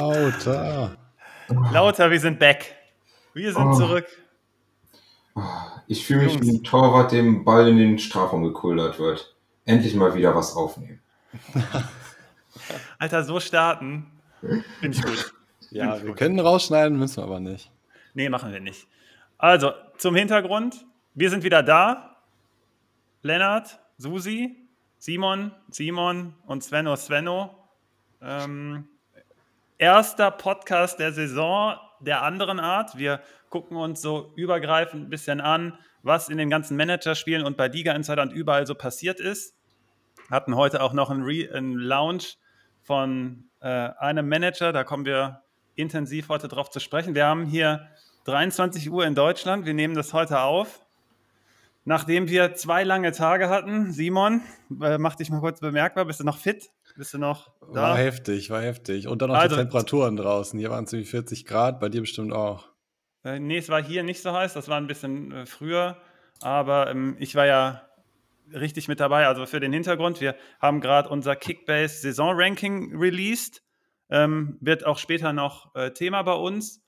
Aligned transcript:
Lauter. 0.00 0.96
Lauter, 1.72 2.10
wir 2.10 2.20
sind 2.20 2.38
back. 2.38 2.74
Wir 3.34 3.52
sind 3.52 3.66
Oh. 3.66 3.72
zurück. 3.74 4.06
Ich 5.86 6.04
fühle 6.06 6.24
mich 6.24 6.40
wie 6.40 6.50
ein 6.50 6.64
Torwart, 6.64 7.12
dem 7.12 7.44
Ball 7.44 7.68
in 7.68 7.76
den 7.78 7.98
Strafraum 7.98 8.42
gekullert 8.42 8.98
wird. 8.98 9.34
Endlich 9.64 9.94
mal 9.94 10.14
wieder 10.14 10.34
was 10.34 10.54
aufnehmen. 10.54 11.00
Alter, 12.98 13.24
so 13.24 13.40
starten. 13.40 14.06
Finde 14.80 14.96
ich 14.96 15.02
gut. 15.02 15.32
Ja, 15.70 16.02
wir 16.02 16.14
können 16.14 16.38
rausschneiden, 16.40 16.98
müssen 16.98 17.18
wir 17.18 17.24
aber 17.24 17.40
nicht. 17.40 17.70
Nee, 18.14 18.28
machen 18.28 18.52
wir 18.52 18.60
nicht. 18.60 18.86
Also, 19.38 19.72
zum 19.98 20.14
Hintergrund. 20.14 20.86
Wir 21.14 21.30
sind 21.30 21.42
wieder 21.44 21.62
da. 21.62 22.16
Lennart, 23.22 23.78
Susi, 23.98 24.56
Simon, 24.98 25.52
Simon 25.70 26.34
und 26.46 26.62
Svenno, 26.62 26.96
Svenno. 26.96 27.50
Ähm, 28.22 28.88
erster 29.78 30.30
Podcast 30.30 30.98
der 30.98 31.12
Saison 31.12 31.76
der 32.00 32.22
anderen 32.22 32.60
Art. 32.60 32.96
Wir 32.96 33.20
gucken 33.50 33.76
uns 33.76 34.00
so 34.00 34.32
übergreifend 34.36 35.06
ein 35.06 35.10
bisschen 35.10 35.40
an, 35.40 35.78
was 36.02 36.28
in 36.28 36.38
den 36.38 36.50
ganzen 36.50 36.76
Managerspielen 36.76 37.44
und 37.44 37.56
bei 37.56 37.68
Liga 37.68 37.92
Insider 37.92 38.22
und 38.22 38.32
überall 38.32 38.66
so 38.66 38.74
passiert 38.74 39.20
ist. 39.20 39.54
Hatten 40.30 40.56
heute 40.56 40.82
auch 40.82 40.92
noch 40.92 41.10
einen, 41.10 41.22
Re 41.22 41.48
einen 41.52 41.74
Lounge 41.74 42.24
von 42.82 43.48
äh, 43.60 43.68
einem 43.68 44.28
Manager, 44.28 44.72
da 44.72 44.84
kommen 44.84 45.04
wir 45.04 45.42
intensiv 45.74 46.28
heute 46.28 46.48
drauf 46.48 46.70
zu 46.70 46.80
sprechen. 46.80 47.14
Wir 47.14 47.26
haben 47.26 47.44
hier 47.44 47.88
23 48.24 48.90
Uhr 48.90 49.06
in 49.06 49.14
Deutschland, 49.14 49.66
wir 49.66 49.74
nehmen 49.74 49.94
das 49.94 50.12
heute 50.12 50.40
auf. 50.40 50.80
Nachdem 51.84 52.28
wir 52.28 52.54
zwei 52.54 52.82
lange 52.82 53.12
Tage 53.12 53.48
hatten, 53.48 53.92
Simon, 53.92 54.42
äh, 54.82 54.98
mach 54.98 55.14
dich 55.14 55.30
mal 55.30 55.40
kurz 55.40 55.60
bemerkbar, 55.60 56.06
bist 56.06 56.18
du 56.18 56.24
noch 56.24 56.38
fit? 56.38 56.70
Bist 56.96 57.14
du 57.14 57.18
noch 57.18 57.50
da? 57.72 57.82
War 57.82 57.96
heftig, 57.98 58.50
war 58.50 58.62
heftig. 58.62 59.06
Und 59.08 59.20
dann 59.22 59.28
noch 59.30 59.36
Also- 59.36 59.56
die 59.56 59.62
Temperaturen 59.62 60.16
draußen. 60.16 60.58
Hier 60.58 60.70
waren 60.70 60.84
es 60.84 60.92
irgendwie 60.92 61.10
40 61.10 61.44
Grad, 61.44 61.80
bei 61.80 61.88
dir 61.88 62.00
bestimmt 62.00 62.32
auch. 62.32 62.68
Äh, 63.24 63.38
nee, 63.40 63.58
es 63.58 63.68
war 63.68 63.82
hier 63.82 64.02
nicht 64.02 64.22
so 64.22 64.32
heiß, 64.32 64.54
das 64.54 64.68
war 64.68 64.76
ein 64.78 64.86
bisschen 64.86 65.32
äh, 65.32 65.46
früher, 65.46 65.96
aber 66.40 66.88
ähm, 66.90 67.16
ich 67.18 67.34
war 67.34 67.44
ja 67.46 67.82
richtig 68.54 68.86
mit 68.88 69.00
dabei. 69.00 69.26
Also 69.26 69.46
für 69.46 69.58
den 69.60 69.72
Hintergrund, 69.72 70.20
wir 70.20 70.36
haben 70.60 70.80
gerade 70.80 71.08
unser 71.08 71.34
Kickbase 71.34 72.00
Saison-Ranking 72.02 72.96
released, 72.96 73.62
ähm, 74.10 74.56
wird 74.60 74.86
auch 74.86 74.98
später 74.98 75.32
noch 75.32 75.74
äh, 75.74 75.90
Thema 75.90 76.22
bei 76.22 76.34
uns 76.34 76.82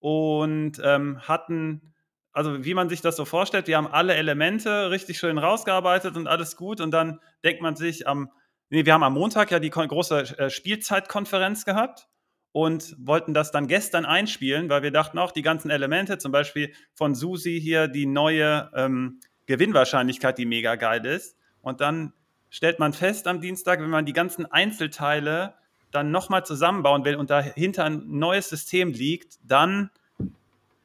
und 0.00 0.80
ähm, 0.82 1.20
hatten, 1.20 1.94
also 2.32 2.64
wie 2.64 2.74
man 2.74 2.88
sich 2.88 3.00
das 3.00 3.14
so 3.16 3.24
vorstellt, 3.24 3.68
wir 3.68 3.76
haben 3.76 3.86
alle 3.86 4.14
Elemente 4.14 4.90
richtig 4.90 5.18
schön 5.18 5.38
rausgearbeitet 5.38 6.16
und 6.16 6.26
alles 6.26 6.56
gut 6.56 6.80
und 6.80 6.90
dann 6.90 7.20
denkt 7.44 7.62
man 7.62 7.76
sich 7.76 8.08
am, 8.08 8.28
nee, 8.70 8.84
wir 8.84 8.92
haben 8.92 9.02
am 9.02 9.14
Montag 9.14 9.50
ja 9.50 9.58
die 9.58 9.70
große 9.70 10.38
äh, 10.38 10.50
Spielzeitkonferenz 10.50 11.64
gehabt 11.64 12.08
und 12.52 12.96
wollten 12.98 13.34
das 13.34 13.50
dann 13.50 13.66
gestern 13.66 14.06
einspielen, 14.06 14.70
weil 14.70 14.82
wir 14.82 14.90
dachten 14.90 15.18
auch, 15.18 15.32
die 15.32 15.42
ganzen 15.42 15.70
Elemente, 15.70 16.18
zum 16.18 16.32
Beispiel 16.32 16.72
von 16.94 17.14
Susi 17.14 17.60
hier 17.62 17.88
die 17.88 18.06
neue 18.06 18.70
ähm, 18.74 19.20
Gewinnwahrscheinlichkeit, 19.46 20.38
die 20.38 20.46
mega 20.46 20.76
geil 20.76 21.04
ist. 21.04 21.36
Und 21.60 21.80
dann 21.80 22.12
stellt 22.48 22.78
man 22.78 22.92
fest 22.92 23.26
am 23.26 23.40
Dienstag, 23.40 23.80
wenn 23.80 23.90
man 23.90 24.06
die 24.06 24.12
ganzen 24.12 24.46
Einzelteile 24.46 25.54
dann 25.90 26.10
nochmal 26.10 26.44
zusammenbauen 26.44 27.04
will 27.04 27.16
und 27.16 27.30
dahinter 27.30 27.84
ein 27.84 28.04
neues 28.06 28.48
System 28.48 28.92
liegt, 28.92 29.38
dann 29.42 29.90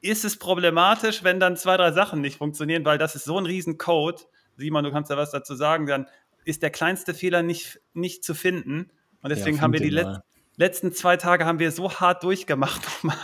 ist 0.00 0.24
es 0.24 0.38
problematisch, 0.38 1.22
wenn 1.22 1.40
dann 1.40 1.56
zwei, 1.56 1.76
drei 1.76 1.92
Sachen 1.92 2.20
nicht 2.20 2.38
funktionieren, 2.38 2.84
weil 2.84 2.98
das 2.98 3.14
ist 3.14 3.24
so 3.24 3.38
ein 3.38 3.46
riesen 3.46 3.78
Code. 3.78 4.22
Simon, 4.56 4.84
du 4.84 4.90
kannst 4.90 5.10
ja 5.10 5.16
was 5.16 5.30
dazu 5.30 5.54
sagen, 5.54 5.86
dann 5.86 6.06
ist 6.44 6.62
der 6.62 6.70
kleinste 6.70 7.14
Fehler 7.14 7.42
nicht, 7.42 7.80
nicht 7.94 8.24
zu 8.24 8.34
finden. 8.34 8.90
Und 9.22 9.30
deswegen 9.30 9.56
Ja, 9.56 9.62
haben 9.62 9.72
wir 9.72 9.80
die 9.80 9.90
Let 9.90 10.04
mal. 10.06 10.22
letzten 10.56 10.92
zwei 10.92 11.16
Tage 11.16 11.44
haben 11.46 11.58
wir 11.58 11.70
so 11.72 11.90
hart 11.92 12.22
durchgemacht 12.22 12.82
nochmal. 13.04 13.16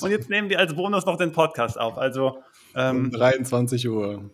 Und 0.00 0.10
jetzt 0.10 0.28
nehmen 0.28 0.48
wir 0.50 0.58
als 0.58 0.74
Bonus 0.74 1.06
noch 1.06 1.16
den 1.16 1.32
Podcast 1.32 1.78
auf. 1.78 1.96
Also 1.98 2.38
Um 2.74 3.06
ähm, 3.06 3.10
23 3.10 3.88
Uhr. 3.88 4.30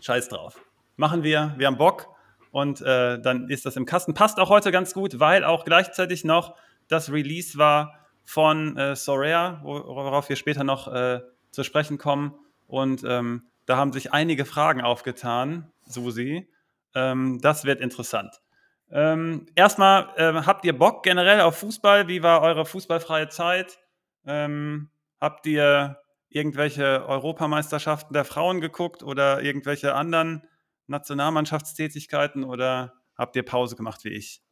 scheiß 0.00 0.28
drauf. 0.28 0.60
Machen 0.96 1.22
wir, 1.22 1.54
wir 1.58 1.66
haben 1.66 1.76
Bock 1.78 2.08
und 2.50 2.80
äh, 2.80 3.20
dann 3.20 3.48
ist 3.50 3.66
das 3.66 3.76
im 3.76 3.84
Kasten. 3.86 4.14
Passt 4.14 4.38
auch 4.38 4.48
heute 4.48 4.70
ganz 4.72 4.94
gut, 4.94 5.18
weil 5.20 5.44
auch 5.44 5.64
gleichzeitig 5.64 6.24
noch 6.24 6.56
das 6.88 7.10
Release 7.12 7.56
war 7.58 7.98
von 8.24 8.76
äh, 8.76 8.94
Soraya, 8.96 9.60
wo- 9.62 9.84
worauf 9.86 10.28
wir 10.28 10.36
später 10.36 10.64
noch 10.64 10.88
äh, 10.92 11.20
zu 11.50 11.62
sprechen 11.64 11.98
kommen. 11.98 12.34
Und 12.66 13.04
ähm, 13.06 13.44
da 13.66 13.76
haben 13.76 13.92
sich 13.92 14.12
einige 14.12 14.44
Fragen 14.44 14.80
aufgetan, 14.82 15.70
Susi. 15.86 16.48
Ähm, 16.94 17.40
das 17.40 17.64
wird 17.64 17.80
interessant. 17.80 18.40
Ähm, 18.90 19.46
erstmal, 19.54 20.10
ähm, 20.16 20.46
habt 20.46 20.64
ihr 20.64 20.76
Bock 20.76 21.02
generell 21.02 21.40
auf 21.40 21.58
Fußball? 21.58 22.08
Wie 22.08 22.22
war 22.22 22.42
eure 22.42 22.64
fußballfreie 22.64 23.28
Zeit? 23.28 23.78
Ähm, 24.26 24.90
habt 25.20 25.46
ihr 25.46 25.98
irgendwelche 26.28 27.06
Europameisterschaften 27.06 28.12
der 28.12 28.24
Frauen 28.24 28.60
geguckt 28.60 29.02
oder 29.02 29.42
irgendwelche 29.42 29.94
anderen 29.94 30.42
Nationalmannschaftstätigkeiten 30.86 32.44
oder 32.44 32.94
habt 33.16 33.36
ihr 33.36 33.44
Pause 33.44 33.76
gemacht 33.76 34.04
wie 34.04 34.10
ich? 34.10 34.42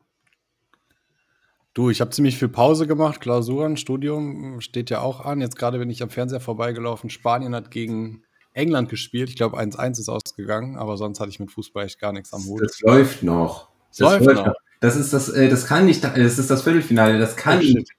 Du, 1.74 1.88
ich 1.88 2.00
habe 2.00 2.10
ziemlich 2.10 2.38
viel 2.38 2.48
Pause 2.48 2.86
gemacht. 2.86 3.20
Klausuren, 3.20 3.76
Studium 3.76 4.60
steht 4.60 4.91
ja 4.91 5.00
auch 5.00 5.20
an. 5.20 5.41
Jetzt 5.41 5.56
gerade 5.56 5.78
bin 5.78 5.88
ich 5.88 6.03
am 6.03 6.10
Fernseher 6.10 6.41
vorbeigelaufen. 6.41 7.09
Spanien 7.09 7.54
hat 7.54 7.70
gegen 7.70 8.24
England 8.54 8.88
gespielt. 8.88 9.28
Ich 9.28 9.36
glaube, 9.36 9.58
1-1 9.58 10.00
ist 10.00 10.08
ausgegangen, 10.08 10.76
aber 10.76 10.96
sonst 10.96 11.20
hatte 11.20 11.30
ich 11.30 11.40
mit 11.40 11.50
Fußball 11.50 11.86
echt 11.86 11.98
gar 11.98 12.12
nichts 12.12 12.32
am 12.32 12.44
Hut. 12.44 12.62
Das 12.62 12.80
läuft 12.80 13.22
noch. 13.22 13.68
Das 13.90 13.98
Läuft 13.98 14.24
noch. 14.24 14.54
Das 14.80 14.96
ist 14.96 15.12
das, 15.12 15.28
äh, 15.28 15.48
das 15.48 15.66
kann 15.66 15.86
nicht, 15.86 16.02
das 16.02 16.38
ist 16.38 16.50
das 16.50 16.62
Viertelfinale, 16.62 17.18
das 17.18 17.36
kann 17.36 17.58
Oh, 17.58 17.62
nicht. 17.62 17.91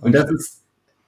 Und 0.00 0.12
das 0.14 0.30
ist, 0.30 0.62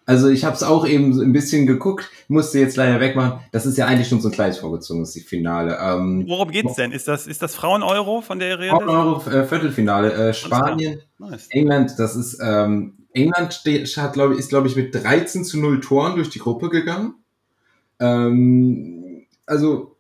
also 0.07 0.29
ich 0.29 0.45
habe 0.45 0.57
es 0.57 0.65
auch 0.65 0.85
eben 0.85 1.15
so 1.15 1.23
ein 1.23 1.33
bisschen 1.33 1.67
geguckt, 1.69 2.11
musste 2.27 2.59
jetzt 2.59 2.77
leider 2.77 2.99
wegmachen. 2.99 3.39
Das 3.53 3.65
ist 3.65 3.79
ja 3.79 3.87
eigentlich 3.87 4.09
schon 4.09 4.21
so 4.21 4.29
ein 4.29 4.33
kleines 4.33 4.59
vorgezogenes 4.59 5.13
Finale. 5.25 5.79
Ähm, 5.81 6.25
Worum 6.27 6.51
geht's 6.51 6.75
denn? 6.75 6.91
Ist 6.91 7.07
das, 7.07 7.29
ist 7.29 7.43
das 7.43 7.55
Frauen-Euro, 7.55 8.23
von 8.23 8.41
der 8.41 8.49
ihr 8.49 8.59
redet? 8.59 8.89
Euro 8.89 9.31
äh, 9.31 9.45
Viertelfinale, 9.47 10.13
äh, 10.13 10.35
Spanien, 10.35 11.01
Nice. 11.19 11.47
England, 11.51 11.93
das 11.99 12.17
ist, 12.17 12.41
ähm, 12.43 13.07
England 13.13 13.55
steht, 13.55 13.87
hat, 13.97 14.15
glaub 14.15 14.33
ich, 14.33 14.39
ist, 14.39 14.49
glaube 14.49 14.67
ich, 14.67 14.75
mit 14.75 14.93
13 14.93 15.45
zu 15.45 15.61
0 15.61 15.81
Toren 15.81 16.17
durch 16.17 16.31
die 16.31 16.41
Gruppe 16.41 16.71
gegangen. 16.71 17.15
Ähm, 18.01 19.27
also, 19.47 19.97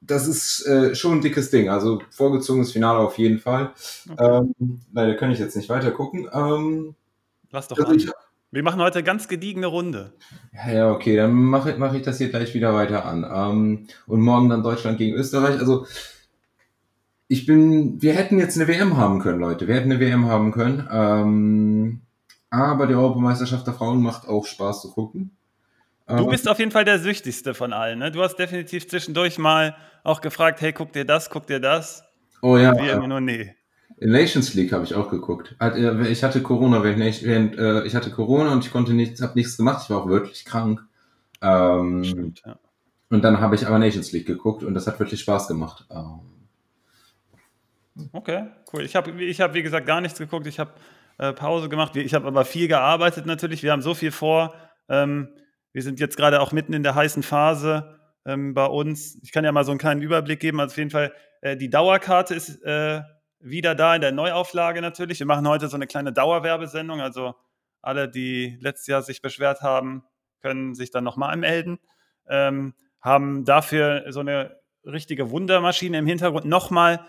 das 0.00 0.26
ist 0.28 0.66
äh, 0.66 0.94
schon 0.94 1.18
ein 1.18 1.20
dickes 1.22 1.50
Ding. 1.50 1.68
Also, 1.68 2.02
vorgezogenes 2.10 2.72
Finale 2.72 2.98
auf 2.98 3.16
jeden 3.18 3.38
Fall. 3.38 3.72
Okay. 4.10 4.38
Ähm, 4.38 4.80
leider 4.92 5.14
kann 5.14 5.30
ich 5.30 5.38
jetzt 5.38 5.56
nicht 5.56 5.68
weiter 5.68 5.90
gucken. 5.92 6.28
Ähm, 6.32 6.94
Lass 7.50 7.68
doch 7.68 7.78
also 7.78 7.90
an. 7.92 7.96
ich, 7.96 8.10
Wir 8.50 8.62
machen 8.62 8.80
heute 8.80 9.02
ganz 9.02 9.28
gediegene 9.28 9.66
Runde. 9.66 10.12
ja, 10.52 10.72
ja, 10.72 10.92
okay, 10.92 11.16
dann 11.16 11.32
mache 11.32 11.70
ich, 11.72 11.78
mach 11.78 11.94
ich 11.94 12.02
das 12.02 12.18
hier 12.18 12.28
gleich 12.28 12.52
wieder 12.54 12.74
weiter 12.74 13.04
an. 13.06 13.24
Ähm, 13.24 13.86
und 14.06 14.20
morgen 14.20 14.48
dann 14.48 14.62
Deutschland 14.62 14.98
gegen 14.98 15.14
Österreich. 15.14 15.58
Also, 15.58 15.86
ich 17.28 17.46
bin, 17.46 18.02
wir 18.02 18.12
hätten 18.12 18.38
jetzt 18.38 18.56
eine 18.56 18.68
WM 18.68 18.96
haben 18.96 19.20
können, 19.20 19.40
Leute. 19.40 19.66
Wir 19.66 19.76
hätten 19.76 19.90
eine 19.90 20.00
WM 20.00 20.26
haben 20.26 20.52
können. 20.52 20.86
Ähm, 20.92 22.00
aber 22.50 22.86
die 22.86 22.94
Europameisterschaft 22.94 23.66
der 23.66 23.74
Frauen 23.74 24.02
macht 24.02 24.28
auch 24.28 24.46
Spaß 24.46 24.82
zu 24.82 24.92
gucken. 24.92 25.36
Du 26.06 26.26
bist 26.26 26.48
auf 26.48 26.58
jeden 26.58 26.70
Fall 26.70 26.84
der 26.84 26.98
süchtigste 26.98 27.54
von 27.54 27.72
allen. 27.72 27.98
Ne? 27.98 28.10
Du 28.10 28.22
hast 28.22 28.36
definitiv 28.36 28.88
zwischendurch 28.88 29.38
mal 29.38 29.74
auch 30.02 30.20
gefragt, 30.20 30.60
hey, 30.60 30.72
guck 30.72 30.92
dir 30.92 31.04
das, 31.04 31.30
guck 31.30 31.46
dir 31.46 31.60
das. 31.60 32.04
oh 32.42 32.58
ja, 32.58 32.72
Und 32.72 32.82
wir 32.82 32.92
immer 32.92 33.08
nur, 33.08 33.20
nee. 33.20 33.54
Nations 34.00 34.52
League 34.54 34.72
habe 34.72 34.84
ich 34.84 34.94
auch 34.94 35.08
geguckt. 35.10 35.56
Äh, 35.60 36.10
Ich 36.10 36.22
hatte 36.22 36.42
Corona, 36.42 36.82
während 36.82 37.56
äh, 37.56 37.84
ich 37.84 37.94
hatte 37.94 38.10
Corona 38.10 38.52
und 38.52 38.64
ich 38.64 38.72
konnte 38.72 38.92
nichts, 38.92 39.22
habe 39.22 39.34
nichts 39.34 39.56
gemacht. 39.56 39.82
Ich 39.84 39.90
war 39.90 40.02
auch 40.02 40.08
wirklich 40.08 40.44
krank. 40.44 40.84
Ähm, 41.40 42.04
Stimmt, 42.04 42.42
ja. 42.44 42.58
und 43.10 43.22
dann 43.22 43.40
habe 43.40 43.54
ich 43.54 43.66
aber 43.66 43.78
Nations 43.78 44.12
League 44.12 44.26
geguckt 44.26 44.62
und 44.62 44.74
das 44.74 44.86
hat 44.86 44.98
wirklich 44.98 45.20
Spaß 45.20 45.48
gemacht. 45.48 45.86
Ähm, 45.90 46.20
Okay, 48.12 48.46
cool. 48.72 48.82
Ich 48.82 48.96
habe, 48.96 49.10
ich 49.22 49.40
hab, 49.40 49.54
wie 49.54 49.62
gesagt, 49.62 49.86
gar 49.86 50.00
nichts 50.00 50.18
geguckt. 50.18 50.46
Ich 50.46 50.58
habe 50.58 50.72
äh, 51.18 51.32
Pause 51.32 51.68
gemacht. 51.68 51.94
Ich 51.96 52.12
habe 52.14 52.26
aber 52.26 52.44
viel 52.44 52.66
gearbeitet 52.66 53.24
natürlich. 53.26 53.62
Wir 53.62 53.72
haben 53.72 53.82
so 53.82 53.94
viel 53.94 54.10
vor. 54.10 54.54
Ähm, 54.88 55.28
wir 55.74 55.82
sind 55.82 56.00
jetzt 56.00 56.16
gerade 56.16 56.40
auch 56.40 56.52
mitten 56.52 56.72
in 56.72 56.84
der 56.84 56.94
heißen 56.94 57.24
Phase 57.24 57.98
ähm, 58.24 58.54
bei 58.54 58.64
uns. 58.64 59.18
Ich 59.22 59.32
kann 59.32 59.44
ja 59.44 59.50
mal 59.50 59.64
so 59.64 59.72
einen 59.72 59.80
kleinen 59.80 60.02
Überblick 60.02 60.38
geben. 60.38 60.60
Also 60.60 60.72
auf 60.72 60.78
jeden 60.78 60.90
Fall, 60.90 61.12
äh, 61.42 61.56
die 61.56 61.68
Dauerkarte 61.68 62.32
ist 62.34 62.62
äh, 62.62 63.02
wieder 63.40 63.74
da 63.74 63.96
in 63.96 64.00
der 64.00 64.12
Neuauflage 64.12 64.80
natürlich. 64.80 65.18
Wir 65.18 65.26
machen 65.26 65.48
heute 65.48 65.66
so 65.66 65.76
eine 65.76 65.88
kleine 65.88 66.12
Dauerwerbesendung. 66.12 67.00
Also 67.00 67.34
alle, 67.82 68.08
die 68.08 68.56
letztes 68.60 68.86
Jahr 68.86 69.02
sich 69.02 69.20
beschwert 69.20 69.62
haben, 69.62 70.04
können 70.40 70.76
sich 70.76 70.92
dann 70.92 71.02
nochmal 71.02 71.36
melden. 71.36 71.80
Ähm, 72.28 72.74
haben 73.00 73.44
dafür 73.44 74.04
so 74.10 74.20
eine 74.20 74.56
richtige 74.86 75.30
Wundermaschine 75.30 75.98
im 75.98 76.06
Hintergrund 76.06 76.44
nochmal 76.44 77.04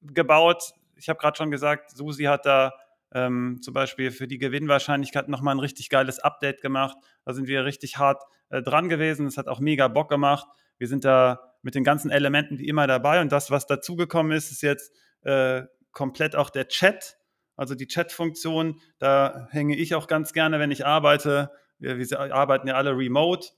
gebaut. 0.00 0.72
Ich 0.96 1.10
habe 1.10 1.18
gerade 1.18 1.36
schon 1.36 1.50
gesagt, 1.50 1.90
Susi 1.90 2.24
hat 2.24 2.46
da 2.46 2.72
ähm, 3.16 3.60
zum 3.62 3.72
Beispiel 3.72 4.10
für 4.10 4.28
die 4.28 4.36
Gewinnwahrscheinlichkeit 4.36 5.28
nochmal 5.28 5.54
ein 5.54 5.58
richtig 5.58 5.88
geiles 5.88 6.18
Update 6.18 6.60
gemacht. 6.60 6.98
Da 7.24 7.32
sind 7.32 7.48
wir 7.48 7.64
richtig 7.64 7.96
hart 7.96 8.22
äh, 8.50 8.60
dran 8.60 8.90
gewesen. 8.90 9.26
Es 9.26 9.38
hat 9.38 9.48
auch 9.48 9.58
mega 9.58 9.88
Bock 9.88 10.10
gemacht. 10.10 10.46
Wir 10.76 10.86
sind 10.86 11.06
da 11.06 11.40
mit 11.62 11.74
den 11.74 11.82
ganzen 11.82 12.10
Elementen 12.10 12.58
wie 12.58 12.68
immer 12.68 12.86
dabei. 12.86 13.22
Und 13.22 13.32
das, 13.32 13.50
was 13.50 13.66
dazugekommen 13.66 14.32
ist, 14.32 14.52
ist 14.52 14.60
jetzt 14.60 14.92
äh, 15.22 15.62
komplett 15.92 16.36
auch 16.36 16.50
der 16.50 16.68
Chat. 16.68 17.16
Also 17.56 17.74
die 17.74 17.86
Chat-Funktion, 17.86 18.82
da 18.98 19.48
hänge 19.50 19.76
ich 19.76 19.94
auch 19.94 20.08
ganz 20.08 20.34
gerne, 20.34 20.58
wenn 20.60 20.70
ich 20.70 20.84
arbeite. 20.84 21.50
Wir, 21.78 21.96
wir 21.96 22.34
arbeiten 22.34 22.68
ja 22.68 22.74
alle 22.74 22.94
remote. 22.94 23.48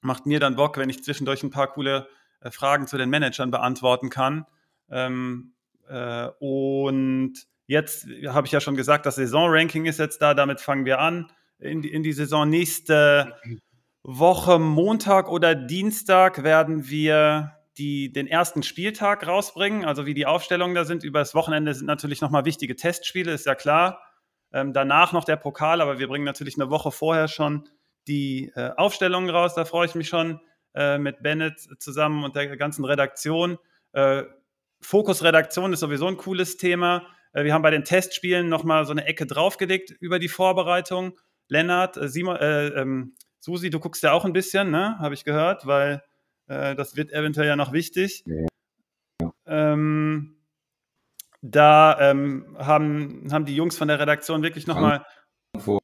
Macht 0.00 0.24
mir 0.24 0.40
dann 0.40 0.56
Bock, 0.56 0.78
wenn 0.78 0.88
ich 0.88 1.04
zwischendurch 1.04 1.42
ein 1.42 1.50
paar 1.50 1.70
coole 1.70 2.08
äh, 2.40 2.50
Fragen 2.50 2.86
zu 2.86 2.96
den 2.96 3.10
Managern 3.10 3.50
beantworten 3.50 4.08
kann. 4.08 4.46
Ähm, 4.88 5.52
äh, 5.88 6.28
und 6.38 7.34
jetzt 7.68 8.08
habe 8.26 8.46
ich 8.46 8.52
ja 8.52 8.60
schon 8.60 8.74
gesagt, 8.74 9.06
das 9.06 9.14
Saisonranking 9.14 9.84
ist 9.84 10.00
jetzt 10.00 10.20
da, 10.20 10.34
damit 10.34 10.60
fangen 10.60 10.84
wir 10.84 10.98
an 10.98 11.30
in 11.60 11.82
die, 11.82 11.92
in 11.92 12.02
die 12.02 12.12
Saison. 12.12 12.48
Nächste 12.48 13.36
Woche, 14.02 14.58
Montag 14.58 15.28
oder 15.28 15.54
Dienstag, 15.54 16.42
werden 16.42 16.88
wir 16.88 17.52
die, 17.76 18.10
den 18.10 18.26
ersten 18.26 18.62
Spieltag 18.62 19.26
rausbringen, 19.26 19.84
also 19.84 20.06
wie 20.06 20.14
die 20.14 20.26
Aufstellungen 20.26 20.74
da 20.74 20.84
sind. 20.84 21.04
Über 21.04 21.20
das 21.20 21.34
Wochenende 21.34 21.74
sind 21.74 21.86
natürlich 21.86 22.20
nochmal 22.20 22.44
wichtige 22.44 22.74
Testspiele, 22.74 23.32
ist 23.32 23.46
ja 23.46 23.54
klar. 23.54 24.02
Ähm, 24.50 24.72
danach 24.72 25.12
noch 25.12 25.24
der 25.24 25.36
Pokal, 25.36 25.80
aber 25.80 25.98
wir 25.98 26.08
bringen 26.08 26.24
natürlich 26.24 26.56
eine 26.58 26.70
Woche 26.70 26.90
vorher 26.90 27.28
schon 27.28 27.68
die 28.08 28.50
äh, 28.56 28.70
Aufstellungen 28.76 29.30
raus. 29.30 29.54
Da 29.54 29.66
freue 29.66 29.86
ich 29.86 29.94
mich 29.94 30.08
schon 30.08 30.40
äh, 30.74 30.98
mit 30.98 31.22
Bennett 31.22 31.60
zusammen 31.78 32.24
und 32.24 32.34
der 32.34 32.56
ganzen 32.56 32.84
Redaktion. 32.86 33.58
Äh, 33.92 34.24
Fokus 34.80 35.22
Redaktion 35.22 35.72
ist 35.72 35.80
sowieso 35.80 36.06
ein 36.06 36.16
cooles 36.16 36.56
Thema. 36.56 37.06
Äh, 37.32 37.44
wir 37.44 37.54
haben 37.54 37.62
bei 37.62 37.70
den 37.70 37.84
Testspielen 37.84 38.48
nochmal 38.48 38.84
so 38.84 38.92
eine 38.92 39.04
Ecke 39.04 39.26
draufgelegt 39.26 39.90
über 40.00 40.18
die 40.18 40.28
Vorbereitung. 40.28 41.18
Lennart, 41.48 41.96
äh, 41.96 42.08
Simon, 42.08 42.36
äh, 42.36 42.68
ähm, 42.68 43.14
Susi, 43.40 43.70
du 43.70 43.80
guckst 43.80 44.02
ja 44.02 44.12
auch 44.12 44.24
ein 44.24 44.32
bisschen, 44.32 44.70
ne? 44.70 44.98
Habe 44.98 45.14
ich 45.14 45.24
gehört, 45.24 45.66
weil 45.66 46.02
äh, 46.46 46.74
das 46.74 46.96
wird 46.96 47.12
eventuell 47.12 47.46
ja 47.46 47.56
noch 47.56 47.72
wichtig. 47.72 48.24
Ja. 48.26 49.32
Ähm, 49.46 50.36
da 51.40 51.98
ähm, 52.00 52.56
haben, 52.58 53.28
haben 53.30 53.44
die 53.44 53.54
Jungs 53.54 53.76
von 53.76 53.88
der 53.88 54.00
Redaktion 54.00 54.42
wirklich 54.42 54.66
nochmal. 54.66 55.04
Vor, 55.56 55.80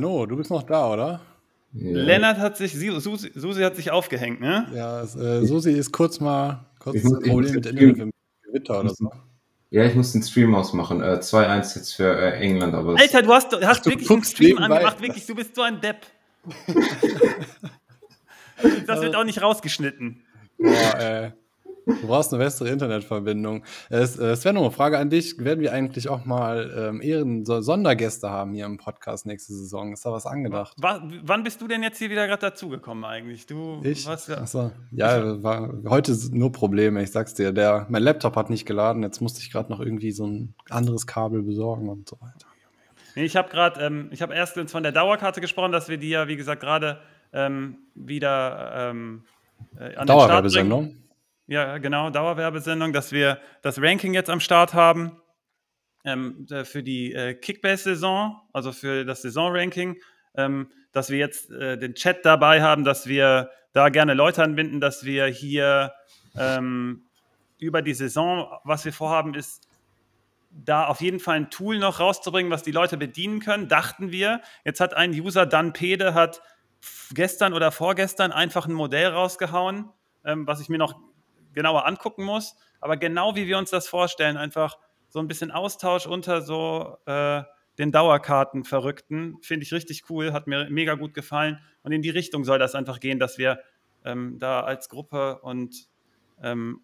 Hallo, 0.00 0.26
du 0.26 0.36
bist 0.36 0.48
noch 0.48 0.62
da, 0.62 0.92
oder? 0.92 1.20
Ja. 1.72 2.02
Lennart 2.02 2.38
hat 2.38 2.56
sich, 2.56 2.72
Susi, 2.72 3.32
Susi, 3.34 3.62
hat 3.62 3.74
sich 3.74 3.90
aufgehängt, 3.90 4.40
ne? 4.40 4.68
Ja, 4.72 5.02
äh, 5.02 5.44
Susi 5.44 5.72
ist 5.72 5.90
kurz 5.90 6.20
mal, 6.20 6.66
kurz 6.78 7.02
muss, 7.02 7.18
Problem 7.18 7.52
mit 7.52 7.66
Internet 7.66 7.98
im 7.98 8.12
Gewitter 8.42 8.78
oder 8.78 8.90
so. 8.90 9.10
Ja, 9.70 9.84
ich 9.84 9.96
muss 9.96 10.12
den 10.12 10.22
Stream 10.22 10.54
ausmachen. 10.54 11.02
Äh, 11.02 11.18
2-1 11.20 11.76
jetzt 11.76 11.94
für 11.94 12.16
äh, 12.16 12.38
England, 12.38 12.74
aber. 12.74 12.96
Alter, 12.96 13.22
du 13.22 13.32
hast, 13.32 13.52
hast 13.60 13.86
du 13.86 13.90
wirklich 13.90 14.08
einen 14.08 14.22
Stream 14.22 14.58
angemacht, 14.58 15.02
wirklich, 15.02 15.26
du 15.26 15.34
bist 15.34 15.56
so 15.56 15.62
ein 15.62 15.80
Depp. 15.80 16.06
das 18.86 19.00
wird 19.00 19.16
auch 19.16 19.24
nicht 19.24 19.42
rausgeschnitten. 19.42 20.22
Boah, 20.58 21.00
äh. 21.00 21.32
Du 21.88 22.06
brauchst 22.06 22.34
eine 22.34 22.44
bessere 22.44 22.68
Internetverbindung. 22.68 23.64
Äh, 23.88 24.04
Sven, 24.06 24.58
eine 24.58 24.70
Frage 24.70 24.98
an 24.98 25.08
dich. 25.08 25.38
Werden 25.38 25.60
wir 25.60 25.72
eigentlich 25.72 26.08
auch 26.08 26.26
mal 26.26 26.70
ähm, 26.76 27.00
Ehren 27.00 27.46
Sondergäste 27.46 28.28
haben 28.28 28.52
hier 28.52 28.66
im 28.66 28.76
Podcast 28.76 29.24
nächste 29.24 29.54
Saison? 29.54 29.92
Ist 29.94 30.04
da 30.04 30.12
was 30.12 30.26
angedacht? 30.26 30.74
W 30.78 31.20
wann 31.22 31.42
bist 31.42 31.62
du 31.62 31.66
denn 31.66 31.82
jetzt 31.82 31.98
hier 31.98 32.10
wieder 32.10 32.26
gerade 32.26 32.42
dazugekommen 32.42 33.04
eigentlich? 33.04 33.46
Du, 33.46 33.80
ich? 33.82 34.06
Was, 34.06 34.26
ja. 34.26 34.38
Achso. 34.38 34.70
Ja, 34.90 35.42
war, 35.42 35.72
heute 35.88 36.14
nur 36.30 36.52
Probleme, 36.52 37.02
ich 37.02 37.10
sag's 37.10 37.32
dir. 37.32 37.52
Der, 37.52 37.86
mein 37.88 38.02
Laptop 38.02 38.36
hat 38.36 38.50
nicht 38.50 38.66
geladen, 38.66 39.02
jetzt 39.02 39.20
musste 39.22 39.40
ich 39.40 39.50
gerade 39.50 39.72
noch 39.72 39.80
irgendwie 39.80 40.12
so 40.12 40.26
ein 40.26 40.54
anderes 40.68 41.06
Kabel 41.06 41.42
besorgen 41.42 41.88
und 41.88 42.06
so 42.06 42.18
weiter. 42.20 42.46
ich 43.14 43.34
habe 43.34 43.48
gerade, 43.48 43.80
ähm, 43.80 44.08
ich 44.12 44.20
habe 44.20 44.34
erst 44.34 44.58
von 44.70 44.82
der 44.82 44.92
Dauerkarte 44.92 45.40
gesprochen, 45.40 45.72
dass 45.72 45.88
wir 45.88 45.96
die 45.96 46.10
ja, 46.10 46.28
wie 46.28 46.36
gesagt, 46.36 46.60
gerade 46.60 47.00
ähm, 47.32 47.78
wieder 47.94 48.90
ähm, 48.90 49.22
äh, 49.78 49.94
an 49.96 50.06
Dauerwerbesendung. 50.06 50.80
den 50.80 50.86
Start 50.86 50.98
bringen. 50.98 51.07
Ja, 51.50 51.78
genau, 51.78 52.10
Dauerwerbesendung, 52.10 52.92
dass 52.92 53.10
wir 53.10 53.40
das 53.62 53.80
Ranking 53.80 54.12
jetzt 54.12 54.28
am 54.28 54.38
Start 54.38 54.74
haben 54.74 55.18
ähm, 56.04 56.46
für 56.64 56.82
die 56.82 57.14
äh, 57.14 57.32
Kickbase-Saison, 57.32 58.38
also 58.52 58.70
für 58.70 59.06
das 59.06 59.22
Saison-Ranking, 59.22 59.96
ähm, 60.36 60.70
dass 60.92 61.08
wir 61.08 61.16
jetzt 61.16 61.50
äh, 61.50 61.78
den 61.78 61.94
Chat 61.94 62.22
dabei 62.26 62.60
haben, 62.60 62.84
dass 62.84 63.06
wir 63.06 63.48
da 63.72 63.88
gerne 63.88 64.12
Leute 64.12 64.42
anbinden, 64.42 64.78
dass 64.78 65.06
wir 65.06 65.24
hier 65.24 65.94
ähm, 66.36 67.08
über 67.58 67.80
die 67.80 67.94
Saison, 67.94 68.46
was 68.64 68.84
wir 68.84 68.92
vorhaben, 68.92 69.32
ist, 69.32 69.68
da 70.50 70.84
auf 70.84 71.00
jeden 71.00 71.18
Fall 71.18 71.36
ein 71.36 71.50
Tool 71.50 71.78
noch 71.78 71.98
rauszubringen, 71.98 72.52
was 72.52 72.62
die 72.62 72.72
Leute 72.72 72.98
bedienen 72.98 73.40
können, 73.40 73.68
dachten 73.68 74.12
wir. 74.12 74.42
Jetzt 74.66 74.80
hat 74.80 74.92
ein 74.92 75.12
User, 75.12 75.46
Dan 75.46 75.72
Pede, 75.72 76.12
hat 76.12 76.42
gestern 77.14 77.54
oder 77.54 77.72
vorgestern 77.72 78.32
einfach 78.32 78.66
ein 78.66 78.74
Modell 78.74 79.06
rausgehauen, 79.06 79.88
ähm, 80.26 80.46
was 80.46 80.60
ich 80.60 80.68
mir 80.68 80.76
noch 80.76 81.07
genauer 81.58 81.86
angucken 81.86 82.24
muss. 82.24 82.56
Aber 82.80 82.96
genau 82.96 83.34
wie 83.34 83.48
wir 83.48 83.58
uns 83.58 83.70
das 83.70 83.88
vorstellen, 83.88 84.36
einfach 84.36 84.78
so 85.08 85.18
ein 85.18 85.26
bisschen 85.26 85.50
Austausch 85.50 86.06
unter 86.06 86.40
so 86.40 86.96
äh, 87.06 87.42
den 87.78 87.90
Dauerkarten-Verrückten, 87.90 89.38
finde 89.42 89.64
ich 89.64 89.72
richtig 89.72 90.04
cool, 90.08 90.32
hat 90.32 90.46
mir 90.46 90.68
mega 90.70 90.94
gut 90.94 91.14
gefallen. 91.14 91.58
Und 91.82 91.92
in 91.92 92.02
die 92.02 92.10
Richtung 92.10 92.44
soll 92.44 92.60
das 92.60 92.76
einfach 92.76 93.00
gehen, 93.00 93.18
dass 93.18 93.38
wir 93.38 93.60
ähm, 94.04 94.38
da 94.38 94.60
als 94.60 94.88
Gruppe 94.88 95.40
und 95.40 95.88
ähm, 96.42 96.80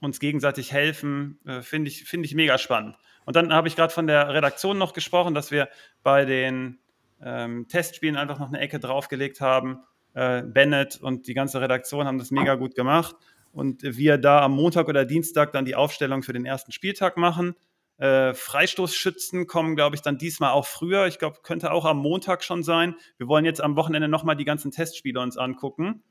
uns 0.00 0.20
gegenseitig 0.20 0.72
helfen, 0.72 1.38
äh, 1.44 1.60
finde 1.60 1.88
ich, 1.88 2.04
find 2.04 2.24
ich 2.24 2.34
mega 2.34 2.56
spannend. 2.56 2.96
Und 3.26 3.36
dann 3.36 3.52
habe 3.52 3.68
ich 3.68 3.76
gerade 3.76 3.92
von 3.92 4.06
der 4.06 4.32
Redaktion 4.32 4.78
noch 4.78 4.94
gesprochen, 4.94 5.34
dass 5.34 5.50
wir 5.50 5.68
bei 6.02 6.24
den 6.24 6.78
ähm, 7.22 7.68
Testspielen 7.68 8.16
einfach 8.16 8.38
noch 8.38 8.48
eine 8.48 8.60
Ecke 8.60 8.78
draufgelegt 8.80 9.40
haben. 9.42 9.80
Äh, 10.14 10.42
Bennett 10.42 10.96
und 10.96 11.26
die 11.26 11.34
ganze 11.34 11.60
Redaktion 11.60 12.06
haben 12.06 12.18
das 12.18 12.30
mega 12.30 12.54
gut 12.54 12.74
gemacht 12.74 13.16
und 13.54 13.82
wir 13.82 14.18
da 14.18 14.42
am 14.42 14.52
Montag 14.52 14.88
oder 14.88 15.04
Dienstag 15.04 15.52
dann 15.52 15.64
die 15.64 15.76
Aufstellung 15.76 16.22
für 16.22 16.32
den 16.32 16.44
ersten 16.44 16.72
Spieltag 16.72 17.16
machen. 17.16 17.54
Äh, 17.96 18.34
Freistoßschützen 18.34 19.46
kommen, 19.46 19.76
glaube 19.76 19.94
ich, 19.94 20.02
dann 20.02 20.18
diesmal 20.18 20.50
auch 20.50 20.66
früher. 20.66 21.06
Ich 21.06 21.20
glaube, 21.20 21.38
könnte 21.42 21.70
auch 21.70 21.84
am 21.84 21.98
Montag 21.98 22.42
schon 22.42 22.64
sein. 22.64 22.96
Wir 23.16 23.28
wollen 23.28 23.44
jetzt 23.44 23.60
am 23.60 23.76
Wochenende 23.76 24.08
nochmal 24.08 24.34
die 24.34 24.44
ganzen 24.44 24.72
Testspiele 24.72 25.20
uns 25.20 25.36
angucken. 25.36 26.02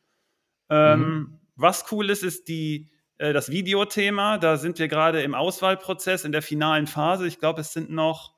Ähm, 0.70 1.00
mhm. 1.00 1.40
Was 1.58 1.92
cool 1.92 2.10
ist, 2.10 2.24
ist 2.24 2.48
die, 2.48 2.90
äh, 3.18 3.34
das 3.34 3.52
Videothema. 3.52 4.38
Da 4.38 4.56
sind 4.56 4.80
wir 4.80 4.88
gerade 4.88 5.22
im 5.22 5.36
Auswahlprozess 5.36 6.24
in 6.24 6.32
der 6.32 6.42
finalen 6.42 6.88
Phase. 6.88 7.28
Ich 7.28 7.40
glaube, 7.40 7.60
es 7.60 7.74
sind 7.74 7.90
noch, 7.90 8.34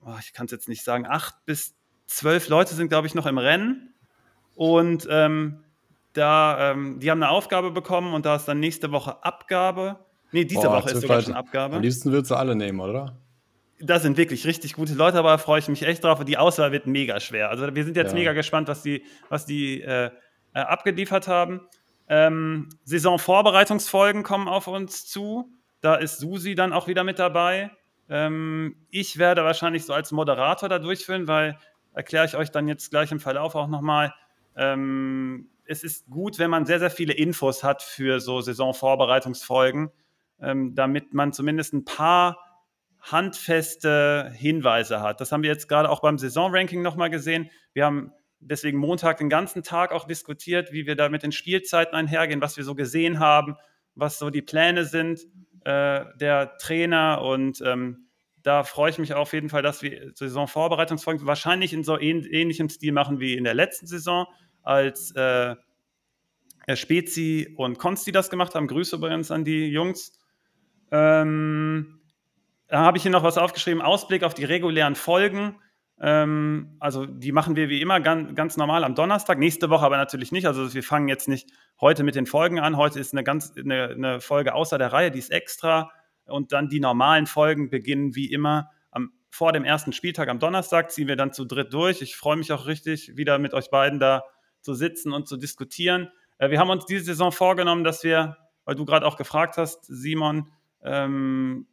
oh, 0.00 0.14
ich 0.20 0.32
kann 0.32 0.46
es 0.46 0.52
jetzt 0.52 0.68
nicht 0.68 0.84
sagen, 0.84 1.04
acht 1.04 1.34
bis 1.46 1.74
zwölf 2.06 2.48
Leute 2.48 2.76
sind, 2.76 2.88
glaube 2.88 3.08
ich, 3.08 3.16
noch 3.16 3.26
im 3.26 3.38
Rennen. 3.38 3.92
Und 4.54 5.08
ähm, 5.10 5.64
da, 6.12 6.72
ähm, 6.72 6.98
die 7.00 7.10
haben 7.10 7.22
eine 7.22 7.30
Aufgabe 7.30 7.70
bekommen 7.70 8.14
und 8.14 8.26
da 8.26 8.36
ist 8.36 8.46
dann 8.46 8.60
nächste 8.60 8.90
Woche 8.92 9.22
Abgabe. 9.24 9.98
Nee, 10.32 10.44
diese 10.44 10.62
Boah, 10.62 10.78
Woche 10.78 10.90
ist 10.90 11.00
sogar 11.02 11.22
schon 11.22 11.34
Abgabe. 11.34 11.76
Am 11.76 11.82
liebsten 11.82 12.12
würdest 12.12 12.30
du 12.30 12.36
alle 12.36 12.54
nehmen, 12.54 12.80
oder? 12.80 13.16
Da 13.80 13.98
sind 13.98 14.16
wirklich 14.16 14.46
richtig 14.46 14.74
gute 14.74 14.94
Leute, 14.94 15.18
aber 15.18 15.30
da 15.30 15.38
freue 15.38 15.58
ich 15.58 15.68
mich 15.68 15.82
echt 15.82 16.04
drauf. 16.04 16.20
Und 16.20 16.28
die 16.28 16.36
Auswahl 16.36 16.72
wird 16.72 16.86
mega 16.86 17.18
schwer. 17.18 17.48
Also 17.48 17.74
wir 17.74 17.84
sind 17.84 17.96
jetzt 17.96 18.12
ja. 18.12 18.18
mega 18.18 18.32
gespannt, 18.32 18.68
was 18.68 18.82
die, 18.82 19.04
was 19.28 19.46
die 19.46 19.80
äh, 19.80 20.10
äh, 20.52 20.60
abgeliefert 20.60 21.28
haben. 21.28 21.62
Ähm, 22.08 22.68
Saisonvorbereitungsfolgen 22.84 24.22
kommen 24.22 24.48
auf 24.48 24.66
uns 24.66 25.06
zu. 25.06 25.50
Da 25.80 25.94
ist 25.94 26.18
Susi 26.18 26.54
dann 26.54 26.72
auch 26.72 26.88
wieder 26.88 27.04
mit 27.04 27.18
dabei. 27.18 27.70
Ähm, 28.08 28.76
ich 28.90 29.18
werde 29.18 29.44
wahrscheinlich 29.44 29.86
so 29.86 29.94
als 29.94 30.12
Moderator 30.12 30.68
da 30.68 30.78
durchführen, 30.78 31.28
weil 31.28 31.56
erkläre 31.94 32.26
ich 32.26 32.36
euch 32.36 32.50
dann 32.50 32.68
jetzt 32.68 32.90
gleich 32.90 33.12
im 33.12 33.20
Verlauf 33.20 33.54
auch 33.54 33.68
nochmal. 33.68 34.12
Ähm, 34.56 35.48
es 35.70 35.84
ist 35.84 36.10
gut, 36.10 36.40
wenn 36.40 36.50
man 36.50 36.66
sehr, 36.66 36.80
sehr 36.80 36.90
viele 36.90 37.12
Infos 37.12 37.62
hat 37.62 37.80
für 37.80 38.18
so 38.18 38.40
Saisonvorbereitungsfolgen, 38.40 39.90
ähm, 40.40 40.74
damit 40.74 41.14
man 41.14 41.32
zumindest 41.32 41.72
ein 41.72 41.84
paar 41.84 42.38
handfeste 42.98 44.32
Hinweise 44.34 45.00
hat. 45.00 45.20
Das 45.20 45.30
haben 45.30 45.44
wir 45.44 45.50
jetzt 45.50 45.68
gerade 45.68 45.88
auch 45.88 46.00
beim 46.00 46.18
Saisonranking 46.18 46.82
nochmal 46.82 47.08
gesehen. 47.08 47.50
Wir 47.72 47.84
haben 47.84 48.12
deswegen 48.40 48.78
Montag 48.78 49.18
den 49.18 49.28
ganzen 49.28 49.62
Tag 49.62 49.92
auch 49.92 50.08
diskutiert, 50.08 50.72
wie 50.72 50.86
wir 50.86 50.96
da 50.96 51.08
mit 51.08 51.22
den 51.22 51.30
Spielzeiten 51.30 51.94
einhergehen, 51.94 52.40
was 52.40 52.56
wir 52.56 52.64
so 52.64 52.74
gesehen 52.74 53.20
haben, 53.20 53.56
was 53.94 54.18
so 54.18 54.28
die 54.28 54.42
Pläne 54.42 54.84
sind 54.84 55.20
äh, 55.64 56.04
der 56.16 56.56
Trainer 56.58 57.22
und 57.22 57.62
ähm, 57.64 58.08
da 58.42 58.64
freue 58.64 58.90
ich 58.90 58.98
mich 58.98 59.14
auf 59.14 59.34
jeden 59.34 59.50
Fall, 59.50 59.62
dass 59.62 59.82
wir 59.82 60.10
Saisonvorbereitungsfolgen 60.14 61.26
wahrscheinlich 61.26 61.72
in 61.72 61.84
so 61.84 61.98
ähnlichem 61.98 62.70
Stil 62.70 62.92
machen 62.92 63.20
wie 63.20 63.36
in 63.36 63.44
der 63.44 63.54
letzten 63.54 63.86
Saison 63.86 64.26
als 64.62 65.12
äh, 65.12 65.56
Spezi 66.74 67.54
und 67.56 67.78
Konsti 67.78 68.12
das 68.12 68.30
gemacht 68.30 68.54
haben. 68.54 68.66
Grüße 68.66 68.96
übrigens 68.96 69.30
an 69.30 69.44
die 69.44 69.66
Jungs. 69.68 70.12
Ähm, 70.90 72.00
da 72.68 72.80
habe 72.80 72.96
ich 72.96 73.02
hier 73.02 73.12
noch 73.12 73.22
was 73.22 73.38
aufgeschrieben: 73.38 73.82
Ausblick 73.82 74.22
auf 74.22 74.34
die 74.34 74.44
regulären 74.44 74.94
Folgen. 74.94 75.56
Ähm, 76.00 76.76
also, 76.80 77.04
die 77.04 77.32
machen 77.32 77.56
wir 77.56 77.68
wie 77.68 77.80
immer 77.80 78.00
ganz, 78.00 78.34
ganz, 78.34 78.56
normal 78.56 78.84
am 78.84 78.94
Donnerstag. 78.94 79.38
Nächste 79.38 79.68
Woche 79.68 79.84
aber 79.84 79.96
natürlich 79.96 80.32
nicht. 80.32 80.46
Also, 80.46 80.72
wir 80.72 80.82
fangen 80.82 81.08
jetzt 81.08 81.28
nicht 81.28 81.50
heute 81.80 82.04
mit 82.04 82.14
den 82.14 82.26
Folgen 82.26 82.58
an. 82.58 82.76
Heute 82.76 82.98
ist 82.98 83.12
eine 83.12 83.24
ganz 83.24 83.52
eine, 83.56 83.88
eine 83.88 84.20
Folge 84.20 84.54
außer 84.54 84.78
der 84.78 84.92
Reihe, 84.92 85.10
die 85.10 85.18
ist 85.18 85.30
extra. 85.30 85.90
Und 86.24 86.52
dann 86.52 86.68
die 86.68 86.80
normalen 86.80 87.26
Folgen 87.26 87.70
beginnen 87.70 88.14
wie 88.14 88.32
immer 88.32 88.70
am 88.90 89.12
vor 89.30 89.52
dem 89.52 89.64
ersten 89.64 89.92
Spieltag 89.92 90.28
am 90.28 90.38
Donnerstag 90.38 90.90
ziehen 90.90 91.06
wir 91.06 91.16
dann 91.16 91.32
zu 91.32 91.44
dritt 91.44 91.72
durch. 91.72 92.02
Ich 92.02 92.16
freue 92.16 92.36
mich 92.36 92.52
auch 92.52 92.66
richtig, 92.66 93.16
wieder 93.16 93.38
mit 93.38 93.52
euch 93.52 93.70
beiden 93.70 94.00
da 94.00 94.24
zu 94.62 94.74
sitzen 94.74 95.12
und 95.12 95.28
zu 95.28 95.36
diskutieren. 95.36 96.10
Äh, 96.38 96.50
wir 96.50 96.58
haben 96.58 96.70
uns 96.70 96.86
diese 96.86 97.04
Saison 97.04 97.32
vorgenommen, 97.32 97.84
dass 97.84 98.04
wir, 98.04 98.36
weil 98.64 98.74
du 98.74 98.84
gerade 98.84 99.06
auch 99.06 99.16
gefragt 99.16 99.56
hast, 99.56 99.84
Simon, 99.86 100.50
ähm, 100.82 101.66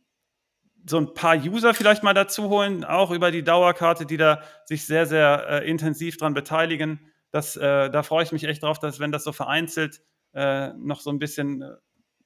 so 0.90 0.98
ein 0.98 1.14
paar 1.14 1.36
User 1.36 1.74
vielleicht 1.74 2.04
mal 2.04 2.14
dazu 2.14 2.50
holen, 2.50 2.84
auch 2.84 3.12
über 3.12 3.32
die 3.32 3.44
Dauerkarte, 3.44 4.06
die 4.06 4.18
da 4.18 4.42
sich 4.66 4.86
sehr, 4.86 5.06
sehr 5.06 5.46
äh, 5.50 5.70
intensiv 5.70 6.18
dran 6.18 6.34
beteiligen. 6.34 7.12
Das, 7.32 7.58
äh, 7.58 7.90
da 7.90 8.04
freue 8.04 8.24
ich 8.24 8.32
mich 8.32 8.46
echt 8.46 8.64
drauf, 8.64 8.80
dass 8.80 9.00
wenn 9.00 9.12
das 9.12 9.24
so 9.24 9.34
vereinzelt 9.34 10.02
äh, 10.34 10.70
noch 10.74 11.02
so 11.02 11.10
ein 11.10 11.20
bisschen 11.20 11.62
äh, 11.62 11.76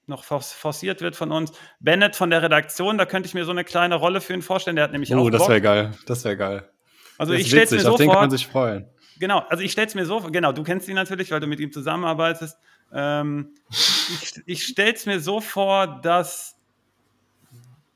noch 0.06 0.24
forciert 0.24 1.02
wird 1.02 1.16
von 1.16 1.32
uns. 1.32 1.54
Bennett 1.80 2.16
von 2.16 2.30
der 2.30 2.42
Redaktion, 2.42 2.98
da 2.98 3.06
könnte 3.06 3.28
ich 3.28 3.34
mir 3.34 3.46
so 3.46 3.52
eine 3.52 3.64
kleine 3.64 3.96
Rolle 3.96 4.22
für 4.22 4.34
ihn 4.34 4.42
vorstellen. 4.42 4.76
Der 4.76 4.84
hat 4.84 4.92
nämlich 4.92 5.14
oh, 5.14 5.20
auch. 5.20 5.26
Oh, 5.26 5.30
das 5.30 5.48
wäre 5.48 5.62
geil. 5.62 5.92
Das 6.06 6.24
wäre 6.24 6.38
geil. 6.38 6.70
Also 7.18 7.34
ich 7.34 7.48
stelle 7.48 7.64
es 7.64 7.72
mir 7.72 7.80
so 7.80 7.92
auf 7.92 7.98
den 7.98 8.06
vor. 8.06 8.16
kann 8.16 8.24
man 8.24 8.32
sich 8.32 8.48
freuen. 8.48 8.90
Genau, 9.22 9.46
also 9.50 9.64
ich 9.64 9.72
stelle 9.72 9.86
es 9.86 9.94
mir 9.94 10.08
so 10.08 10.20
vor. 10.20 10.32
Genau, 10.32 10.52
du 10.52 10.64
kennst 10.64 10.90
ihn 10.90 10.96
natürlich, 10.96 11.30
weil 11.30 11.40
du 11.40 11.46
mit 11.46 11.60
ihm 11.60 11.72
zusammenarbeitest. 11.72 12.58
Ähm, 12.92 13.54
ich 13.70 14.42
ich 14.48 14.64
stelle 14.64 14.94
es 14.94 15.06
mir 15.06 15.20
so 15.20 15.40
vor, 15.42 16.02
dass, 16.02 16.58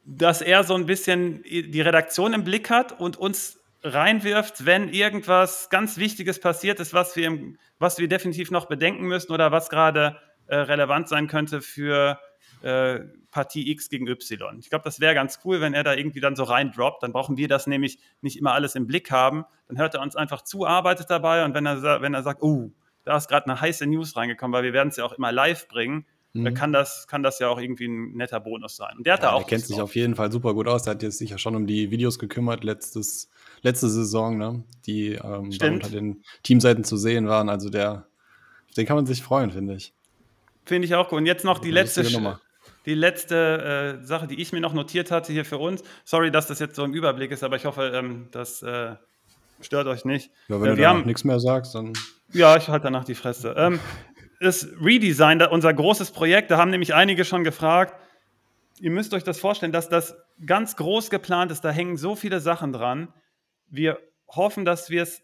dass 0.05 0.43
er 0.43 0.63
so 0.63 0.75
ein 0.75 0.85
bisschen 0.85 1.41
die 1.41 1.81
Redaktion 1.81 2.33
im 2.33 2.43
Blick 2.43 2.69
hat 2.69 2.99
und 2.99 3.17
uns 3.17 3.59
reinwirft, 3.81 4.67
wenn 4.67 4.87
irgendwas 4.89 5.71
ganz 5.71 5.97
Wichtiges 5.97 6.39
passiert 6.39 6.79
ist, 6.79 6.93
was 6.93 7.15
wir, 7.15 7.25
im, 7.25 7.57
was 7.79 7.97
wir 7.97 8.07
definitiv 8.07 8.51
noch 8.51 8.67
bedenken 8.67 9.05
müssen 9.07 9.31
oder 9.31 9.51
was 9.51 9.69
gerade 9.69 10.19
äh, 10.45 10.55
relevant 10.55 11.09
sein 11.09 11.27
könnte 11.27 11.61
für 11.61 12.19
äh, 12.61 13.01
Partie 13.31 13.69
X 13.69 13.89
gegen 13.89 14.07
Y. 14.07 14.59
Ich 14.59 14.69
glaube, 14.69 14.83
das 14.85 14.99
wäre 14.99 15.13
ganz 15.13 15.39
cool, 15.43 15.59
wenn 15.59 15.73
er 15.73 15.83
da 15.83 15.93
irgendwie 15.93 16.21
dann 16.21 16.35
so 16.35 16.43
reindroppt. 16.43 17.03
Dann 17.03 17.11
brauchen 17.11 17.37
wir 17.37 17.47
das 17.47 17.67
nämlich 17.67 17.99
nicht 18.21 18.37
immer 18.37 18.53
alles 18.53 18.75
im 18.75 18.87
Blick 18.87 19.11
haben. 19.11 19.43
Dann 19.67 19.77
hört 19.77 19.93
er 19.93 20.01
uns 20.01 20.15
einfach 20.15 20.41
zu, 20.41 20.65
arbeitet 20.65 21.09
dabei 21.09 21.43
und 21.43 21.53
wenn 21.53 21.65
er, 21.65 22.01
wenn 22.01 22.13
er 22.13 22.23
sagt, 22.23 22.41
oh, 22.41 22.71
da 23.03 23.17
ist 23.17 23.27
gerade 23.27 23.47
eine 23.47 23.59
heiße 23.59 23.85
News 23.85 24.15
reingekommen, 24.15 24.53
weil 24.53 24.63
wir 24.63 24.73
werden 24.73 24.89
es 24.89 24.97
ja 24.97 25.05
auch 25.05 25.13
immer 25.13 25.31
live 25.31 25.67
bringen, 25.67 26.05
mhm. 26.33 26.45
dann 26.45 26.53
kann 26.53 26.73
das, 26.73 27.07
kann 27.07 27.23
das 27.23 27.39
ja 27.39 27.49
auch 27.49 27.59
irgendwie 27.59 27.87
ein 27.87 28.13
netter 28.13 28.39
Bonus 28.39 28.75
sein. 28.75 28.97
Und 28.97 29.05
der 29.05 29.13
hat 29.13 29.21
ja, 29.21 29.29
da 29.29 29.33
auch. 29.33 29.43
Der 29.43 29.49
kennt 29.49 29.65
sich 29.65 29.79
auf 29.81 29.95
jeden 29.95 30.15
Fall 30.15 30.31
super 30.31 30.53
gut 30.53 30.67
aus. 30.67 30.83
Der 30.83 30.91
hat 30.91 31.03
jetzt 31.03 31.19
sich 31.19 31.29
ja 31.29 31.37
schon 31.37 31.55
um 31.55 31.67
die 31.67 31.91
Videos 31.91 32.19
gekümmert 32.19 32.63
letztes, 32.63 33.29
letzte 33.61 33.89
Saison, 33.89 34.37
ne? 34.37 34.63
die 34.85 35.13
ähm, 35.13 35.49
unter 35.49 35.89
den 35.89 36.23
Teamseiten 36.43 36.83
zu 36.83 36.97
sehen 36.97 37.27
waren. 37.27 37.49
Also 37.49 37.69
der, 37.69 38.07
den 38.75 38.85
kann 38.85 38.95
man 38.95 39.05
sich 39.05 39.21
freuen, 39.21 39.51
finde 39.51 39.75
ich. 39.75 39.93
Finde 40.65 40.87
ich 40.87 40.95
auch 40.95 41.11
cool. 41.11 41.19
Und 41.19 41.27
jetzt 41.27 41.45
noch 41.45 41.59
die 41.59 41.69
letzte, 41.69 42.03
die 42.85 42.93
letzte 42.93 43.99
äh, 44.01 44.05
Sache, 44.05 44.27
die 44.27 44.41
ich 44.41 44.51
mir 44.53 44.61
noch 44.61 44.73
notiert 44.73 45.11
hatte 45.11 45.33
hier 45.33 45.45
für 45.45 45.57
uns. 45.57 45.83
Sorry, 46.03 46.31
dass 46.31 46.47
das 46.47 46.59
jetzt 46.59 46.75
so 46.75 46.83
im 46.83 46.93
Überblick 46.93 47.31
ist, 47.31 47.43
aber 47.43 47.55
ich 47.55 47.65
hoffe, 47.65 47.91
ähm, 47.93 48.27
das 48.31 48.61
äh, 48.61 48.95
stört 49.61 49.87
euch 49.87 50.05
nicht. 50.05 50.31
Ja, 50.47 50.61
wenn 50.61 50.73
äh, 50.73 50.75
du 50.75 50.87
haben 50.87 51.05
nichts 51.05 51.23
mehr 51.23 51.39
sagst, 51.39 51.75
dann. 51.75 51.93
Ja, 52.31 52.57
ich 52.57 52.67
halte 52.67 52.83
danach 52.83 53.05
die 53.05 53.15
Fresse. 53.15 53.55
Ähm, 53.57 53.79
das 54.39 54.67
Redesign, 54.81 55.41
unser 55.41 55.73
großes 55.73 56.11
Projekt, 56.11 56.51
da 56.51 56.57
haben 56.57 56.69
nämlich 56.69 56.93
einige 56.93 57.25
schon 57.25 57.43
gefragt. 57.43 57.95
Ihr 58.79 58.91
müsst 58.91 59.13
euch 59.13 59.23
das 59.23 59.39
vorstellen, 59.39 59.71
dass 59.71 59.89
das 59.89 60.15
ganz 60.45 60.75
groß 60.75 61.09
geplant 61.09 61.51
ist. 61.51 61.61
Da 61.61 61.71
hängen 61.71 61.97
so 61.97 62.15
viele 62.15 62.41
Sachen 62.41 62.73
dran. 62.73 63.13
Wir 63.67 63.99
hoffen, 64.27 64.65
dass 64.65 64.89
wir 64.89 65.03
es 65.03 65.21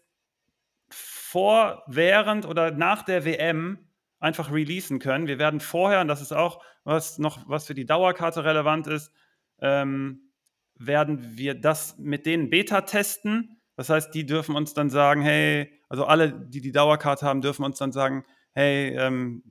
vor, 0.88 1.82
während 1.86 2.46
oder 2.46 2.70
nach 2.70 3.02
der 3.02 3.24
WM 3.24 3.78
einfach 4.22 4.52
releasen 4.52 4.98
können. 4.98 5.26
Wir 5.26 5.38
werden 5.38 5.60
vorher, 5.60 6.00
und 6.00 6.08
das 6.08 6.22
ist 6.22 6.32
auch 6.32 6.62
was 6.84 7.18
noch, 7.18 7.48
was 7.48 7.66
für 7.66 7.74
die 7.74 7.86
Dauerkarte 7.86 8.44
relevant 8.44 8.86
ist, 8.86 9.12
ähm, 9.60 10.30
werden 10.76 11.36
wir 11.36 11.54
das 11.54 11.98
mit 11.98 12.26
denen 12.26 12.50
Beta 12.50 12.82
testen. 12.82 13.60
Das 13.76 13.88
heißt, 13.88 14.14
die 14.14 14.26
dürfen 14.26 14.56
uns 14.56 14.74
dann 14.74 14.90
sagen, 14.90 15.22
hey, 15.22 15.72
also 15.88 16.04
alle, 16.04 16.32
die 16.32 16.60
die 16.60 16.72
Dauerkarte 16.72 17.26
haben, 17.26 17.40
dürfen 17.40 17.64
uns 17.64 17.78
dann 17.78 17.92
sagen, 17.92 18.24
hey, 18.52 18.96
ähm, 18.96 19.42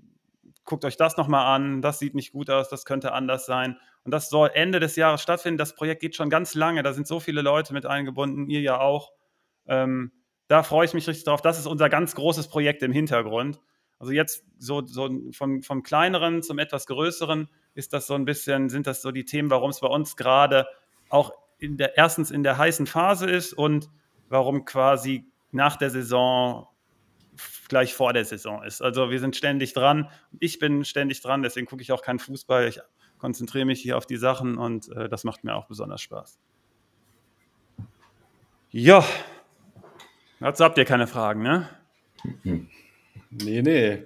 guckt 0.64 0.86
euch 0.86 0.98
das 0.98 1.18
nochmal 1.18 1.54
an, 1.56 1.82
das 1.82 2.00
sieht 2.00 2.16
nicht 2.16 2.32
gut 2.32 2.50
aus, 2.50 2.70
das 2.70 2.86
könnte 2.86 3.14
anders 3.14 3.46
sein. 3.46 3.78
Und 4.04 4.12
das 4.12 4.30
soll 4.30 4.52
Ende 4.54 4.80
des 4.80 4.96
Jahres 4.96 5.22
stattfinden. 5.22 5.58
Das 5.58 5.76
Projekt 5.76 6.02
geht 6.02 6.16
schon 6.16 6.30
ganz 6.30 6.56
lange, 6.56 6.84
da 6.84 6.94
sind 6.94 7.08
so 7.08 7.20
viele 7.20 7.42
Leute 7.42 7.74
mit 7.74 7.86
eingebunden, 7.86 8.50
ihr 8.50 8.62
ja 8.62 8.80
auch. 8.80 9.12
Ähm, 9.68 10.12
da 10.48 10.64
freue 10.64 10.86
ich 10.86 10.94
mich 10.94 11.08
richtig 11.08 11.26
drauf. 11.26 11.42
Das 11.42 11.60
ist 11.60 11.66
unser 11.66 11.90
ganz 11.90 12.16
großes 12.16 12.50
Projekt 12.50 12.84
im 12.84 12.92
Hintergrund. 12.92 13.60
Also 14.02 14.14
jetzt 14.14 14.44
so, 14.58 14.84
so 14.84 15.12
vom, 15.32 15.62
vom 15.62 15.84
kleineren 15.84 16.42
zum 16.42 16.58
etwas 16.58 16.88
größeren 16.88 17.48
ist 17.76 17.94
das 17.94 18.08
so 18.08 18.16
ein 18.16 18.26
bisschen, 18.26 18.68
sind 18.68 18.88
das 18.88 19.04
so 19.04 19.12
die 19.12 19.26
Themen, 19.26 19.52
warum 19.52 19.70
es 19.70 19.80
bei 19.80 19.88
uns 19.88 20.18
gerade 20.18 20.66
auch 21.10 21.32
in 21.60 21.78
der, 21.78 22.00
erstens 22.00 22.32
in 22.32 22.42
der 22.42 22.58
heißen 22.58 22.88
Phase 22.88 23.30
ist 23.30 23.54
und 23.54 23.92
warum 24.28 24.66
quasi 24.66 25.28
nach 25.52 25.76
der 25.76 25.92
Saison 25.92 26.68
gleich 27.70 27.94
vor 27.94 28.12
der 28.12 28.26
Saison 28.26 28.64
ist. 28.64 28.82
Also 28.82 29.12
wir 29.12 29.20
sind 29.20 29.36
ständig 29.36 29.74
dran. 29.74 30.10
Ich 30.40 30.58
bin 30.58 30.84
ständig 30.84 31.22
dran, 31.22 31.44
deswegen 31.44 31.68
gucke 31.68 31.84
ich 31.84 31.92
auch 31.92 32.02
keinen 32.02 32.18
Fußball. 32.18 32.68
Ich 32.68 32.80
konzentriere 33.20 33.66
mich 33.66 33.82
hier 33.82 33.98
auf 33.98 34.08
die 34.08 34.18
Sachen 34.18 34.58
und 34.58 34.90
äh, 34.94 35.10
das 35.10 35.24
macht 35.26 35.44
mir 35.44 35.54
auch 35.54 35.68
besonders 35.68 36.02
Spaß. 36.02 36.40
Ja, 38.72 39.06
dazu 40.40 40.64
habt 40.64 40.80
ihr 40.80 40.86
keine 40.86 41.06
Fragen, 41.06 41.44
ne? 41.44 41.70
Mhm. 42.44 42.68
Nee, 43.32 43.62
nee. 43.62 44.04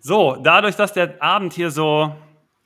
So, 0.00 0.36
dadurch, 0.36 0.76
dass 0.76 0.92
der 0.92 1.22
Abend 1.22 1.52
hier 1.52 1.70
so, 1.70 2.14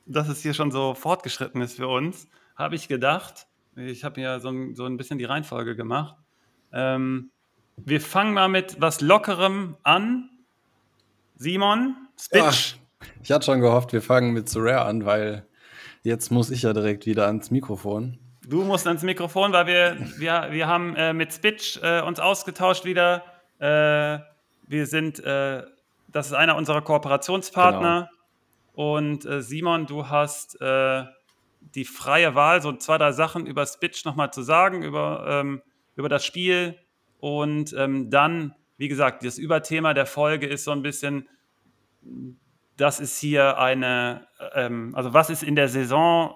dass 0.05 0.27
es 0.27 0.41
hier 0.41 0.53
schon 0.53 0.71
so 0.71 0.93
fortgeschritten 0.93 1.61
ist 1.61 1.75
für 1.75 1.87
uns, 1.87 2.27
habe 2.55 2.75
ich 2.75 2.87
gedacht, 2.87 3.47
ich 3.75 4.03
habe 4.03 4.19
ja 4.19 4.39
so 4.39 4.49
ein, 4.49 4.75
so 4.75 4.85
ein 4.85 4.97
bisschen 4.97 5.19
die 5.19 5.25
Reihenfolge 5.25 5.75
gemacht. 5.75 6.15
Ähm, 6.73 7.31
wir 7.77 8.01
fangen 8.01 8.33
mal 8.33 8.49
mit 8.49 8.81
was 8.81 9.01
Lockerem 9.01 9.77
an. 9.83 10.29
Simon, 11.35 11.95
Spitch. 12.19 12.75
Ach, 13.01 13.07
ich 13.23 13.31
hatte 13.31 13.45
schon 13.45 13.61
gehofft, 13.61 13.93
wir 13.93 14.01
fangen 14.01 14.33
mit 14.33 14.49
Surare 14.49 14.85
an, 14.85 15.05
weil 15.05 15.45
jetzt 16.03 16.31
muss 16.31 16.51
ich 16.51 16.63
ja 16.63 16.73
direkt 16.73 17.05
wieder 17.05 17.27
ans 17.27 17.51
Mikrofon. 17.51 18.19
Du 18.45 18.63
musst 18.63 18.87
ans 18.87 19.03
Mikrofon, 19.03 19.53
weil 19.53 19.67
wir, 19.67 19.97
wir, 20.17 20.47
wir 20.51 20.67
haben 20.67 20.95
äh, 20.95 21.13
mit 21.13 21.33
Spitch 21.33 21.79
äh, 21.81 22.01
uns 22.01 22.19
ausgetauscht 22.19 22.83
wieder. 22.83 23.23
Äh, 23.59 24.19
wir 24.69 24.85
sind, 24.85 25.19
äh, 25.19 25.63
das 26.07 26.27
ist 26.27 26.33
einer 26.33 26.55
unserer 26.55 26.81
Kooperationspartner. 26.81 28.09
Genau. 28.75 28.93
Und 28.95 29.25
äh, 29.25 29.41
Simon, 29.41 29.87
du 29.87 30.07
hast 30.09 30.61
äh, 30.61 31.03
die 31.59 31.85
freie 31.85 32.35
Wahl, 32.35 32.61
so 32.61 32.71
zwei, 32.73 32.99
drei 32.99 33.11
Sachen 33.11 33.47
über 33.47 33.65
Spitch 33.65 34.05
nochmal 34.05 34.31
zu 34.31 34.43
sagen, 34.43 34.83
über, 34.83 35.25
ähm, 35.27 35.63
über 35.95 36.07
das 36.07 36.23
Spiel. 36.23 36.77
Und 37.19 37.73
ähm, 37.73 38.11
dann, 38.11 38.53
wie 38.77 38.87
gesagt, 38.87 39.25
das 39.25 39.39
Überthema 39.39 39.95
der 39.95 40.05
Folge 40.05 40.45
ist 40.45 40.65
so 40.65 40.71
ein 40.71 40.83
bisschen, 40.83 41.27
das 42.77 42.99
ist 42.99 43.19
hier 43.19 43.57
eine, 43.57 44.27
ähm, 44.53 44.93
also 44.95 45.13
was 45.13 45.31
ist 45.31 45.41
in 45.41 45.55
der 45.55 45.67
Saison, 45.67 46.35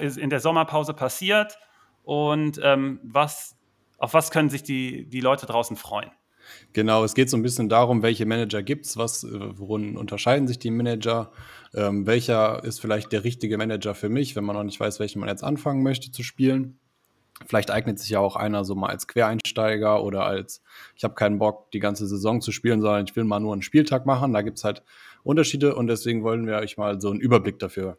in 0.00 0.30
der 0.30 0.40
Sommerpause 0.40 0.94
passiert 0.94 1.58
und 2.02 2.60
ähm, 2.60 2.98
was, 3.04 3.56
auf 3.98 4.14
was 4.14 4.32
können 4.32 4.50
sich 4.50 4.64
die, 4.64 5.08
die 5.08 5.20
Leute 5.20 5.46
draußen 5.46 5.76
freuen? 5.76 6.10
Genau, 6.72 7.04
es 7.04 7.14
geht 7.14 7.30
so 7.30 7.36
ein 7.36 7.42
bisschen 7.42 7.68
darum, 7.68 8.02
welche 8.02 8.26
Manager 8.26 8.62
gibt 8.62 8.86
es, 8.86 8.96
äh, 8.96 9.28
worin 9.58 9.96
unterscheiden 9.96 10.48
sich 10.48 10.58
die 10.58 10.70
Manager, 10.70 11.32
ähm, 11.74 12.06
welcher 12.06 12.62
ist 12.64 12.80
vielleicht 12.80 13.12
der 13.12 13.24
richtige 13.24 13.58
Manager 13.58 13.94
für 13.94 14.08
mich, 14.08 14.36
wenn 14.36 14.44
man 14.44 14.56
noch 14.56 14.64
nicht 14.64 14.78
weiß, 14.78 15.00
welchen 15.00 15.20
man 15.20 15.28
jetzt 15.28 15.44
anfangen 15.44 15.82
möchte 15.82 16.10
zu 16.10 16.22
spielen. 16.22 16.78
Vielleicht 17.46 17.70
eignet 17.70 17.98
sich 18.00 18.10
ja 18.10 18.18
auch 18.18 18.34
einer 18.34 18.64
so 18.64 18.74
mal 18.74 18.88
als 18.88 19.06
Quereinsteiger 19.06 20.02
oder 20.02 20.24
als, 20.24 20.62
ich 20.96 21.04
habe 21.04 21.14
keinen 21.14 21.38
Bock, 21.38 21.70
die 21.70 21.78
ganze 21.78 22.06
Saison 22.06 22.40
zu 22.40 22.50
spielen, 22.50 22.80
sondern 22.80 23.04
ich 23.04 23.14
will 23.14 23.24
mal 23.24 23.38
nur 23.38 23.52
einen 23.52 23.62
Spieltag 23.62 24.06
machen. 24.06 24.32
Da 24.32 24.42
gibt 24.42 24.58
es 24.58 24.64
halt 24.64 24.82
Unterschiede 25.22 25.74
und 25.76 25.86
deswegen 25.86 26.24
wollen 26.24 26.46
wir 26.46 26.56
euch 26.56 26.76
mal 26.76 27.00
so 27.00 27.10
einen 27.10 27.20
Überblick 27.20 27.58
dafür 27.58 27.98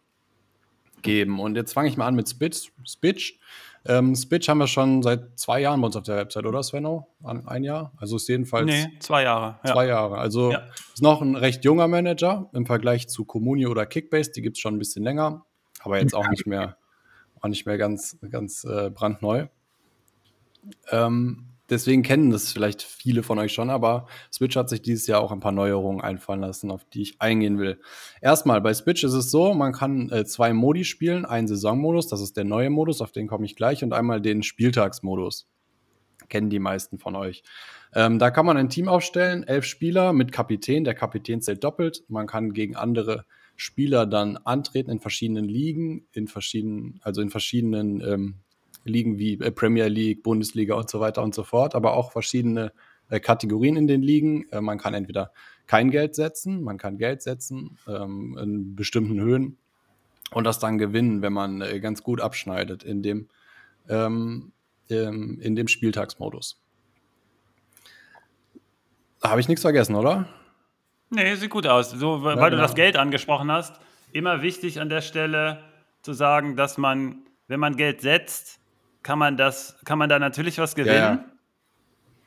geben. 1.01 1.39
Und 1.39 1.56
jetzt 1.56 1.74
fange 1.74 1.88
ich 1.88 1.98
mal 1.98 2.08
an 2.08 2.15
mit 2.15 2.29
Spitch. 2.29 2.72
Spitch 2.86 3.39
ähm, 3.86 4.15
Spitch 4.15 4.50
haben 4.50 4.57
wir 4.57 4.67
schon 4.67 5.01
seit 5.03 5.39
zwei 5.39 5.62
Jahren 5.62 5.81
bei 5.81 5.88
uns 5.88 5.95
auf 5.95 6.03
der 6.03 6.17
Website, 6.17 6.45
oder 6.45 6.62
Svenno? 6.63 7.07
Ein 7.24 7.63
Jahr? 7.63 7.93
Also 7.98 8.17
ist 8.17 8.27
jedenfalls. 8.27 8.65
Nee, 8.65 8.88
zwei 9.00 9.24
Jahre. 9.24 9.59
Zwei 9.65 9.86
ja. 9.86 9.95
Jahre. 9.95 10.17
Also 10.17 10.51
ja. 10.51 10.63
ist 10.93 11.01
noch 11.01 11.21
ein 11.21 11.36
recht 11.36 11.63
junger 11.63 11.88
Manager 11.88 12.50
im 12.53 12.65
Vergleich 12.65 13.07
zu 13.07 13.25
Communio 13.25 13.69
oder 13.69 13.86
Kickbase. 13.86 14.31
Die 14.31 14.41
gibt 14.41 14.57
es 14.57 14.62
schon 14.62 14.75
ein 14.75 14.79
bisschen 14.79 15.03
länger, 15.03 15.45
aber 15.81 16.00
jetzt 16.00 16.13
auch 16.13 16.27
nicht 16.29 16.45
mehr, 16.45 16.77
auch 17.39 17.48
nicht 17.48 17.65
mehr 17.65 17.77
ganz, 17.77 18.17
ganz 18.29 18.63
äh, 18.65 18.89
brandneu. 18.89 19.48
Ähm, 20.91 21.49
deswegen 21.70 22.04
kennen 22.04 22.32
das 22.32 22.52
vielleicht 22.52 22.82
viele 22.82 23.24
von 23.24 23.40
euch 23.40 23.54
schon, 23.54 23.70
aber 23.70 24.08
Switch 24.32 24.56
hat 24.56 24.70
sich 24.70 24.82
dieses 24.82 25.08
Jahr 25.08 25.22
auch 25.22 25.32
ein 25.32 25.40
paar 25.40 25.52
Neuerungen 25.52 26.02
einfallen 26.02 26.42
lassen, 26.42 26.72
auf 26.72 26.86
die 26.86 27.02
ich 27.02 27.22
eingehen 27.22 27.60
will. 27.60 27.80
Erstmal, 28.22 28.62
bei 28.62 28.74
Switch 28.74 29.04
ist 29.04 29.14
es 29.14 29.32
so, 29.32 29.54
man 29.54 29.74
kann 29.74 30.10
äh, 30.10 30.26
zwei 30.26 30.54
Modi 30.54 30.84
spielen, 30.84 31.26
einen 31.26 31.48
Saisonmodus, 31.48 32.08
das 32.08 32.22
ist 32.22 32.38
der 32.38 32.46
neue 32.46 32.70
Modus, 32.70 33.02
auf 33.02 33.12
den 33.12 33.28
komme 33.28 33.46
ich 33.46 33.56
gleich, 33.56 33.84
und 33.84 33.94
einmal 33.94 34.22
den 34.22 34.44
Spieltagsmodus. 34.44 35.48
Kennen 36.28 36.50
die 36.50 36.60
meisten 36.60 37.00
von 37.00 37.16
euch. 37.16 37.44
Ähm, 37.94 38.20
da 38.20 38.30
kann 38.30 38.46
man 38.46 38.58
ein 38.58 38.70
Team 38.70 38.88
aufstellen, 38.88 39.44
elf 39.44 39.66
Spieler 39.66 40.14
mit 40.14 40.32
Kapitän, 40.32 40.84
der 40.84 40.94
Kapitän 40.94 41.42
zählt 41.42 41.64
doppelt, 41.64 42.04
man 42.08 42.28
kann 42.28 42.54
gegen 42.54 42.76
andere 42.76 43.26
Spieler 43.56 44.06
dann 44.06 44.38
antreten 44.38 44.90
in 44.90 45.00
verschiedenen 45.00 45.46
Ligen, 45.46 46.08
in 46.14 46.28
verschiedenen, 46.28 47.00
also 47.04 47.22
in 47.22 47.30
verschiedenen 47.30 48.02
ähm, 48.02 48.36
Ligen 48.83 49.17
wie 49.17 49.33
äh, 49.33 49.51
Premier 49.51 49.88
League, 49.88 50.24
Bundesliga 50.24 50.75
und 50.75 50.89
so 50.89 51.00
weiter 51.00 51.24
und 51.24 51.36
so 51.36 51.43
fort, 51.43 51.75
aber 51.75 51.93
auch 51.93 52.12
verschiedene 52.12 52.71
äh, 53.09 53.19
Kategorien 53.19 53.75
in 53.75 53.88
den 53.88 54.01
Ligen. 54.01 54.48
Äh, 54.51 54.62
man 54.62 54.77
kann 54.77 54.93
entweder 54.93 55.31
kein 55.67 55.91
Geld 55.91 56.15
setzen, 56.15 56.63
man 56.63 56.77
kann 56.77 56.98
Geld 56.98 57.21
setzen 57.21 57.77
ähm, 57.88 58.38
in 58.41 58.75
bestimmten 58.75 59.19
Höhen 59.19 59.57
und 60.31 60.43
das 60.43 60.59
dann 60.59 60.77
gewinnen, 60.77 61.21
wenn 61.21 61.33
man 61.33 61.63
ganz 61.81 62.03
gut 62.03 62.21
abschneidet 62.21 62.83
in 62.83 63.03
dem, 63.03 63.29
ähm, 63.88 64.51
ähm, 64.89 65.39
in 65.41 65.55
dem 65.55 65.67
Spieltagsmodus. 65.67 66.62
Habe 69.21 69.41
ich 69.41 69.48
nichts 69.48 69.62
vergessen, 69.62 69.95
oder? 69.95 70.27
Nee, 71.09 71.36
sieht 71.36 71.50
gut 71.50 71.67
aus. 71.67 71.91
So, 71.91 72.24
weil 72.24 72.38
ja, 72.38 72.45
genau. 72.45 72.50
du 72.50 72.57
das 72.57 72.75
Geld 72.75 72.95
angesprochen 72.95 73.51
hast, 73.51 73.79
immer 74.12 74.41
wichtig 74.41 74.79
an 74.79 74.89
der 74.89 75.01
Stelle 75.01 75.63
zu 76.01 76.13
sagen, 76.13 76.55
dass 76.55 76.77
man, 76.77 77.24
wenn 77.48 77.59
man 77.59 77.75
Geld 77.75 78.01
setzt, 78.01 78.59
kann 79.03 79.20
man 79.20 79.38
das, 79.38 79.77
kann 79.86 79.98
man 79.98 80.10
da 80.10 80.20
natürlich 80.20 80.58
was 80.58 80.75
gewinnen, 80.75 80.96
ja, 80.96 81.13
ja. 81.13 81.25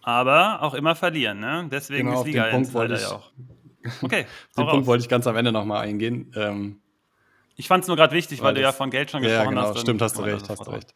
aber 0.02 0.62
auch 0.62 0.74
immer 0.74 0.94
verlieren. 0.94 1.40
Ne? 1.40 1.68
Deswegen 1.70 2.08
genau, 2.08 2.20
ist 2.20 2.26
Liga 2.26 2.50
Punkt 2.50 2.72
wollte 2.72 2.94
ich, 2.94 3.02
ja 3.02 3.12
auch. 3.12 3.32
Okay. 4.02 4.26
den 4.56 4.66
Punkt 4.66 4.86
wollte 4.86 5.02
ich 5.02 5.08
ganz 5.08 5.26
am 5.26 5.36
Ende 5.36 5.50
nochmal 5.50 5.84
eingehen. 5.84 6.32
Ähm, 6.36 6.80
ich 7.56 7.66
fand 7.66 7.82
es 7.82 7.88
nur 7.88 7.96
gerade 7.96 8.14
wichtig, 8.14 8.40
weil, 8.40 8.48
weil 8.48 8.54
du 8.54 8.60
ja 8.62 8.72
von 8.72 8.90
Geld 8.90 9.10
schon 9.10 9.22
gesprochen 9.22 9.44
ja, 9.44 9.50
genau, 9.50 9.62
hast. 9.74 9.80
Stimmt, 9.80 10.00
hast 10.00 10.16
du 10.16 10.22
recht, 10.22 10.48
hast 10.48 10.66
du 10.66 10.70
recht. 10.70 10.94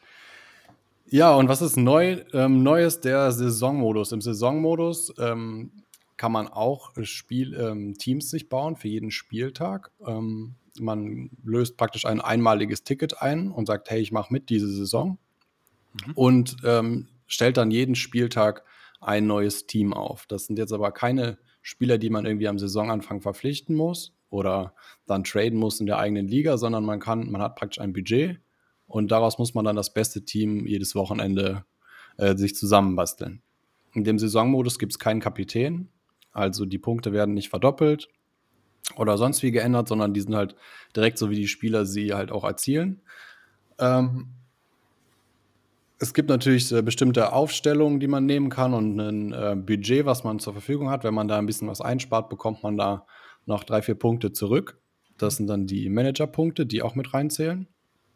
Ja, 1.09 1.35
und 1.35 1.49
was 1.49 1.63
ist 1.63 1.77
neu? 1.77 2.25
Ähm, 2.33 2.63
Neues 2.63 3.01
der 3.01 3.31
Saisonmodus. 3.31 4.13
Im 4.13 4.21
Saisonmodus 4.21 5.13
ähm, 5.19 5.71
kann 6.17 6.33
man 6.33 6.49
auch 6.49 6.93
Spiel, 7.03 7.55
ähm, 7.55 7.95
Teams 7.95 8.31
sich 8.31 8.49
bauen 8.49 8.77
für 8.77 8.89
jeden 8.89 9.11
Spieltag. 9.11 9.93
Ähm, 10.05 10.57
man 10.81 11.31
löst 11.45 11.77
praktisch 11.77 12.07
ein 12.07 12.21
einmaliges 12.21 12.83
Ticket 12.83 13.23
ein 13.23 13.51
und 13.51 13.67
sagt, 13.67 13.91
hey, 13.91 14.01
ich 14.01 14.13
mache 14.13 14.33
mit 14.33 14.51
diese 14.51 14.69
Saison. 14.69 15.19
Mhm. 16.07 16.13
Und 16.15 16.57
ähm, 16.65 17.09
stellt 17.27 17.57
dann 17.57 17.71
jeden 17.71 17.95
Spieltag 17.95 18.65
ein 19.01 19.27
neues 19.27 19.67
Team 19.67 19.93
auf. 19.93 20.27
Das 20.27 20.47
sind 20.47 20.59
jetzt 20.59 20.73
aber 20.73 20.93
keine 20.93 21.39
Spieler, 21.63 21.99
die 21.99 22.11
man 22.11 22.27
irgendwie 22.27 22.49
am 22.49 22.59
Saisonanfang 22.59 23.21
verpflichten 23.21 23.75
muss 23.75 24.15
oder 24.31 24.75
dann 25.07 25.25
traden 25.25 25.59
muss 25.59 25.81
in 25.81 25.87
der 25.87 25.99
eigenen 25.99 26.29
Liga, 26.29 26.59
sondern 26.59 26.85
man 26.85 27.01
kann, 27.01 27.31
man 27.31 27.43
hat 27.43 27.57
praktisch 27.57 27.81
ein 27.81 27.93
Budget 27.93 28.41
und 28.87 29.11
daraus 29.11 29.39
muss 29.39 29.55
man 29.55 29.65
dann 29.65 29.77
das 29.77 29.93
beste 29.93 30.25
Team 30.25 30.67
jedes 30.67 30.95
Wochenende 30.95 31.65
äh, 32.19 32.37
sich 32.37 32.55
zusammenbasteln. 32.55 33.43
In 33.95 34.05
dem 34.05 34.19
Saisonmodus 34.19 34.79
gibt 34.79 34.93
es 34.93 34.99
keinen 34.99 35.21
Kapitän, 35.21 35.89
also 36.33 36.67
die 36.67 36.79
Punkte 36.79 37.13
werden 37.13 37.35
nicht 37.35 37.49
verdoppelt 37.49 38.09
oder 38.97 39.19
sonst 39.19 39.43
wie 39.43 39.51
geändert, 39.51 39.89
sondern 39.89 40.15
die 40.15 40.21
sind 40.21 40.35
halt 40.35 40.55
direkt 40.95 41.19
so, 41.19 41.31
wie 41.31 41.37
die 41.37 41.49
Spieler 41.49 41.87
sie 41.87 42.15
halt 42.15 42.31
auch 42.31 42.45
erzielen. 42.45 43.01
Ähm, 43.79 44.29
es 45.99 46.15
gibt 46.15 46.29
natürlich 46.29 46.73
äh, 46.73 46.83
bestimmte 46.83 47.33
Aufstellungen, 47.33 48.01
die 48.01 48.09
man 48.09 48.27
nehmen 48.27 48.51
kann 48.51 48.75
und 48.75 48.99
ein 48.99 49.33
äh, 49.33 49.57
Budget, 49.57 50.05
was 50.05 50.25
man 50.25 50.39
zur 50.39 50.53
Verfügung 50.53 50.91
hat. 50.91 51.05
Wenn 51.05 51.15
man 51.15 51.29
da 51.29 51.39
ein 51.39 51.47
bisschen 51.47 51.69
was 51.69 51.81
einspart, 51.81 52.29
bekommt 52.29 52.63
man 52.63 52.77
da 52.77 53.07
noch 53.47 53.65
drei, 53.65 53.83
vier 53.83 53.95
Punkte 53.95 54.33
zurück. 54.33 54.79
Das 55.17 55.37
sind 55.37 55.47
dann 55.47 55.67
die 55.67 55.89
Managerpunkte, 55.89 56.67
die 56.67 56.83
auch 56.83 56.95
mit 56.95 57.15
reinzählen. 57.15 57.67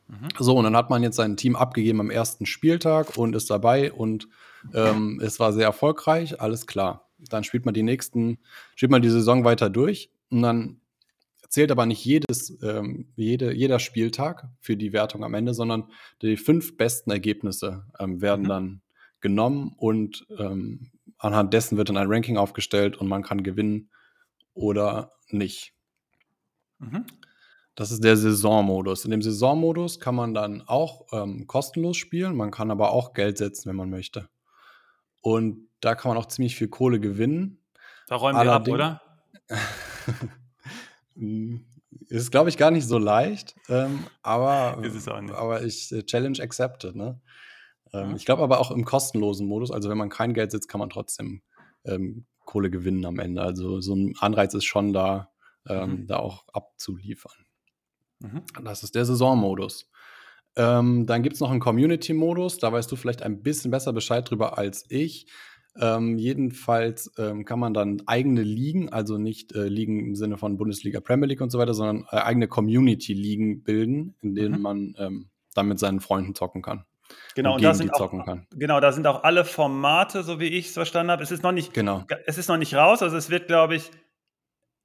Mhm. 0.08 0.28
So, 0.38 0.56
und 0.56 0.64
dann 0.64 0.76
hat 0.76 0.90
man 0.90 1.02
jetzt 1.02 1.16
sein 1.16 1.36
Team 1.36 1.56
abgegeben 1.56 2.00
am 2.00 2.10
ersten 2.10 2.44
Spieltag 2.44 3.16
und 3.16 3.34
ist 3.34 3.48
dabei 3.48 3.92
und 3.92 4.28
ähm, 4.74 5.20
es 5.22 5.40
war 5.40 5.52
sehr 5.52 5.64
erfolgreich, 5.64 6.40
alles 6.40 6.66
klar. 6.66 7.08
Dann 7.30 7.44
spielt 7.44 7.64
man 7.64 7.74
die 7.74 7.82
nächsten, 7.82 8.38
spielt 8.74 8.90
man 8.90 9.02
die 9.02 9.08
Saison 9.08 9.44
weiter 9.44 9.70
durch 9.70 10.10
und 10.30 10.42
dann 10.42 10.79
zählt 11.50 11.70
aber 11.70 11.84
nicht 11.84 12.04
jedes, 12.04 12.62
ähm, 12.62 13.12
jede, 13.16 13.52
jeder 13.52 13.80
Spieltag 13.80 14.48
für 14.60 14.76
die 14.76 14.92
Wertung 14.92 15.24
am 15.24 15.34
Ende, 15.34 15.52
sondern 15.52 15.90
die 16.22 16.36
fünf 16.36 16.76
besten 16.76 17.10
Ergebnisse 17.10 17.84
ähm, 17.98 18.22
werden 18.22 18.44
mhm. 18.44 18.48
dann 18.48 18.82
genommen 19.20 19.74
und 19.76 20.26
ähm, 20.38 20.92
anhand 21.18 21.52
dessen 21.52 21.76
wird 21.76 21.90
dann 21.90 21.98
ein 21.98 22.10
Ranking 22.10 22.38
aufgestellt 22.38 22.96
und 22.96 23.08
man 23.08 23.22
kann 23.22 23.42
gewinnen 23.42 23.90
oder 24.54 25.12
nicht. 25.28 25.74
Mhm. 26.78 27.04
Das 27.74 27.90
ist 27.90 28.04
der 28.04 28.16
Saisonmodus. 28.16 29.04
In 29.04 29.10
dem 29.10 29.22
Saisonmodus 29.22 30.00
kann 30.00 30.14
man 30.14 30.34
dann 30.34 30.62
auch 30.62 31.06
ähm, 31.12 31.46
kostenlos 31.46 31.96
spielen, 31.96 32.36
man 32.36 32.50
kann 32.50 32.70
aber 32.70 32.92
auch 32.92 33.12
Geld 33.12 33.38
setzen, 33.38 33.68
wenn 33.68 33.76
man 33.76 33.90
möchte. 33.90 34.28
Und 35.20 35.68
da 35.80 35.94
kann 35.94 36.10
man 36.10 36.18
auch 36.18 36.26
ziemlich 36.26 36.56
viel 36.56 36.68
Kohle 36.68 37.00
gewinnen. 37.00 37.58
Da 38.06 38.16
räumen 38.16 38.38
Allerdings, 38.38 38.78
wir 38.78 38.84
ab, 38.84 39.02
oder? 39.48 40.28
Hm, 41.16 41.64
ist, 42.08 42.30
glaube 42.30 42.48
ich, 42.48 42.56
gar 42.56 42.70
nicht 42.70 42.86
so 42.86 42.98
leicht, 42.98 43.56
ähm, 43.68 44.04
aber, 44.22 44.82
aber 45.34 45.62
ich 45.62 45.90
äh, 45.92 46.04
Challenge 46.04 46.40
accepted. 46.40 46.94
Ne? 46.94 47.20
Ähm, 47.92 48.10
ja. 48.10 48.16
Ich 48.16 48.24
glaube 48.24 48.42
aber 48.42 48.60
auch 48.60 48.70
im 48.70 48.84
kostenlosen 48.84 49.46
Modus, 49.46 49.70
also 49.70 49.88
wenn 49.90 49.98
man 49.98 50.08
kein 50.08 50.34
Geld 50.34 50.50
sitzt, 50.52 50.68
kann 50.68 50.78
man 50.78 50.90
trotzdem 50.90 51.42
ähm, 51.84 52.26
Kohle 52.44 52.70
gewinnen 52.70 53.04
am 53.04 53.18
Ende. 53.18 53.42
Also 53.42 53.80
so 53.80 53.94
ein 53.94 54.14
Anreiz 54.18 54.54
ist 54.54 54.64
schon 54.64 54.92
da, 54.92 55.30
ähm, 55.68 55.90
mhm. 55.90 56.06
da 56.06 56.18
auch 56.18 56.44
abzuliefern. 56.52 57.46
Mhm. 58.20 58.42
Das 58.64 58.82
ist 58.82 58.94
der 58.94 59.04
Saisonmodus. 59.04 59.88
Ähm, 60.56 61.06
dann 61.06 61.22
gibt 61.22 61.34
es 61.34 61.40
noch 61.40 61.50
einen 61.50 61.60
Community-Modus, 61.60 62.58
da 62.58 62.72
weißt 62.72 62.90
du 62.90 62.96
vielleicht 62.96 63.22
ein 63.22 63.42
bisschen 63.42 63.70
besser 63.70 63.92
Bescheid 63.92 64.28
drüber 64.28 64.58
als 64.58 64.84
ich. 64.88 65.26
Ähm, 65.80 66.18
jedenfalls 66.18 67.12
ähm, 67.18 67.44
kann 67.44 67.58
man 67.58 67.72
dann 67.72 68.02
eigene 68.06 68.42
Ligen, 68.42 68.90
also 68.90 69.16
nicht 69.16 69.54
äh, 69.54 69.68
Ligen 69.68 69.98
im 70.00 70.14
Sinne 70.14 70.36
von 70.36 70.58
Bundesliga, 70.58 71.00
Premier 71.00 71.26
League 71.26 71.40
und 71.40 71.50
so 71.50 71.58
weiter, 71.58 71.72
sondern 71.72 72.06
äh, 72.10 72.16
eigene 72.16 72.48
Community-Ligen 72.48 73.62
bilden, 73.62 74.14
in 74.20 74.34
denen 74.34 74.56
mhm. 74.56 74.62
man 74.62 74.94
ähm, 74.98 75.30
dann 75.54 75.68
mit 75.68 75.78
seinen 75.78 76.00
Freunden 76.00 76.34
zocken 76.34 76.62
kann. 76.62 76.84
Genau, 77.34 77.50
und, 77.50 77.56
und 77.56 77.62
da 77.64 77.74
sind 77.74 77.94
auch, 77.94 78.12
genau, 78.54 78.80
da 78.80 78.92
sind 78.92 79.06
auch 79.06 79.24
alle 79.24 79.44
Formate, 79.44 80.22
so 80.22 80.38
wie 80.38 80.48
ich 80.48 80.68
es 80.68 80.74
verstanden 80.74 81.10
habe. 81.10 81.22
Es 81.22 81.32
ist 81.32 81.42
noch 81.42 81.52
nicht, 81.52 81.72
genau. 81.72 82.04
es 82.26 82.38
ist 82.38 82.48
noch 82.48 82.58
nicht 82.58 82.74
raus, 82.74 83.02
also 83.02 83.16
es 83.16 83.30
wird, 83.30 83.46
glaube 83.46 83.74
ich, 83.74 83.90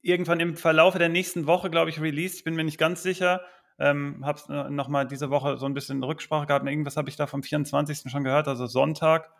irgendwann 0.01 0.39
im 0.39 0.55
Verlauf 0.55 0.97
der 0.97 1.09
nächsten 1.09 1.47
Woche, 1.47 1.69
glaube 1.69 1.89
ich, 1.89 1.99
released. 1.99 2.37
Ich 2.37 2.43
bin 2.43 2.55
mir 2.55 2.63
nicht 2.63 2.77
ganz 2.77 3.03
sicher. 3.03 3.41
Ähm, 3.77 4.25
habe 4.25 4.39
es 4.39 4.47
äh, 4.47 4.69
nochmal 4.69 5.07
diese 5.07 5.29
Woche 5.29 5.57
so 5.57 5.65
ein 5.65 5.73
bisschen 5.73 6.01
Rücksprache 6.03 6.45
gehabt. 6.45 6.65
Irgendwas 6.65 6.95
habe 6.95 7.09
ich 7.09 7.17
da 7.17 7.27
vom 7.27 7.43
24. 7.43 8.09
schon 8.09 8.23
gehört, 8.23 8.47
also 8.47 8.67
Sonntag 8.67 9.31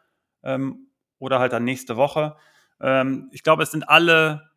ähm, 0.43 0.87
oder 1.19 1.39
halt 1.39 1.53
dann 1.53 1.63
nächste 1.63 1.97
Woche. 1.97 2.35
Ähm, 2.81 3.29
ich 3.31 3.43
glaube, 3.43 3.63
es 3.63 3.71
sind 3.71 3.87
alle 3.87 4.49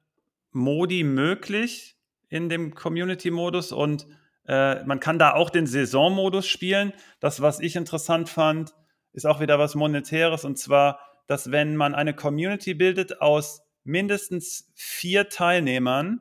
Modi 0.53 1.05
möglich 1.05 1.97
in 2.29 2.49
dem 2.49 2.75
Community-Modus 2.75 3.73
und 3.73 4.07
äh, 4.47 4.83
man 4.85 5.01
kann 5.01 5.19
da 5.19 5.35
auch 5.35 5.51
den 5.51 5.67
Saisonmodus 5.67 6.47
spielen. 6.47 6.93
Das, 7.21 7.41
was 7.41 7.61
ich 7.61 7.77
interessant 7.77 8.29
fand, 8.29 8.75
ist 9.13 9.27
auch 9.27 9.41
wieder 9.41 9.59
was 9.59 9.75
Monetäres 9.75 10.45
und 10.45 10.59
zwar, 10.59 11.01
dass 11.27 11.51
wenn 11.51 11.77
man 11.77 11.95
eine 11.95 12.15
Community 12.15 12.75
bildet 12.75 13.21
aus 13.21 13.63
mindestens 13.85 14.71
vier 14.75 15.29
Teilnehmern 15.29 16.21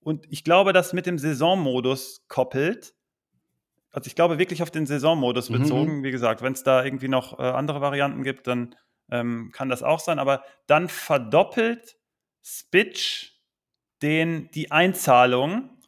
und 0.00 0.26
ich 0.30 0.44
glaube, 0.44 0.72
das 0.72 0.92
mit 0.92 1.06
dem 1.06 1.18
Saisonmodus 1.18 2.24
koppelt. 2.28 2.94
Also 3.90 4.06
ich 4.06 4.14
glaube 4.14 4.38
wirklich 4.38 4.62
auf 4.62 4.70
den 4.70 4.86
Saisonmodus 4.86 5.50
mhm. 5.50 5.58
bezogen. 5.58 5.98
Mhm. 5.98 6.02
Wie 6.04 6.10
gesagt, 6.10 6.42
wenn 6.42 6.52
es 6.52 6.62
da 6.62 6.84
irgendwie 6.84 7.08
noch 7.08 7.38
äh, 7.38 7.42
andere 7.42 7.80
Varianten 7.80 8.22
gibt, 8.22 8.46
dann 8.46 8.74
ähm, 9.10 9.50
kann 9.52 9.68
das 9.68 9.82
auch 9.82 10.00
sein. 10.00 10.18
Aber 10.18 10.42
dann 10.66 10.88
verdoppelt 10.88 11.96
Spitch 12.42 13.32
den, 14.02 14.50
die 14.52 14.70
Einzahlung 14.70 15.78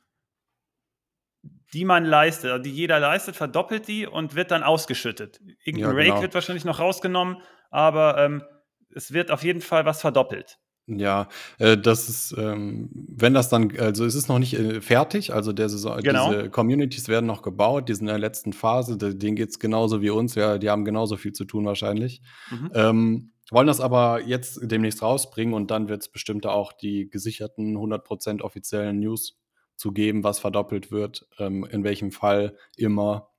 die 1.72 1.84
man 1.84 2.04
leistet, 2.04 2.50
also 2.50 2.62
die 2.62 2.72
jeder 2.72 2.98
leistet, 2.98 3.36
verdoppelt 3.36 3.86
die 3.86 4.06
und 4.06 4.34
wird 4.34 4.50
dann 4.50 4.62
ausgeschüttet. 4.62 5.40
Irgendein 5.64 5.90
ja, 5.90 5.96
Rake 5.96 6.08
genau. 6.08 6.22
wird 6.22 6.34
wahrscheinlich 6.34 6.64
noch 6.64 6.80
rausgenommen, 6.80 7.38
aber 7.70 8.18
ähm, 8.18 8.44
es 8.94 9.12
wird 9.12 9.30
auf 9.30 9.44
jeden 9.44 9.60
Fall 9.60 9.84
was 9.84 10.00
verdoppelt. 10.00 10.58
Ja, 10.98 11.28
äh, 11.58 11.76
das 11.76 12.08
ist, 12.08 12.34
ähm, 12.36 12.90
wenn 12.92 13.34
das 13.34 13.48
dann, 13.48 13.72
also 13.78 14.04
es 14.04 14.14
ist 14.14 14.28
noch 14.28 14.38
nicht 14.38 14.54
äh, 14.54 14.80
fertig, 14.80 15.32
also 15.32 15.52
der 15.52 15.68
Saison, 15.68 16.00
genau. 16.00 16.32
diese 16.32 16.50
Communities 16.50 17.08
werden 17.08 17.26
noch 17.26 17.42
gebaut, 17.42 17.88
die 17.88 17.94
sind 17.94 18.02
in 18.02 18.08
der 18.08 18.18
letzten 18.18 18.52
Phase, 18.52 18.96
denen 18.96 19.36
geht 19.36 19.50
es 19.50 19.58
genauso 19.58 20.02
wie 20.02 20.10
uns, 20.10 20.34
ja, 20.34 20.58
die 20.58 20.70
haben 20.70 20.84
genauso 20.84 21.16
viel 21.16 21.32
zu 21.32 21.44
tun 21.44 21.64
wahrscheinlich. 21.64 22.22
Mhm. 22.50 22.70
Ähm, 22.74 23.32
wollen 23.50 23.66
das 23.66 23.80
aber 23.80 24.22
jetzt 24.22 24.60
demnächst 24.62 25.02
rausbringen 25.02 25.54
und 25.54 25.70
dann 25.70 25.88
wird 25.88 26.02
es 26.02 26.08
bestimmt 26.08 26.46
auch 26.46 26.72
die 26.72 27.10
gesicherten 27.10 27.76
100% 27.76 28.42
offiziellen 28.42 29.00
News 29.00 29.40
zu 29.76 29.92
geben, 29.92 30.22
was 30.22 30.38
verdoppelt 30.38 30.92
wird, 30.92 31.26
ähm, 31.38 31.66
in 31.70 31.82
welchem 31.84 32.12
Fall 32.12 32.56
immer. 32.76 33.30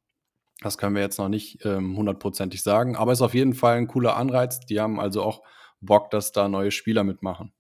Das 0.59 0.77
können 0.77 0.95
wir 0.95 1.01
jetzt 1.01 1.17
noch 1.17 1.29
nicht 1.29 1.65
ähm, 1.65 1.97
hundertprozentig 1.97 2.61
sagen, 2.61 2.95
aber 2.95 3.13
ist 3.13 3.21
auf 3.21 3.33
jeden 3.33 3.53
Fall 3.53 3.77
ein 3.77 3.87
cooler 3.87 4.17
Anreiz. 4.17 4.59
Die 4.59 4.79
haben 4.79 4.99
also 4.99 5.23
auch 5.23 5.43
Bock, 5.81 6.11
dass 6.11 6.31
da 6.31 6.47
neue 6.47 6.71
Spieler 6.71 7.03
mitmachen. 7.03 7.51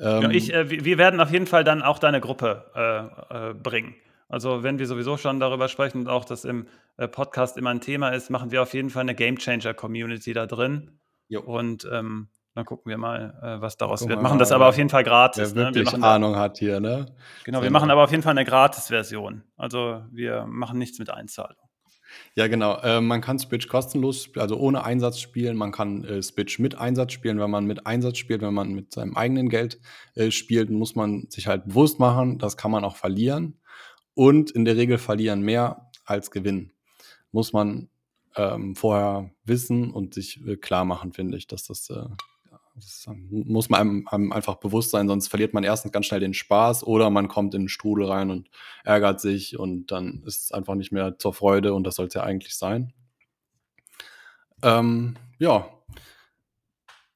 Ähm, 0.00 0.22
ja, 0.22 0.30
ich, 0.30 0.52
äh, 0.52 0.84
wir 0.84 0.98
werden 0.98 1.20
auf 1.20 1.30
jeden 1.30 1.46
Fall 1.46 1.64
dann 1.64 1.82
auch 1.82 1.98
deine 1.98 2.20
Gruppe 2.20 2.70
äh, 2.74 3.50
äh, 3.50 3.54
bringen. 3.54 3.94
Also 4.28 4.62
wenn 4.62 4.78
wir 4.78 4.86
sowieso 4.86 5.16
schon 5.16 5.40
darüber 5.40 5.68
sprechen 5.68 6.00
und 6.00 6.08
auch 6.08 6.24
das 6.24 6.44
im 6.44 6.66
äh, 6.98 7.08
Podcast 7.08 7.56
immer 7.56 7.70
ein 7.70 7.80
Thema 7.80 8.10
ist, 8.10 8.30
machen 8.30 8.50
wir 8.50 8.62
auf 8.62 8.74
jeden 8.74 8.90
Fall 8.90 9.02
eine 9.02 9.14
Game 9.14 9.38
Changer 9.38 9.74
Community 9.74 10.32
da 10.34 10.46
drin. 10.46 11.00
Jo. 11.28 11.40
Und 11.40 11.88
ähm, 11.90 12.28
dann 12.54 12.64
gucken 12.64 12.90
wir 12.90 12.98
mal, 12.98 13.38
äh, 13.42 13.60
was 13.60 13.76
daraus 13.76 14.00
Guck 14.00 14.10
wird. 14.10 14.22
Machen 14.22 14.38
das 14.38 14.52
aber 14.52 14.68
auf 14.68 14.76
jeden 14.76 14.90
Fall 14.90 15.04
gratis. 15.04 15.54
Wer 15.54 15.70
ne? 15.70 15.74
wirklich 15.74 15.96
ne? 15.96 16.06
Ahnung 16.06 16.34
da, 16.34 16.40
hat 16.40 16.58
hier, 16.58 16.80
ne? 16.80 17.06
Genau, 17.44 17.62
wir 17.62 17.70
machen 17.70 17.90
aber 17.90 18.04
auf 18.04 18.10
jeden 18.10 18.22
Fall 18.22 18.32
eine 18.32 18.44
Gratis-Version. 18.44 19.44
Also 19.56 20.02
wir 20.10 20.44
machen 20.46 20.78
nichts 20.78 20.98
mit 20.98 21.10
Einzahlung. 21.10 21.67
Ja, 22.34 22.46
genau. 22.46 22.78
Äh, 22.80 23.00
man 23.00 23.20
kann 23.20 23.38
Switch 23.38 23.68
kostenlos, 23.68 24.30
also 24.36 24.56
ohne 24.56 24.84
Einsatz 24.84 25.18
spielen. 25.18 25.56
Man 25.56 25.72
kann 25.72 26.04
äh, 26.04 26.22
Switch 26.22 26.58
mit 26.58 26.76
Einsatz 26.76 27.12
spielen. 27.12 27.40
Wenn 27.40 27.50
man 27.50 27.64
mit 27.64 27.86
Einsatz 27.86 28.18
spielt, 28.18 28.42
wenn 28.42 28.54
man 28.54 28.72
mit 28.72 28.92
seinem 28.92 29.16
eigenen 29.16 29.48
Geld 29.48 29.80
äh, 30.14 30.30
spielt, 30.30 30.70
muss 30.70 30.94
man 30.94 31.26
sich 31.30 31.46
halt 31.46 31.66
bewusst 31.66 31.98
machen, 31.98 32.38
das 32.38 32.56
kann 32.56 32.70
man 32.70 32.84
auch 32.84 32.96
verlieren. 32.96 33.58
Und 34.14 34.50
in 34.50 34.64
der 34.64 34.76
Regel 34.76 34.98
verlieren 34.98 35.42
mehr 35.42 35.90
als 36.04 36.30
gewinnen. 36.30 36.72
Muss 37.32 37.52
man 37.52 37.88
ähm, 38.36 38.76
vorher 38.76 39.30
wissen 39.44 39.90
und 39.90 40.14
sich 40.14 40.44
äh, 40.46 40.56
klar 40.56 40.84
machen, 40.84 41.12
finde 41.12 41.36
ich, 41.36 41.46
dass 41.46 41.64
das 41.64 41.90
äh, 41.90 42.04
das 42.78 43.06
muss 43.30 43.68
man 43.68 43.80
einem, 43.80 44.08
einem, 44.08 44.32
einfach 44.32 44.56
bewusst 44.56 44.90
sein, 44.90 45.08
sonst 45.08 45.28
verliert 45.28 45.54
man 45.54 45.64
erstens 45.64 45.92
ganz 45.92 46.06
schnell 46.06 46.20
den 46.20 46.34
Spaß 46.34 46.84
oder 46.84 47.10
man 47.10 47.28
kommt 47.28 47.54
in 47.54 47.62
den 47.62 47.68
Strudel 47.68 48.06
rein 48.06 48.30
und 48.30 48.50
ärgert 48.84 49.20
sich 49.20 49.58
und 49.58 49.90
dann 49.90 50.22
ist 50.26 50.44
es 50.44 50.52
einfach 50.52 50.74
nicht 50.74 50.92
mehr 50.92 51.18
zur 51.18 51.34
Freude 51.34 51.74
und 51.74 51.84
das 51.84 51.96
soll 51.96 52.06
es 52.06 52.14
ja 52.14 52.22
eigentlich 52.22 52.56
sein. 52.56 52.92
Ähm, 54.62 55.16
ja. 55.38 55.68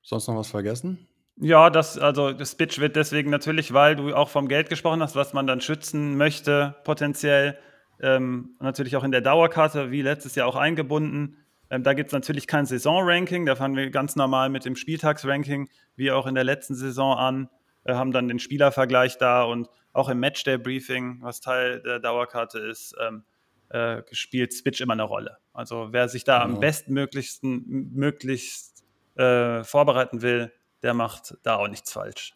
Sonst 0.03 0.29
noch 0.29 0.37
was 0.37 0.49
vergessen? 0.49 1.07
Ja, 1.37 1.71
das, 1.71 1.99
also 1.99 2.33
das 2.33 2.55
Pitch 2.55 2.79
wird 2.79 2.97
deswegen 2.97 3.31
natürlich, 3.31 3.73
weil 3.73 3.97
du 3.97 4.15
auch 4.15 4.29
vom 4.29 4.49
Geld 4.49 4.69
gesprochen 4.69 5.03
hast, 5.03 5.17
was 5.17 5.33
man 5.33 5.47
dann 5.47 5.61
schützen 5.61 6.17
möchte, 6.17 6.77
potenziell. 6.85 7.59
Ähm, 8.01 8.57
natürlich 8.61 8.97
auch 8.97 9.05
in 9.05 9.13
der 9.13 9.21
Dauerkarte, 9.21 9.91
wie 9.91 10.03
letztes 10.03 10.35
Jahr 10.35 10.47
auch 10.47 10.57
eingebunden. 10.57 11.37
Ähm, 11.73 11.83
da 11.83 11.95
gibt 11.95 12.09
es 12.09 12.13
natürlich 12.13 12.47
kein 12.47 12.67
Saisonranking, 12.67 13.47
da 13.47 13.57
fangen 13.57 13.77
wir 13.77 13.91
ganz 13.91 14.15
normal 14.15 14.51
mit 14.51 14.67
dem 14.67 14.77
Spieltagsranking, 14.77 15.71
wie 15.97 16.13
auch 16.13 16.27
in 16.27 16.35
der 16.35 16.45
letzten 16.45 16.75
Saison 16.75 17.17
an, 17.17 17.49
äh, 17.85 17.95
haben 17.95 18.13
dann 18.13 18.29
den 18.29 18.39
Spielervergleich 18.39 19.17
da 19.17 19.43
und 19.45 19.71
auch 19.95 20.11
im 20.11 20.21
Matchday-Briefing, 20.21 21.23
was 21.23 21.41
Teil 21.41 21.81
der 21.81 21.99
Dauerkarte 21.99 22.59
ist, 22.59 22.95
ähm, 23.01 23.25
äh, 23.71 24.03
spielt 24.13 24.53
Switch 24.53 24.83
immer 24.83 24.93
eine 24.93 25.05
Rolle. 25.05 25.39
Also 25.55 25.89
wer 25.93 26.11
sich 26.11 26.25
da 26.25 26.43
genau. 26.43 26.57
am 26.57 26.61
bestmöglichsten 26.61 27.91
möglichst 27.95 28.85
äh, 29.15 29.65
vorbereiten 29.65 30.21
will, 30.21 30.53
der 30.83 30.93
macht 30.93 31.39
da 31.43 31.57
auch 31.57 31.69
nichts 31.69 31.91
falsch. 31.91 32.35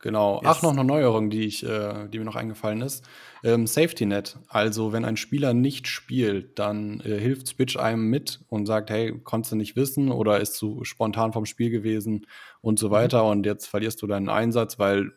Genau. 0.00 0.36
Yes. 0.42 0.44
Ach, 0.44 0.62
noch 0.62 0.72
eine 0.72 0.84
Neuerung, 0.84 1.28
die, 1.28 1.44
ich, 1.44 1.64
äh, 1.64 2.08
die 2.08 2.18
mir 2.18 2.24
noch 2.24 2.36
eingefallen 2.36 2.82
ist. 2.82 3.04
Ähm, 3.42 3.66
Safety 3.66 4.06
Net. 4.06 4.38
Also, 4.48 4.92
wenn 4.92 5.04
ein 5.04 5.16
Spieler 5.16 5.54
nicht 5.54 5.88
spielt, 5.88 6.58
dann 6.58 7.00
äh, 7.00 7.18
hilft 7.18 7.48
Switch 7.48 7.76
einem 7.76 8.08
mit 8.08 8.40
und 8.48 8.66
sagt, 8.66 8.90
hey, 8.90 9.18
konntest 9.24 9.52
du 9.52 9.56
nicht 9.56 9.74
wissen 9.74 10.12
oder 10.12 10.40
ist 10.40 10.54
zu 10.54 10.84
spontan 10.84 11.32
vom 11.32 11.46
Spiel 11.46 11.70
gewesen 11.70 12.26
und 12.60 12.78
so 12.78 12.88
mhm. 12.88 12.92
weiter 12.92 13.24
und 13.24 13.44
jetzt 13.44 13.66
verlierst 13.66 14.00
du 14.00 14.06
deinen 14.06 14.28
Einsatz, 14.28 14.78
weil 14.78 15.12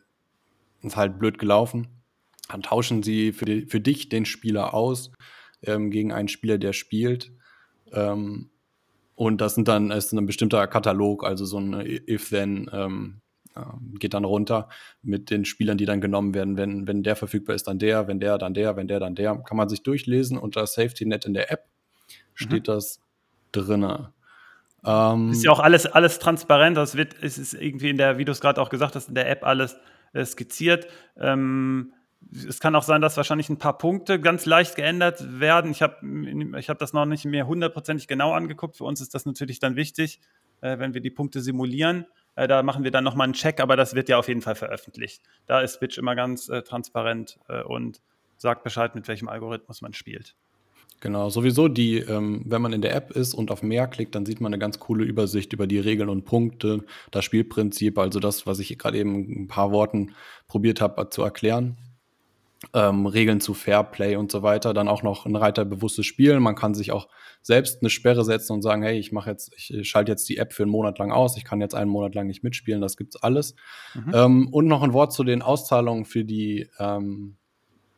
es 0.82 0.96
halt 0.96 1.18
blöd 1.18 1.38
gelaufen. 1.38 1.86
Dann 2.48 2.62
tauschen 2.62 3.04
sie 3.04 3.32
für, 3.32 3.44
die, 3.44 3.66
für 3.66 3.80
dich 3.80 4.08
den 4.08 4.24
Spieler 4.24 4.74
aus 4.74 5.12
ähm, 5.62 5.90
gegen 5.90 6.12
einen 6.12 6.28
Spieler, 6.28 6.58
der 6.58 6.72
spielt. 6.72 7.32
Ähm, 7.92 8.50
und 9.14 9.40
das 9.40 9.54
sind 9.54 9.68
dann, 9.68 9.92
ist 9.92 10.12
ein 10.12 10.26
bestimmter 10.26 10.66
Katalog, 10.66 11.24
also 11.24 11.44
so 11.44 11.58
ein 11.58 11.74
If-Then, 12.08 12.68
ähm, 12.72 13.21
ähm, 13.56 13.98
geht 13.98 14.14
dann 14.14 14.24
runter 14.24 14.68
mit 15.02 15.30
den 15.30 15.44
Spielern, 15.44 15.78
die 15.78 15.86
dann 15.86 16.00
genommen 16.00 16.34
werden. 16.34 16.56
Wenn, 16.56 16.86
wenn 16.86 17.02
der 17.02 17.16
verfügbar 17.16 17.54
ist, 17.56 17.68
dann 17.68 17.78
der, 17.78 18.08
wenn 18.08 18.20
der, 18.20 18.38
dann 18.38 18.54
der, 18.54 18.76
wenn 18.76 18.88
der, 18.88 19.00
dann 19.00 19.14
der. 19.14 19.36
Kann 19.38 19.56
man 19.56 19.68
sich 19.68 19.82
durchlesen. 19.82 20.38
Unter 20.38 20.66
Safety 20.66 21.06
Net 21.06 21.24
in 21.24 21.34
der 21.34 21.50
App 21.50 21.66
steht 22.34 22.68
mhm. 22.68 22.72
das 22.72 23.00
drin. 23.52 24.08
Ähm, 24.84 25.30
ist 25.30 25.44
ja 25.44 25.50
auch 25.50 25.60
alles, 25.60 25.86
alles 25.86 26.18
transparent. 26.18 26.76
Das 26.76 26.96
wird, 26.96 27.14
es 27.20 27.38
ist 27.38 27.54
irgendwie 27.54 27.90
in 27.90 27.98
der, 27.98 28.18
wie 28.18 28.24
du 28.24 28.32
es 28.32 28.40
gerade 28.40 28.60
auch 28.60 28.68
gesagt 28.68 28.96
hast, 28.96 29.08
in 29.08 29.14
der 29.14 29.28
App 29.30 29.44
alles 29.44 29.76
äh, 30.12 30.24
skizziert. 30.24 30.88
Ähm, 31.16 31.92
es 32.32 32.60
kann 32.60 32.74
auch 32.74 32.82
sein, 32.82 33.00
dass 33.00 33.16
wahrscheinlich 33.16 33.48
ein 33.48 33.58
paar 33.58 33.76
Punkte 33.78 34.20
ganz 34.20 34.46
leicht 34.46 34.76
geändert 34.76 35.40
werden. 35.40 35.70
Ich 35.70 35.82
habe 35.82 35.96
ich 36.58 36.68
hab 36.68 36.78
das 36.78 36.92
noch 36.92 37.04
nicht 37.04 37.24
mehr 37.24 37.46
hundertprozentig 37.46 38.08
genau 38.08 38.32
angeguckt. 38.32 38.76
Für 38.76 38.84
uns 38.84 39.00
ist 39.00 39.14
das 39.14 39.26
natürlich 39.26 39.58
dann 39.58 39.76
wichtig, 39.76 40.20
äh, 40.60 40.78
wenn 40.78 40.94
wir 40.94 41.00
die 41.00 41.10
Punkte 41.10 41.40
simulieren. 41.40 42.06
Äh, 42.34 42.48
da 42.48 42.62
machen 42.62 42.84
wir 42.84 42.90
dann 42.90 43.04
nochmal 43.04 43.26
einen 43.26 43.34
Check, 43.34 43.60
aber 43.60 43.76
das 43.76 43.94
wird 43.94 44.08
ja 44.08 44.18
auf 44.18 44.28
jeden 44.28 44.42
Fall 44.42 44.54
veröffentlicht. 44.54 45.22
Da 45.46 45.60
ist 45.60 45.74
Switch 45.74 45.98
immer 45.98 46.14
ganz 46.14 46.48
äh, 46.48 46.62
transparent 46.62 47.38
äh, 47.48 47.62
und 47.62 48.00
sagt 48.36 48.64
Bescheid, 48.64 48.94
mit 48.94 49.08
welchem 49.08 49.28
Algorithmus 49.28 49.82
man 49.82 49.92
spielt. 49.92 50.34
Genau, 51.00 51.30
sowieso 51.30 51.66
die, 51.66 51.98
ähm, 51.98 52.42
wenn 52.46 52.62
man 52.62 52.72
in 52.72 52.80
der 52.80 52.94
App 52.94 53.10
ist 53.10 53.34
und 53.34 53.50
auf 53.50 53.62
mehr 53.62 53.88
klickt, 53.88 54.14
dann 54.14 54.24
sieht 54.24 54.40
man 54.40 54.52
eine 54.52 54.60
ganz 54.60 54.78
coole 54.78 55.04
Übersicht 55.04 55.52
über 55.52 55.66
die 55.66 55.80
Regeln 55.80 56.08
und 56.08 56.24
Punkte, 56.24 56.84
das 57.10 57.24
Spielprinzip, 57.24 57.98
also 57.98 58.20
das, 58.20 58.46
was 58.46 58.60
ich 58.60 58.78
gerade 58.78 58.98
eben 58.98 59.42
ein 59.42 59.48
paar 59.48 59.72
Worten 59.72 60.14
probiert 60.46 60.80
habe 60.80 61.10
zu 61.10 61.22
erklären 61.22 61.76
ähm, 62.74 63.06
Regeln 63.06 63.40
zu 63.40 63.54
Fairplay 63.54 64.16
und 64.16 64.30
so 64.30 64.42
weiter, 64.42 64.72
dann 64.72 64.88
auch 64.88 65.02
noch 65.02 65.26
ein 65.26 65.36
reiterbewusstes 65.36 66.06
Spielen. 66.06 66.42
Man 66.42 66.54
kann 66.54 66.74
sich 66.74 66.92
auch 66.92 67.08
selbst 67.42 67.82
eine 67.82 67.90
Sperre 67.90 68.24
setzen 68.24 68.52
und 68.52 68.62
sagen, 68.62 68.82
hey, 68.82 68.98
ich 68.98 69.12
mache 69.12 69.30
jetzt, 69.30 69.52
ich 69.56 69.88
schalte 69.88 70.12
jetzt 70.12 70.28
die 70.28 70.36
App 70.36 70.52
für 70.52 70.62
einen 70.62 70.72
Monat 70.72 70.98
lang 70.98 71.12
aus, 71.12 71.36
ich 71.36 71.44
kann 71.44 71.60
jetzt 71.60 71.74
einen 71.74 71.90
Monat 71.90 72.14
lang 72.14 72.26
nicht 72.26 72.44
mitspielen, 72.44 72.80
das 72.80 72.96
gibt's 72.96 73.16
alles. 73.16 73.56
Mhm. 73.94 74.12
Ähm, 74.14 74.48
und 74.48 74.66
noch 74.66 74.82
ein 74.82 74.92
Wort 74.92 75.12
zu 75.12 75.24
den 75.24 75.42
Auszahlungen 75.42 76.04
für 76.04 76.24
die, 76.24 76.68
ähm, 76.78 77.36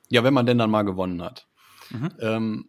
ja, 0.09 0.25
wenn 0.25 0.35
man 0.35 0.47
denn 0.47 0.59
dann 0.59 0.71
mal 0.71 0.83
gewonnen 0.83 1.23
hat. 1.23 1.47
Mhm. 1.91 2.09
Ähm, 2.21 2.69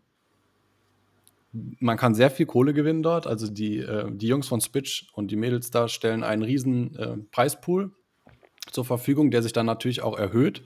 man 1.79 1.95
kann 1.95 2.13
sehr 2.15 2.29
viel 2.29 2.45
Kohle 2.45 2.73
gewinnen 2.73 3.01
dort. 3.01 3.27
Also 3.27 3.47
die, 3.49 3.77
äh, 3.77 4.12
die 4.12 4.27
Jungs 4.27 4.47
von 4.47 4.60
Spitch 4.60 5.08
und 5.13 5.31
die 5.31 5.38
Mädels 5.38 5.71
da 5.71 5.88
stellen 5.88 6.23
einen 6.23 6.43
riesen 6.43 6.95
äh, 6.97 7.17
Preispool 7.31 7.93
zur 8.71 8.84
Verfügung, 8.84 9.31
der 9.31 9.41
sich 9.41 9.53
dann 9.53 9.65
natürlich 9.65 10.01
auch 10.01 10.17
erhöht 10.17 10.63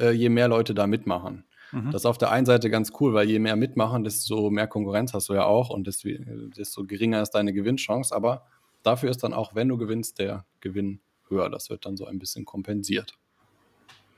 äh, 0.00 0.10
je 0.10 0.28
mehr 0.28 0.48
Leute 0.48 0.74
da 0.74 0.86
mitmachen. 0.86 1.44
Mhm. 1.72 1.90
Das 1.90 2.02
ist 2.02 2.06
auf 2.06 2.18
der 2.18 2.30
einen 2.30 2.46
Seite 2.46 2.70
ganz 2.70 2.92
cool, 3.00 3.14
weil 3.14 3.28
je 3.28 3.38
mehr 3.38 3.56
mitmachen, 3.56 4.04
desto 4.04 4.50
mehr 4.50 4.66
Konkurrenz 4.66 5.12
hast 5.14 5.28
du 5.28 5.34
ja 5.34 5.44
auch 5.44 5.70
und 5.70 5.86
desto, 5.86 6.08
desto 6.08 6.84
geringer 6.84 7.22
ist 7.22 7.30
deine 7.30 7.52
Gewinnchance. 7.52 8.14
Aber 8.14 8.46
dafür 8.82 9.10
ist 9.10 9.22
dann 9.22 9.34
auch, 9.34 9.54
wenn 9.54 9.68
du 9.68 9.76
gewinnst, 9.76 10.18
der 10.18 10.44
Gewinn 10.60 11.00
höher. 11.28 11.50
Das 11.50 11.70
wird 11.70 11.84
dann 11.84 11.96
so 11.96 12.06
ein 12.06 12.18
bisschen 12.18 12.44
kompensiert. 12.44 13.18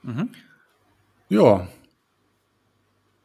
Mhm. 0.03 0.31
Ja. 1.29 1.69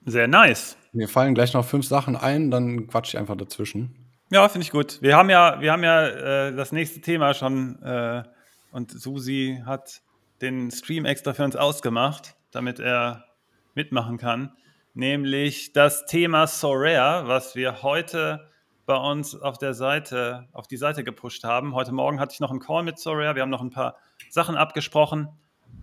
Sehr 0.05 0.27
nice. 0.27 0.77
Mir 0.93 1.07
fallen 1.07 1.35
gleich 1.35 1.53
noch 1.53 1.65
fünf 1.65 1.85
Sachen 1.85 2.15
ein, 2.15 2.51
dann 2.51 2.87
quatsch 2.87 3.09
ich 3.13 3.17
einfach 3.17 3.35
dazwischen. 3.35 3.95
Ja, 4.31 4.47
finde 4.49 4.63
ich 4.63 4.71
gut. 4.71 5.01
Wir 5.01 5.15
haben 5.15 5.29
ja, 5.29 5.61
wir 5.61 5.71
haben 5.71 5.83
ja 5.83 6.07
äh, 6.07 6.55
das 6.55 6.71
nächste 6.71 7.01
Thema 7.01 7.33
schon 7.33 7.81
äh, 7.83 8.23
und 8.71 8.91
Susi 8.91 9.61
hat 9.65 10.01
den 10.41 10.71
Stream 10.71 11.05
extra 11.05 11.33
für 11.33 11.43
uns 11.43 11.55
ausgemacht 11.55 12.34
damit 12.55 12.79
er 12.79 13.25
mitmachen 13.73 14.17
kann, 14.17 14.53
nämlich 14.93 15.73
das 15.73 16.05
Thema 16.05 16.47
Sorare, 16.47 17.27
was 17.27 17.55
wir 17.55 17.83
heute 17.83 18.49
bei 18.85 18.95
uns 18.95 19.35
auf 19.35 19.57
der 19.57 19.73
Seite, 19.73 20.47
auf 20.53 20.67
die 20.67 20.77
Seite 20.77 21.03
gepusht 21.03 21.43
haben. 21.43 21.75
Heute 21.75 21.91
Morgen 21.91 22.19
hatte 22.19 22.33
ich 22.33 22.39
noch 22.39 22.51
einen 22.51 22.59
Call 22.59 22.83
mit 22.83 22.97
Sorare, 22.97 23.35
wir 23.35 23.41
haben 23.41 23.49
noch 23.49 23.61
ein 23.61 23.71
paar 23.71 23.97
Sachen 24.29 24.55
abgesprochen. 24.55 25.27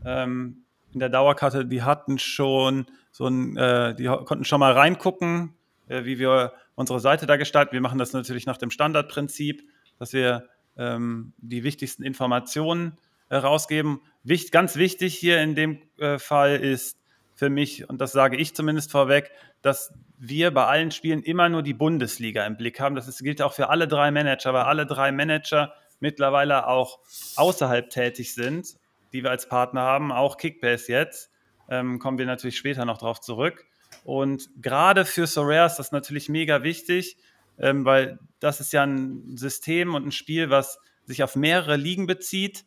Ähm, 0.04 0.64
in 0.94 1.00
der 1.00 1.08
Dauerkarte, 1.08 1.66
die 1.66 1.82
hatten 1.82 2.18
schon 2.18 2.86
so 3.10 3.26
ein, 3.26 3.56
äh, 3.56 3.94
die 3.94 4.06
konnten 4.06 4.44
schon 4.44 4.60
mal 4.60 4.72
reingucken, 4.72 5.54
äh, 5.88 6.04
wie 6.04 6.18
wir 6.18 6.52
unsere 6.74 7.00
Seite 7.00 7.26
da 7.26 7.36
gestalten. 7.36 7.72
Wir 7.72 7.80
machen 7.80 7.98
das 7.98 8.12
natürlich 8.12 8.46
nach 8.46 8.56
dem 8.56 8.70
Standardprinzip, 8.70 9.62
dass 9.98 10.12
wir 10.12 10.48
ähm, 10.76 11.32
die 11.38 11.64
wichtigsten 11.64 12.02
Informationen 12.02 12.96
äh, 13.28 13.36
rausgeben. 13.36 14.00
Wicht, 14.24 14.52
ganz 14.52 14.76
wichtig 14.76 15.16
hier 15.16 15.40
in 15.40 15.54
dem 15.54 15.82
äh, 15.98 16.18
Fall 16.18 16.56
ist 16.56 16.98
für 17.34 17.50
mich, 17.50 17.88
und 17.88 18.00
das 18.00 18.12
sage 18.12 18.36
ich 18.36 18.54
zumindest 18.54 18.92
vorweg, 18.92 19.32
dass 19.62 19.92
wir 20.18 20.52
bei 20.52 20.66
allen 20.66 20.92
Spielen 20.92 21.22
immer 21.22 21.48
nur 21.48 21.62
die 21.62 21.74
Bundesliga 21.74 22.46
im 22.46 22.56
Blick 22.56 22.78
haben. 22.78 22.94
Das 22.94 23.08
ist, 23.08 23.22
gilt 23.22 23.42
auch 23.42 23.52
für 23.52 23.68
alle 23.68 23.88
drei 23.88 24.10
Manager, 24.10 24.54
weil 24.54 24.62
alle 24.62 24.86
drei 24.86 25.10
Manager 25.10 25.74
mittlerweile 25.98 26.68
auch 26.68 27.00
außerhalb 27.36 27.90
tätig 27.90 28.34
sind, 28.34 28.76
die 29.12 29.24
wir 29.24 29.30
als 29.30 29.48
Partner 29.48 29.82
haben, 29.82 30.12
auch 30.12 30.36
Kickbase 30.36 30.92
jetzt. 30.92 31.30
Ähm, 31.68 31.98
kommen 31.98 32.18
wir 32.18 32.26
natürlich 32.26 32.56
später 32.56 32.84
noch 32.84 32.98
drauf 32.98 33.20
zurück. 33.20 33.66
Und 34.04 34.48
gerade 34.60 35.04
für 35.04 35.26
Sorare 35.26 35.66
ist 35.66 35.76
das 35.76 35.92
natürlich 35.92 36.28
mega 36.28 36.62
wichtig, 36.62 37.16
ähm, 37.58 37.84
weil 37.84 38.18
das 38.40 38.60
ist 38.60 38.72
ja 38.72 38.84
ein 38.84 39.36
System 39.36 39.94
und 39.94 40.06
ein 40.06 40.12
Spiel, 40.12 40.50
was 40.50 40.78
sich 41.06 41.22
auf 41.22 41.36
mehrere 41.36 41.76
Ligen 41.76 42.06
bezieht 42.06 42.64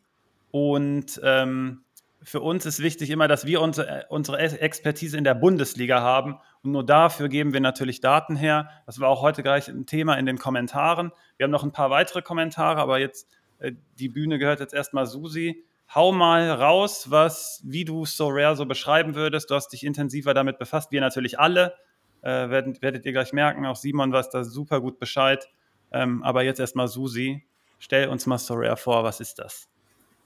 und 0.56 1.20
ähm, 1.22 1.82
für 2.22 2.40
uns 2.40 2.64
ist 2.64 2.82
wichtig 2.82 3.10
immer, 3.10 3.28
dass 3.28 3.44
wir 3.44 3.60
unsere, 3.60 4.06
unsere 4.08 4.38
Expertise 4.38 5.18
in 5.18 5.22
der 5.22 5.34
Bundesliga 5.34 6.00
haben. 6.00 6.38
Und 6.62 6.72
nur 6.72 6.82
dafür 6.82 7.28
geben 7.28 7.52
wir 7.52 7.60
natürlich 7.60 8.00
Daten 8.00 8.36
her. 8.36 8.70
Das 8.86 8.98
war 8.98 9.10
auch 9.10 9.20
heute 9.20 9.42
gleich 9.42 9.68
ein 9.68 9.84
Thema 9.84 10.14
in 10.14 10.24
den 10.24 10.38
Kommentaren. 10.38 11.12
Wir 11.36 11.44
haben 11.44 11.50
noch 11.50 11.62
ein 11.62 11.72
paar 11.72 11.90
weitere 11.90 12.22
Kommentare, 12.22 12.80
aber 12.80 12.98
jetzt 12.98 13.28
äh, 13.58 13.72
die 13.98 14.08
Bühne 14.08 14.38
gehört 14.38 14.60
jetzt 14.60 14.72
erstmal 14.72 15.04
Susi. 15.04 15.62
Hau 15.94 16.10
mal 16.12 16.50
raus, 16.50 17.10
was, 17.10 17.60
wie 17.62 17.84
du 17.84 18.06
So 18.06 18.28
Rare 18.30 18.56
so 18.56 18.64
beschreiben 18.64 19.14
würdest. 19.14 19.50
Du 19.50 19.56
hast 19.56 19.68
dich 19.68 19.84
intensiver 19.84 20.32
damit 20.32 20.58
befasst. 20.58 20.90
Wir 20.90 21.02
natürlich 21.02 21.38
alle. 21.38 21.74
Äh, 22.22 22.48
werdet, 22.48 22.80
werdet 22.80 23.04
ihr 23.04 23.12
gleich 23.12 23.34
merken. 23.34 23.66
Auch 23.66 23.76
Simon 23.76 24.10
weiß 24.10 24.30
da 24.30 24.42
super 24.42 24.80
gut 24.80 24.98
Bescheid. 24.98 25.50
Ähm, 25.92 26.22
aber 26.22 26.44
jetzt 26.44 26.60
erstmal 26.60 26.88
Susi. 26.88 27.46
Stell 27.78 28.08
uns 28.08 28.24
mal 28.24 28.38
So 28.38 28.54
Rare 28.54 28.78
vor. 28.78 29.04
Was 29.04 29.20
ist 29.20 29.38
das? 29.38 29.68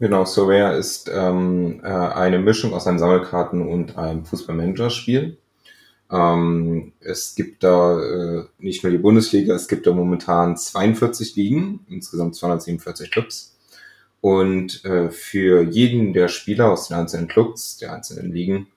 Genau, 0.00 0.24
Surveyor 0.24 0.72
ist 0.72 1.10
ähm, 1.14 1.80
äh, 1.84 1.88
eine 1.88 2.38
Mischung 2.38 2.72
aus 2.72 2.86
einem 2.86 2.98
Sammelkarten- 2.98 3.68
und 3.68 3.98
einem 3.98 4.24
Fußballmanager-Spiel. 4.24 5.36
Ähm, 6.10 6.92
es 7.00 7.34
gibt 7.34 7.62
da 7.62 8.00
äh, 8.00 8.44
nicht 8.58 8.82
nur 8.82 8.92
die 8.92 8.98
Bundesliga, 8.98 9.54
es 9.54 9.68
gibt 9.68 9.86
da 9.86 9.92
momentan 9.92 10.56
42 10.56 11.36
Ligen, 11.36 11.84
insgesamt 11.90 12.34
247 12.34 13.10
Clubs. 13.10 13.58
Und 14.22 14.82
äh, 14.86 15.10
für 15.10 15.62
jeden 15.64 16.14
der 16.14 16.28
Spieler 16.28 16.70
aus 16.72 16.88
den 16.88 16.96
einzelnen 16.96 17.28
Clubs, 17.28 17.76
der 17.76 17.92
einzelnen 17.92 18.32
Ligen, 18.32 18.68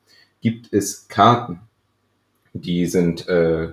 gibt 0.41 0.73
es 0.73 1.07
Karten. 1.07 1.61
Die 2.51 2.85
sind 2.85 3.29
äh, 3.29 3.69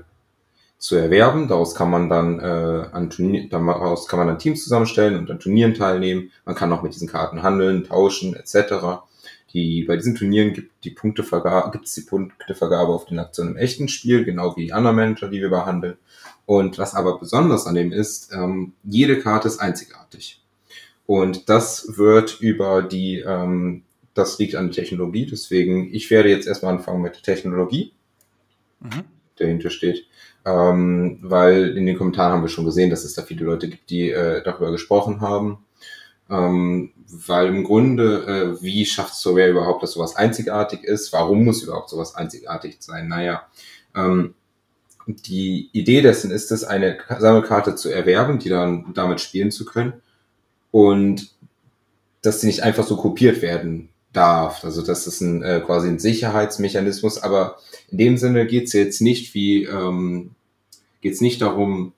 zu 0.80 0.96
erwerben. 0.96 1.46
Daraus 1.46 1.74
kann 1.74 1.90
man 1.90 2.08
dann 2.08 2.40
äh, 2.40 2.88
an 2.90 3.10
Turnier, 3.10 3.48
daraus 3.48 4.08
kann 4.08 4.18
man 4.18 4.26
dann 4.26 4.38
Teams 4.38 4.64
zusammenstellen 4.64 5.16
und 5.16 5.30
an 5.30 5.38
Turnieren 5.38 5.74
teilnehmen. 5.74 6.32
Man 6.44 6.54
kann 6.56 6.72
auch 6.72 6.82
mit 6.82 6.94
diesen 6.94 7.06
Karten 7.06 7.42
handeln, 7.42 7.84
tauschen 7.84 8.34
etc. 8.34 9.04
Die, 9.52 9.84
bei 9.84 9.96
diesen 9.96 10.14
Turnieren 10.14 10.54
gibt 10.54 10.84
die 10.84 10.90
Punktevergabe, 10.90 11.70
gibt 11.70 11.84
es 11.84 11.94
die 11.94 12.00
Punktevergabe 12.00 12.92
auf 12.92 13.04
den 13.04 13.18
Aktionen 13.18 13.52
im 13.52 13.56
echten 13.58 13.88
Spiel, 13.88 14.24
genau 14.24 14.56
wie 14.56 14.66
die 14.66 14.72
anderen 14.72 14.96
Manager, 14.96 15.28
die 15.28 15.42
wir 15.42 15.50
behandeln. 15.50 15.98
Und 16.46 16.78
was 16.78 16.94
aber 16.94 17.18
besonders 17.18 17.66
an 17.66 17.74
dem 17.74 17.92
ist, 17.92 18.32
ähm, 18.32 18.72
jede 18.82 19.20
Karte 19.20 19.48
ist 19.48 19.60
einzigartig. 19.60 20.42
Und 21.04 21.50
das 21.50 21.98
wird 21.98 22.40
über 22.40 22.82
die, 22.82 23.18
ähm, 23.18 23.82
das 24.14 24.38
liegt 24.38 24.54
an 24.54 24.66
der 24.70 24.82
Technologie. 24.82 25.26
Deswegen, 25.26 25.92
ich 25.92 26.10
werde 26.10 26.30
jetzt 26.30 26.46
erstmal 26.46 26.72
anfangen 26.72 27.02
mit 27.02 27.16
der 27.16 27.22
Technologie, 27.22 27.92
mhm. 28.80 29.04
Dahinter 29.40 29.70
steht. 29.70 30.06
Ähm, 30.44 31.18
weil 31.22 31.76
in 31.76 31.86
den 31.86 31.98
Kommentaren 31.98 32.32
haben 32.32 32.42
wir 32.42 32.48
schon 32.48 32.64
gesehen, 32.64 32.90
dass 32.90 33.04
es 33.04 33.14
da 33.14 33.22
viele 33.22 33.44
Leute 33.44 33.68
gibt, 33.68 33.90
die 33.90 34.10
äh, 34.10 34.42
darüber 34.42 34.70
gesprochen 34.72 35.20
haben. 35.20 35.64
Ähm, 36.30 36.92
weil 37.08 37.48
im 37.48 37.64
Grunde, 37.64 38.58
äh, 38.60 38.62
wie 38.62 38.86
schafft 38.86 39.14
Surveyor 39.14 39.50
überhaupt, 39.50 39.82
dass 39.82 39.92
sowas 39.92 40.16
einzigartig 40.16 40.84
ist? 40.84 41.12
Warum 41.12 41.44
muss 41.44 41.62
überhaupt 41.62 41.90
sowas 41.90 42.14
einzigartig 42.14 42.76
sein? 42.80 43.08
Naja, 43.08 43.42
ähm, 43.94 44.34
die 45.06 45.70
Idee 45.72 46.02
dessen 46.02 46.30
ist 46.30 46.52
es, 46.52 46.64
eine 46.64 46.98
Sammelkarte 47.18 47.74
zu 47.74 47.90
erwerben, 47.90 48.38
die 48.38 48.48
dann 48.48 48.92
damit 48.94 49.20
spielen 49.20 49.50
zu 49.50 49.64
können 49.64 49.94
und 50.70 51.34
dass 52.22 52.40
sie 52.40 52.46
nicht 52.46 52.62
einfach 52.62 52.86
so 52.86 52.96
kopiert 52.96 53.42
werden 53.42 53.89
darf. 54.12 54.64
Also 54.64 54.82
das 54.82 55.06
ist 55.06 55.20
ein, 55.20 55.42
äh, 55.42 55.60
quasi 55.64 55.88
ein 55.88 55.98
Sicherheitsmechanismus, 55.98 57.22
aber 57.22 57.58
in 57.90 57.98
dem 57.98 58.16
Sinne 58.16 58.46
geht 58.46 58.64
es 58.64 58.72
jetzt 58.72 59.00
nicht 59.00 59.34
wie, 59.34 59.64
ähm, 59.64 60.32
geht 61.00 61.14
es 61.14 61.20
nicht 61.20 61.40
darum, 61.42 61.92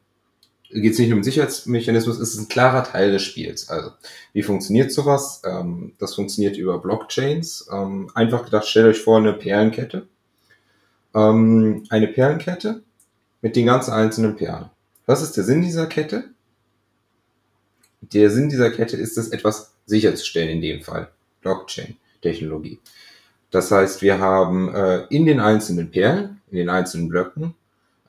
geht 0.70 0.92
es 0.92 0.98
nicht 0.98 1.12
um 1.12 1.22
Sicherheitsmechanismus, 1.22 2.18
es 2.18 2.34
ist 2.34 2.40
ein 2.40 2.48
klarer 2.48 2.84
Teil 2.84 3.12
des 3.12 3.22
Spiels. 3.22 3.68
Also, 3.68 3.90
wie 4.32 4.42
funktioniert 4.42 4.92
sowas? 4.92 5.42
Ähm, 5.44 5.92
das 5.98 6.14
funktioniert 6.14 6.56
über 6.56 6.78
Blockchains. 6.78 7.68
Ähm, 7.72 8.10
einfach 8.14 8.44
gedacht, 8.44 8.66
stellt 8.66 8.86
euch 8.86 9.00
vor 9.00 9.18
eine 9.18 9.32
Perlenkette. 9.32 10.06
Ähm, 11.14 11.84
eine 11.90 12.08
Perlenkette 12.08 12.82
mit 13.42 13.56
den 13.56 13.66
ganzen 13.66 13.92
einzelnen 13.92 14.36
Perlen. 14.36 14.70
Was 15.06 15.22
ist 15.22 15.36
der 15.36 15.44
Sinn 15.44 15.62
dieser 15.62 15.86
Kette? 15.86 16.30
Der 18.00 18.30
Sinn 18.30 18.48
dieser 18.48 18.70
Kette 18.70 18.96
ist 18.96 19.18
es, 19.18 19.28
etwas 19.28 19.74
sicherzustellen 19.86 20.50
in 20.50 20.60
dem 20.60 20.82
Fall. 20.82 21.10
Blockchain-Technologie. 22.22 22.80
Das 23.50 23.70
heißt, 23.70 24.00
wir 24.00 24.18
haben 24.18 24.74
äh, 24.74 25.04
in 25.10 25.26
den 25.26 25.40
einzelnen 25.40 25.90
Perlen, 25.90 26.40
in 26.50 26.56
den 26.56 26.70
einzelnen 26.70 27.08
Blöcken, 27.08 27.54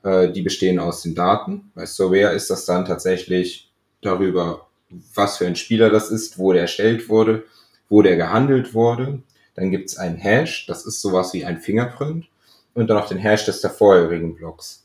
äh, 0.02 0.30
die 0.30 0.42
bestehen 0.42 0.78
aus 0.78 1.02
den 1.02 1.14
Daten. 1.14 1.70
Bei 1.74 1.84
Surveyor 1.84 2.30
ist 2.30 2.48
das 2.48 2.64
dann 2.64 2.86
tatsächlich 2.86 3.70
darüber, 4.00 4.68
was 5.14 5.38
für 5.38 5.46
ein 5.46 5.56
Spieler 5.56 5.90
das 5.90 6.10
ist, 6.10 6.38
wo 6.38 6.52
der 6.52 6.62
erstellt 6.62 7.08
wurde, 7.08 7.44
wo 7.88 8.00
der 8.00 8.16
gehandelt 8.16 8.72
wurde. 8.72 9.22
Dann 9.54 9.70
gibt 9.70 9.90
es 9.90 9.98
einen 9.98 10.16
Hash, 10.16 10.66
das 10.66 10.86
ist 10.86 11.00
sowas 11.02 11.34
wie 11.34 11.44
ein 11.44 11.60
Fingerprint. 11.60 12.26
Und 12.72 12.88
dann 12.88 12.96
noch 12.96 13.08
den 13.08 13.18
Hash 13.18 13.44
des 13.44 13.60
der 13.60 13.70
vorherigen 13.70 14.34
Blocks. 14.34 14.84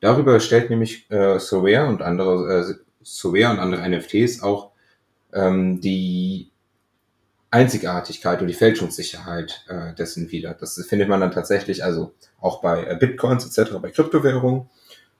Darüber 0.00 0.32
erstellt 0.32 0.70
nämlich 0.70 1.10
äh, 1.10 1.38
Surveyor 1.38 1.88
und 1.88 2.00
andere 2.02 2.70
äh, 2.70 2.74
Surveyor 3.02 3.50
und 3.50 3.58
andere 3.58 3.86
NFTs 3.88 4.42
auch 4.42 4.70
ähm, 5.34 5.80
die 5.80 6.50
Einzigartigkeit 7.50 8.40
und 8.40 8.48
die 8.48 8.54
Fälschungssicherheit 8.54 9.64
äh, 9.68 9.94
dessen 9.94 10.30
wieder. 10.30 10.54
Das 10.54 10.74
findet 10.86 11.08
man 11.08 11.20
dann 11.20 11.30
tatsächlich 11.30 11.82
also 11.82 12.12
auch 12.40 12.60
bei 12.60 12.84
äh, 12.84 12.96
Bitcoins 12.98 13.46
etc., 13.46 13.76
bei 13.80 13.90
Kryptowährungen, 13.90 14.68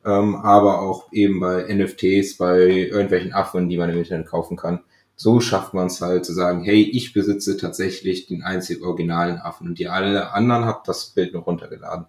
ähm, 0.04 0.36
aber 0.36 0.82
auch 0.82 1.10
eben 1.12 1.40
bei 1.40 1.62
NFTs, 1.74 2.36
bei 2.36 2.66
irgendwelchen 2.66 3.32
Affen, 3.32 3.68
die 3.68 3.78
man 3.78 3.90
im 3.90 3.98
Internet 3.98 4.26
kaufen 4.26 4.56
kann. 4.56 4.80
So 5.16 5.40
schafft 5.40 5.74
man 5.74 5.86
es 5.86 6.00
halt 6.00 6.24
zu 6.24 6.32
sagen, 6.32 6.62
hey, 6.62 6.82
ich 6.82 7.12
besitze 7.12 7.56
tatsächlich 7.56 8.26
den 8.26 8.42
einzig 8.42 8.82
originalen 8.82 9.38
Affen 9.38 9.68
und 9.68 9.78
die 9.78 9.88
alle 9.88 10.32
anderen 10.32 10.66
habt 10.66 10.86
das 10.86 11.06
Bild 11.06 11.34
noch 11.34 11.46
runtergeladen. 11.46 12.06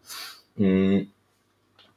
Mhm. 0.58 1.08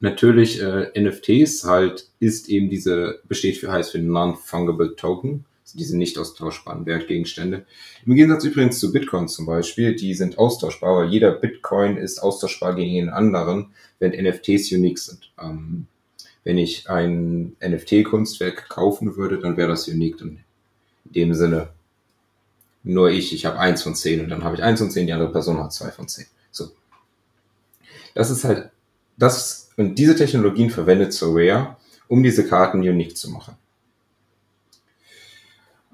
Natürlich 0.00 0.60
äh, 0.60 0.90
NFTs 0.98 1.64
halt 1.64 2.08
ist 2.18 2.48
eben 2.48 2.70
diese, 2.70 3.20
besteht 3.28 3.58
für 3.58 3.70
heißt 3.70 3.92
für 3.92 3.98
Non-Fungible 3.98 4.96
Token 4.96 5.44
diese 5.74 5.96
nicht 5.96 6.18
austauschbaren 6.18 6.86
Wertgegenstände. 6.86 7.64
Im 8.06 8.14
Gegensatz 8.14 8.44
übrigens 8.44 8.78
zu 8.78 8.92
Bitcoin 8.92 9.28
zum 9.28 9.46
Beispiel, 9.46 9.94
die 9.94 10.14
sind 10.14 10.38
austauschbar, 10.38 10.96
weil 10.96 11.08
jeder 11.08 11.32
Bitcoin 11.32 11.96
ist 11.96 12.22
austauschbar 12.22 12.74
gegen 12.74 12.94
den 12.94 13.08
anderen, 13.10 13.72
wenn 13.98 14.12
NFTs 14.12 14.72
unique 14.72 14.98
sind. 14.98 15.32
Ähm, 15.40 15.86
wenn 16.44 16.58
ich 16.58 16.90
ein 16.90 17.56
NFT-Kunstwerk 17.60 18.68
kaufen 18.68 19.16
würde, 19.16 19.38
dann 19.38 19.56
wäre 19.56 19.68
das 19.68 19.88
unique. 19.88 20.20
In 20.20 20.40
dem 21.04 21.34
Sinne, 21.34 21.68
nur 22.82 23.10
ich, 23.10 23.32
ich 23.32 23.46
habe 23.46 23.58
eins 23.58 23.82
von 23.82 23.94
zehn 23.94 24.20
und 24.20 24.28
dann 24.28 24.42
habe 24.42 24.56
ich 24.56 24.62
eins 24.62 24.80
von 24.80 24.90
zehn, 24.90 25.06
die 25.06 25.12
andere 25.12 25.30
Person 25.30 25.58
hat 25.58 25.72
zwei 25.72 25.90
von 25.90 26.08
zehn. 26.08 26.26
So. 26.50 26.70
Das 28.14 28.30
ist 28.30 28.44
halt, 28.44 28.70
das, 29.16 29.70
und 29.76 29.94
diese 29.96 30.16
Technologien 30.16 30.70
verwendet 30.70 31.12
Sorare, 31.12 31.76
um 32.08 32.22
diese 32.22 32.46
Karten 32.46 32.80
unique 32.80 33.16
zu 33.16 33.30
machen. 33.30 33.56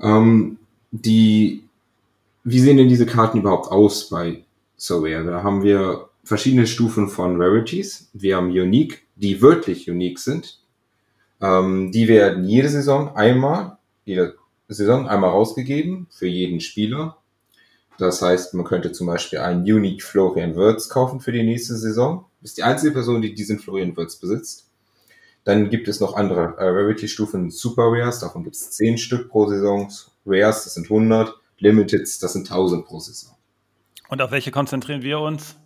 Ähm, 0.01 0.59
die, 0.91 1.65
wie 2.45 2.61
sehen 2.61 2.77
denn 2.77 2.89
diese 2.89 3.07
Karten 3.07 3.39
überhaupt 3.39 3.71
aus 3.71 4.09
bei 4.09 4.45
Surveyor? 4.77 5.25
Da 5.25 5.43
haben 5.43 5.63
wir 5.63 6.09
verschiedene 6.25 6.67
Stufen 6.67 7.09
von 7.09 7.41
Rarities. 7.41 8.11
Wir 8.13 8.37
haben 8.37 8.51
Unique, 8.51 9.07
die 9.17 9.41
wirklich 9.41 9.91
unique 9.91 10.19
sind. 10.19 10.61
Ähm, 11.41 11.93
die 11.93 12.09
werden 12.09 12.45
jede 12.45 12.69
Saison 12.69 13.17
einmal, 13.17 13.79
jede 14.05 14.37
Saison 14.69 15.09
einmal 15.09 15.31
rausgegeben 15.31 16.07
für 16.11 16.27
jeden 16.27 16.61
Spieler. 16.61 17.17
Das 17.99 18.23
heißt, 18.23 18.55
man 18.55 18.65
könnte 18.65 18.93
zum 18.93 19.07
Beispiel 19.07 19.41
einen 19.41 19.63
Unique 19.63 20.03
Florian 20.03 20.55
Wirtz 20.55 20.89
kaufen 20.89 21.21
für 21.21 21.33
die 21.33 21.43
nächste 21.43 21.77
Saison. 21.77 22.27
Ist 22.43 22.59
die 22.59 22.63
einzige 22.63 22.93
Person, 22.93 23.23
die 23.23 23.35
diesen 23.35 23.59
Florian 23.59 23.97
Wirtz 23.97 24.17
besitzt. 24.17 24.68
Dann 25.45 25.71
gibt 25.71 25.89
es 25.89 26.01
noch 26.01 26.15
andere 26.15 26.57
äh, 26.59 26.69
Rarity-Stufen, 26.69 27.51
Super 27.51 27.85
Rares, 27.87 28.21
davon 28.21 28.45
gibt 28.45 28.57
es 28.57 28.71
10 28.73 28.99
Stück 28.99 29.31
pro 29.31 29.49
Saison. 29.49 29.91
Rares, 30.27 30.65
das 30.65 30.75
sind 30.75 30.85
100. 30.85 31.35
Limiteds, 31.59 32.19
das 32.19 32.35
sind 32.35 32.51
1000 32.51 32.87
pro 32.87 33.01
Saison. 33.01 33.37
Und 34.09 34.23
auf 34.23 34.31
welche 34.31 34.51
konzentrieren 34.51 35.03
wir 35.03 35.21
uns? 35.21 35.57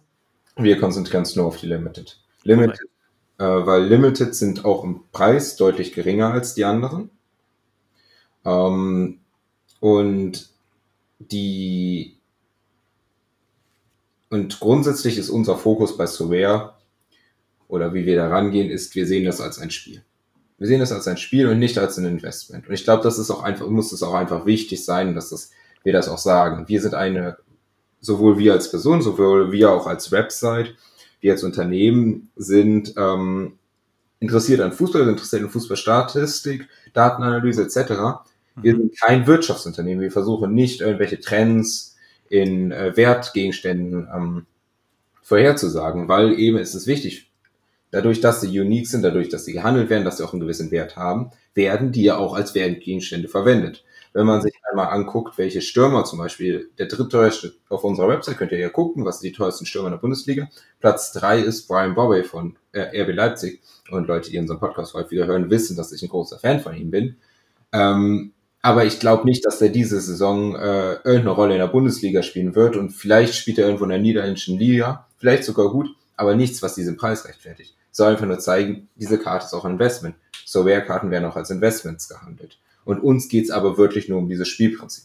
Wir 0.57 0.79
konzentrieren 0.79 1.21
uns 1.21 1.37
nur 1.37 1.47
auf 1.47 1.59
die 1.59 1.67
Limited. 1.67 2.21
Limited, 2.45 2.89
äh, 3.39 3.45
weil 3.45 3.85
Limited 3.85 4.35
sind 4.35 4.65
auch 4.65 4.85
im 4.85 5.05
Preis 5.13 5.57
deutlich 5.57 5.93
geringer 5.93 6.33
als 6.33 6.55
die 6.55 6.65
anderen. 6.65 7.11
Ähm, 8.45 9.21
und 9.81 10.51
die 11.19 12.19
und 14.31 14.61
grundsätzlich 14.61 15.19
ist 15.19 15.29
unser 15.29 15.59
Fokus 15.59 15.97
bei 15.99 16.07
Surveyor 16.07 16.72
oder 17.73 17.95
wie 17.95 18.05
wir 18.05 18.17
da 18.17 18.29
rangehen, 18.29 18.69
ist, 18.69 18.95
wir 18.95 19.07
sehen 19.07 19.25
das 19.25 19.41
als 19.41 19.59
ein 19.59 19.71
Spiel. 19.71 20.03
Wir 20.59 20.67
sehen 20.67 20.81
das 20.81 20.93
als 20.93 21.09
ein 21.09 21.17
Spiel 21.17 21.49
und 21.49 21.59
nicht 21.59 21.79
als 21.79 21.97
ein 21.97 22.05
Investment. 22.05 22.69
Und 22.69 22.75
ich 22.75 22.85
glaube, 22.85 23.03
das 23.03 23.19
ist 23.19 23.31
auch 23.31 23.43
einfach, 23.43 23.67
muss 23.67 23.93
es 23.93 24.03
auch 24.03 24.13
einfach 24.13 24.45
wichtig 24.45 24.85
sein, 24.85 25.15
dass 25.15 25.31
das, 25.31 25.53
wir 25.83 25.95
das 25.95 26.07
auch 26.07 26.19
sagen. 26.19 26.69
Wir 26.69 26.83
sind 26.83 26.93
eine, 26.93 27.39
sowohl 27.99 28.37
wir 28.37 28.53
als 28.53 28.71
Person, 28.71 29.01
sowohl 29.01 29.53
wir 29.53 29.71
auch 29.71 29.87
als 29.87 30.13
Website, 30.13 30.75
wir 31.23 31.33
als 31.33 31.45
Unternehmen 31.45 32.31
sind 32.37 32.93
ähm, 32.99 33.55
interessiert 34.21 34.61
an 34.61 34.73
Fußball, 34.73 35.09
interessiert 35.09 35.43
an 35.43 35.49
Fußballstatistik, 35.49 36.69
Datenanalyse 36.93 37.63
etc. 37.63 38.21
Wir 38.61 38.77
sind 38.77 39.01
kein 39.01 39.27
Wirtschaftsunternehmen. 39.27 40.03
Wir 40.03 40.13
versuchen 40.13 40.53
nicht 40.53 40.83
irgendwelche 40.83 41.21
Trends 41.21 41.97
in 42.29 42.71
äh, 42.71 42.95
Wertgegenständen 42.99 44.09
ähm, 44.15 44.47
vorherzusagen, 45.23 46.09
weil 46.09 46.39
eben 46.39 46.59
ist 46.59 46.75
es 46.75 46.87
wichtig, 46.87 47.32
dadurch, 47.93 48.21
dass 48.21 48.41
sie 48.41 48.59
unique 48.59 48.89
sind, 48.89 49.03
dadurch, 49.03 49.29
dass 49.29 49.45
sie 49.45 49.53
gehandelt 49.53 49.89
werden, 49.89 50.05
dass 50.05 50.17
sie 50.17 50.25
auch 50.25 50.33
einen 50.33 50.41
gewissen 50.41 50.73
Wert 50.73 50.97
haben, 50.97 51.31
werden 51.55 51.93
die 51.93 52.03
ja 52.03 52.17
auch 52.17 52.35
als 52.35 52.55
Wertgegenstände 52.55 53.29
verwendet. 53.29 53.85
Wenn 54.13 54.27
man 54.27 54.43
sich 54.43 54.53
einmal 54.69 54.89
anguckt, 54.89 55.39
welche 55.39 55.63
Stürmer 55.63 56.05
zum 56.05 56.19
Beispiel, 56.19 56.71
der 56.79 56.87
drittteuerste 56.87 57.55
auf 57.71 57.85
unserer 57.85 58.09
Website, 58.09 58.37
könnt 58.37 58.53
ihr 58.53 58.59
ja 58.59 58.69
gucken, 58.69 59.05
was 59.05 59.21
die 59.21 59.33
teuersten 59.33 59.65
Stürmer 59.65 59.89
in 59.89 59.93
der 59.93 60.01
Bundesliga. 60.01 60.49
Platz 60.81 61.13
drei 61.13 61.39
ist 61.41 61.67
Brian 61.69 61.95
Bobby 61.95 62.23
von 62.23 62.57
äh, 62.73 63.03
RB 63.03 63.15
Leipzig. 63.15 63.63
Und 63.91 64.09
Leute, 64.09 64.31
die 64.31 64.39
unseren 64.39 64.59
Podcast 64.59 64.93
häufiger 64.95 65.27
hören, 65.27 65.51
wissen, 65.51 65.77
dass 65.77 65.93
ich 65.93 66.03
ein 66.03 66.09
großer 66.09 66.39
Fan 66.39 66.61
von 66.61 66.75
ihm 66.75 66.91
bin. 66.91 67.17
Ähm, 67.73 68.33
aber 68.61 68.85
ich 68.85 69.01
glaube 69.01 69.25
nicht, 69.25 69.47
dass 69.47 69.61
er 69.63 69.71
diese 69.71 70.01
Saison 70.01 70.57
äh, 70.57 70.95
irgendeine 71.05 71.31
Rolle 71.31 71.55
in 71.55 71.61
der 71.61 71.67
Bundesliga 71.69 72.23
spielen 72.23 72.55
wird. 72.55 72.77
Und 72.77 72.91
vielleicht 72.91 73.35
spielt 73.35 73.59
er 73.59 73.65
irgendwo 73.65 73.85
in 73.85 73.91
der 73.91 73.99
niederländischen 73.99 74.59
Liga, 74.59 75.07
vielleicht 75.19 75.45
sogar 75.45 75.71
gut 75.71 75.89
aber 76.23 76.37
nichts, 76.37 76.63
was 76.63 76.75
diesen 76.75 76.97
Preis 76.97 77.27
rechtfertigt. 77.27 77.75
Soll 77.93 78.13
einfach 78.13 78.27
nur 78.27 78.39
zeigen, 78.39 78.89
diese 78.97 79.19
Karte 79.19 79.47
ist 79.47 79.55
auch 79.55 79.65
ein 79.65 79.73
Investment. 79.73 80.17
So 80.45 80.63
Rare-Karten 80.63 81.11
werden 81.11 81.27
auch 81.27 81.37
als 81.37 81.51
Investments 81.51 82.09
gehandelt. 82.09 82.59
Und 82.85 83.01
uns 83.01 83.29
geht 83.29 83.45
es 83.45 83.51
aber 83.51 83.79
wirklich 83.79 84.09
nur 84.09 84.19
um 84.19 84.29
dieses 84.29 84.49
Spielprinzip. 84.49 85.05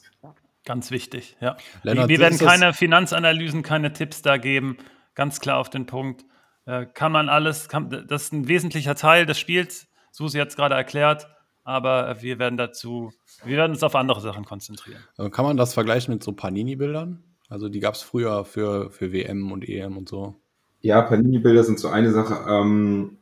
Ganz 0.65 0.91
wichtig, 0.91 1.37
ja. 1.39 1.55
Lennart, 1.83 2.09
wir 2.09 2.19
werden 2.19 2.37
keine 2.37 2.73
Finanzanalysen, 2.73 3.61
keine 3.61 3.93
Tipps 3.93 4.21
da 4.21 4.37
geben. 4.37 4.77
Ganz 5.15 5.39
klar 5.39 5.59
auf 5.59 5.69
den 5.69 5.85
Punkt. 5.85 6.25
Äh, 6.65 6.85
kann 6.85 7.13
man 7.13 7.29
alles, 7.29 7.69
kann, 7.69 8.05
das 8.07 8.23
ist 8.23 8.33
ein 8.33 8.47
wesentlicher 8.49 8.95
Teil 8.95 9.25
des 9.25 9.39
Spiels. 9.39 9.87
Susi 10.11 10.39
hat 10.39 10.49
es 10.49 10.55
gerade 10.57 10.75
erklärt, 10.75 11.27
aber 11.63 12.21
wir 12.21 12.39
werden 12.39 12.57
dazu, 12.57 13.13
wir 13.45 13.57
werden 13.57 13.73
uns 13.73 13.83
auf 13.83 13.95
andere 13.95 14.19
Sachen 14.19 14.43
konzentrieren. 14.43 15.01
Äh, 15.17 15.29
Kann 15.29 15.45
man 15.45 15.55
das 15.55 15.73
vergleichen 15.73 16.13
mit 16.13 16.23
so 16.23 16.33
Panini-Bildern? 16.33 17.23
Also 17.49 17.69
die 17.69 17.79
gab 17.79 17.93
es 17.93 18.01
früher 18.01 18.43
für, 18.43 18.91
für 18.91 19.13
WM 19.13 19.51
und 19.51 19.67
EM 19.67 19.95
und 19.97 20.09
so. 20.09 20.35
Ja, 20.81 21.01
Panini-Bilder 21.01 21.63
sind 21.63 21.79
so 21.79 21.89
eine 21.89 22.11
Sache. 22.11 22.45
Ähm, 22.47 23.17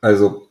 also, 0.00 0.48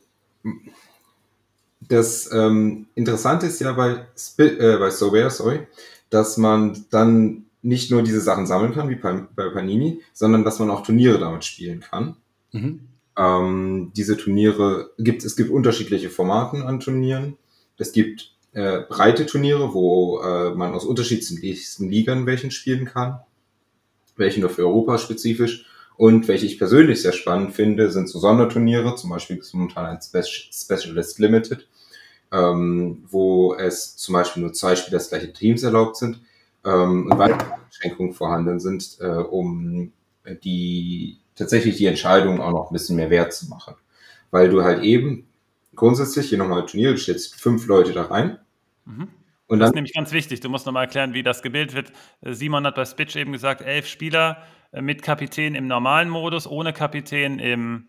das 1.80 2.30
ähm, 2.32 2.86
Interessante 2.94 3.46
ist 3.46 3.60
ja 3.60 3.72
bei, 3.72 4.06
Spi 4.16 4.44
äh, 4.44 4.78
bei 4.78 4.90
Sorare, 4.90 5.30
sorry, 5.30 5.66
dass 6.10 6.36
man 6.36 6.84
dann 6.90 7.44
nicht 7.62 7.90
nur 7.90 8.02
diese 8.02 8.20
Sachen 8.20 8.46
sammeln 8.46 8.74
kann, 8.74 8.88
wie 8.88 8.96
bei, 8.96 9.24
bei 9.34 9.48
Panini, 9.48 10.02
sondern 10.12 10.44
dass 10.44 10.58
man 10.58 10.70
auch 10.70 10.82
Turniere 10.82 11.18
damit 11.18 11.44
spielen 11.44 11.80
kann. 11.80 12.16
Mhm. 12.52 12.80
Ähm, 13.16 13.92
diese 13.96 14.16
Turniere 14.16 14.90
gibt 14.98 15.24
es 15.24 15.36
gibt 15.36 15.50
unterschiedliche 15.50 16.10
Formaten 16.10 16.62
an 16.62 16.80
Turnieren. 16.80 17.36
Es 17.78 17.92
gibt 17.92 18.32
äh, 18.52 18.80
breite 18.88 19.26
Turniere, 19.26 19.72
wo 19.72 20.20
äh, 20.20 20.54
man 20.54 20.74
aus 20.74 20.84
unterschiedlichsten 20.84 21.88
Ligern 21.88 22.26
welchen 22.26 22.50
spielen 22.50 22.84
kann, 22.84 23.20
welche 24.16 24.40
nur 24.40 24.50
für 24.50 24.62
Europa 24.62 24.98
spezifisch. 24.98 25.66
Und 25.96 26.26
welche 26.26 26.46
ich 26.46 26.58
persönlich 26.58 27.02
sehr 27.02 27.12
spannend 27.12 27.54
finde, 27.54 27.90
sind 27.90 28.08
so 28.08 28.18
Sonderturniere, 28.18 28.96
zum 28.96 29.10
Beispiel 29.10 29.36
ist 29.36 29.54
momentan 29.54 29.86
ein 29.86 30.02
Spe 30.02 30.22
Specialist 30.24 31.20
Limited, 31.20 31.68
ähm, 32.32 33.04
wo 33.08 33.54
es 33.54 33.96
zum 33.96 34.14
Beispiel 34.14 34.42
nur 34.42 34.52
zwei 34.52 34.74
Spieler 34.74 34.98
des 34.98 35.08
gleichen 35.08 35.34
Teams 35.34 35.62
erlaubt 35.62 35.96
sind 35.96 36.20
ähm, 36.64 37.08
und 37.10 37.18
weitere 37.18 37.46
Beschränkungen 37.68 38.12
vorhanden 38.12 38.58
sind, 38.58 38.96
äh, 39.00 39.06
um 39.06 39.92
die 40.42 41.18
tatsächlich 41.36 41.76
die 41.76 41.86
Entscheidung 41.86 42.40
auch 42.40 42.50
noch 42.50 42.70
ein 42.70 42.72
bisschen 42.72 42.96
mehr 42.96 43.10
wert 43.10 43.32
zu 43.32 43.46
machen. 43.46 43.74
Weil 44.32 44.48
du 44.48 44.64
halt 44.64 44.82
eben 44.82 45.28
grundsätzlich 45.76 46.28
hier 46.28 46.38
nochmal 46.38 46.66
Turnier, 46.66 46.90
du 46.90 46.98
stellst 46.98 47.36
fünf 47.36 47.66
Leute 47.66 47.92
da 47.92 48.02
rein 48.02 48.38
Mhm. 48.84 49.08
Und 49.46 49.58
Das 49.58 49.70
ist 49.70 49.74
nämlich 49.74 49.92
ganz 49.92 50.12
wichtig. 50.12 50.40
Du 50.40 50.48
musst 50.48 50.66
nochmal 50.66 50.84
erklären, 50.84 51.12
wie 51.12 51.22
das 51.22 51.42
gebildet 51.42 51.74
wird. 51.74 51.92
Äh, 52.22 52.32
Simon 52.32 52.66
hat 52.66 52.74
bei 52.74 52.84
Spitch 52.84 53.16
eben 53.16 53.32
gesagt, 53.32 53.60
elf 53.60 53.86
Spieler 53.86 54.42
äh, 54.72 54.80
mit 54.80 55.02
Kapitän 55.02 55.54
im 55.54 55.66
normalen 55.66 56.08
Modus, 56.08 56.46
ohne 56.46 56.72
Kapitän 56.72 57.38
im 57.38 57.88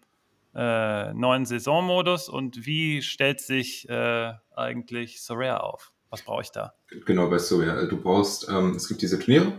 äh, 0.54 1.13
neuen 1.13 1.46
Saisonmodus. 1.46 2.30
Und 2.30 2.65
wie 2.65 3.02
stellt 3.02 3.39
sich 3.39 3.88
äh, 3.89 4.34
eigentlich 4.56 5.22
Sorare 5.22 5.63
auf? 5.63 5.94
Was 6.10 6.22
brauche 6.22 6.41
ich 6.44 6.52
da? 6.52 6.74
Genau, 7.06 7.30
weißt 7.32 7.52
du, 7.52 7.62
ja, 7.62 7.86
du 7.86 7.98
brauchst, 7.98 8.48
ähm, 8.50 8.76
es 8.76 8.88
gibt 8.88 9.02
diese 9.02 9.20
Turniere, 9.20 9.54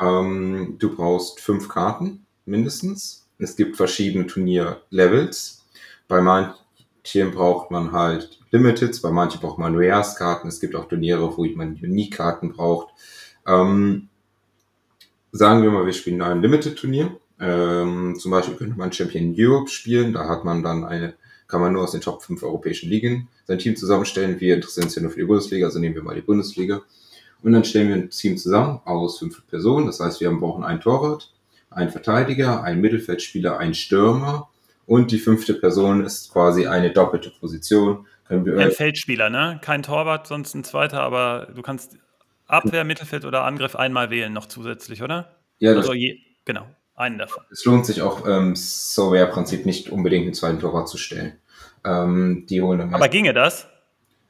ähm, 0.00 0.76
du 0.78 0.94
brauchst 0.94 1.40
fünf 1.40 1.68
Karten 1.68 2.26
mindestens. 2.46 3.28
Es 3.38 3.56
gibt 3.56 3.76
verschiedene 3.76 4.26
Turnierlevels. 4.26 5.66
Bei 6.08 6.20
manchen 7.04 7.32
braucht 7.32 7.70
man 7.70 7.92
halt 7.92 8.38
Limiteds, 8.50 9.00
bei 9.02 9.10
manchen 9.10 9.40
braucht 9.40 9.58
man 9.58 9.74
Rares-Karten. 9.76 10.48
Es 10.48 10.60
gibt 10.60 10.74
auch 10.74 10.88
Turniere, 10.88 11.36
wo 11.36 11.44
man 11.44 11.78
Unique-Karten 11.82 12.52
braucht. 12.52 12.94
Ähm, 13.46 14.08
sagen 15.32 15.62
wir 15.62 15.70
mal, 15.70 15.84
wir 15.84 15.92
spielen 15.92 16.22
ein 16.22 16.40
Limited-Turnier. 16.40 17.16
Ähm, 17.40 18.16
zum 18.18 18.30
Beispiel 18.30 18.56
könnte 18.56 18.78
man 18.78 18.92
Champion 18.92 19.34
Europe 19.36 19.68
spielen. 19.68 20.14
Da 20.14 20.28
hat 20.28 20.44
man 20.44 20.62
dann 20.62 20.84
eine, 20.84 21.14
kann 21.46 21.60
man 21.60 21.74
nur 21.74 21.82
aus 21.82 21.92
den 21.92 22.00
Top 22.00 22.22
5 22.22 22.42
europäischen 22.42 22.88
Ligen 22.88 23.28
sein 23.46 23.58
Team 23.58 23.76
zusammenstellen. 23.76 24.40
Wir 24.40 24.54
interessieren 24.54 24.84
uns 24.84 24.94
ja 24.94 25.02
nur 25.02 25.10
für 25.10 25.20
die 25.20 25.26
Bundesliga, 25.26 25.66
also 25.66 25.78
nehmen 25.78 25.94
wir 25.94 26.02
mal 26.02 26.14
die 26.14 26.22
Bundesliga. 26.22 26.82
Und 27.42 27.52
dann 27.52 27.64
stellen 27.64 27.88
wir 27.88 27.96
ein 27.96 28.10
Team 28.10 28.38
zusammen 28.38 28.80
aus 28.86 29.18
fünf 29.18 29.46
Personen. 29.46 29.86
Das 29.86 30.00
heißt, 30.00 30.20
wir 30.22 30.30
brauchen 30.30 30.64
einen 30.64 30.80
Torwart, 30.80 31.34
einen 31.68 31.90
Verteidiger, 31.90 32.62
einen 32.62 32.80
Mittelfeldspieler, 32.80 33.58
einen 33.58 33.74
Stürmer. 33.74 34.48
Und 34.86 35.10
die 35.10 35.18
fünfte 35.18 35.54
Person 35.54 36.04
ist 36.04 36.32
quasi 36.32 36.66
eine 36.66 36.92
doppelte 36.92 37.30
Position. 37.30 38.06
Können 38.26 38.44
wir, 38.46 38.58
Ein 38.58 38.70
Feldspieler, 38.70 39.30
ne? 39.30 39.58
Kein 39.62 39.82
Torwart, 39.82 40.26
sonst 40.26 40.54
ein 40.54 40.64
zweiter, 40.64 41.00
aber 41.00 41.48
du 41.54 41.62
kannst 41.62 41.96
Abwehr, 42.46 42.84
Mittelfeld 42.84 43.24
oder 43.24 43.44
Angriff 43.44 43.76
einmal 43.76 44.10
wählen 44.10 44.32
noch 44.32 44.46
zusätzlich, 44.46 45.02
oder? 45.02 45.36
ja, 45.58 45.72
das, 45.74 45.84
Also 45.84 45.94
je, 45.94 46.18
genau, 46.44 46.66
einen 46.94 47.18
davon. 47.18 47.42
es 47.50 47.64
lohnt 47.64 47.86
sich 47.86 48.02
auch, 48.02 48.26
ähm, 48.26 48.54
so 48.56 49.12
wäre 49.12 49.28
Prinzip 49.28 49.66
nicht 49.66 49.90
unbedingt 49.90 50.24
einen 50.24 50.34
zweiten 50.34 50.60
Torwart 50.60 50.88
zu 50.88 50.98
stellen. 50.98 51.38
Ähm, 51.84 52.46
die 52.48 52.60
holen 52.62 52.78
dann 52.78 52.94
Aber 52.94 53.08
ginge 53.08 53.32
das? 53.34 53.68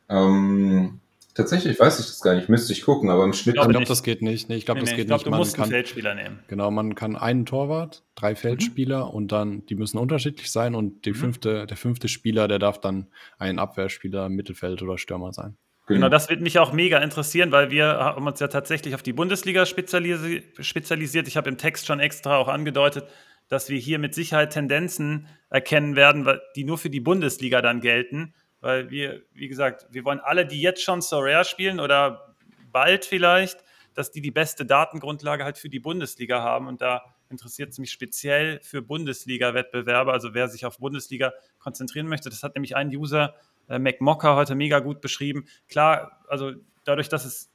Ähm, 0.09 1.01
tatsächlich 1.35 1.79
weiß 1.79 2.01
ich 2.01 2.07
das 2.07 2.21
gar 2.21 2.35
nicht, 2.35 2.49
müsste 2.49 2.73
ich 2.73 2.83
gucken, 2.83 3.11
aber 3.11 3.25
im 3.25 3.33
Schnitt 3.33 3.57
Ich 3.57 3.63
Glaube 3.63 3.85
das 3.85 4.03
geht 4.03 4.23
nicht. 4.23 4.49
Nee, 4.49 4.57
ich 4.57 4.65
glaube, 4.65 4.81
Nee, 4.81 4.85
das 4.87 4.91
nee, 4.93 4.97
geht 4.97 5.05
ich 5.05 5.09
glaube, 5.09 5.19
nicht. 5.21 5.27
du 5.27 5.31
Man 5.31 5.39
musst 5.41 5.55
einen 5.57 5.63
kann, 5.65 5.71
Feldspieler 5.71 6.15
nehmen. 6.15 6.39
genau, 6.49 6.71
man 6.71 6.95
kann 6.95 7.17
einen 7.17 7.45
Torwart, 7.47 8.03
drei 8.15 8.35
Feldspieler 8.35 9.13
und 9.13 9.33
dann, 9.33 9.67
die 9.67 9.75
müssen 9.75 9.99
unterschiedlich 9.99 10.51
sein 10.51 10.75
und 10.75 11.05
die 11.05 11.11
Mhm. 11.11 11.15
fünfte, 11.17 11.67
der 11.67 11.77
fünfte 11.77 12.09
Spieler, 12.09 12.49
der 12.49 12.59
darf 12.59 12.81
dann 12.81 13.09
ein 13.39 13.59
Abwehrspieler, 13.59 14.29
Mittelfeld 14.29 14.83
oder 14.83 14.97
Stürmer 14.99 15.33
sein. 15.33 15.57
Genau, 15.87 16.09
das 16.09 16.31
wird 16.31 16.41
mich 16.41 16.59
auch 16.59 16.73
mega 16.73 16.99
interessieren, 16.99 17.53
weil 17.53 17.71
wir 17.71 17.85
haben 17.87 18.27
uns 18.27 18.41
ja 18.41 18.49
tatsächlich 18.49 18.95
auf 18.95 19.03
die 19.03 19.13
Bundesliga 19.13 19.67
spezialisi 19.67 20.43
spezialisiert. 20.61 21.29
Ich 21.29 21.37
habe 21.37 21.51
im 21.51 21.59
Text 21.59 21.87
schon 21.87 22.01
extra 22.01 22.39
auch 22.39 22.49
angedeutet, 22.49 23.05
dass 23.49 23.69
wir 23.69 23.79
hier 23.79 23.99
mit 23.99 24.15
Sicherheit 24.15 24.51
Tendenzen 24.55 25.27
erkennen 25.51 25.95
werden, 25.95 26.27
die 26.57 26.65
nur 26.65 26.79
für 26.79 26.89
die 26.89 27.01
Bundesliga 27.01 27.61
dann 27.61 27.83
gelten. 27.83 28.33
Weil 28.65 28.89
wir, 28.89 29.21
wie 29.35 29.49
gesagt, 29.49 29.89
wir 29.91 30.07
wollen 30.07 30.21
alle, 30.21 30.47
die 30.47 30.63
jetzt 30.63 30.83
schon 30.83 31.03
so 31.03 31.19
rare 31.19 31.45
spielen 31.45 31.81
oder 31.81 32.35
bald 32.73 33.05
vielleicht, 33.05 33.63
dass 33.93 34.11
die 34.11 34.23
die 34.23 34.31
beste 34.31 34.65
Datengrundlage 34.65 35.45
halt 35.45 35.59
für 35.59 35.69
die 35.69 35.81
Bundesliga 35.81 36.41
haben. 36.41 36.67
Und 36.67 36.81
da 36.81 37.03
interessiert 37.29 37.73
es 37.73 37.79
mich 37.79 37.93
speziell 37.93 38.61
für 38.63 38.81
Bundesliga-Wettbewerbe, 38.81 40.11
also 40.11 40.33
wer 40.33 40.49
sich 40.49 40.65
auf 40.65 40.79
Bundesliga 40.79 41.35
konzentrieren 41.59 42.09
möchte. 42.09 42.31
Das 42.31 42.43
hat 42.43 42.55
nämlich 42.55 42.75
ein 42.75 42.89
User, 42.89 43.35
äh, 43.69 43.79
McMocker, 43.79 44.35
heute 44.35 44.55
mega 44.55 44.79
gut 44.79 45.03
beschrieben. 45.03 45.45
Klar, 45.69 46.25
also 46.29 46.53
dadurch, 46.85 47.11
dass 47.11 47.27
es 47.27 47.51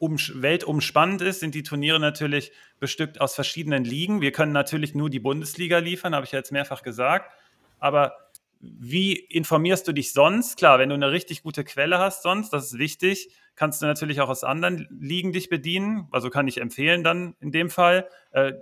um, 0.00 0.16
weltumspannend 0.16 1.22
ist, 1.22 1.38
sind 1.38 1.54
die 1.54 1.62
Turniere 1.62 2.00
natürlich 2.00 2.50
bestückt 2.80 3.20
aus 3.20 3.36
verschiedenen 3.36 3.84
Ligen. 3.84 4.20
Wir 4.22 4.32
können 4.32 4.50
natürlich 4.50 4.92
nur 4.92 5.08
die 5.08 5.20
Bundesliga 5.20 5.78
liefern, 5.78 6.16
habe 6.16 6.26
ich 6.26 6.32
ja 6.32 6.40
jetzt 6.40 6.50
mehrfach 6.50 6.82
gesagt. 6.82 7.30
Aber 7.78 8.27
wie 8.60 9.14
informierst 9.14 9.86
du 9.86 9.92
dich 9.92 10.12
sonst? 10.12 10.56
Klar, 10.56 10.78
wenn 10.78 10.88
du 10.88 10.94
eine 10.94 11.10
richtig 11.12 11.42
gute 11.42 11.64
Quelle 11.64 11.98
hast 11.98 12.22
sonst, 12.22 12.50
das 12.50 12.66
ist 12.66 12.78
wichtig, 12.78 13.30
kannst 13.54 13.82
du 13.82 13.86
natürlich 13.86 14.20
auch 14.20 14.28
aus 14.28 14.44
anderen 14.44 14.88
Ligen 15.00 15.32
dich 15.32 15.48
bedienen. 15.48 16.08
Also 16.10 16.30
kann 16.30 16.48
ich 16.48 16.60
empfehlen 16.60 17.04
dann 17.04 17.36
in 17.40 17.52
dem 17.52 17.70
Fall. 17.70 18.08
Äh, 18.32 18.54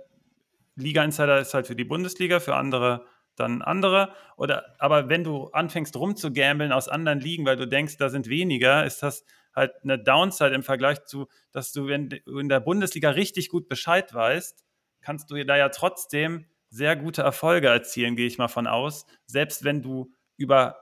Liga 0.75 1.03
Insider 1.03 1.39
ist 1.39 1.53
halt 1.53 1.67
für 1.67 1.75
die 1.75 1.83
Bundesliga, 1.83 2.39
für 2.39 2.55
andere 2.55 3.05
dann 3.37 3.61
andere. 3.61 4.13
Oder, 4.35 4.75
aber 4.79 5.09
wenn 5.09 5.23
du 5.23 5.47
anfängst 5.49 5.95
rumzugambeln 5.95 6.71
aus 6.71 6.87
anderen 6.87 7.19
Ligen, 7.19 7.45
weil 7.45 7.55
du 7.55 7.67
denkst, 7.67 7.97
da 7.97 8.09
sind 8.09 8.27
weniger, 8.27 8.85
ist 8.85 9.03
das 9.03 9.23
halt 9.55 9.71
eine 9.83 9.97
Downside 9.97 10.53
im 10.53 10.63
Vergleich 10.63 11.05
zu, 11.05 11.27
dass 11.51 11.71
du, 11.71 11.87
wenn 11.87 12.09
du 12.09 12.39
in 12.39 12.49
der 12.49 12.59
Bundesliga 12.59 13.11
richtig 13.11 13.49
gut 13.49 13.67
Bescheid 13.69 14.13
weißt, 14.13 14.65
kannst 15.01 15.31
du 15.31 15.45
da 15.45 15.55
ja 15.55 15.69
trotzdem 15.69 16.45
sehr 16.69 16.95
gute 16.95 17.21
Erfolge 17.21 17.67
erzielen, 17.67 18.15
gehe 18.15 18.27
ich 18.27 18.37
mal 18.37 18.47
von 18.47 18.67
aus. 18.67 19.05
Selbst 19.25 19.63
wenn 19.63 19.81
du 19.81 20.11
über 20.37 20.77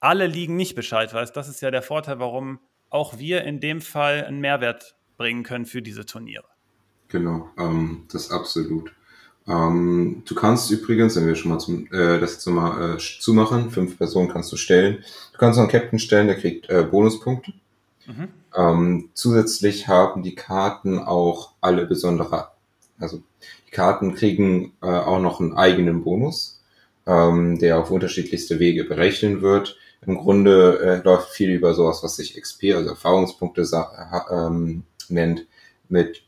alle 0.00 0.26
Ligen 0.26 0.56
nicht 0.56 0.74
Bescheid 0.74 1.12
weißt. 1.12 1.36
Das 1.36 1.48
ist 1.48 1.60
ja 1.60 1.70
der 1.70 1.82
Vorteil, 1.82 2.18
warum 2.18 2.58
auch 2.88 3.18
wir 3.18 3.44
in 3.44 3.60
dem 3.60 3.80
Fall 3.80 4.24
einen 4.24 4.40
Mehrwert 4.40 4.96
bringen 5.16 5.42
können 5.42 5.66
für 5.66 5.82
diese 5.82 6.06
Turniere. 6.06 6.46
Genau, 7.08 7.50
ähm, 7.58 8.04
das 8.10 8.30
absolut. 8.30 8.92
Ähm, 9.46 10.22
du 10.26 10.34
kannst 10.34 10.70
übrigens, 10.70 11.16
wenn 11.16 11.26
wir 11.26 11.34
schon 11.34 11.50
mal 11.50 11.58
zum, 11.58 11.86
äh, 11.92 12.18
das 12.18 12.34
jetzt 12.34 12.46
nochmal 12.46 12.94
äh, 12.94 12.98
zumachen, 12.98 13.70
fünf 13.70 13.98
Personen 13.98 14.28
kannst 14.28 14.50
du 14.52 14.56
stellen. 14.56 15.04
Du 15.32 15.38
kannst 15.38 15.58
noch 15.58 15.64
einen 15.64 15.72
Captain 15.72 15.98
stellen, 15.98 16.28
der 16.28 16.36
kriegt 16.36 16.68
äh, 16.70 16.82
Bonuspunkte. 16.82 17.52
Mhm. 18.06 18.28
Ähm, 18.56 19.10
zusätzlich 19.14 19.88
haben 19.88 20.22
die 20.22 20.34
Karten 20.34 20.98
auch 20.98 21.52
alle 21.60 21.86
besondere, 21.86 22.48
also 23.00 23.22
die 23.66 23.70
Karten 23.72 24.14
kriegen 24.14 24.72
äh, 24.82 24.86
auch 24.86 25.20
noch 25.20 25.40
einen 25.40 25.54
eigenen 25.54 26.04
Bonus, 26.04 26.62
ähm, 27.06 27.58
der 27.58 27.78
auf 27.78 27.90
unterschiedlichste 27.90 28.58
Wege 28.58 28.84
berechnen 28.84 29.42
wird. 29.42 29.76
Im 30.06 30.16
Grunde 30.16 30.80
äh, 30.80 31.04
läuft 31.04 31.30
viel 31.30 31.50
über 31.50 31.74
sowas, 31.74 32.02
was 32.02 32.16
sich 32.16 32.40
XP, 32.40 32.74
also 32.74 32.90
Erfahrungspunkte 32.90 33.66
ähm, 34.30 34.84
nennt. 35.08 35.46
Mit 35.88 36.22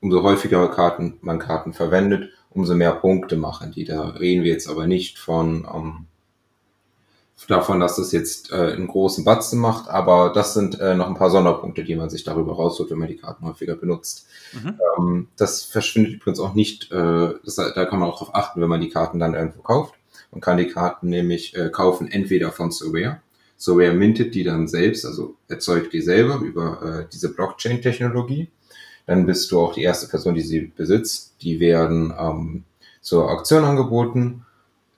umso 0.00 0.22
häufiger 0.22 0.68
Karten 0.68 1.18
man 1.20 1.38
Karten 1.38 1.72
verwendet, 1.72 2.30
umso 2.50 2.74
mehr 2.74 2.92
Punkte 2.92 3.36
machen 3.36 3.72
die. 3.72 3.84
Da 3.84 4.10
reden 4.10 4.44
wir 4.44 4.52
jetzt 4.52 4.68
aber 4.68 4.86
nicht 4.86 5.18
von, 5.18 5.66
ähm, 5.72 6.06
davon, 7.46 7.80
dass 7.80 7.96
das 7.96 8.12
jetzt 8.12 8.52
äh, 8.52 8.72
einen 8.72 8.86
großen 8.86 9.24
Batzen 9.24 9.58
macht, 9.58 9.88
aber 9.88 10.32
das 10.34 10.54
sind 10.54 10.78
äh, 10.80 10.94
noch 10.94 11.06
ein 11.06 11.14
paar 11.14 11.30
Sonderpunkte, 11.30 11.84
die 11.84 11.96
man 11.96 12.10
sich 12.10 12.24
darüber 12.24 12.54
rausholt, 12.54 12.90
wenn 12.90 12.98
man 12.98 13.08
die 13.08 13.16
Karten 13.16 13.44
häufiger 13.46 13.76
benutzt. 13.76 14.26
Mhm. 14.52 14.78
Ähm, 14.98 15.28
das 15.36 15.64
verschwindet 15.64 16.14
übrigens 16.14 16.40
auch 16.40 16.54
nicht, 16.54 16.90
äh, 16.92 17.34
das, 17.44 17.56
da 17.56 17.84
kann 17.84 17.98
man 17.98 18.08
auch 18.08 18.18
darauf 18.18 18.34
achten, 18.34 18.60
wenn 18.60 18.68
man 18.68 18.80
die 18.80 18.90
Karten 18.90 19.18
dann 19.18 19.34
irgendwo 19.34 19.62
kauft. 19.62 19.94
Man 20.32 20.40
kann 20.40 20.58
die 20.58 20.68
Karten 20.68 21.08
nämlich 21.08 21.56
äh, 21.56 21.70
kaufen 21.70 22.10
entweder 22.10 22.52
von 22.52 22.70
Surveyor. 22.70 23.20
Surveyor 23.56 23.94
mintet 23.94 24.34
die 24.34 24.44
dann 24.44 24.68
selbst, 24.68 25.04
also 25.04 25.34
erzeugt 25.48 25.92
die 25.92 26.00
selber 26.00 26.36
über 26.36 26.82
äh, 26.82 27.06
diese 27.12 27.32
Blockchain-Technologie. 27.32 28.48
Dann 29.06 29.26
bist 29.26 29.50
du 29.50 29.60
auch 29.60 29.74
die 29.74 29.82
erste 29.82 30.08
Person, 30.08 30.34
die 30.34 30.40
sie 30.40 30.72
besitzt. 30.74 31.34
Die 31.42 31.58
werden 31.58 32.14
ähm, 32.18 32.64
zur 33.00 33.30
Auktion 33.30 33.64
angeboten. 33.64 34.46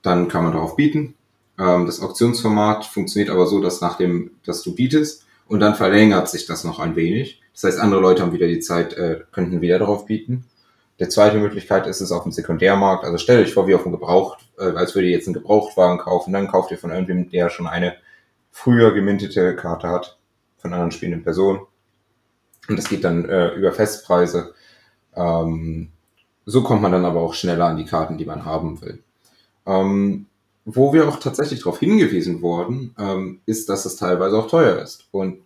Dann 0.01 0.27
kann 0.27 0.43
man 0.43 0.53
darauf 0.53 0.75
bieten. 0.75 1.15
Ähm, 1.59 1.85
das 1.85 2.01
Auktionsformat 2.01 2.85
funktioniert 2.85 3.29
aber 3.29 3.47
so, 3.47 3.61
dass 3.61 3.81
nachdem, 3.81 4.31
dass 4.45 4.63
du 4.63 4.75
bietest 4.75 5.25
und 5.47 5.59
dann 5.59 5.75
verlängert 5.75 6.29
sich 6.29 6.45
das 6.45 6.63
noch 6.63 6.79
ein 6.79 6.95
wenig. 6.95 7.41
Das 7.53 7.63
heißt, 7.63 7.79
andere 7.79 8.01
Leute 8.01 8.21
haben 8.21 8.33
wieder 8.33 8.47
die 8.47 8.59
Zeit, 8.59 8.93
äh, 8.93 9.21
könnten 9.31 9.61
wieder 9.61 9.79
darauf 9.79 10.05
bieten. 10.05 10.45
Der 10.99 11.09
zweite 11.09 11.37
Möglichkeit 11.37 11.87
ist 11.87 12.01
es 12.01 12.11
auf 12.11 12.23
dem 12.23 12.31
Sekundärmarkt. 12.31 13.03
Also 13.03 13.17
stell 13.17 13.41
euch 13.41 13.53
vor, 13.53 13.67
wie 13.67 13.75
auf 13.75 13.83
dem 13.83 13.91
Gebraucht, 13.91 14.39
äh, 14.57 14.63
als 14.63 14.95
würde 14.95 15.07
ihr 15.07 15.13
jetzt 15.13 15.27
einen 15.27 15.33
Gebrauchtwagen 15.33 15.99
kaufen, 15.99 16.33
dann 16.33 16.47
kauft 16.47 16.71
ihr 16.71 16.77
von 16.77 16.91
irgendwem, 16.91 17.29
der 17.29 17.49
schon 17.49 17.67
eine 17.67 17.95
früher 18.51 18.93
gemintete 18.93 19.55
Karte 19.55 19.89
hat, 19.89 20.17
von 20.57 20.73
anderen 20.73 20.91
spielenden 20.91 21.23
Person. 21.23 21.61
Und 22.69 22.77
das 22.77 22.87
geht 22.87 23.03
dann 23.03 23.25
äh, 23.25 23.49
über 23.55 23.73
Festpreise. 23.73 24.53
Ähm, 25.15 25.91
so 26.45 26.63
kommt 26.63 26.81
man 26.81 26.91
dann 26.91 27.05
aber 27.05 27.21
auch 27.21 27.33
schneller 27.33 27.65
an 27.65 27.77
die 27.77 27.85
Karten, 27.85 28.17
die 28.17 28.25
man 28.25 28.45
haben 28.45 28.81
will. 28.81 29.03
Ähm, 29.65 30.27
wo 30.65 30.93
wir 30.93 31.07
auch 31.07 31.19
tatsächlich 31.19 31.59
darauf 31.59 31.79
hingewiesen 31.79 32.41
wurden, 32.41 32.95
ähm, 32.97 33.41
ist, 33.45 33.69
dass 33.69 33.85
es 33.85 33.95
teilweise 33.95 34.37
auch 34.37 34.47
teuer 34.47 34.81
ist. 34.81 35.07
Und 35.11 35.39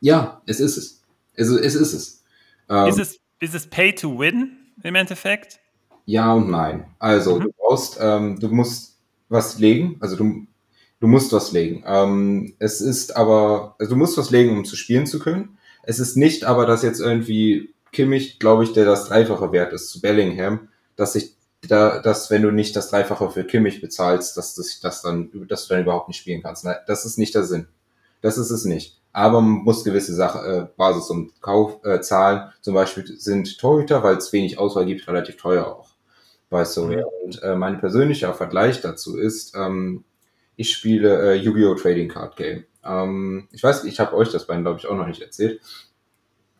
ja, 0.00 0.40
es 0.46 0.60
ist 0.60 0.76
es. 0.76 1.02
Also 1.36 1.58
es 1.58 1.74
ist 1.74 1.92
es. 1.92 2.24
Ähm, 2.68 2.88
ist 2.88 2.98
es. 2.98 3.20
Ist 3.42 3.54
es 3.54 3.66
Pay 3.66 3.94
to 3.94 4.18
Win 4.18 4.50
im 4.82 4.94
Endeffekt? 4.94 5.60
Ja 6.04 6.34
und 6.34 6.50
nein. 6.50 6.84
Also 6.98 7.36
mhm. 7.36 7.44
du 7.44 7.52
brauchst, 7.52 7.98
ähm, 8.00 8.38
du 8.38 8.48
musst 8.48 8.98
was 9.30 9.58
legen, 9.58 9.96
also 10.00 10.16
du, 10.16 10.46
du 11.00 11.06
musst 11.06 11.32
was 11.32 11.52
legen. 11.52 11.82
Ähm, 11.86 12.54
es 12.58 12.82
ist 12.82 13.16
aber, 13.16 13.76
also 13.78 13.94
du 13.94 13.96
musst 13.96 14.18
was 14.18 14.30
legen, 14.30 14.50
um 14.50 14.64
zu 14.66 14.76
spielen 14.76 15.06
zu 15.06 15.18
können. 15.18 15.56
Es 15.84 15.98
ist 15.98 16.16
nicht 16.16 16.44
aber, 16.44 16.66
dass 16.66 16.82
jetzt 16.82 17.00
irgendwie 17.00 17.72
Kimmich, 17.92 18.38
glaube 18.38 18.64
ich, 18.64 18.72
der 18.72 18.84
das 18.84 19.06
Dreifache 19.06 19.52
wert 19.52 19.72
ist 19.72 19.88
zu 19.88 20.00
Bellingham, 20.00 20.68
dass 20.96 21.14
sich 21.14 21.34
da, 21.68 22.00
dass 22.00 22.30
wenn 22.30 22.42
du 22.42 22.50
nicht 22.50 22.74
das 22.74 22.90
Dreifache 22.90 23.30
für 23.30 23.44
Kimmich 23.44 23.80
bezahlst, 23.80 24.36
dass, 24.36 24.54
das, 24.54 24.80
das 24.80 25.02
dann, 25.02 25.30
dass 25.48 25.66
du 25.66 25.74
dann 25.74 25.82
überhaupt 25.82 26.08
nicht 26.08 26.18
spielen 26.18 26.42
kannst. 26.42 26.64
Nein, 26.64 26.76
das 26.86 27.04
ist 27.04 27.18
nicht 27.18 27.34
der 27.34 27.44
Sinn. 27.44 27.68
Das 28.22 28.38
ist 28.38 28.50
es 28.50 28.64
nicht. 28.64 28.98
Aber 29.12 29.40
man 29.40 29.64
muss 29.64 29.84
gewisse 29.84 30.14
Sachen, 30.14 30.44
äh, 30.44 30.66
Basis 30.76 31.10
und 31.10 31.40
Kauf 31.40 31.84
äh, 31.84 32.00
zahlen. 32.00 32.50
Zum 32.60 32.74
Beispiel 32.74 33.06
sind 33.18 33.58
Torhüter, 33.58 34.02
weil 34.02 34.16
es 34.16 34.32
wenig 34.32 34.58
Auswahl 34.58 34.86
gibt, 34.86 35.06
relativ 35.08 35.36
teuer 35.36 35.66
auch 35.66 35.90
bei 36.48 36.64
Soraya. 36.64 37.04
Mhm. 37.04 37.24
Und 37.24 37.42
äh, 37.42 37.56
mein 37.56 37.80
persönlicher 37.80 38.32
Vergleich 38.34 38.80
dazu 38.80 39.18
ist, 39.18 39.54
ähm, 39.56 40.04
ich 40.56 40.72
spiele 40.72 41.32
äh, 41.32 41.34
Yu-Gi-Oh! 41.34 41.74
Trading 41.74 42.08
Card 42.08 42.36
Game. 42.36 42.64
Ähm, 42.84 43.48
ich 43.50 43.62
weiß, 43.62 43.84
ich 43.84 43.98
habe 44.00 44.16
euch 44.16 44.30
das 44.30 44.46
beiden, 44.46 44.62
glaube 44.62 44.78
ich, 44.78 44.86
auch 44.86 44.96
noch 44.96 45.06
nicht 45.06 45.22
erzählt. 45.22 45.60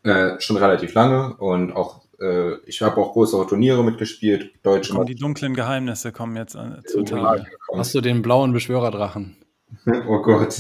Äh, 0.03 0.41
schon 0.41 0.57
relativ 0.57 0.95
lange 0.95 1.37
und 1.37 1.73
auch 1.73 2.01
äh, 2.21 2.57
ich 2.67 2.83
habe 2.83 2.99
auch 2.99 3.13
größere 3.13 3.47
Turniere 3.47 3.83
mitgespielt. 3.83 4.53
Deutsche 4.63 4.93
kommen 4.93 5.07
die 5.07 5.15
dunklen 5.15 5.55
Geheimnisse 5.55 6.13
kommen 6.13 6.37
jetzt 6.37 6.57
an, 6.57 6.83
zutage. 6.87 7.47
Hast 7.75 7.95
du 7.95 8.01
den 8.01 8.23
blauen 8.23 8.53
Beschwörerdrachen? 8.53 9.37
oh 10.09 10.21
Gott. 10.23 10.55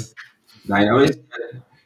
Nein, 0.64 0.88
aber 0.88 1.04
ich, 1.04 1.18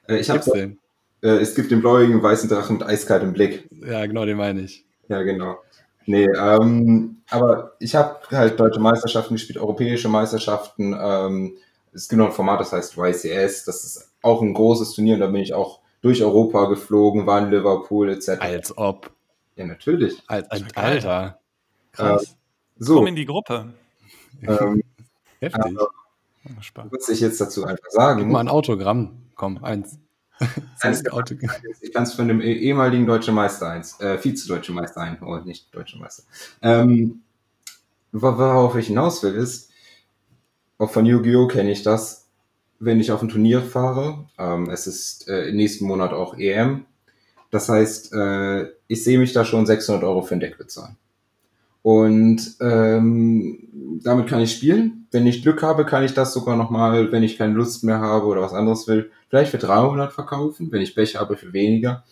äh, 0.08 0.18
ich 0.18 0.30
habe 0.30 0.50
den. 0.50 0.78
Äh, 1.22 1.38
es 1.38 1.54
gibt 1.54 1.70
den 1.70 1.80
blauigen 1.80 2.22
weißen 2.22 2.48
Drachen 2.48 2.78
mit 2.78 2.86
eiskaltem 2.86 3.32
Blick. 3.32 3.68
Ja, 3.70 4.04
genau, 4.06 4.24
den 4.24 4.36
meine 4.36 4.60
ich. 4.60 4.86
Ja, 5.08 5.22
genau. 5.22 5.58
Nee, 6.06 6.28
ähm, 6.38 7.22
aber 7.30 7.76
ich 7.78 7.94
habe 7.94 8.18
halt 8.30 8.60
deutsche 8.60 8.80
Meisterschaften 8.80 9.34
gespielt, 9.34 9.58
europäische 9.58 10.08
Meisterschaften. 10.08 10.94
Ähm, 10.98 11.56
es 11.92 12.08
gibt 12.08 12.18
noch 12.18 12.26
ein 12.26 12.32
Format, 12.32 12.60
das 12.60 12.72
heißt 12.72 12.96
YCS. 12.96 13.64
Das 13.64 13.84
ist 13.84 14.12
auch 14.20 14.42
ein 14.42 14.52
großes 14.52 14.92
Turnier 14.92 15.14
und 15.14 15.20
da 15.20 15.28
bin 15.28 15.40
ich 15.40 15.54
auch 15.54 15.80
durch 16.02 16.22
Europa 16.22 16.66
geflogen, 16.66 17.26
war 17.26 17.38
in 17.38 17.50
Liverpool 17.50 18.10
etc. 18.10 18.40
Als 18.40 18.76
ob. 18.76 19.10
Ja, 19.56 19.66
natürlich. 19.66 20.22
Als, 20.26 20.50
als 20.50 20.76
Alter. 20.76 21.38
Krass. 21.92 22.24
Äh, 22.24 22.34
so. 22.78 22.96
Komm 22.96 23.06
in 23.08 23.16
die 23.16 23.26
Gruppe. 23.26 23.72
Ähm, 24.42 24.82
Heftig. 25.40 25.76
was 26.90 27.08
ich 27.08 27.20
jetzt 27.20 27.40
dazu 27.40 27.64
einfach 27.64 27.90
sagen 27.90 28.20
Gib 28.20 28.28
mal 28.28 28.40
ein 28.40 28.48
Autogramm. 28.48 29.22
Komm, 29.34 29.62
eins. 29.62 29.98
eins 30.80 31.06
Autogramm. 31.08 31.54
Ich 31.80 31.92
kann 31.92 32.02
es 32.04 32.14
von 32.14 32.28
dem 32.28 32.40
eh, 32.40 32.52
ehemaligen 32.52 33.06
deutschen 33.06 33.34
Meister 33.34 33.70
eins, 33.70 34.00
äh, 34.00 34.18
Vize-deutschen 34.18 34.74
Meister 34.74 35.00
ein, 35.00 35.22
oh, 35.22 35.36
nicht 35.38 35.72
deutscher 35.74 35.98
Meister. 35.98 36.24
Ähm, 36.62 37.22
worauf 38.12 38.76
ich 38.76 38.88
hinaus 38.88 39.22
will, 39.22 39.34
ist, 39.34 39.70
auch 40.78 40.90
von 40.90 41.06
Yu-Gi-Oh! 41.06 41.46
kenne 41.46 41.70
ich 41.70 41.82
das, 41.82 42.28
wenn 42.80 42.98
ich 42.98 43.12
auf 43.12 43.22
ein 43.22 43.28
Turnier 43.28 43.62
fahre. 43.62 44.26
Ähm, 44.38 44.68
es 44.70 44.86
ist 44.86 45.28
äh, 45.28 45.48
im 45.48 45.56
nächsten 45.56 45.86
Monat 45.86 46.12
auch 46.12 46.36
EM 46.36 46.86
das 47.54 47.68
heißt, 47.68 48.12
äh, 48.12 48.66
ich 48.88 49.04
sehe 49.04 49.18
mich 49.18 49.32
da 49.32 49.44
schon 49.44 49.64
600 49.64 50.02
Euro 50.02 50.22
für 50.22 50.34
ein 50.34 50.40
Deck 50.40 50.58
bezahlen. 50.58 50.96
Und 51.82 52.56
ähm, 52.60 54.00
damit 54.02 54.26
kann 54.26 54.40
ich 54.40 54.52
spielen. 54.52 55.06
Wenn 55.12 55.26
ich 55.26 55.42
Glück 55.42 55.62
habe, 55.62 55.84
kann 55.84 56.02
ich 56.02 56.14
das 56.14 56.32
sogar 56.32 56.56
nochmal, 56.56 57.12
wenn 57.12 57.22
ich 57.22 57.38
keine 57.38 57.52
Lust 57.52 57.84
mehr 57.84 58.00
habe 58.00 58.26
oder 58.26 58.40
was 58.40 58.54
anderes 58.54 58.88
will, 58.88 59.10
vielleicht 59.28 59.52
für 59.52 59.58
300 59.58 60.12
verkaufen. 60.12 60.72
Wenn 60.72 60.80
ich 60.80 60.96
Pech 60.96 61.14
habe, 61.16 61.36
für 61.36 61.52
weniger. 61.52 62.02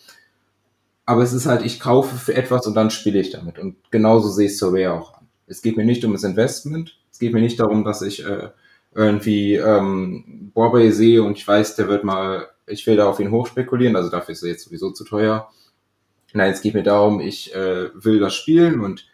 Aber 1.05 1.23
es 1.23 1.33
ist 1.33 1.45
halt, 1.45 1.65
ich 1.65 1.81
kaufe 1.81 2.15
für 2.15 2.35
etwas 2.35 2.65
und 2.65 2.75
dann 2.75 2.89
spiele 2.89 3.19
ich 3.19 3.31
damit. 3.31 3.59
Und 3.59 3.75
genauso 3.91 4.29
sehe 4.29 4.45
ich 4.45 4.57
Survey 4.57 4.87
auch 4.87 5.15
an. 5.15 5.27
Es 5.47 5.61
geht 5.61 5.75
mir 5.75 5.85
nicht 5.85 6.05
um 6.05 6.13
das 6.13 6.23
Investment. 6.23 6.97
Es 7.11 7.19
geht 7.19 7.33
mir 7.33 7.41
nicht 7.41 7.59
darum, 7.59 7.83
dass 7.83 8.01
ich 8.01 8.25
äh, 8.25 8.49
irgendwie 8.95 9.55
ähm, 9.55 10.51
Borbay 10.53 10.91
sehe 10.91 11.23
und 11.23 11.37
ich 11.37 11.47
weiß, 11.47 11.75
der 11.75 11.87
wird 11.87 12.03
mal 12.03 12.47
ich 12.65 12.87
will 12.87 12.95
da 12.95 13.07
auf 13.07 13.19
ihn 13.19 13.31
hochspekulieren, 13.31 13.95
also 13.95 14.09
dafür 14.09 14.33
ist 14.33 14.43
er 14.43 14.49
jetzt 14.49 14.65
sowieso 14.65 14.91
zu 14.91 15.03
teuer. 15.03 15.49
Nein, 16.33 16.51
es 16.51 16.61
geht 16.61 16.73
mir 16.73 16.83
darum, 16.83 17.19
ich 17.19 17.53
äh, 17.53 17.89
will 17.93 18.19
das 18.19 18.33
spielen 18.33 18.79
und 18.81 19.05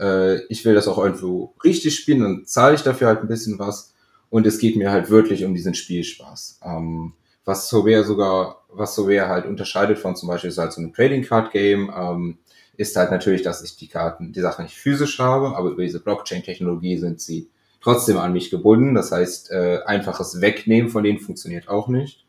äh, 0.00 0.42
ich 0.46 0.64
will 0.64 0.74
das 0.74 0.88
auch 0.88 0.98
irgendwo 0.98 1.54
richtig 1.62 1.94
spielen, 1.96 2.20
dann 2.20 2.46
zahle 2.46 2.74
ich 2.74 2.82
dafür 2.82 3.08
halt 3.08 3.20
ein 3.20 3.28
bisschen 3.28 3.58
was. 3.58 3.92
Und 4.30 4.46
es 4.46 4.58
geht 4.58 4.74
mir 4.74 4.90
halt 4.90 5.10
wirklich 5.10 5.44
um 5.44 5.54
diesen 5.54 5.74
Spielspaß. 5.74 6.60
Ähm, 6.64 7.12
was 7.44 7.68
Sobea 7.68 8.02
sogar, 8.02 8.64
was 8.68 8.96
Sobea 8.96 9.28
halt 9.28 9.46
unterscheidet 9.46 9.98
von 9.98 10.16
zum 10.16 10.28
Beispiel 10.28 10.50
halt 10.56 10.72
so 10.72 10.80
einem 10.80 10.92
Trading 10.92 11.22
Card 11.22 11.52
Game, 11.52 11.92
ähm, 11.96 12.38
ist 12.76 12.96
halt 12.96 13.12
natürlich, 13.12 13.42
dass 13.42 13.62
ich 13.62 13.76
die 13.76 13.86
Karten, 13.86 14.32
die 14.32 14.40
Sachen 14.40 14.64
nicht 14.64 14.76
physisch 14.76 15.20
habe, 15.20 15.56
aber 15.56 15.70
über 15.70 15.82
diese 15.84 16.00
Blockchain-Technologie 16.00 16.98
sind 16.98 17.20
sie 17.20 17.48
trotzdem 17.84 18.16
an 18.16 18.32
mich 18.32 18.50
gebunden. 18.50 18.94
Das 18.94 19.12
heißt, 19.12 19.52
äh, 19.52 19.80
einfaches 19.84 20.40
Wegnehmen 20.40 20.90
von 20.90 21.04
denen 21.04 21.20
funktioniert 21.20 21.68
auch 21.68 21.88
nicht. 21.88 22.24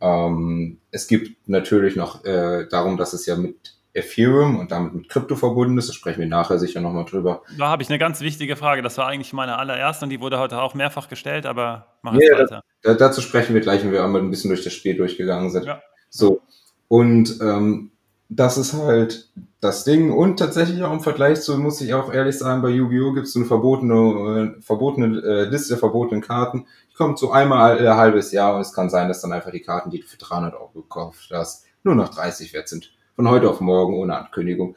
Ähm, 0.00 0.78
es 0.90 1.06
gibt 1.06 1.48
natürlich 1.48 1.96
noch 1.96 2.24
äh, 2.24 2.66
darum, 2.68 2.96
dass 2.96 3.12
es 3.12 3.24
ja 3.24 3.36
mit 3.36 3.76
Ethereum 3.94 4.58
und 4.58 4.70
damit 4.70 4.94
mit 4.94 5.08
Krypto 5.08 5.36
verbunden 5.36 5.78
ist. 5.78 5.88
Da 5.88 5.92
sprechen 5.92 6.20
wir 6.20 6.28
nachher 6.28 6.58
sicher 6.58 6.80
nochmal 6.80 7.04
drüber. 7.04 7.42
Da 7.56 7.68
habe 7.68 7.82
ich 7.82 7.88
eine 7.88 7.98
ganz 7.98 8.20
wichtige 8.20 8.56
Frage. 8.56 8.82
Das 8.82 8.98
war 8.98 9.06
eigentlich 9.06 9.32
meine 9.32 9.56
allererste 9.56 10.04
und 10.04 10.10
die 10.10 10.20
wurde 10.20 10.38
heute 10.38 10.60
auch 10.60 10.74
mehrfach 10.74 11.08
gestellt, 11.08 11.46
aber 11.46 11.86
machen 12.02 12.18
wir 12.18 12.38
weiter. 12.38 12.62
Da, 12.82 12.94
dazu 12.94 13.20
sprechen 13.20 13.54
wir 13.54 13.60
gleich, 13.60 13.82
wenn 13.84 13.92
wir 13.92 14.04
einmal 14.04 14.20
ein 14.20 14.30
bisschen 14.30 14.50
durch 14.50 14.64
das 14.64 14.72
Spiel 14.72 14.96
durchgegangen 14.96 15.50
sind. 15.50 15.64
Ja. 15.64 15.80
So. 16.10 16.42
Und 16.88 17.38
ähm, 17.40 17.92
das 18.28 18.58
ist 18.58 18.74
halt 18.74 19.30
das 19.60 19.84
Ding. 19.84 20.12
Und 20.12 20.38
tatsächlich 20.38 20.82
auch 20.82 20.92
im 20.92 21.00
Vergleich 21.00 21.40
zu, 21.40 21.56
muss 21.58 21.80
ich 21.80 21.94
auch 21.94 22.12
ehrlich 22.12 22.38
sagen, 22.38 22.62
bei 22.62 22.68
Yu-Gi-Oh! 22.68 23.12
gibt 23.12 23.26
es 23.26 23.36
eine 23.36 23.46
verbotene, 23.46 24.54
äh, 24.58 24.62
verbotene 24.62 25.20
äh, 25.20 25.44
Liste 25.44 25.70
der 25.70 25.78
verbotenen 25.78 26.22
Karten 26.22 26.66
kommt 26.98 27.18
so 27.18 27.30
einmal 27.30 27.78
ein 27.78 27.96
halbes 27.96 28.32
Jahr 28.32 28.56
und 28.56 28.60
es 28.60 28.72
kann 28.72 28.90
sein, 28.90 29.08
dass 29.08 29.22
dann 29.22 29.32
einfach 29.32 29.52
die 29.52 29.62
Karten, 29.62 29.90
die 29.90 30.00
du 30.00 30.06
für 30.06 30.18
300 30.18 30.54
Euro 30.54 30.82
gekauft 30.82 31.30
hast, 31.32 31.64
nur 31.84 31.94
noch 31.94 32.08
30 32.08 32.52
wert 32.52 32.68
sind. 32.68 32.92
Von 33.14 33.30
heute 33.30 33.48
auf 33.48 33.60
morgen 33.60 33.94
ohne 33.94 34.18
Ankündigung. 34.18 34.76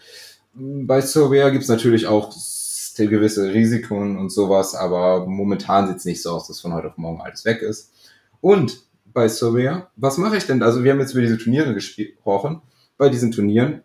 Bei 0.54 1.02
Surveyor 1.02 1.52
gibt 1.52 1.64
es 1.64 1.70
natürlich 1.70 2.08
auch 2.08 2.32
gewisse 2.98 3.52
Risiken 3.52 4.20
und 4.20 4.30
sowas, 4.30 4.76
aber 4.76 5.26
momentan 5.26 5.88
sieht 5.88 5.98
es 5.98 6.06
nicht 6.06 6.22
so 6.22 6.32
aus, 6.32 6.48
dass 6.48 6.62
von 6.62 6.74
heute 6.74 6.90
auf 6.90 6.98
morgen 6.98 7.22
alles 7.22 7.46
weg 7.46 7.64
ist. 7.64 7.92
Und 8.42 8.84
bei 9.06 9.28
Surveyor, 9.28 9.90
was 9.96 10.20
mache 10.20 10.38
ich 10.38 10.46
denn? 10.46 10.62
Also 10.62 10.84
wir 10.84 10.92
haben 10.92 11.00
jetzt 11.00 11.14
über 11.14 11.22
diese 11.22 11.40
Turniere 11.40 11.74
gesprochen. 11.74 12.62
Bei 13.02 13.10
diesen 13.10 13.32
Turnieren 13.32 13.82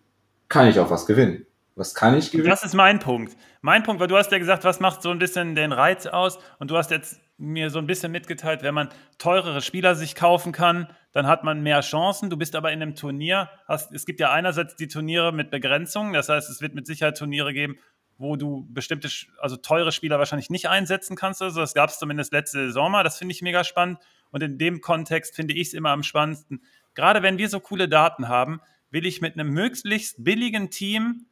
kann 0.51 0.69
ich 0.69 0.79
auch 0.79 0.91
was 0.91 1.07
gewinnen. 1.07 1.47
Was 1.75 1.95
kann 1.95 2.19
ich 2.19 2.31
gewinnen? 2.31 2.51
Das 2.51 2.62
ist 2.62 2.75
mein 2.75 2.99
Punkt. 2.99 3.35
Mein 3.62 3.83
Punkt, 3.83 3.99
weil 3.99 4.09
du 4.09 4.17
hast 4.19 4.31
ja 4.31 4.37
gesagt, 4.37 4.64
was 4.64 4.79
macht 4.79 5.01
so 5.01 5.09
ein 5.09 5.19
bisschen 5.19 5.55
den 5.55 5.73
Reiz 5.73 6.05
aus? 6.05 6.39
Und 6.59 6.71
du 6.71 6.77
hast 6.77 6.91
jetzt 6.91 7.19
mir 7.39 7.71
so 7.71 7.79
ein 7.79 7.87
bisschen 7.87 8.12
mitgeteilt, 8.12 8.62
wenn 8.62 8.75
man 8.75 8.91
teurere 9.17 9.62
Spieler 9.62 9.95
sich 9.95 10.17
kaufen 10.17 10.53
kann, 10.53 10.89
dann 11.12 11.27
hat 11.27 11.45
man 11.45 11.62
mehr 11.62 11.81
Chancen. 11.81 12.29
Du 12.29 12.37
bist 12.37 12.55
aber 12.55 12.73
in 12.73 12.83
einem 12.83 12.95
Turnier, 12.95 13.49
hast, 13.67 13.91
es 13.91 14.05
gibt 14.05 14.21
ja 14.21 14.33
einerseits 14.33 14.77
die 14.77 14.87
Turniere 14.87 15.33
mit 15.33 15.51
Begrenzungen, 15.51 16.12
das 16.12 16.29
heißt, 16.29 16.51
es 16.51 16.61
wird 16.61 16.75
mit 16.75 16.87
Sicherheit 16.87 17.17
Turniere 17.17 17.55
geben, 17.55 17.79
wo 18.19 18.37
du 18.37 18.67
bestimmte, 18.69 19.09
also 19.41 19.57
teure 19.57 19.93
Spieler 19.93 20.19
wahrscheinlich 20.19 20.51
nicht 20.51 20.69
einsetzen 20.69 21.17
kannst. 21.17 21.41
Also 21.41 21.61
das 21.61 21.73
gab 21.73 21.89
es 21.89 21.99
zumindest 21.99 22.35
letzte 22.35 22.67
Saison 22.67 22.93
mal. 22.93 23.03
Das 23.03 23.17
finde 23.17 23.33
ich 23.33 23.41
mega 23.41 23.64
spannend. 23.64 23.99
Und 24.31 24.43
in 24.43 24.59
dem 24.59 24.83
Kontext 24.83 25.35
finde 25.35 25.55
ich 25.55 25.69
es 25.69 25.73
immer 25.73 25.89
am 25.89 26.03
spannendsten. 26.03 26.62
Gerade 26.95 27.23
wenn 27.23 27.39
wir 27.39 27.49
so 27.49 27.61
coole 27.61 27.89
Daten 27.89 28.29
haben, 28.29 28.61
will 28.91 29.07
ich 29.07 29.20
mit 29.20 29.34
einem 29.34 29.51
möglichst 29.51 30.22
billigen 30.22 30.70
Team 30.70 31.26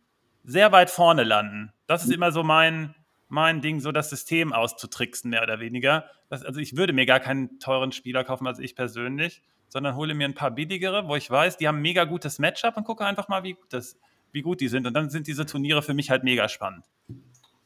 sehr 0.44 0.72
weit 0.72 0.90
vorne 0.90 1.24
landen. 1.24 1.72
Das 1.86 2.04
ist 2.04 2.12
immer 2.12 2.32
so 2.32 2.42
mein, 2.42 2.94
mein 3.28 3.60
Ding, 3.60 3.80
so 3.80 3.92
das 3.92 4.10
System 4.10 4.52
auszutricksen, 4.52 5.30
mehr 5.30 5.42
oder 5.42 5.60
weniger. 5.60 6.04
Das, 6.28 6.44
also 6.44 6.60
ich 6.60 6.76
würde 6.76 6.92
mir 6.92 7.06
gar 7.06 7.20
keinen 7.20 7.58
teuren 7.58 7.92
Spieler 7.92 8.24
kaufen, 8.24 8.46
als 8.46 8.58
ich 8.58 8.76
persönlich, 8.76 9.42
sondern 9.68 9.96
hole 9.96 10.14
mir 10.14 10.26
ein 10.26 10.34
paar 10.34 10.50
billigere, 10.50 11.08
wo 11.08 11.16
ich 11.16 11.30
weiß, 11.30 11.56
die 11.56 11.66
haben 11.66 11.78
ein 11.78 11.82
mega 11.82 12.04
gutes 12.04 12.38
Matchup 12.38 12.76
und 12.76 12.84
gucke 12.84 13.04
einfach 13.04 13.28
mal, 13.28 13.42
wie 13.42 13.54
gut, 13.54 13.66
das, 13.70 13.96
wie 14.32 14.42
gut 14.42 14.60
die 14.60 14.68
sind. 14.68 14.86
Und 14.86 14.94
dann 14.94 15.10
sind 15.10 15.26
diese 15.26 15.46
Turniere 15.46 15.82
für 15.82 15.94
mich 15.94 16.10
halt 16.10 16.24
mega 16.24 16.48
spannend. 16.48 16.84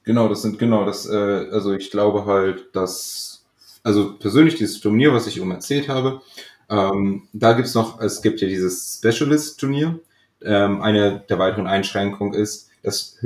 Genau, 0.04 0.28
das 0.28 0.42
sind 0.42 0.58
genau 0.58 0.86
das, 0.86 1.06
äh, 1.06 1.48
also 1.50 1.74
ich 1.74 1.90
glaube 1.90 2.24
halt, 2.24 2.74
dass, 2.74 3.46
also 3.82 4.16
persönlich 4.18 4.54
dieses 4.54 4.80
Turnier, 4.80 5.12
was 5.12 5.26
ich 5.26 5.36
eben 5.36 5.50
erzählt 5.50 5.88
habe, 5.88 6.22
ähm, 6.68 7.28
da 7.32 7.52
gibt 7.52 7.68
es 7.68 7.74
noch, 7.74 8.00
es 8.00 8.22
gibt 8.22 8.40
ja 8.40 8.48
dieses 8.48 8.98
Specialist-Turnier. 8.98 9.98
Ähm, 10.42 10.82
eine 10.82 11.24
der 11.28 11.38
weiteren 11.38 11.66
Einschränkungen 11.66 12.34
ist, 12.34 12.70
dass, 12.82 13.18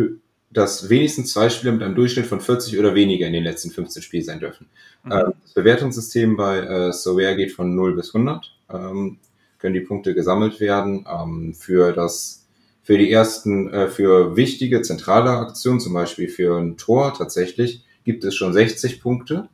dass 0.50 0.88
wenigstens 0.88 1.32
zwei 1.32 1.50
Spieler 1.50 1.72
mit 1.72 1.82
einem 1.82 1.94
Durchschnitt 1.94 2.26
von 2.26 2.40
40 2.40 2.78
oder 2.78 2.94
weniger 2.94 3.26
in 3.26 3.32
den 3.32 3.44
letzten 3.44 3.70
15 3.70 4.02
Spielen 4.02 4.24
sein 4.24 4.40
dürfen. 4.40 4.68
Mhm. 5.04 5.12
Ähm, 5.12 5.32
das 5.42 5.54
Bewertungssystem 5.54 6.36
bei 6.36 6.58
äh, 6.58 6.92
Soware 6.92 7.36
geht 7.36 7.52
von 7.52 7.74
0 7.74 7.96
bis 7.96 8.14
100. 8.14 8.50
Ähm, 8.70 9.18
können 9.58 9.74
die 9.74 9.80
Punkte 9.80 10.14
gesammelt 10.14 10.60
werden. 10.60 11.06
Ähm, 11.08 11.54
für 11.54 11.92
das 11.92 12.42
für 12.82 12.98
die 12.98 13.10
ersten, 13.12 13.72
äh, 13.72 13.88
für 13.88 14.36
wichtige 14.36 14.82
zentrale 14.82 15.30
Aktionen, 15.30 15.80
zum 15.80 15.92
Beispiel 15.92 16.28
für 16.28 16.58
ein 16.58 16.76
Tor 16.76 17.14
tatsächlich, 17.14 17.84
gibt 18.04 18.24
es 18.24 18.34
schon 18.34 18.52
60 18.52 19.00
Punkte. 19.00 19.48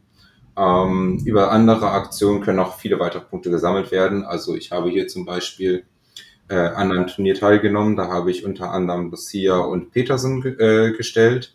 Ähm, 0.59 1.23
über 1.25 1.53
andere 1.53 1.91
Aktionen 1.91 2.41
können 2.41 2.59
auch 2.59 2.79
viele 2.79 2.99
weitere 2.99 3.23
Punkte 3.23 3.51
gesammelt 3.51 3.93
werden. 3.93 4.25
Also 4.25 4.57
ich 4.57 4.73
habe 4.73 4.91
hier 4.91 5.07
zum 5.07 5.25
Beispiel 5.25 5.85
äh, 6.49 6.57
an 6.57 6.91
einem 6.91 7.07
Turnier 7.07 7.35
teilgenommen. 7.35 7.97
Da 7.97 8.09
habe 8.09 8.31
ich 8.31 8.45
unter 8.45 8.73
anderem 8.73 9.11
Lucia 9.11 9.59
und 9.59 9.93
Petersen 9.93 10.45
äh, 10.59 10.93
gestellt. 10.93 11.55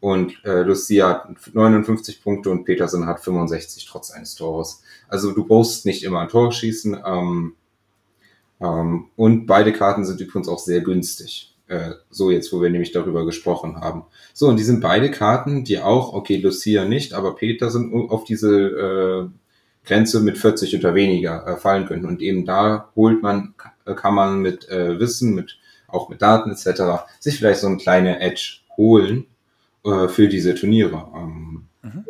Und 0.00 0.42
äh, 0.44 0.62
Lucia 0.62 1.08
hat 1.08 1.54
59 1.54 2.22
Punkte 2.22 2.50
und 2.50 2.64
Petersen 2.64 3.06
hat 3.06 3.20
65 3.20 3.84
trotz 3.86 4.12
eines 4.12 4.34
Tores. 4.36 4.82
Also 5.08 5.32
du 5.32 5.44
brauchst 5.44 5.84
nicht 5.84 6.04
immer 6.04 6.20
ein 6.20 6.28
Tor 6.28 6.52
schießen. 6.52 7.02
Ähm, 7.04 7.56
ähm, 8.60 9.08
und 9.16 9.46
beide 9.46 9.72
Karten 9.72 10.04
sind 10.04 10.20
übrigens 10.20 10.48
auch 10.48 10.60
sehr 10.60 10.80
günstig. 10.80 11.54
Äh, 11.68 11.92
so 12.10 12.30
jetzt, 12.30 12.52
wo 12.52 12.62
wir 12.62 12.70
nämlich 12.70 12.92
darüber 12.92 13.26
gesprochen 13.26 13.76
haben. 13.80 14.04
So, 14.32 14.48
und 14.48 14.56
die 14.58 14.64
sind 14.64 14.80
beide 14.80 15.10
Karten, 15.10 15.64
die 15.64 15.78
auch, 15.78 16.14
okay, 16.14 16.36
Lucia 16.36 16.86
nicht, 16.86 17.12
aber 17.12 17.36
Petersen 17.36 17.92
auf 18.08 18.24
diese 18.24 18.58
äh, 18.58 19.28
Grenze 19.86 20.20
mit 20.20 20.38
40 20.38 20.76
oder 20.78 20.94
weniger 20.94 21.46
äh, 21.46 21.56
fallen 21.56 21.86
können. 21.86 22.06
Und 22.06 22.22
eben 22.22 22.46
da 22.46 22.88
holt 22.96 23.22
man, 23.22 23.54
kann 23.84 24.14
man 24.14 24.40
mit 24.40 24.68
äh, 24.68 24.98
Wissen, 24.98 25.34
mit 25.34 25.58
auch 25.88 26.08
mit 26.08 26.22
Daten 26.22 26.50
etc. 26.50 27.04
sich 27.18 27.38
vielleicht 27.38 27.60
so 27.60 27.66
eine 27.66 27.78
kleine 27.78 28.20
Edge 28.20 28.60
holen 28.76 29.26
äh, 29.84 30.08
für 30.08 30.28
diese 30.28 30.54
Turniere. 30.54 31.06
Ähm, 31.14 31.64
mhm. 31.82 32.04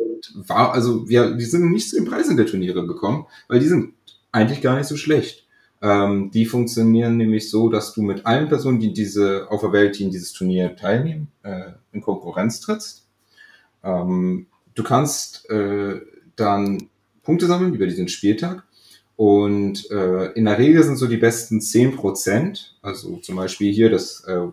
war, 0.47 0.73
also 0.73 1.07
wir, 1.09 1.31
die 1.35 1.45
sind 1.45 1.71
nicht 1.71 1.89
zu 1.89 1.95
den 1.95 2.05
Preisen 2.05 2.37
der 2.37 2.45
Turniere 2.45 2.85
gekommen, 2.85 3.25
weil 3.47 3.59
die 3.59 3.67
sind 3.67 3.93
eigentlich 4.31 4.61
gar 4.61 4.77
nicht 4.77 4.87
so 4.87 4.97
schlecht. 4.97 5.47
Ähm, 5.81 6.31
die 6.31 6.45
funktionieren 6.45 7.17
nämlich 7.17 7.49
so, 7.49 7.69
dass 7.69 7.93
du 7.93 8.01
mit 8.01 8.25
allen 8.25 8.49
Personen, 8.49 8.79
die 8.79 8.91
diese 8.91 9.47
auf 9.49 9.61
der 9.61 9.71
Welt, 9.71 9.97
die 9.97 10.03
in 10.03 10.11
dieses 10.11 10.33
Turnier 10.33 10.75
teilnehmen, 10.75 11.31
äh, 11.43 11.71
in 11.93 12.01
Konkurrenz 12.01 12.59
trittst. 12.59 13.07
Ähm, 13.83 14.47
du 14.75 14.83
kannst 14.83 15.49
äh, 15.49 16.01
dann 16.35 16.89
Punkte 17.23 17.45
sammeln 17.45 17.73
über 17.73 17.85
diesen 17.85 18.07
Spieltag. 18.07 18.63
Und 19.15 19.89
äh, 19.91 20.31
in 20.31 20.45
der 20.45 20.57
Regel 20.57 20.81
sind 20.83 20.95
so 20.95 21.07
die 21.07 21.17
besten 21.17 21.59
10%, 21.59 22.71
also 22.81 23.17
zum 23.17 23.35
Beispiel 23.35 23.73
hier 23.73 23.89
das, 23.89 24.23
äh, 24.25 24.47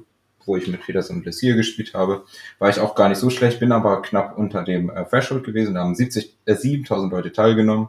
wo 0.45 0.57
ich 0.57 0.66
mit 0.66 0.81
Peterson 0.81 1.18
und 1.18 1.24
Lessier 1.24 1.55
gespielt 1.55 1.95
habe, 1.95 2.24
war 2.59 2.68
ich 2.68 2.81
auch 2.81 2.97
gar 2.97 3.09
nicht 3.09 3.18
so 3.18 3.31
schlecht, 3.31 3.61
bin 3.61 3.70
aber 3.70 4.03
knapp 4.03 4.37
unter 4.37 4.64
dem 4.64 4.91
äh, 4.91 5.05
Threshold 5.05 5.45
gewesen. 5.45 5.74
Da 5.74 5.85
haben 5.85 5.95
70, 5.95 6.37
äh, 6.47 6.55
7000 6.55 7.12
Leute 7.12 7.33
teilgenommen 7.33 7.89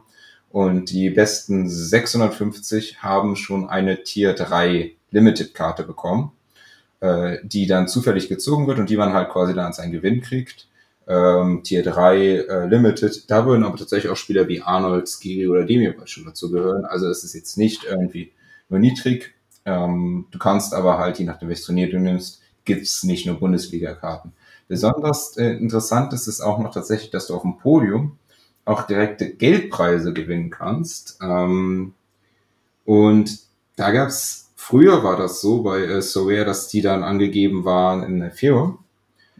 und 0.50 0.90
die 0.90 1.10
besten 1.10 1.68
650 1.68 3.02
haben 3.02 3.36
schon 3.36 3.68
eine 3.68 4.02
Tier 4.02 4.32
3 4.32 4.92
Limited-Karte 5.10 5.84
bekommen, 5.84 6.32
äh, 7.00 7.38
die 7.42 7.66
dann 7.66 7.88
zufällig 7.88 8.28
gezogen 8.28 8.66
wird 8.66 8.78
und 8.78 8.90
die 8.90 8.96
man 8.96 9.12
halt 9.12 9.30
quasi 9.30 9.54
dann 9.54 9.66
als 9.66 9.78
einen 9.78 9.92
Gewinn 9.92 10.22
kriegt 10.22 10.68
ähm, 11.08 11.62
Tier 11.64 11.82
3 11.82 12.16
äh, 12.16 12.66
Limited. 12.66 13.30
Da 13.30 13.46
würden 13.46 13.64
aber 13.64 13.76
tatsächlich 13.76 14.12
auch 14.12 14.16
Spieler 14.16 14.46
wie 14.46 14.62
Arnold, 14.62 15.08
Skiri 15.08 15.48
oder 15.48 15.64
Demirbay 15.64 16.06
schon 16.06 16.26
dazu 16.26 16.50
gehören. 16.50 16.84
Also 16.84 17.08
es 17.08 17.24
ist 17.24 17.34
jetzt 17.34 17.56
nicht 17.56 17.84
irgendwie 17.84 18.32
nur 18.68 18.78
niedrig. 18.78 19.34
Ähm, 19.64 20.26
du 20.30 20.38
kannst 20.38 20.74
aber 20.74 20.98
halt, 20.98 21.18
je 21.18 21.24
nachdem 21.24 21.48
welches 21.48 21.64
Turnier 21.64 21.90
du 21.90 21.98
nimmst, 21.98 22.40
gibt's 22.64 23.02
nicht 23.02 23.26
nur 23.26 23.40
Bundesliga-Karten. 23.40 24.32
Besonders 24.68 25.38
äh, 25.38 25.52
interessant 25.52 26.12
ist 26.12 26.26
es 26.26 26.42
auch 26.42 26.58
noch 26.58 26.74
tatsächlich, 26.74 27.10
dass 27.10 27.26
du 27.26 27.34
auf 27.34 27.42
dem 27.42 27.56
Podium 27.56 28.18
auch 28.68 28.82
direkte 28.82 29.30
Geldpreise 29.30 30.12
gewinnen 30.12 30.50
kannst. 30.50 31.18
Ähm, 31.22 31.94
und 32.84 33.38
da 33.76 33.90
gab's 33.90 34.52
früher 34.56 35.02
war 35.02 35.16
das 35.16 35.40
so 35.40 35.62
bei 35.62 35.80
äh, 35.80 36.02
Soware, 36.02 36.44
dass 36.44 36.68
die 36.68 36.82
dann 36.82 37.02
angegeben 37.02 37.64
waren 37.64 38.02
in 38.02 38.20
Ethereum. 38.20 38.78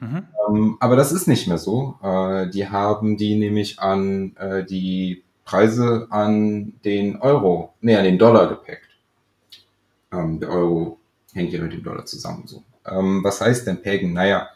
Mhm. 0.01 0.27
Ähm, 0.49 0.77
aber 0.81 0.97
das 0.97 1.13
ist 1.13 1.29
nicht 1.29 1.47
mehr 1.47 1.59
so. 1.59 1.97
Äh, 2.03 2.49
die 2.49 2.69
haben 2.69 3.17
die 3.17 3.37
nämlich 3.37 3.79
an 3.81 4.35
äh, 4.37 4.65
die 4.65 5.23
Preise 5.45 6.07
an 6.11 6.75
den 6.85 7.17
Euro, 7.21 7.75
nee, 7.81 7.97
an 7.97 8.05
den 8.05 8.19
Dollar 8.19 8.49
gepackt. 8.49 8.89
Ähm, 10.13 10.41
der 10.41 10.51
Euro 10.51 10.99
hängt 11.35 11.53
ja 11.53 11.61
mit 11.61 11.73
dem 11.73 11.83
Dollar 11.83 12.07
zusammen 12.07 12.45
so. 12.47 12.63
Ähm, 12.87 13.23
was 13.23 13.41
heißt 13.41 13.67
denn 13.67 13.83
peggen? 13.83 14.15
Naja, 14.15 14.49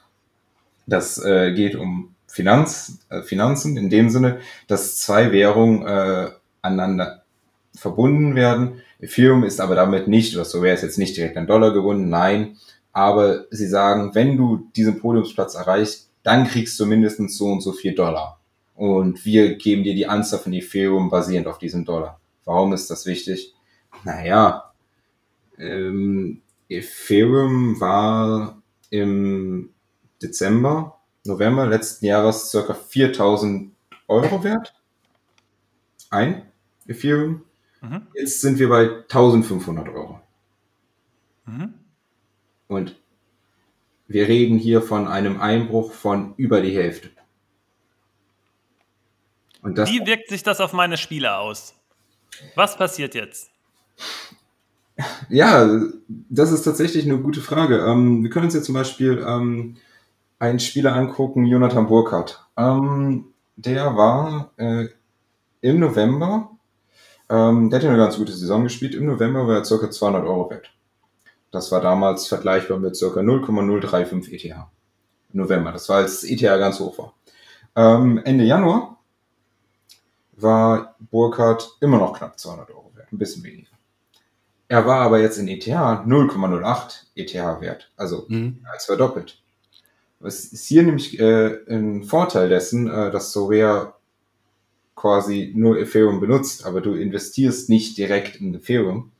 das 0.86 1.22
äh, 1.22 1.52
geht 1.52 1.76
um 1.76 2.11
Finanz, 2.32 2.98
äh, 3.10 3.20
Finanzen 3.20 3.76
in 3.76 3.90
dem 3.90 4.08
Sinne, 4.08 4.40
dass 4.66 4.96
zwei 4.96 5.32
Währungen 5.32 5.86
äh, 5.86 6.30
aneinander 6.62 7.24
verbunden 7.76 8.34
werden. 8.34 8.80
Ethereum 9.00 9.44
ist 9.44 9.60
aber 9.60 9.74
damit 9.74 10.08
nicht, 10.08 10.34
oder 10.34 10.46
so 10.46 10.62
wäre 10.62 10.74
es 10.74 10.80
jetzt 10.80 10.96
nicht 10.96 11.14
direkt 11.14 11.36
an 11.36 11.46
Dollar 11.46 11.74
gebunden, 11.74 12.08
nein, 12.08 12.56
aber 12.90 13.44
sie 13.50 13.66
sagen, 13.66 14.14
wenn 14.14 14.38
du 14.38 14.66
diesen 14.74 14.98
Podiumsplatz 14.98 15.56
erreichst, 15.56 16.08
dann 16.22 16.46
kriegst 16.46 16.80
du 16.80 16.86
mindestens 16.86 17.36
so 17.36 17.48
und 17.48 17.60
so 17.60 17.72
viel 17.72 17.94
Dollar. 17.94 18.40
Und 18.76 19.26
wir 19.26 19.56
geben 19.56 19.84
dir 19.84 19.94
die 19.94 20.06
Anzahl 20.06 20.38
von 20.38 20.54
Ethereum 20.54 21.10
basierend 21.10 21.46
auf 21.46 21.58
diesem 21.58 21.84
Dollar. 21.84 22.18
Warum 22.46 22.72
ist 22.72 22.90
das 22.90 23.04
wichtig? 23.04 23.52
Naja, 24.04 24.72
ähm, 25.58 26.40
Ethereum 26.70 27.78
war 27.78 28.62
im 28.88 29.68
Dezember, 30.22 30.98
November 31.24 31.66
letzten 31.66 32.06
Jahres 32.06 32.50
circa 32.50 32.74
4000 32.74 33.72
Euro 34.08 34.42
wert. 34.44 34.74
Ein 36.10 36.50
Ethereum. 36.86 37.44
Mhm. 37.80 38.06
Jetzt 38.14 38.40
sind 38.40 38.58
wir 38.58 38.68
bei 38.68 38.88
1500 39.02 39.88
Euro. 39.88 40.20
Mhm. 41.46 41.74
Und 42.68 42.96
wir 44.08 44.28
reden 44.28 44.58
hier 44.58 44.82
von 44.82 45.08
einem 45.08 45.40
Einbruch 45.40 45.92
von 45.92 46.34
über 46.36 46.60
die 46.60 46.74
Hälfte. 46.74 47.10
Wie 49.62 50.04
wirkt 50.06 50.28
sich 50.28 50.42
das 50.42 50.60
auf 50.60 50.72
meine 50.72 50.96
Spieler 50.96 51.38
aus? 51.38 51.74
Was 52.56 52.76
passiert 52.76 53.14
jetzt? 53.14 53.50
Ja, 55.28 55.80
das 56.08 56.52
ist 56.52 56.62
tatsächlich 56.62 57.04
eine 57.04 57.18
gute 57.18 57.40
Frage. 57.40 57.78
Ähm, 57.78 58.22
wir 58.22 58.30
können 58.30 58.46
uns 58.46 58.54
jetzt 58.54 58.66
zum 58.66 58.74
Beispiel 58.74 59.24
ähm, 59.26 59.76
einen 60.42 60.58
Spieler 60.58 60.96
angucken, 60.96 61.46
Jonathan 61.46 61.86
Burkhardt. 61.86 62.44
Ähm, 62.56 63.26
der 63.54 63.96
war 63.96 64.50
äh, 64.56 64.88
im 65.60 65.78
November, 65.78 66.50
ähm, 67.30 67.70
der 67.70 67.78
hat 67.78 67.84
ja 67.84 67.90
eine 67.90 67.98
ganz 67.98 68.16
gute 68.16 68.32
Saison 68.32 68.64
gespielt. 68.64 68.96
Im 68.96 69.06
November 69.06 69.46
war 69.46 69.54
er 69.54 69.62
ca. 69.62 69.88
200 69.88 70.24
Euro 70.24 70.50
wert. 70.50 70.74
Das 71.52 71.70
war 71.70 71.80
damals 71.80 72.26
vergleichbar 72.26 72.80
mit 72.80 72.98
ca. 72.98 73.22
0,035 73.22 74.44
ETH. 74.44 74.56
November. 75.32 75.70
Das 75.70 75.88
war, 75.88 75.98
als 75.98 76.24
ETH 76.24 76.40
ganz 76.40 76.80
hoch 76.80 76.98
war. 76.98 77.14
Ähm, 77.76 78.20
Ende 78.24 78.44
Januar 78.44 78.98
war 80.32 80.96
Burkhardt 80.98 81.76
immer 81.80 81.98
noch 81.98 82.18
knapp 82.18 82.36
200 82.36 82.68
Euro 82.70 82.90
wert. 82.96 83.12
Ein 83.12 83.18
bisschen 83.18 83.44
weniger. 83.44 83.70
Er 84.66 84.86
war 84.86 85.02
aber 85.02 85.20
jetzt 85.20 85.38
in 85.38 85.46
ETH 85.46 85.68
0,08 85.68 87.04
ETH 87.14 87.34
wert. 87.60 87.92
Also 87.96 88.26
mhm. 88.28 88.66
als 88.70 88.86
verdoppelt. 88.86 89.41
Was 90.22 90.44
ist 90.44 90.66
hier 90.66 90.84
nämlich 90.84 91.18
äh, 91.18 91.58
ein 91.68 92.04
Vorteil 92.04 92.48
dessen, 92.48 92.88
äh, 92.88 93.10
dass 93.10 93.32
Soraya 93.32 93.94
quasi 94.94 95.52
nur 95.54 95.78
Ethereum 95.78 96.20
benutzt, 96.20 96.64
aber 96.64 96.80
du 96.80 96.94
investierst 96.94 97.68
nicht 97.68 97.98
direkt 97.98 98.36
in 98.36 98.54
Ethereum, 98.54 99.10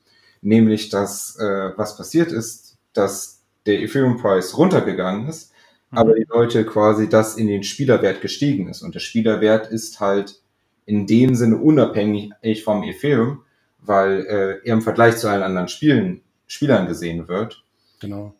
nämlich 0.42 0.90
dass 0.90 1.36
äh, 1.40 1.72
was 1.76 1.96
passiert 1.96 2.30
ist, 2.30 2.78
dass 2.92 3.42
der 3.66 3.82
Ethereum 3.82 4.16
Price 4.16 4.56
runtergegangen 4.56 5.28
ist, 5.28 5.52
aber 5.90 6.14
die 6.14 6.26
Leute 6.28 6.64
quasi 6.64 7.08
das 7.08 7.36
in 7.36 7.48
den 7.48 7.64
Spielerwert 7.64 8.20
gestiegen 8.20 8.68
ist. 8.68 8.82
Und 8.82 8.94
der 8.94 9.00
Spielerwert 9.00 9.70
ist 9.70 10.00
halt 10.00 10.40
in 10.86 11.06
dem 11.06 11.34
Sinne 11.34 11.58
unabhängig 11.58 12.32
vom 12.64 12.82
Ethereum, 12.82 13.42
weil 13.80 14.24
äh, 14.26 14.66
er 14.66 14.74
im 14.74 14.82
Vergleich 14.82 15.16
zu 15.16 15.28
allen 15.28 15.42
anderen 15.42 15.68
Spielen, 15.68 16.22
Spielern 16.46 16.86
gesehen 16.86 17.28
wird. 17.28 17.64
Genau. 18.00 18.34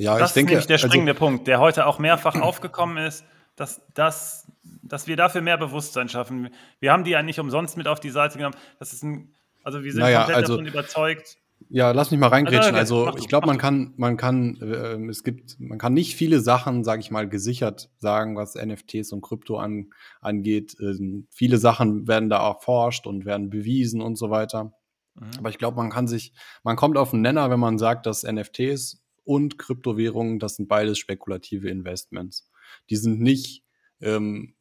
Ja, 0.00 0.18
das 0.18 0.30
ich 0.30 0.34
denke, 0.34 0.52
ist 0.52 0.54
nämlich 0.54 0.66
der 0.66 0.74
also- 0.76 0.88
springende 0.88 1.14
Punkt, 1.14 1.46
der 1.46 1.60
heute 1.60 1.86
auch 1.86 1.98
mehrfach 1.98 2.34
aufgekommen 2.40 2.96
ist, 3.04 3.24
dass, 3.56 3.82
dass, 3.94 4.50
dass 4.82 5.06
wir 5.06 5.16
dafür 5.16 5.42
mehr 5.42 5.58
Bewusstsein 5.58 6.08
schaffen. 6.08 6.48
Wir 6.78 6.92
haben 6.92 7.04
die 7.04 7.10
ja 7.10 7.22
nicht 7.22 7.38
umsonst 7.38 7.76
mit 7.76 7.86
auf 7.86 8.00
die 8.00 8.10
Seite 8.10 8.38
genommen. 8.38 8.56
Das 8.78 8.92
ist 8.92 9.02
ein, 9.02 9.34
also 9.62 9.82
wir 9.82 9.92
sind 9.92 10.00
Naja, 10.00 10.20
komplett 10.20 10.36
also- 10.36 10.56
davon 10.56 10.66
überzeugt. 10.66 11.36
Ja, 11.68 11.90
lass 11.90 12.10
mich 12.10 12.18
mal 12.18 12.28
reingrätschen. 12.28 12.74
Also, 12.74 13.00
okay, 13.00 13.06
Also 13.08 13.16
du, 13.18 13.22
ich 13.22 13.28
glaube, 13.28 13.46
man 13.46 13.58
kann, 13.58 13.92
man 13.98 14.16
kann, 14.16 14.56
äh, 14.62 14.96
es 15.10 15.22
gibt, 15.22 15.60
man 15.60 15.76
kann 15.76 15.92
nicht 15.92 16.16
viele 16.16 16.40
Sachen, 16.40 16.84
sage 16.84 17.00
ich 17.00 17.10
mal, 17.10 17.28
gesichert 17.28 17.90
sagen, 17.98 18.34
was 18.34 18.54
NFTs 18.54 19.12
und 19.12 19.20
Krypto 19.20 19.58
an, 19.58 19.90
angeht. 20.22 20.74
Ähm, 20.80 21.26
viele 21.30 21.58
Sachen 21.58 22.08
werden 22.08 22.30
da 22.30 22.38
erforscht 22.48 23.06
und 23.06 23.26
werden 23.26 23.50
bewiesen 23.50 24.00
und 24.00 24.16
so 24.16 24.30
weiter. 24.30 24.72
Mhm. 25.16 25.30
Aber 25.38 25.50
ich 25.50 25.58
glaube, 25.58 25.76
man 25.76 25.90
kann 25.90 26.08
sich, 26.08 26.32
man 26.62 26.76
kommt 26.76 26.96
auf 26.96 27.12
einen 27.12 27.20
Nenner, 27.22 27.50
wenn 27.50 27.60
man 27.60 27.76
sagt, 27.76 28.06
dass 28.06 28.24
NFTs 28.24 29.02
und 29.24 29.58
Kryptowährungen, 29.58 30.38
das 30.38 30.56
sind 30.56 30.68
beides 30.68 30.98
spekulative 30.98 31.68
Investments. 31.68 32.50
Die 32.88 32.96
sind 32.96 33.20
nicht 33.20 33.64
ähm, 34.00 34.54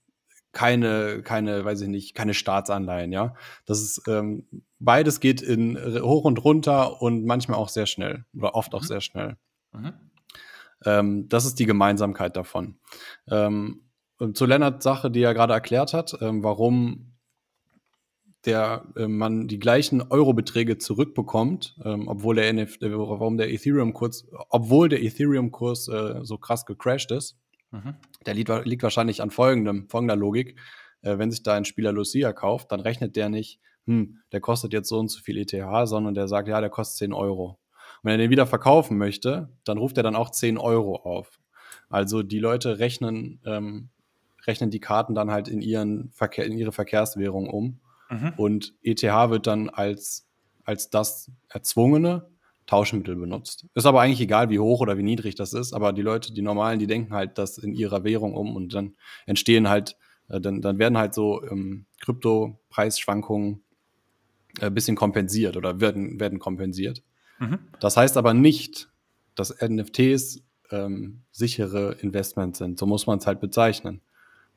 keine, 0.51 1.22
keine, 1.24 1.64
weiß 1.64 1.82
ich 1.82 1.88
nicht, 1.89 2.16
keine 2.16 2.34
Staatsanleihen, 2.34 3.12
ja. 3.12 3.36
Das 3.66 3.82
ist 3.82 4.01
ähm, 4.07 4.47
beides 4.80 5.20
geht 5.20 5.41
in 5.41 5.76
r- 5.76 6.01
hoch 6.01 6.24
und 6.26 6.43
runter 6.43 7.01
und 7.01 7.26
manchmal 7.26 7.57
auch 7.60 7.70
sehr 7.70 7.86
schnell 7.86 8.26
oder 8.36 8.55
oft 8.55 8.74
auch 8.74 8.82
Mhm. 8.82 8.88
sehr 8.88 9.01
schnell. 9.01 9.38
Mhm. 9.72 9.93
Ähm, 10.86 11.30
das 11.30 11.45
ist 11.45 11.60
die 11.60 11.66
Gemeinsamkeit 11.66 12.36
davon. 12.36 12.80
Ähm, 13.28 13.84
zu 14.34 14.45
Lennarts 14.45 14.84
Sache, 14.84 15.12
die 15.12 15.22
er 15.22 15.34
gerade 15.34 15.53
erklärt 15.53 15.93
hat, 15.93 16.18
ähm, 16.22 16.43
warum 16.43 17.09
der 18.49 18.85
äh, 18.95 19.07
man 19.07 19.47
die 19.47 19.59
gleichen 19.59 20.01
Eurobeträge 20.01 20.77
zurückbekommt, 20.77 21.75
ähm, 21.83 22.07
obwohl 22.07 22.35
der 22.35 22.51
NFT, 22.53 22.83
äh, 22.83 22.97
warum 22.97 23.37
der 23.37 23.51
Ethereum-Kurs, 23.51 24.27
obwohl 24.49 24.89
der 24.89 25.01
Ethereum-Kurs 25.03 25.87
äh, 25.87 26.19
so 26.23 26.37
krass 26.37 26.65
gecrashed 26.65 27.11
ist, 27.11 27.37
Mhm. 27.71 27.95
der 28.25 28.33
liegt, 28.33 28.49
liegt 28.65 28.83
wahrscheinlich 28.83 29.21
an 29.21 29.29
folgendem, 29.29 29.87
folgender 29.89 30.15
Logik. 30.15 30.59
Äh, 31.01 31.17
wenn 31.17 31.31
sich 31.31 31.43
da 31.43 31.53
ein 31.53 31.65
Spieler 31.65 31.91
Lucia 31.91 32.33
kauft, 32.33 32.71
dann 32.71 32.79
rechnet 32.79 33.15
der 33.15 33.29
nicht, 33.29 33.59
hm, 33.85 34.19
der 34.31 34.41
kostet 34.41 34.73
jetzt 34.73 34.89
so 34.89 34.97
und 34.97 35.09
so 35.09 35.19
viel 35.21 35.37
ETH, 35.37 35.87
sondern 35.87 36.13
der 36.13 36.27
sagt, 36.27 36.47
ja, 36.47 36.61
der 36.61 36.69
kostet 36.69 36.97
10 36.97 37.13
Euro. 37.13 37.59
Und 38.01 38.03
wenn 38.03 38.13
er 38.13 38.17
den 38.17 38.31
wieder 38.31 38.47
verkaufen 38.47 38.97
möchte, 38.97 39.49
dann 39.65 39.77
ruft 39.77 39.97
er 39.97 40.03
dann 40.03 40.15
auch 40.15 40.31
10 40.31 40.57
Euro 40.57 40.95
auf. 40.95 41.39
Also 41.89 42.23
die 42.23 42.39
Leute 42.39 42.79
rechnen, 42.79 43.39
ähm, 43.45 43.89
rechnen 44.47 44.71
die 44.71 44.79
Karten 44.79 45.15
dann 45.15 45.31
halt 45.31 45.47
in, 45.47 45.61
ihren 45.61 46.11
Verkehr, 46.11 46.45
in 46.45 46.57
ihre 46.57 46.71
Verkehrswährung 46.71 47.49
um. 47.49 47.79
Mhm. 48.10 48.34
Und 48.38 48.74
ETH 48.82 49.03
wird 49.03 49.47
dann 49.47 49.70
als, 49.70 50.28
als 50.64 50.89
das 50.89 51.32
erzwungene 51.49 52.28
Tauschmittel 52.66 53.16
benutzt. 53.16 53.66
Ist 53.74 53.86
aber 53.86 54.01
eigentlich 54.01 54.22
egal, 54.22 54.49
wie 54.49 54.60
hoch 54.60 54.82
oder 54.82 54.97
wie 54.97 55.03
niedrig 55.03 55.36
das 55.36 55.53
ist, 55.53 55.74
aber 55.74 55.91
die 55.91 56.03
Leute, 56.03 56.34
die 56.34 56.43
Normalen, 56.43 56.80
die 56.80 56.88
denken 56.88 57.14
halt 57.14 57.38
das 57.38 57.57
in 57.57 57.74
ihrer 57.74 58.03
Währung 58.03 58.36
um 58.36 58.55
und 58.55 58.74
dann 58.74 58.95
entstehen 59.26 59.70
halt, 59.70 59.97
äh, 60.28 60.39
dann, 60.39 60.62
dann 60.62 60.78
werden 60.78 60.97
halt 60.97 61.14
so 61.14 61.43
ähm, 61.43 61.86
Krypto-Preisschwankungen 62.01 63.64
ein 64.62 64.74
bisschen 64.74 64.95
kompensiert 64.95 65.57
oder 65.57 65.82
werden, 65.82 66.20
werden 66.20 66.39
kompensiert. 66.39 67.01
Mhm. 67.39 67.60
Das 67.80 67.97
heißt 67.97 68.18
aber 68.18 68.34
nicht, 68.34 68.89
dass 69.36 69.55
NFTs 69.62 70.43
ähm, 70.72 71.22
sichere 71.32 71.93
Investments 72.01 72.60
sind. 72.60 72.78
So 72.78 72.86
muss 72.86 73.07
man 73.07 73.20
es 73.20 73.28
halt 73.28 73.39
bezeichnen. 73.39 74.01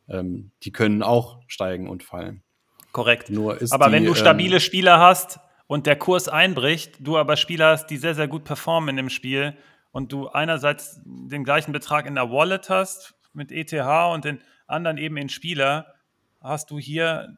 Ähm, 0.09 0.51
die 0.65 0.73
können 0.73 1.03
auch 1.03 1.41
steigen 1.47 1.89
und 1.89 2.03
fallen. 2.03 2.43
Korrekt. 2.93 3.30
Nur 3.30 3.61
ist 3.61 3.72
aber 3.72 3.86
die, 3.86 3.93
wenn 3.93 4.05
du 4.05 4.11
ähm, 4.11 4.16
stabile 4.16 4.61
Spieler 4.61 5.01
hast 5.01 5.40
und 5.66 5.86
der 5.86 5.97
Kurs 5.97 6.28
einbricht, 6.28 6.97
du 7.01 7.16
aber 7.16 7.36
Spieler 7.36 7.70
hast, 7.70 7.86
die 7.86 7.97
sehr, 7.97 8.14
sehr 8.14 8.28
gut 8.28 8.45
performen 8.45 8.90
in 8.90 8.97
dem 8.97 9.09
Spiel 9.09 9.57
und 9.90 10.12
du 10.12 10.28
einerseits 10.28 11.01
den 11.05 11.45
gleichen 11.45 11.72
Betrag 11.72 12.07
in 12.07 12.14
der 12.14 12.30
Wallet 12.30 12.68
hast 12.68 13.14
mit 13.32 13.51
ETH 13.51 13.72
und 14.12 14.24
den 14.24 14.40
anderen 14.66 14.99
eben 14.99 15.16
in 15.16 15.28
Spieler, 15.28 15.95
hast 16.40 16.70
du 16.70 16.78
hier 16.78 17.36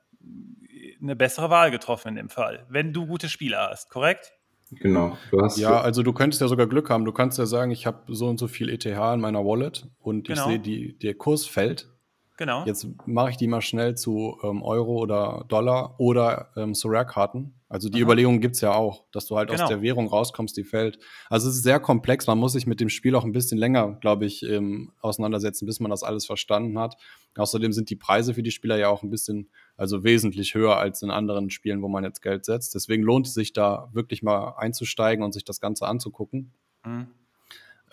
eine 1.00 1.16
bessere 1.16 1.50
Wahl 1.50 1.70
getroffen 1.70 2.08
in 2.08 2.14
dem 2.16 2.30
Fall, 2.30 2.66
wenn 2.68 2.92
du 2.92 3.06
gute 3.06 3.28
Spieler 3.28 3.68
hast, 3.70 3.90
korrekt? 3.90 4.32
Genau. 4.70 5.16
Du 5.30 5.40
hast 5.40 5.58
Ja, 5.58 5.80
also 5.80 6.02
du 6.02 6.12
könntest 6.12 6.40
ja 6.40 6.48
sogar 6.48 6.66
Glück 6.66 6.90
haben. 6.90 7.04
Du 7.04 7.12
kannst 7.12 7.38
ja 7.38 7.46
sagen, 7.46 7.70
ich 7.70 7.86
habe 7.86 8.12
so 8.12 8.26
und 8.26 8.38
so 8.38 8.48
viel 8.48 8.68
ETH 8.68 8.86
in 8.86 9.20
meiner 9.20 9.44
Wallet 9.44 9.86
und 10.00 10.26
Genau. 10.26 10.40
ich 10.40 10.46
sehe, 10.46 10.58
die, 10.58 10.98
der 10.98 11.14
Kurs 11.14 11.46
fällt. 11.46 11.88
Genau. 12.36 12.64
Jetzt 12.64 12.86
mache 13.06 13.30
ich 13.30 13.36
die 13.36 13.46
mal 13.46 13.60
schnell 13.60 13.94
zu 13.94 14.38
ähm, 14.42 14.62
Euro 14.62 14.96
oder 14.96 15.44
Dollar 15.48 15.94
oder 15.98 16.50
ähm, 16.56 16.74
Sorare-Karten. 16.74 17.54
Also 17.68 17.88
die 17.88 17.98
Aha. 17.98 18.02
Überlegung 18.02 18.40
gibt's 18.40 18.60
ja 18.60 18.72
auch, 18.72 19.04
dass 19.12 19.26
du 19.26 19.36
halt 19.36 19.50
Genau. 19.50 19.62
aus 19.62 19.68
der 19.68 19.82
Währung 19.82 20.08
rauskommst, 20.08 20.56
die 20.56 20.64
fällt. 20.64 20.98
Also 21.28 21.48
es 21.48 21.56
ist 21.56 21.62
sehr 21.62 21.78
komplex. 21.78 22.26
Man 22.26 22.38
muss 22.38 22.52
sich 22.52 22.66
mit 22.66 22.80
dem 22.80 22.88
Spiel 22.88 23.14
auch 23.14 23.24
ein 23.24 23.30
bisschen 23.32 23.58
länger, 23.58 23.98
glaube 24.00 24.26
ich, 24.26 24.42
ähm, 24.42 24.92
auseinandersetzen, 25.00 25.66
bis 25.66 25.78
man 25.78 25.90
das 25.90 26.02
alles 26.02 26.26
verstanden 26.26 26.76
hat. 26.78 26.96
Außerdem 27.36 27.72
sind 27.72 27.88
die 27.90 27.96
Preise 27.96 28.34
für 28.34 28.42
die 28.42 28.50
Spieler 28.50 28.78
ja 28.78 28.88
auch 28.88 29.04
ein 29.04 29.10
bisschen, 29.10 29.48
also 29.76 30.02
wesentlich 30.02 30.54
höher 30.54 30.76
als 30.76 31.02
in 31.02 31.10
anderen 31.10 31.50
Spielen, 31.50 31.82
wo 31.82 31.88
man 31.88 32.02
jetzt 32.02 32.20
Geld 32.20 32.44
setzt. 32.44 32.74
Deswegen 32.74 33.04
lohnt 33.04 33.26
es 33.28 33.34
sich 33.34 33.52
da 33.52 33.90
wirklich 33.92 34.22
mal 34.24 34.54
einzusteigen 34.56 35.24
und 35.24 35.32
sich 35.32 35.44
das 35.44 35.60
Ganze 35.60 35.86
anzugucken. 35.86 36.52
Mhm. 36.84 37.06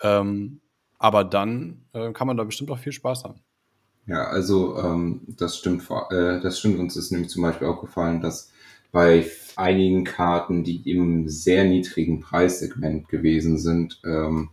Ähm, 0.02 0.60
aber 0.98 1.24
dann 1.24 1.84
äh, 1.92 2.12
kann 2.12 2.26
man 2.26 2.36
da 2.36 2.44
bestimmt 2.44 2.70
auch 2.72 2.78
viel 2.78 2.92
Spaß 2.92 3.24
haben. 3.24 3.40
Ja, 4.06 4.24
also 4.24 4.78
ähm, 4.78 5.20
das 5.28 5.56
stimmt. 5.56 5.84
Äh, 6.10 6.40
das 6.40 6.58
stimmt. 6.58 6.78
Uns 6.78 6.96
ist 6.96 7.12
nämlich 7.12 7.30
zum 7.30 7.42
Beispiel 7.42 7.68
aufgefallen, 7.68 8.20
dass 8.20 8.50
bei 8.90 9.26
einigen 9.56 10.04
Karten, 10.04 10.64
die 10.64 10.90
im 10.90 11.28
sehr 11.28 11.64
niedrigen 11.64 12.20
Preissegment 12.20 13.08
gewesen 13.08 13.58
sind, 13.58 14.00
ähm, 14.04 14.50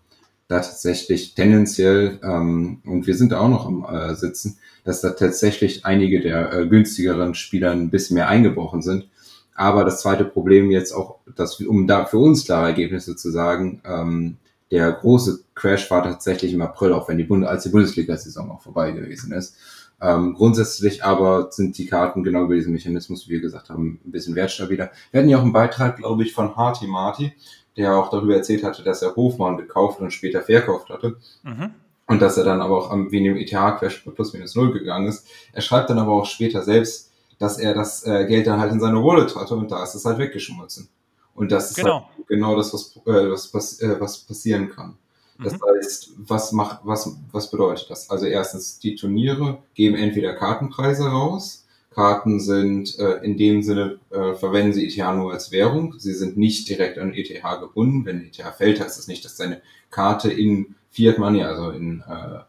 da 0.47 0.59
tatsächlich 0.59 1.35
tendenziell 1.35 2.19
ähm, 2.23 2.81
und 2.83 3.05
wir 3.05 3.15
sind 3.15 3.31
da 3.31 3.39
auch 3.39 3.49
noch 3.49 3.67
am 3.67 3.85
äh, 3.85 4.15
Sitzen, 4.15 4.57
dass 4.83 5.01
da 5.01 5.11
tatsächlich 5.11 5.85
einige 5.85 6.21
der 6.21 6.51
äh, 6.51 6.67
günstigeren 6.67 7.35
Spieler 7.35 7.71
ein 7.71 7.91
bisschen 7.91 8.15
mehr 8.15 8.29
eingebrochen 8.29 8.81
sind. 8.81 9.07
Aber 9.53 9.83
das 9.83 10.01
zweite 10.01 10.25
Problem 10.25 10.71
jetzt 10.71 10.91
auch, 10.91 11.19
dass 11.35 11.59
um 11.61 11.85
da 11.85 12.05
für 12.05 12.17
uns 12.17 12.45
klare 12.45 12.67
Ergebnisse 12.67 13.15
zu 13.15 13.29
sagen, 13.29 13.81
ähm, 13.85 14.37
der 14.71 14.91
große 14.91 15.43
Crash 15.55 15.89
war 15.89 16.03
tatsächlich 16.03 16.53
im 16.53 16.61
April, 16.61 16.93
auch 16.93 17.07
wenn 17.07 17.17
die 17.17 17.23
Bund 17.23 17.45
als 17.45 17.63
die 17.63 17.69
Bundesliga-Saison 17.69 18.51
auch 18.51 18.61
vorbei 18.61 18.91
gewesen 18.91 19.31
ist. 19.31 19.55
Ähm, 20.01 20.33
grundsätzlich 20.33 21.03
aber 21.03 21.51
sind 21.51 21.77
die 21.77 21.87
Karten 21.87 22.23
genau 22.23 22.45
über 22.45 22.55
diesen 22.55 22.71
Mechanismus, 22.71 23.27
wie 23.27 23.33
wir 23.33 23.41
gesagt 23.41 23.69
haben, 23.69 23.99
ein 24.05 24.11
bisschen 24.11 24.35
wertstabiler. 24.35 24.91
Wir 25.11 25.19
hatten 25.19 25.29
ja 25.29 25.37
auch 25.37 25.43
einen 25.43 25.51
Beitrag, 25.51 25.97
glaube 25.97 26.23
ich, 26.23 26.33
von 26.33 26.55
Harty 26.55 26.87
Marty, 26.87 27.33
der 27.75 27.97
auch 27.97 28.09
darüber 28.09 28.35
erzählt 28.35 28.63
hatte, 28.63 28.83
dass 28.83 29.01
er 29.01 29.15
Hofmann 29.15 29.57
gekauft 29.57 29.99
und 29.99 30.11
später 30.11 30.41
verkauft 30.41 30.89
hatte. 30.89 31.17
Mhm. 31.43 31.71
Und 32.07 32.21
dass 32.21 32.37
er 32.37 32.43
dann 32.43 32.61
aber 32.61 32.77
auch 32.77 32.91
am, 32.91 33.09
dem 33.09 33.37
ETH-Crash 33.37 34.05
plus 34.15 34.33
minus 34.33 34.55
null 34.55 34.71
gegangen 34.71 35.07
ist. 35.07 35.27
Er 35.53 35.61
schreibt 35.61 35.89
dann 35.89 35.99
aber 35.99 36.13
auch 36.13 36.25
später 36.25 36.63
selbst, 36.63 37.11
dass 37.37 37.59
er 37.59 37.73
das 37.73 38.05
äh, 38.05 38.25
Geld 38.25 38.47
dann 38.47 38.59
halt 38.59 38.71
in 38.71 38.79
seine 38.79 39.03
Wallet 39.03 39.35
hatte 39.35 39.55
und 39.55 39.71
da 39.71 39.83
ist 39.83 39.95
es 39.95 40.05
halt 40.05 40.17
weggeschmolzen. 40.17 40.89
Und 41.35 41.51
das 41.51 41.71
ist 41.71 41.77
Genau. 41.77 42.07
halt 42.17 42.27
genau 42.27 42.55
das, 42.55 42.73
was, 42.73 42.95
äh, 43.05 43.31
was, 43.31 43.47
pass 43.47 43.81
äh, 43.81 43.99
was 43.99 44.19
passieren 44.19 44.69
kann. 44.69 44.97
Das 45.41 45.53
Mhm. 45.53 45.61
heißt, 45.77 46.09
was 46.17 46.51
macht, 46.51 46.79
was, 46.83 47.15
was 47.31 47.49
bedeutet 47.49 47.89
das? 47.89 48.09
Also 48.09 48.25
erstens, 48.25 48.79
die 48.79 48.95
Turniere 48.95 49.59
geben 49.73 49.95
entweder 49.95 50.33
Kartenpreise 50.33 51.05
raus. 51.07 51.65
Karten 51.91 52.39
sind 52.39 52.97
äh, 52.99 53.23
in 53.23 53.37
dem 53.37 53.63
Sinne, 53.63 53.99
äh, 54.09 54.33
verwenden 54.35 54.73
sie 54.73 54.85
ETH 54.85 54.97
nur 55.15 55.31
als 55.31 55.51
Währung. 55.51 55.95
Sie 55.97 56.13
sind 56.13 56.37
nicht 56.37 56.67
direkt 56.69 56.97
an 56.97 57.13
ETH 57.13 57.41
gebunden. 57.59 58.05
Wenn 58.05 58.21
ETH 58.25 58.41
fällt, 58.57 58.79
heißt 58.81 58.97
das 58.97 59.07
nicht, 59.07 59.23
dass 59.25 59.37
deine 59.37 59.61
Karte 59.89 60.29
in 60.31 60.75
Fiat 60.91 61.17
Money, 61.17 61.43
also 61.43 61.69
in 61.71 62.01
äh, 62.07 62.39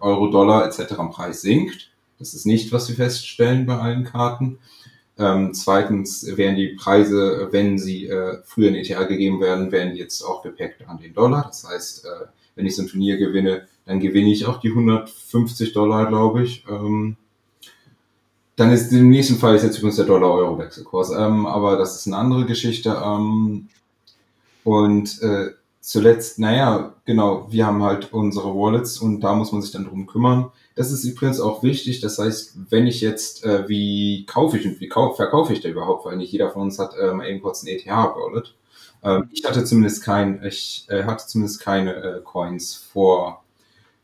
Euro, 0.00 0.28
Dollar 0.30 0.64
etc. 0.66 0.92
im 0.98 1.10
Preis 1.10 1.42
sinkt. 1.42 1.90
Das 2.18 2.34
ist 2.34 2.46
nicht, 2.46 2.72
was 2.72 2.88
wir 2.88 2.96
feststellen 2.96 3.66
bei 3.66 3.78
allen 3.78 4.04
Karten. 4.04 4.58
Ähm, 5.20 5.52
zweitens 5.52 6.24
werden 6.36 6.56
die 6.56 6.68
Preise, 6.68 7.48
wenn 7.50 7.78
sie 7.78 8.06
äh, 8.06 8.38
früher 8.44 8.68
in 8.68 8.74
ETH 8.74 9.08
gegeben 9.08 9.38
werden, 9.40 9.70
werden 9.70 9.94
jetzt 9.94 10.22
auch 10.22 10.42
gepackt 10.42 10.82
an 10.88 10.98
den 10.98 11.12
Dollar. 11.12 11.44
Das 11.46 11.68
heißt, 11.68 12.06
äh, 12.06 12.26
wenn 12.54 12.64
ich 12.64 12.74
so 12.74 12.82
ein 12.82 12.88
Turnier 12.88 13.18
gewinne, 13.18 13.66
dann 13.84 14.00
gewinne 14.00 14.32
ich 14.32 14.46
auch 14.46 14.60
die 14.60 14.70
150 14.70 15.74
Dollar, 15.74 16.06
glaube 16.06 16.42
ich. 16.42 16.64
Ähm, 16.70 17.16
dann 18.56 18.72
ist 18.72 18.92
im 18.92 19.10
nächsten 19.10 19.36
Fall 19.36 19.56
ist 19.56 19.62
jetzt 19.62 19.78
übrigens 19.78 19.96
der 19.96 20.06
Dollar-Euro-Wechselkurs, 20.06 21.10
ähm, 21.10 21.46
aber 21.46 21.76
das 21.76 21.96
ist 21.96 22.06
eine 22.06 22.16
andere 22.16 22.46
Geschichte. 22.46 22.98
Ähm, 23.04 23.68
und 24.64 25.20
äh, 25.22 25.50
zuletzt, 25.80 26.38
naja, 26.38 26.94
genau, 27.04 27.46
wir 27.50 27.66
haben 27.66 27.82
halt 27.82 28.12
unsere 28.12 28.54
Wallets 28.54 28.98
und 28.98 29.20
da 29.20 29.34
muss 29.34 29.52
man 29.52 29.60
sich 29.60 29.72
dann 29.72 29.84
drum 29.84 30.06
kümmern. 30.06 30.50
Das 30.74 30.92
ist 30.92 31.04
übrigens 31.04 31.40
auch 31.40 31.62
wichtig. 31.62 32.00
Das 32.00 32.18
heißt, 32.18 32.56
wenn 32.70 32.86
ich 32.86 33.00
jetzt, 33.00 33.44
äh, 33.44 33.68
wie 33.68 34.24
kaufe 34.26 34.58
ich 34.58 34.66
und 34.66 34.80
wie 34.80 34.88
kau 34.88 35.12
verkaufe 35.12 35.52
ich 35.52 35.60
da 35.60 35.68
überhaupt, 35.68 36.04
weil 36.06 36.16
nicht 36.16 36.32
jeder 36.32 36.50
von 36.50 36.62
uns 36.62 36.78
hat 36.78 36.94
äh, 36.96 37.12
mal 37.12 37.28
eben 37.28 37.42
kurz 37.42 37.62
ein 37.62 37.68
ETH-Wallet. 37.68 38.54
Ähm, 39.02 39.28
ich 39.32 39.44
hatte 39.44 39.64
zumindest 39.64 40.04
kein, 40.04 40.42
ich 40.44 40.86
äh, 40.88 41.04
hatte 41.04 41.26
zumindest 41.26 41.60
keine 41.60 41.94
äh, 41.94 42.20
Coins 42.22 42.74
vor 42.74 43.42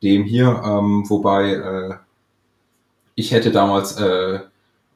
dem 0.03 0.25
hier, 0.25 0.63
ähm, 0.65 1.05
wobei 1.09 1.53
äh, 1.55 1.95
ich 3.15 3.33
hätte 3.33 3.51
damals 3.51 3.97
äh, 3.99 4.41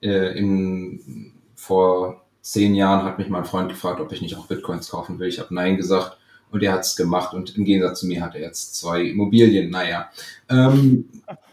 äh, 0.02 0.38
in, 0.38 1.32
vor 1.54 2.22
zehn 2.42 2.74
Jahren 2.74 3.04
hat 3.04 3.18
mich 3.18 3.28
mein 3.28 3.44
Freund 3.44 3.68
gefragt, 3.68 4.00
ob 4.00 4.12
ich 4.12 4.22
nicht 4.22 4.36
auch 4.36 4.46
Bitcoins 4.46 4.90
kaufen 4.90 5.18
will. 5.18 5.28
Ich 5.28 5.38
habe 5.38 5.54
Nein 5.54 5.76
gesagt 5.76 6.18
und 6.50 6.62
er 6.62 6.72
hat 6.72 6.80
es 6.80 6.96
gemacht 6.96 7.34
und 7.34 7.56
im 7.56 7.64
Gegensatz 7.64 8.00
zu 8.00 8.06
mir 8.06 8.22
hat 8.22 8.34
er 8.34 8.42
jetzt 8.42 8.76
zwei 8.76 9.02
Immobilien. 9.02 9.70
Naja, 9.70 10.10
ähm, 10.48 11.08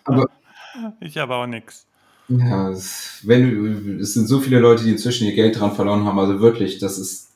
aber 0.08 0.30
ich 1.00 1.18
habe 1.18 1.36
auch 1.36 1.48
nichts. 1.48 1.86
Ja, 2.30 2.74
wenn, 3.24 4.00
es 4.02 4.14
sind 4.14 4.28
so 4.28 4.40
viele 4.42 4.60
Leute, 4.60 4.84
die 4.84 4.92
inzwischen 4.92 5.28
ihr 5.28 5.34
Geld 5.36 5.60
dran 5.60 5.74
verloren 5.76 6.06
haben. 6.06 6.20
Also 6.20 6.42
wirklich, 6.42 6.78
das 6.78 6.98
ist 6.98 7.30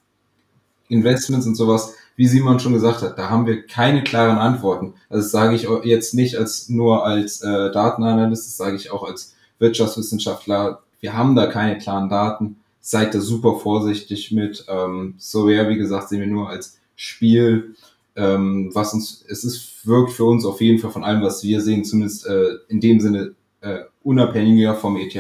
Investments 0.89 1.47
und 1.47 1.55
sowas, 1.55 1.95
wie 2.17 2.27
Simon 2.27 2.59
schon 2.59 2.73
gesagt 2.73 3.01
hat, 3.01 3.17
da 3.17 3.29
haben 3.29 3.45
wir 3.45 3.65
keine 3.65 4.03
klaren 4.03 4.37
Antworten. 4.37 4.93
Also 5.09 5.23
das 5.23 5.31
sage 5.31 5.55
ich 5.55 5.67
jetzt 5.85 6.13
nicht 6.13 6.37
als 6.37 6.67
nur 6.67 7.05
als 7.05 7.41
äh, 7.41 7.71
Datenanalyst, 7.71 8.45
das 8.45 8.57
sage 8.57 8.75
ich 8.75 8.91
auch 8.91 9.03
als 9.03 9.33
Wirtschaftswissenschaftler. 9.59 10.81
Wir 10.99 11.13
haben 11.13 11.35
da 11.35 11.47
keine 11.47 11.77
klaren 11.77 12.09
Daten. 12.09 12.57
Seid 12.81 13.13
da 13.15 13.21
super 13.21 13.59
vorsichtig 13.59 14.31
mit. 14.31 14.65
Ähm, 14.67 15.15
so 15.17 15.49
ja, 15.49 15.69
wie 15.69 15.77
gesagt, 15.77 16.09
sehen 16.09 16.19
wir 16.19 16.27
nur 16.27 16.49
als 16.49 16.79
Spiel, 16.95 17.75
ähm, 18.15 18.69
was 18.73 18.93
uns, 18.93 19.25
es 19.27 19.43
ist, 19.43 19.87
wirkt 19.87 20.11
für 20.11 20.25
uns 20.25 20.45
auf 20.45 20.61
jeden 20.61 20.79
Fall 20.79 20.91
von 20.91 21.03
allem, 21.03 21.21
was 21.21 21.43
wir 21.43 21.61
sehen, 21.61 21.85
zumindest 21.85 22.25
äh, 22.27 22.55
in 22.67 22.79
dem 22.79 22.99
Sinne 22.99 23.35
äh, 23.61 23.79
unabhängiger 24.03 24.75
vom 24.75 24.97
ETH. 24.97 25.15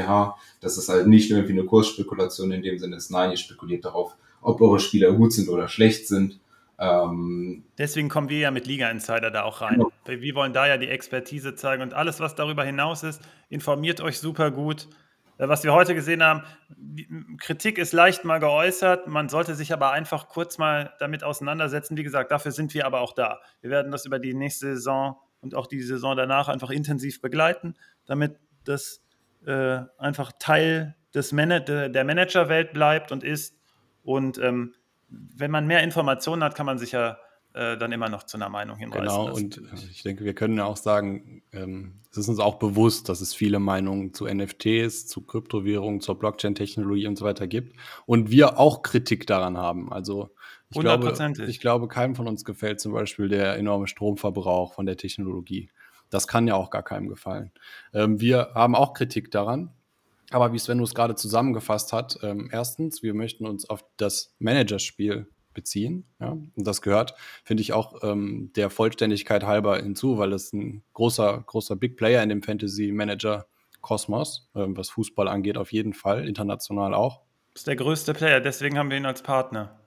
Das 0.59 0.77
ist 0.77 0.89
halt 0.89 1.07
nicht 1.07 1.31
irgendwie 1.31 1.53
eine 1.53 1.65
Kursspekulation 1.65 2.51
in 2.51 2.61
dem 2.61 2.77
Sinne 2.79 2.97
ist, 2.97 3.11
nein, 3.11 3.31
ihr 3.31 3.37
spekuliert 3.37 3.85
darauf, 3.85 4.15
ob 4.41 4.61
eure 4.61 4.79
Spieler 4.79 5.11
gut 5.13 5.33
sind 5.33 5.49
oder 5.49 5.67
schlecht 5.67 6.07
sind. 6.07 6.39
Ähm, 6.79 7.63
Deswegen 7.77 8.09
kommen 8.09 8.29
wir 8.29 8.39
ja 8.39 8.51
mit 8.51 8.65
Liga 8.65 8.89
Insider 8.89 9.29
da 9.29 9.43
auch 9.43 9.61
rein. 9.61 9.75
Genau. 9.75 9.91
Wir 10.05 10.35
wollen 10.35 10.51
da 10.51 10.67
ja 10.67 10.77
die 10.77 10.87
Expertise 10.87 11.55
zeigen 11.55 11.83
und 11.83 11.93
alles, 11.93 12.19
was 12.19 12.35
darüber 12.35 12.63
hinaus 12.63 13.03
ist, 13.03 13.21
informiert 13.49 14.01
euch 14.01 14.19
super 14.19 14.49
gut. 14.49 14.87
Äh, 15.37 15.47
was 15.47 15.63
wir 15.63 15.73
heute 15.73 15.95
gesehen 15.95 16.23
haben, 16.23 16.43
Kritik 17.39 17.77
ist 17.77 17.93
leicht 17.93 18.25
mal 18.25 18.39
geäußert, 18.39 19.07
man 19.07 19.29
sollte 19.29 19.55
sich 19.55 19.73
aber 19.73 19.91
einfach 19.91 20.29
kurz 20.29 20.57
mal 20.57 20.93
damit 20.99 21.23
auseinandersetzen. 21.23 21.97
Wie 21.97 22.03
gesagt, 22.03 22.31
dafür 22.31 22.51
sind 22.51 22.73
wir 22.73 22.85
aber 22.85 23.01
auch 23.01 23.13
da. 23.13 23.39
Wir 23.61 23.69
werden 23.69 23.91
das 23.91 24.05
über 24.05 24.19
die 24.19 24.33
nächste 24.33 24.75
Saison 24.75 25.17
und 25.41 25.55
auch 25.55 25.67
die 25.67 25.81
Saison 25.81 26.15
danach 26.15 26.47
einfach 26.47 26.69
intensiv 26.69 27.21
begleiten, 27.21 27.75
damit 28.05 28.37
das 28.63 29.03
äh, 29.45 29.79
einfach 29.97 30.31
Teil 30.39 30.95
des 31.13 31.31
Man 31.31 31.49
der 31.49 32.03
Managerwelt 32.03 32.73
bleibt 32.73 33.11
und 33.11 33.23
ist. 33.23 33.57
Und 34.03 34.37
ähm, 34.37 34.75
wenn 35.09 35.51
man 35.51 35.67
mehr 35.67 35.83
Informationen 35.83 36.43
hat, 36.43 36.55
kann 36.55 36.65
man 36.65 36.77
sich 36.77 36.93
ja 36.93 37.17
äh, 37.53 37.77
dann 37.77 37.91
immer 37.91 38.09
noch 38.09 38.23
zu 38.23 38.37
einer 38.37 38.49
Meinung 38.49 38.77
hinreißen. 38.77 39.05
Genau, 39.05 39.33
und 39.33 39.57
äh, 39.57 39.89
ich 39.91 40.03
denke, 40.03 40.23
wir 40.23 40.33
können 40.33 40.57
ja 40.57 40.65
auch 40.65 40.77
sagen, 40.77 41.43
ähm, 41.51 41.99
es 42.11 42.17
ist 42.17 42.29
uns 42.29 42.39
auch 42.39 42.55
bewusst, 42.55 43.09
dass 43.09 43.21
es 43.21 43.33
viele 43.33 43.59
Meinungen 43.59 44.13
zu 44.13 44.25
NFTs, 44.25 45.07
zu 45.07 45.21
Kryptowährungen, 45.21 46.01
zur 46.01 46.17
Blockchain-Technologie 46.17 47.07
und 47.07 47.17
so 47.17 47.25
weiter 47.25 47.47
gibt. 47.47 47.75
Und 48.05 48.31
wir 48.31 48.57
auch 48.59 48.81
Kritik 48.81 49.27
daran 49.27 49.57
haben. 49.57 49.91
Also 49.91 50.29
ich 50.69 50.79
glaube, 50.79 51.13
ich 51.47 51.59
glaube, 51.59 51.87
keinem 51.87 52.15
von 52.15 52.27
uns 52.27 52.45
gefällt 52.45 52.79
zum 52.79 52.93
Beispiel 52.93 53.27
der 53.27 53.57
enorme 53.57 53.87
Stromverbrauch 53.87 54.73
von 54.73 54.85
der 54.85 54.97
Technologie. 54.97 55.69
Das 56.09 56.27
kann 56.27 56.47
ja 56.47 56.55
auch 56.55 56.69
gar 56.69 56.83
keinem 56.83 57.07
gefallen. 57.07 57.51
Ähm, 57.93 58.19
wir 58.19 58.51
haben 58.53 58.75
auch 58.75 58.93
Kritik 58.93 59.31
daran. 59.31 59.71
Aber 60.29 60.53
wie 60.53 60.59
Sven 60.59 60.79
es 60.79 60.95
gerade 60.95 61.15
zusammengefasst 61.15 61.91
hat, 61.91 62.19
ähm, 62.23 62.49
erstens, 62.51 63.03
wir 63.03 63.13
möchten 63.13 63.45
uns 63.45 63.69
auf 63.69 63.83
das 63.97 64.33
Managerspiel 64.39 65.27
beziehen. 65.53 66.05
Ja? 66.19 66.29
Und 66.29 66.51
das 66.55 66.81
gehört, 66.81 67.15
finde 67.43 67.61
ich, 67.61 67.73
auch 67.73 68.03
ähm, 68.03 68.51
der 68.55 68.69
Vollständigkeit 68.69 69.43
halber 69.43 69.77
hinzu, 69.77 70.17
weil 70.17 70.29
das 70.31 70.53
ein 70.53 70.83
großer, 70.93 71.43
großer 71.45 71.75
Big 71.75 71.97
Player 71.97 72.21
in 72.23 72.29
dem 72.29 72.43
Fantasy 72.43 72.91
Manager 72.91 73.45
Kosmos, 73.81 74.49
ähm, 74.55 74.77
was 74.77 74.89
Fußball 74.89 75.27
angeht, 75.27 75.57
auf 75.57 75.71
jeden 75.71 75.93
Fall, 75.93 76.27
international 76.27 76.93
auch. 76.93 77.21
Das 77.53 77.61
ist 77.61 77.67
der 77.67 77.75
größte 77.75 78.13
Player, 78.13 78.39
deswegen 78.39 78.77
haben 78.77 78.89
wir 78.89 78.97
ihn 78.97 79.05
als 79.05 79.21
Partner. 79.21 79.79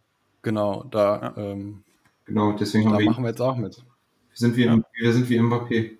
Genau, 0.43 0.85
da, 0.85 1.35
ja. 1.37 1.43
ähm, 1.43 1.85
genau, 2.27 2.53
deswegen 2.53 2.91
da 2.91 2.99
wir 2.99 3.07
machen 3.07 3.25
wir 3.25 3.31
jetzt 3.31 3.41
auch 3.41 3.57
mit. 3.57 3.77
Wir 3.77 3.85
sind 4.35 4.57
wie, 4.57 4.65
ja. 4.65 4.79
wir 4.93 5.13
sind 5.13 5.29
wie 5.29 5.39
Mbappé. 5.39 5.97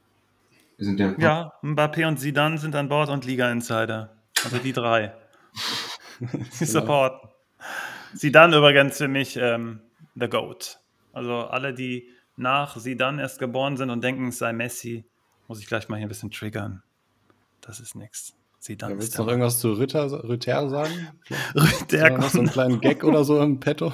Wir 0.77 0.85
sind 0.85 0.99
der 0.99 1.15
ja, 1.19 1.53
Mbappé 1.63 2.07
und 2.07 2.19
Zidane 2.19 2.59
sind 2.59 2.75
an 2.75 2.89
Bord 2.89 3.09
und 3.09 3.25
Liga 3.25 3.51
Insider. 3.51 4.11
Also 4.43 4.59
die 4.59 4.73
drei. 4.73 5.15
die 6.21 6.27
genau. 6.27 6.81
supporten. 6.81 7.24
Zidane 8.15 8.57
übrigens 8.57 8.99
für 8.99 9.09
mich 9.09 9.37
ähm, 9.37 9.81
the 10.15 10.29
GOAT. 10.29 10.79
Also 11.13 11.35
alle, 11.35 11.75
die 11.75 12.09
nach 12.37 12.79
Zidane 12.79 13.23
erst 13.23 13.39
geboren 13.39 13.77
sind 13.77 13.91
und 13.91 14.03
denken, 14.03 14.29
es 14.29 14.39
sei 14.39 14.53
Messi, 14.53 15.05
muss 15.49 15.61
ich 15.61 15.67
gleich 15.67 15.89
mal 15.89 15.97
hier 15.97 16.07
ein 16.07 16.09
bisschen 16.09 16.31
triggern. 16.31 16.83
Das 17.61 17.81
ist 17.81 17.95
nichts. 17.95 18.35
Zidane 18.59 18.95
ja, 18.95 18.99
willst 18.99 19.19
du 19.19 19.23
noch 19.23 19.29
irgendwas 19.29 19.59
zu 19.59 19.73
Ritter, 19.73 20.29
Ritter 20.29 20.69
sagen? 20.71 21.09
Ritter. 21.55 22.11
Noch 22.17 22.31
so 22.31 22.39
einen 22.39 22.49
kleinen 22.49 22.81
Gag 22.81 23.05
oder 23.05 23.25
so 23.25 23.41
im 23.41 23.61
Petto? 23.61 23.93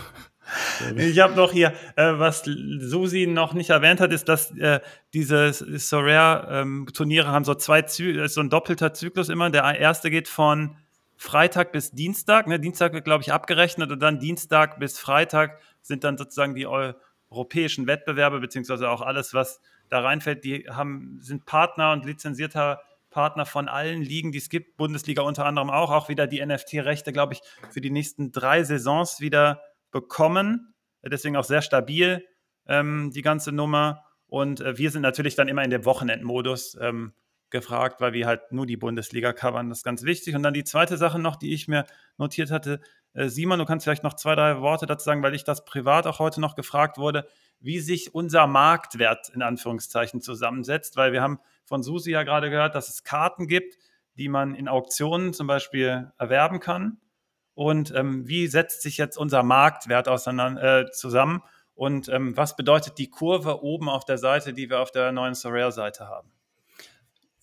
Ich 0.96 1.18
habe 1.20 1.34
noch 1.34 1.52
hier, 1.52 1.72
äh, 1.96 2.12
was 2.18 2.42
Susi 2.44 3.26
noch 3.26 3.52
nicht 3.52 3.70
erwähnt 3.70 4.00
hat, 4.00 4.12
ist, 4.12 4.28
dass 4.28 4.50
äh, 4.56 4.80
diese 5.12 5.52
Sorare-Turniere 5.52 7.26
ähm, 7.26 7.32
haben 7.32 7.44
so 7.44 7.54
zwei 7.54 7.82
Zy 7.82 8.26
so 8.26 8.40
ein 8.40 8.50
doppelter 8.50 8.92
Zyklus 8.92 9.28
immer. 9.28 9.50
Der 9.50 9.62
erste 9.78 10.10
geht 10.10 10.28
von 10.28 10.76
Freitag 11.20 11.70
bis 11.70 11.90
Dienstag. 11.90 12.46
Ne? 12.46 12.58
Dienstag 12.58 12.94
wird, 12.94 13.04
glaube 13.04 13.22
ich, 13.22 13.30
abgerechnet 13.30 13.92
und 13.92 14.00
dann 14.00 14.20
Dienstag 14.20 14.80
bis 14.80 14.98
Freitag 14.98 15.60
sind 15.82 16.02
dann 16.02 16.16
sozusagen 16.16 16.54
die 16.54 16.66
europäischen 16.66 17.86
Wettbewerbe, 17.86 18.40
beziehungsweise 18.40 18.88
auch 18.88 19.02
alles, 19.02 19.34
was 19.34 19.60
da 19.90 20.00
reinfällt. 20.00 20.44
Die 20.44 20.66
haben, 20.70 21.18
sind 21.20 21.44
Partner 21.44 21.92
und 21.92 22.06
lizenzierter 22.06 22.80
Partner 23.10 23.44
von 23.44 23.68
allen 23.68 24.00
Ligen, 24.00 24.32
die 24.32 24.38
es 24.38 24.48
gibt. 24.48 24.78
Bundesliga 24.78 25.20
unter 25.20 25.44
anderem 25.44 25.68
auch. 25.68 25.90
Auch 25.90 26.08
wieder 26.08 26.26
die 26.26 26.44
NFT-Rechte, 26.44 27.12
glaube 27.12 27.34
ich, 27.34 27.42
für 27.68 27.82
die 27.82 27.90
nächsten 27.90 28.32
drei 28.32 28.64
Saisons 28.64 29.20
wieder 29.20 29.60
bekommen. 29.90 30.72
Deswegen 31.04 31.36
auch 31.36 31.44
sehr 31.44 31.60
stabil, 31.60 32.26
ähm, 32.66 33.10
die 33.14 33.22
ganze 33.22 33.52
Nummer. 33.52 34.06
Und 34.26 34.62
äh, 34.62 34.78
wir 34.78 34.90
sind 34.90 35.02
natürlich 35.02 35.34
dann 35.34 35.48
immer 35.48 35.64
in 35.64 35.70
dem 35.70 35.84
Wochenendmodus. 35.84 36.78
Ähm, 36.80 37.12
gefragt, 37.50 38.00
weil 38.00 38.12
wir 38.12 38.26
halt 38.26 38.52
nur 38.52 38.66
die 38.66 38.76
Bundesliga 38.76 39.32
covern. 39.32 39.68
Das 39.68 39.78
ist 39.78 39.84
ganz 39.84 40.02
wichtig. 40.04 40.34
Und 40.34 40.42
dann 40.42 40.54
die 40.54 40.64
zweite 40.64 40.96
Sache 40.96 41.18
noch, 41.18 41.36
die 41.36 41.52
ich 41.52 41.68
mir 41.68 41.84
notiert 42.16 42.50
hatte. 42.50 42.80
Äh, 43.12 43.28
Simon, 43.28 43.58
du 43.58 43.64
kannst 43.64 43.84
vielleicht 43.84 44.04
noch 44.04 44.14
zwei, 44.14 44.34
drei 44.34 44.60
Worte 44.60 44.86
dazu 44.86 45.04
sagen, 45.04 45.22
weil 45.22 45.34
ich 45.34 45.44
das 45.44 45.64
privat 45.64 46.06
auch 46.06 46.18
heute 46.18 46.40
noch 46.40 46.54
gefragt 46.54 46.98
wurde, 46.98 47.26
wie 47.60 47.80
sich 47.80 48.14
unser 48.14 48.46
Marktwert 48.46 49.28
in 49.30 49.42
Anführungszeichen 49.42 50.20
zusammensetzt, 50.20 50.96
weil 50.96 51.12
wir 51.12 51.22
haben 51.22 51.40
von 51.64 51.82
Susi 51.82 52.10
ja 52.10 52.22
gerade 52.22 52.50
gehört, 52.50 52.74
dass 52.74 52.88
es 52.88 53.04
Karten 53.04 53.46
gibt, 53.46 53.76
die 54.14 54.28
man 54.28 54.54
in 54.54 54.68
Auktionen 54.68 55.32
zum 55.32 55.46
Beispiel 55.46 56.12
erwerben 56.18 56.60
kann. 56.60 56.98
Und 57.54 57.92
ähm, 57.94 58.26
wie 58.26 58.46
setzt 58.46 58.82
sich 58.82 58.96
jetzt 58.96 59.18
unser 59.18 59.42
Marktwert 59.42 60.08
auseinander, 60.08 60.80
äh, 60.80 60.90
zusammen? 60.90 61.42
Und 61.74 62.08
ähm, 62.08 62.36
was 62.36 62.56
bedeutet 62.56 62.98
die 62.98 63.10
Kurve 63.10 63.62
oben 63.62 63.88
auf 63.88 64.04
der 64.04 64.18
Seite, 64.18 64.52
die 64.52 64.70
wir 64.70 64.80
auf 64.80 64.90
der 64.90 65.12
neuen 65.12 65.34
Sorare-Seite 65.34 66.06
haben? 66.08 66.30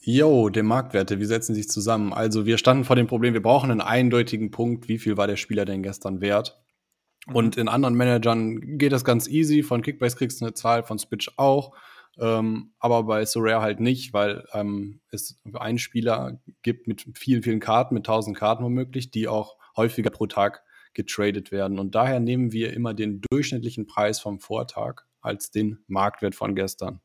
Jo, 0.10 0.48
der 0.48 0.64
Marktwerte, 0.64 1.20
wie 1.20 1.26
setzen 1.26 1.54
sich 1.54 1.68
zusammen? 1.68 2.14
Also 2.14 2.46
wir 2.46 2.58
standen 2.58 2.86
vor 2.86 2.96
dem 2.96 3.08
Problem, 3.08 3.34
wir 3.34 3.42
brauchen 3.42 3.72
einen 3.72 3.82
eindeutigen 3.82 4.52
Punkt, 4.52 4.88
wie 4.88 5.00
viel 5.00 5.18
war 5.18 5.28
der 5.28 5.36
Spieler 5.36 5.66
denn 5.66 5.84
gestern 5.84 6.22
wert? 6.22 6.58
Mhm. 7.28 7.36
Und 7.36 7.58
in 7.58 7.68
anderen 7.68 7.94
Managern 7.94 8.78
geht 8.78 8.94
das 8.94 9.04
ganz 9.04 9.28
easy. 9.28 9.64
Von 9.64 9.82
Kickbase 9.82 10.16
kriegst 10.16 10.40
du 10.40 10.46
eine 10.46 10.54
Zahl, 10.54 10.84
von 10.84 10.98
Spitch 10.98 11.34
auch. 11.36 11.76
Ähm, 12.18 12.72
aber 12.80 13.04
bei 13.04 13.26
Sorare 13.26 13.62
halt 13.62 13.82
nicht, 13.82 14.14
weil 14.14 14.46
ähm, 14.54 15.02
es 15.12 15.42
einen 15.54 15.78
Spieler 15.78 16.40
gibt 16.62 16.88
mit 16.88 17.06
vielen, 17.16 17.44
vielen 17.44 17.60
Karten, 17.60 17.94
mit 17.94 18.08
1000 18.08 18.38
Karten 18.38 18.64
womöglich, 18.64 19.12
die 19.12 19.28
auch 19.28 19.58
häufiger 19.76 20.10
pro 20.10 20.28
Tag 20.28 20.64
getradet 20.94 21.52
werden. 21.52 21.80
Und 21.80 21.96
daher 21.96 22.22
nehmen 22.22 22.54
wir 22.54 22.72
immer 22.72 22.94
den 22.94 23.20
durchschnittlichen 23.30 23.88
Preis 23.88 24.22
vom 24.22 24.40
Vortag 24.40 25.02
als 25.20 25.52
den 25.52 25.80
Marktwert 25.88 26.34
von 26.34 26.56
gestern. 26.56 27.02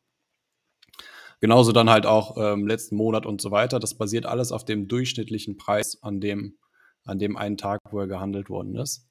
Genauso 1.42 1.72
dann 1.72 1.90
halt 1.90 2.06
auch 2.06 2.36
ähm, 2.36 2.68
letzten 2.68 2.94
Monat 2.94 3.26
und 3.26 3.40
so 3.40 3.50
weiter. 3.50 3.80
Das 3.80 3.94
basiert 3.94 4.26
alles 4.26 4.52
auf 4.52 4.64
dem 4.64 4.86
durchschnittlichen 4.86 5.56
Preis 5.56 6.00
an 6.00 6.20
dem, 6.20 6.56
an 7.04 7.18
dem 7.18 7.36
einen 7.36 7.56
Tag, 7.56 7.80
wo 7.90 7.98
er 7.98 8.06
gehandelt 8.06 8.48
worden 8.48 8.76
ist. 8.76 9.08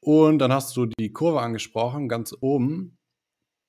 Und 0.00 0.38
dann 0.38 0.50
hast 0.50 0.74
du 0.78 0.86
die 0.86 1.12
Kurve 1.12 1.42
angesprochen, 1.42 2.08
ganz 2.08 2.34
oben. 2.40 2.96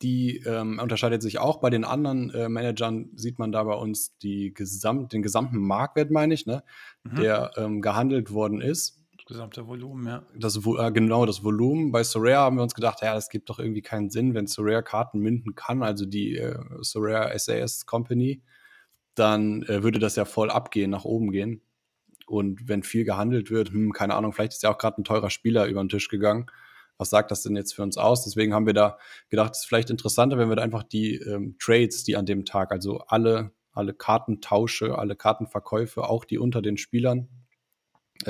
Die 0.02 0.38
ähm, 0.46 0.80
unterscheidet 0.82 1.22
sich 1.22 1.40
auch. 1.40 1.60
Bei 1.60 1.70
den 1.70 1.84
anderen 1.84 2.30
äh, 2.30 2.48
Managern 2.48 3.10
sieht 3.16 3.38
man 3.38 3.52
da 3.52 3.64
bei 3.64 3.76
uns 3.76 4.18
die 4.20 4.54
Gesamt, 4.54 5.12
den 5.12 5.22
gesamten 5.22 5.58
Marktwert, 5.58 6.10
meine 6.10 6.34
ich, 6.34 6.46
ne, 6.46 6.64
mhm. 7.04 7.16
der 7.18 7.52
ähm, 7.58 7.82
gehandelt 7.82 8.32
worden 8.32 8.62
ist. 8.62 9.03
Gesamte 9.34 9.66
Volumen, 9.66 10.06
ja. 10.06 10.24
Das, 10.36 10.56
äh, 10.58 10.92
genau, 10.92 11.26
das 11.26 11.44
Volumen. 11.44 11.92
Bei 11.92 12.04
Sorare 12.04 12.38
haben 12.38 12.58
wir 12.58 12.62
uns 12.62 12.76
gedacht, 12.76 13.02
ja, 13.02 13.16
das 13.16 13.30
gibt 13.30 13.50
doch 13.50 13.58
irgendwie 13.58 13.82
keinen 13.82 14.12
Sinn, 14.12 14.36
wenn 14.36 14.46
Sorare 14.46 14.84
Karten 14.84 15.22
minden 15.22 15.56
kann, 15.56 15.82
also 15.82 16.06
die 16.06 16.38
äh, 16.38 16.60
Sorare 16.82 17.36
SAS 17.40 17.88
Company, 17.88 18.44
dann 19.16 19.64
äh, 19.64 19.82
würde 19.82 19.98
das 19.98 20.18
ja 20.18 20.26
voll 20.26 20.52
abgehen, 20.52 20.92
nach 20.92 21.04
oben 21.04 21.32
gehen. 21.32 21.64
Und 22.28 22.68
wenn 22.70 22.84
viel 22.84 23.06
gehandelt 23.06 23.50
wird, 23.50 23.72
hm, 23.72 23.92
keine 23.92 24.14
Ahnung, 24.14 24.34
vielleicht 24.34 24.54
ist 24.54 24.62
ja 24.62 24.72
auch 24.72 24.78
gerade 24.78 25.02
ein 25.02 25.04
teurer 25.04 25.32
Spieler 25.32 25.66
über 25.66 25.84
den 25.84 25.90
Tisch 25.90 26.10
gegangen. 26.10 26.46
was 27.00 27.10
sagt 27.10 27.32
das 27.32 27.42
denn 27.42 27.56
jetzt 27.56 27.74
für 27.74 27.82
uns 27.82 27.98
aus? 27.98 28.24
Deswegen 28.26 28.54
haben 28.54 28.68
wir 28.68 28.76
da 28.76 29.00
gedacht, 29.30 29.54
es 29.56 29.62
ist 29.62 29.66
vielleicht 29.66 29.90
interessanter, 29.90 30.38
wenn 30.38 30.50
wir 30.50 30.58
da 30.58 30.62
einfach 30.62 30.84
die 30.84 31.16
ähm, 31.16 31.56
Trades, 31.58 32.04
die 32.04 32.18
an 32.18 32.28
dem 32.28 32.46
Tag, 32.46 32.72
also 32.72 33.00
alle, 33.08 33.52
alle 33.72 33.96
Kartentausche, 33.96 34.96
alle 34.96 35.16
Kartenverkäufe, 35.16 36.04
auch 36.04 36.24
die 36.24 36.38
unter 36.38 36.62
den 36.62 36.78
Spielern, 36.78 37.30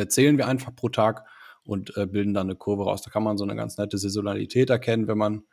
zählen 0.08 0.38
wir 0.38 0.48
einfach 0.48 0.76
pro 0.76 0.90
Tag 0.90 1.26
und 1.64 1.96
äh, 1.98 2.06
bilden 2.06 2.34
dann 2.34 2.48
eine 2.48 2.56
Kurve 2.56 2.84
raus. 2.84 3.02
Da 3.02 3.12
kann 3.12 3.24
man 3.24 3.38
so 3.38 3.44
eine 3.44 3.56
ganz 3.56 3.78
nette 3.78 3.98
Saisonalität 3.98 4.70
erkennen, 4.70 5.08
wenn 5.08 5.18
man 5.18 5.44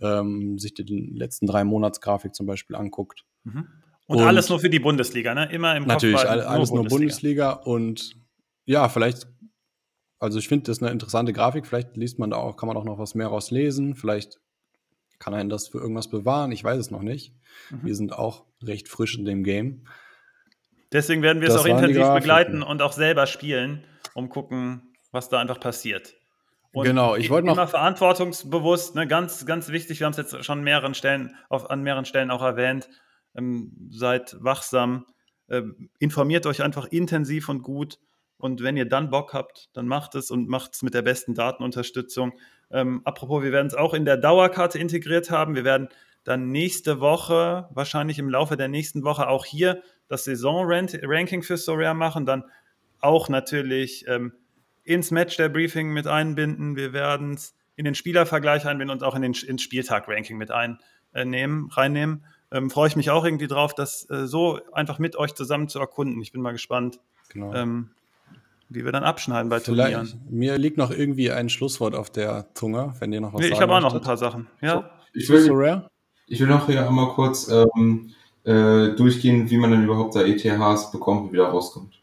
ähm, 0.00 0.58
sich 0.58 0.74
die 0.74 1.12
letzten 1.14 1.46
drei 1.46 1.64
Monatsgrafik 1.64 2.34
zum 2.34 2.46
Beispiel 2.46 2.76
anguckt. 2.76 3.24
Mhm. 3.44 3.68
Und, 4.06 4.18
und, 4.18 4.24
alles 4.24 4.48
nur 4.48 4.60
für 4.60 4.70
die 4.70 4.80
Bundesliga, 4.80 5.34
ne? 5.34 5.50
Immer 5.50 5.76
im 5.76 5.86
Natürlich, 5.86 6.16
Kopf 6.16 6.28
alles 6.28 6.70
nur 6.70 6.84
Bundesliga. 6.84 6.84
nur 6.84 6.88
Bundesliga 6.90 7.52
und 7.52 8.16
ja, 8.66 8.88
vielleicht, 8.88 9.26
also 10.18 10.38
ich 10.38 10.48
finde 10.48 10.64
das 10.64 10.82
eine 10.82 10.90
interessante 10.90 11.32
Grafik, 11.32 11.66
vielleicht 11.66 11.96
liest 11.96 12.18
man 12.18 12.30
da 12.30 12.36
auch, 12.36 12.56
kann 12.56 12.66
man 12.66 12.76
auch 12.76 12.84
noch 12.84 12.98
was 12.98 13.14
mehr 13.14 13.28
rauslesen, 13.28 13.94
vielleicht 13.94 14.40
kann 15.18 15.32
einen 15.32 15.48
das 15.48 15.68
für 15.68 15.78
irgendwas 15.78 16.08
bewahren, 16.08 16.52
ich 16.52 16.62
weiß 16.62 16.78
es 16.78 16.90
noch 16.90 17.02
nicht. 17.02 17.34
Mhm. 17.70 17.78
Wir 17.82 17.94
sind 17.94 18.12
auch 18.12 18.44
recht 18.62 18.88
frisch 18.88 19.16
in 19.16 19.24
dem 19.24 19.42
Game. 19.42 19.86
Deswegen 20.94 21.22
werden 21.22 21.42
wir 21.42 21.48
das 21.48 21.56
es 21.56 21.62
auch 21.62 21.66
intensiv 21.66 22.06
begleiten 22.14 22.62
und 22.62 22.80
auch 22.80 22.92
selber 22.92 23.26
spielen, 23.26 23.84
um 24.14 24.28
gucken, 24.28 24.94
was 25.10 25.28
da 25.28 25.40
einfach 25.40 25.58
passiert. 25.58 26.14
Und 26.72 26.84
genau, 26.84 27.16
ich 27.16 27.30
wollte 27.30 27.48
noch. 27.48 27.54
Immer 27.54 27.66
verantwortungsbewusst, 27.66 28.94
ne, 28.94 29.06
ganz, 29.08 29.44
ganz 29.44 29.68
wichtig, 29.68 29.98
wir 29.98 30.06
haben 30.06 30.12
es 30.12 30.18
jetzt 30.18 30.44
schon 30.44 30.62
mehreren 30.62 30.94
Stellen, 30.94 31.34
auf, 31.48 31.68
an 31.68 31.82
mehreren 31.82 32.04
Stellen 32.04 32.30
auch 32.30 32.42
erwähnt, 32.42 32.88
ähm, 33.36 33.72
seid 33.90 34.36
wachsam, 34.38 35.06
äh, 35.48 35.62
informiert 35.98 36.46
euch 36.46 36.62
einfach 36.62 36.86
intensiv 36.86 37.48
und 37.48 37.62
gut. 37.62 37.98
Und 38.38 38.62
wenn 38.62 38.76
ihr 38.76 38.88
dann 38.88 39.10
Bock 39.10 39.34
habt, 39.34 39.70
dann 39.72 39.88
macht 39.88 40.14
es 40.14 40.30
und 40.30 40.48
macht 40.48 40.74
es 40.74 40.82
mit 40.82 40.94
der 40.94 41.02
besten 41.02 41.34
Datenunterstützung. 41.34 42.34
Ähm, 42.70 43.02
apropos, 43.04 43.42
wir 43.42 43.50
werden 43.50 43.66
es 43.66 43.74
auch 43.74 43.94
in 43.94 44.04
der 44.04 44.16
Dauerkarte 44.16 44.78
integriert 44.78 45.30
haben. 45.30 45.56
Wir 45.56 45.64
werden 45.64 45.88
dann 46.22 46.50
nächste 46.50 47.00
Woche, 47.00 47.68
wahrscheinlich 47.72 48.18
im 48.18 48.28
Laufe 48.28 48.56
der 48.56 48.68
nächsten 48.68 49.02
Woche, 49.02 49.28
auch 49.28 49.44
hier 49.44 49.82
das 50.08 50.24
Saison-Ranking 50.24 51.42
für 51.42 51.56
Sorare 51.56 51.94
machen. 51.94 52.26
Dann 52.26 52.44
auch 53.00 53.28
natürlich 53.28 54.06
ähm, 54.08 54.32
ins 54.82 55.10
Match 55.10 55.36
der 55.36 55.48
Briefing 55.48 55.90
mit 55.92 56.06
einbinden. 56.06 56.76
Wir 56.76 56.92
werden 56.92 57.34
es 57.34 57.54
in 57.76 57.84
den 57.84 57.94
Spielervergleich 57.94 58.66
einbinden 58.66 58.96
und 58.96 59.02
auch 59.02 59.14
in 59.14 59.22
den, 59.22 59.32
ins 59.32 59.62
Spieltag-Ranking 59.62 60.36
mit 60.36 60.50
einnehmen, 60.50 61.70
reinnehmen. 61.70 62.24
Ähm, 62.52 62.70
freue 62.70 62.88
ich 62.88 62.96
mich 62.96 63.10
auch 63.10 63.24
irgendwie 63.24 63.48
drauf, 63.48 63.74
das 63.74 64.08
äh, 64.10 64.26
so 64.26 64.60
einfach 64.72 64.98
mit 64.98 65.16
euch 65.16 65.34
zusammen 65.34 65.68
zu 65.68 65.80
erkunden. 65.80 66.20
Ich 66.22 66.30
bin 66.30 66.40
mal 66.40 66.52
gespannt, 66.52 67.00
genau. 67.30 67.52
ähm, 67.52 67.90
wie 68.68 68.84
wir 68.84 68.92
dann 68.92 69.02
abschneiden 69.02 69.48
bei 69.48 69.58
Vielleicht, 69.58 69.96
Turnieren. 69.96 70.26
Mir 70.30 70.56
liegt 70.56 70.76
noch 70.76 70.90
irgendwie 70.90 71.32
ein 71.32 71.48
Schlusswort 71.48 71.94
auf 71.94 72.10
der 72.10 72.46
Zunge, 72.54 72.94
wenn 73.00 73.12
ihr 73.12 73.20
noch 73.20 73.34
was 73.34 73.40
nee, 73.40 73.48
Ich 73.48 73.60
habe 73.60 73.74
auch 73.74 73.80
noch 73.80 73.94
ein 73.94 74.00
paar 74.00 74.16
Sachen. 74.16 74.46
Ja. 74.60 74.90
Ich 75.12 75.28
will, 75.28 75.40
so 75.40 75.60
ich 76.26 76.40
will 76.40 76.46
noch 76.46 76.66
hier 76.66 76.86
einmal 76.86 77.08
kurz 77.08 77.48
ähm, 77.48 78.10
äh, 78.44 78.94
durchgehen, 78.94 79.50
wie 79.50 79.56
man 79.56 79.70
dann 79.70 79.84
überhaupt 79.84 80.14
da 80.14 80.22
ETHs 80.22 80.90
bekommt 80.90 81.26
und 81.26 81.32
wieder 81.32 81.46
rauskommt. 81.46 82.00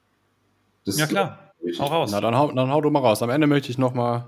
Das 0.85 0.97
ja, 0.97 1.05
klar. 1.05 1.53
Hau 1.79 1.85
raus. 1.85 2.09
Na, 2.11 2.21
dann 2.21 2.35
hau, 2.35 2.51
dann 2.51 2.71
hau 2.71 2.81
du 2.81 2.89
mal 2.89 2.99
raus. 2.99 3.21
Am 3.21 3.29
Ende 3.29 3.47
möchte 3.47 3.69
ich 3.69 3.77
noch 3.77 3.93
mal 3.93 4.27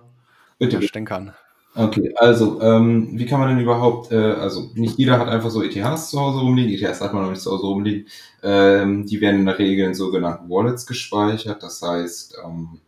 Bitte. 0.60 0.82
stänkern. 0.84 1.34
Okay, 1.76 2.14
also, 2.18 2.62
ähm, 2.62 3.10
wie 3.14 3.26
kann 3.26 3.40
man 3.40 3.50
denn 3.50 3.60
überhaupt, 3.60 4.12
äh, 4.12 4.16
also 4.16 4.70
nicht 4.76 5.00
jeder 5.00 5.18
hat 5.18 5.28
einfach 5.28 5.50
so 5.50 5.64
ETHs 5.64 6.12
zu 6.12 6.20
Hause 6.20 6.42
rumliegen, 6.42 6.72
ETHs 6.72 7.02
hat 7.02 7.14
man 7.14 7.24
noch 7.24 7.32
nicht 7.32 7.42
zu 7.42 7.52
Hause 7.52 7.66
rumliegen. 7.66 8.08
Ähm, 8.44 9.08
die 9.08 9.20
werden 9.20 9.40
in 9.40 9.46
der 9.48 9.58
Regel 9.58 9.88
in 9.88 9.96
sogenannten 9.96 10.48
Wallets 10.52 10.86
gespeichert. 10.86 11.64
Das 11.64 11.82
heißt, 11.82 12.38
ähm, 12.46 12.80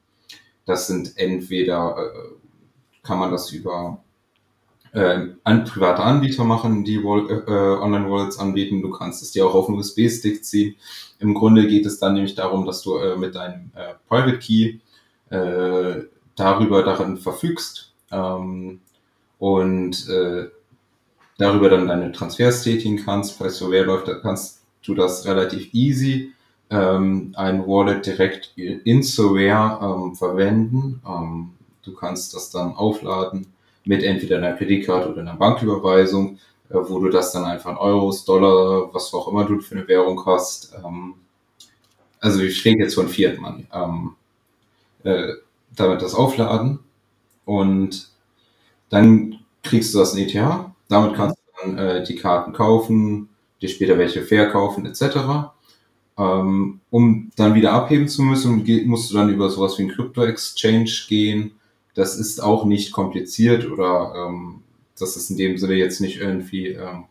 das 0.66 0.86
sind 0.86 1.18
entweder, 1.18 1.98
äh, 1.98 3.02
kann 3.02 3.18
man 3.18 3.32
das 3.32 3.52
über 3.52 4.04
äh, 4.96 5.28
an, 5.44 5.66
private 5.66 6.02
Anbieter 6.02 6.46
machen, 6.46 6.86
die 6.86 7.04
Wall, 7.04 7.30
äh, 7.30 7.84
Online-Wallets 7.84 8.40
anbieten. 8.40 8.82
Du 8.82 8.90
kannst 8.90 9.22
es 9.22 9.32
dir 9.32 9.46
auch 9.46 9.54
auf 9.54 9.68
einen 9.68 9.78
USB-Stick 9.78 10.44
ziehen. 10.44 10.76
Im 11.20 11.34
Grunde 11.34 11.68
geht 11.68 11.86
es 11.86 12.00
dann 12.00 12.14
nämlich 12.14 12.34
darum, 12.36 12.66
dass 12.66 12.82
du 12.82 12.98
äh, 12.98 13.18
mit 13.18 13.36
deinem 13.36 13.72
äh, 13.76 13.94
Private 14.08 14.40
Key 14.40 14.80
äh, 15.30 16.04
darüber 16.36 16.84
darin 16.84 17.18
verfügst 17.18 17.94
ähm, 18.10 18.80
und 19.38 20.08
äh, 20.08 20.48
darüber 21.38 21.70
dann 21.70 21.88
deine 21.88 22.14
Transfers 22.14 22.64
tätigen 22.64 23.04
kannst. 23.04 23.38
Bei 23.38 23.50
Surveyor 23.50 23.86
läuft, 23.86 24.10
kannst 24.22 24.62
du 24.86 24.96
das 24.96 25.26
relativ 25.26 25.74
easy 25.74 26.32
ähm, 26.70 27.34
ein 27.36 27.68
Wallet 27.68 28.06
direkt 28.06 28.54
in 28.56 29.04
Surveyor 29.04 29.80
ähm, 29.82 30.16
verwenden. 30.16 31.02
Ähm, 31.06 31.50
du 31.84 31.94
kannst 31.94 32.34
das 32.34 32.50
dann 32.50 32.76
aufladen 32.76 33.48
mit 33.86 34.04
entweder 34.04 34.38
einer 34.38 34.54
Kreditkarte 34.54 35.12
oder 35.12 35.22
einer 35.22 35.36
Banküberweisung, 35.36 36.40
äh, 36.70 36.74
wo 36.74 37.00
du 37.00 37.10
das 37.10 37.32
dann 37.32 37.46
einfach 37.46 37.72
in 37.72 37.78
Euros, 37.78 38.26
Dollar, 38.26 38.94
was 38.94 39.14
auch 39.14 39.28
immer 39.28 39.46
du 39.46 39.60
für 39.60 39.76
eine 39.76 39.88
Währung 39.88 40.26
hast. 40.26 40.76
Ähm, 40.84 41.16
also 42.20 42.42
ich 42.42 42.66
rede 42.66 42.84
jetzt 42.84 42.96
von 42.96 43.08
Fiat 43.08 43.40
Money. 43.40 43.68
Ähm, 43.72 44.16
äh, 45.04 45.34
damit 45.76 46.02
das 46.02 46.16
aufladen 46.16 46.80
und 47.44 48.10
dann 48.90 49.40
kriegst 49.62 49.94
du 49.94 50.00
das 50.00 50.16
in 50.16 50.28
ETH. 50.28 50.72
Damit 50.90 51.16
kannst 51.16 51.38
du 51.38 51.62
dann 51.62 51.78
äh, 51.78 52.04
die 52.04 52.16
Karten 52.16 52.54
kaufen, 52.54 53.30
dir 53.62 53.70
später 53.70 53.98
welche 53.98 54.24
verkaufen 54.24 54.86
etc. 54.86 55.52
Ähm, 56.18 56.80
um 56.90 57.32
dann 57.36 57.56
wieder 57.56 57.74
abheben 57.74 58.08
zu 58.08 58.24
müssen, 58.24 58.66
musst 58.86 59.12
du 59.12 59.16
dann 59.16 59.30
über 59.30 59.50
sowas 59.50 59.78
wie 59.78 59.84
ein 59.84 59.92
Crypto-Exchange 59.92 60.92
gehen 61.08 61.52
das 61.96 62.18
ist 62.18 62.44
auch 62.44 62.66
nicht 62.66 62.92
kompliziert 62.92 63.70
oder 63.72 64.14
ähm, 64.16 64.62
das 65.00 65.18
ist 65.18 65.30
in 65.30 65.38
dem 65.38 65.58
Sinne 65.58 65.74
jetzt 65.74 66.02
nicht 66.02 66.20
irgendwie, 66.20 66.68
ähm, 66.68 67.06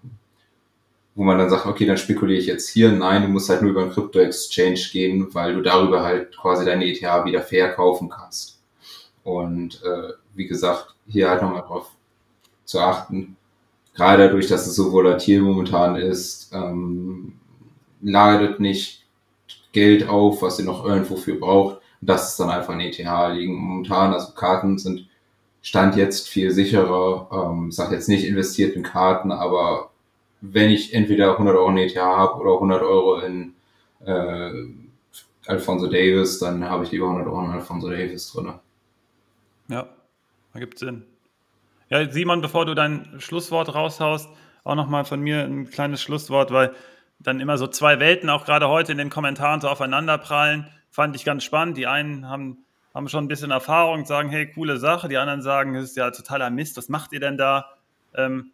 wo 1.14 1.24
man 1.24 1.38
dann 1.38 1.50
sagt, 1.50 1.66
okay, 1.66 1.86
dann 1.86 1.96
spekuliere 1.96 2.38
ich 2.38 2.46
jetzt 2.46 2.68
hier. 2.68 2.92
Nein, 2.92 3.22
du 3.22 3.28
musst 3.28 3.48
halt 3.48 3.62
nur 3.62 3.70
über 3.70 3.82
einen 3.82 3.92
Crypto-Exchange 3.92 4.80
gehen, 4.92 5.28
weil 5.32 5.54
du 5.54 5.62
darüber 5.62 6.02
halt 6.02 6.36
quasi 6.36 6.64
deine 6.64 6.86
ETH 6.86 7.02
wieder 7.02 7.40
verkaufen 7.40 8.10
kannst. 8.10 8.60
Und 9.22 9.82
äh, 9.84 10.12
wie 10.34 10.46
gesagt, 10.46 10.94
hier 11.06 11.30
halt 11.30 11.42
nochmal 11.42 11.62
drauf 11.62 11.90
zu 12.64 12.80
achten. 12.80 13.36
Gerade 13.94 14.24
dadurch, 14.24 14.48
dass 14.48 14.66
es 14.66 14.74
so 14.74 14.92
volatil 14.92 15.40
momentan 15.40 15.96
ist, 15.96 16.50
ähm, 16.52 17.34
ladet 18.02 18.60
nicht 18.60 19.06
Geld 19.72 20.08
auf, 20.08 20.42
was 20.42 20.58
ihr 20.58 20.64
noch 20.64 20.84
irgendwo 20.84 21.16
für 21.16 21.34
braucht 21.34 21.80
das 22.06 22.30
ist 22.30 22.40
dann 22.40 22.50
einfach 22.50 22.74
ein 22.74 22.80
ETH 22.80 22.98
liegen. 22.98 23.54
Momentan, 23.54 24.12
also 24.12 24.32
Karten 24.32 24.78
sind 24.78 25.08
Stand 25.62 25.96
jetzt 25.96 26.28
viel 26.28 26.50
sicherer. 26.50 27.28
Ähm, 27.32 27.72
sag 27.72 27.90
jetzt 27.90 28.08
nicht 28.08 28.26
investiert 28.26 28.76
in 28.76 28.82
Karten, 28.82 29.32
aber 29.32 29.90
wenn 30.42 30.70
ich 30.70 30.92
entweder 30.92 31.32
100 31.32 31.56
Euro 31.56 31.70
in 31.70 31.78
ETH 31.78 31.96
habe 31.96 32.34
oder 32.38 32.54
100 32.54 32.82
Euro 32.82 33.20
in 33.20 33.54
äh, 34.04 34.50
Alfonso 35.46 35.86
Davis, 35.86 36.38
dann 36.38 36.68
habe 36.68 36.84
ich 36.84 36.92
lieber 36.92 37.06
100 37.06 37.26
Euro 37.26 37.44
in 37.46 37.50
Alfonso 37.52 37.88
Davis 37.88 38.30
drin. 38.32 38.52
Ja, 39.68 39.86
ergibt 40.52 40.78
Sinn. 40.78 41.04
Ja, 41.88 42.10
Simon, 42.10 42.42
bevor 42.42 42.66
du 42.66 42.74
dein 42.74 43.14
Schlusswort 43.18 43.74
raushaust, 43.74 44.28
auch 44.64 44.74
nochmal 44.74 45.04
von 45.06 45.20
mir 45.20 45.44
ein 45.44 45.70
kleines 45.70 46.02
Schlusswort, 46.02 46.50
weil 46.50 46.74
dann 47.18 47.40
immer 47.40 47.56
so 47.56 47.66
zwei 47.66 48.00
Welten 48.00 48.28
auch 48.28 48.44
gerade 48.44 48.68
heute 48.68 48.92
in 48.92 48.98
den 48.98 49.10
Kommentaren 49.10 49.62
so 49.62 49.68
aufeinander 49.68 50.18
prallen 50.18 50.66
fand 50.94 51.16
ich 51.16 51.24
ganz 51.24 51.42
spannend. 51.42 51.76
Die 51.76 51.88
einen 51.88 52.28
haben, 52.28 52.64
haben 52.94 53.08
schon 53.08 53.24
ein 53.24 53.28
bisschen 53.28 53.50
Erfahrung, 53.50 54.06
sagen, 54.06 54.28
hey, 54.28 54.48
coole 54.52 54.76
Sache. 54.76 55.08
Die 55.08 55.16
anderen 55.16 55.42
sagen, 55.42 55.74
es 55.74 55.90
ist 55.90 55.96
ja 55.96 56.12
totaler 56.12 56.50
Mist, 56.50 56.76
was 56.76 56.88
macht 56.88 57.12
ihr 57.12 57.18
denn 57.18 57.36
da? 57.36 57.74
Ähm, 58.14 58.52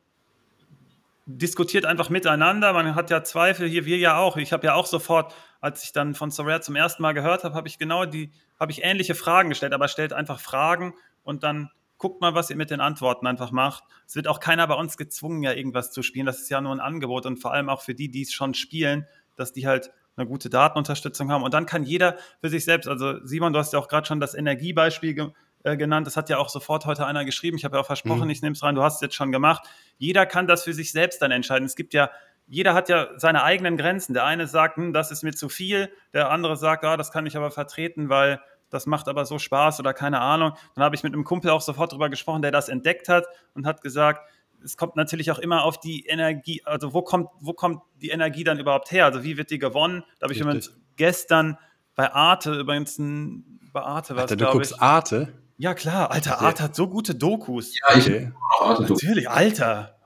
diskutiert 1.26 1.84
einfach 1.84 2.08
miteinander. 2.08 2.72
Man 2.72 2.94
hat 2.94 3.10
ja 3.10 3.22
Zweifel, 3.24 3.68
hier 3.68 3.84
wir 3.84 3.98
ja 3.98 4.16
auch. 4.16 4.38
Ich 4.38 4.54
habe 4.54 4.66
ja 4.66 4.74
auch 4.74 4.86
sofort, 4.86 5.34
als 5.60 5.84
ich 5.84 5.92
dann 5.92 6.14
von 6.14 6.30
Sorare 6.30 6.62
zum 6.62 6.76
ersten 6.76 7.02
Mal 7.02 7.12
gehört 7.12 7.44
habe, 7.44 7.54
habe 7.54 7.68
ich 7.68 7.76
genau 7.76 8.06
die, 8.06 8.32
habe 8.58 8.72
ich 8.72 8.82
ähnliche 8.82 9.14
Fragen 9.14 9.50
gestellt, 9.50 9.74
aber 9.74 9.88
stellt 9.88 10.14
einfach 10.14 10.40
Fragen 10.40 10.94
und 11.24 11.42
dann 11.42 11.70
guckt 11.98 12.22
mal, 12.22 12.34
was 12.34 12.48
ihr 12.48 12.56
mit 12.56 12.70
den 12.70 12.80
Antworten 12.80 13.26
einfach 13.26 13.50
macht. 13.50 13.84
Es 14.06 14.16
wird 14.16 14.26
auch 14.26 14.40
keiner 14.40 14.66
bei 14.66 14.76
uns 14.76 14.96
gezwungen, 14.96 15.42
ja 15.42 15.52
irgendwas 15.52 15.92
zu 15.92 16.02
spielen. 16.02 16.24
Das 16.24 16.40
ist 16.40 16.48
ja 16.48 16.62
nur 16.62 16.72
ein 16.72 16.80
Angebot 16.80 17.26
und 17.26 17.36
vor 17.36 17.52
allem 17.52 17.68
auch 17.68 17.82
für 17.82 17.94
die, 17.94 18.08
die 18.08 18.22
es 18.22 18.32
schon 18.32 18.54
spielen, 18.54 19.06
dass 19.36 19.52
die 19.52 19.66
halt 19.66 19.90
eine 20.16 20.26
gute 20.26 20.50
Datenunterstützung 20.50 21.30
haben. 21.30 21.42
Und 21.42 21.54
dann 21.54 21.66
kann 21.66 21.82
jeder 21.82 22.16
für 22.40 22.48
sich 22.48 22.64
selbst, 22.64 22.88
also 22.88 23.24
Simon, 23.24 23.52
du 23.52 23.58
hast 23.58 23.72
ja 23.72 23.78
auch 23.78 23.88
gerade 23.88 24.06
schon 24.06 24.20
das 24.20 24.34
Energiebeispiel 24.34 25.14
ge 25.14 25.28
äh, 25.62 25.76
genannt, 25.76 26.06
das 26.06 26.16
hat 26.16 26.30
ja 26.30 26.38
auch 26.38 26.48
sofort 26.48 26.86
heute 26.86 27.04
einer 27.04 27.26
geschrieben. 27.26 27.56
Ich 27.58 27.64
habe 27.66 27.76
ja 27.76 27.82
auch 27.82 27.86
versprochen, 27.86 28.24
mhm. 28.24 28.30
ich 28.30 28.40
nehme 28.40 28.54
es 28.54 28.62
rein, 28.62 28.74
du 28.74 28.82
hast 28.82 28.96
es 28.96 29.00
jetzt 29.02 29.14
schon 29.14 29.30
gemacht. 29.30 29.68
Jeder 29.98 30.24
kann 30.24 30.46
das 30.46 30.64
für 30.64 30.72
sich 30.72 30.90
selbst 30.90 31.20
dann 31.20 31.30
entscheiden. 31.30 31.66
Es 31.66 31.76
gibt 31.76 31.92
ja 31.92 32.10
jeder 32.50 32.74
hat 32.74 32.88
ja 32.88 33.08
seine 33.16 33.44
eigenen 33.44 33.76
Grenzen. 33.76 34.12
Der 34.12 34.24
eine 34.24 34.48
sagt, 34.48 34.76
hm, 34.76 34.92
das 34.92 35.12
ist 35.12 35.22
mir 35.22 35.32
zu 35.32 35.48
viel, 35.48 35.88
der 36.12 36.30
andere 36.30 36.56
sagt, 36.56 36.84
ah, 36.84 36.96
das 36.96 37.12
kann 37.12 37.24
ich 37.24 37.36
aber 37.36 37.52
vertreten, 37.52 38.08
weil 38.08 38.40
das 38.70 38.86
macht 38.86 39.08
aber 39.08 39.24
so 39.24 39.38
Spaß 39.38 39.78
oder 39.78 39.94
keine 39.94 40.20
Ahnung. 40.20 40.54
Dann 40.74 40.84
habe 40.84 40.96
ich 40.96 41.04
mit 41.04 41.14
einem 41.14 41.24
Kumpel 41.24 41.50
auch 41.50 41.60
sofort 41.60 41.92
darüber 41.92 42.10
gesprochen, 42.10 42.42
der 42.42 42.50
das 42.50 42.68
entdeckt 42.68 43.08
hat 43.08 43.26
und 43.54 43.66
hat 43.66 43.82
gesagt, 43.82 44.28
es 44.64 44.76
kommt 44.76 44.96
natürlich 44.96 45.30
auch 45.30 45.38
immer 45.38 45.64
auf 45.64 45.80
die 45.80 46.06
Energie, 46.06 46.62
also 46.64 46.94
wo 46.94 47.02
kommt, 47.02 47.28
wo 47.40 47.52
kommt 47.52 47.82
die 48.00 48.10
Energie 48.10 48.44
dann 48.44 48.58
überhaupt 48.58 48.90
her? 48.92 49.06
Also 49.06 49.24
wie 49.24 49.36
wird 49.36 49.50
die 49.50 49.58
gewonnen? 49.58 50.04
Da 50.18 50.24
habe 50.24 50.34
ich 50.34 50.40
übrigens 50.40 50.72
gestern 50.96 51.58
bei 51.94 52.12
Arte 52.12 52.58
übrigens 52.58 52.98
ein, 52.98 53.60
bei 53.72 53.80
Arte 53.80 54.16
was, 54.16 54.22
Alter, 54.22 54.36
du 54.36 54.46
guckst 54.46 54.72
ich. 54.72 54.82
Arte? 54.82 55.32
Ja, 55.58 55.74
klar, 55.74 56.10
Alter, 56.10 56.40
Art 56.40 56.60
hat 56.60 56.74
so 56.74 56.88
gute 56.88 57.14
Dokus. 57.14 57.74
Ja, 57.78 57.96
ich 57.96 58.06
Okay. 58.06 58.32
Arte 58.60 58.82
Natürlich, 58.82 59.28
Alter. 59.28 59.98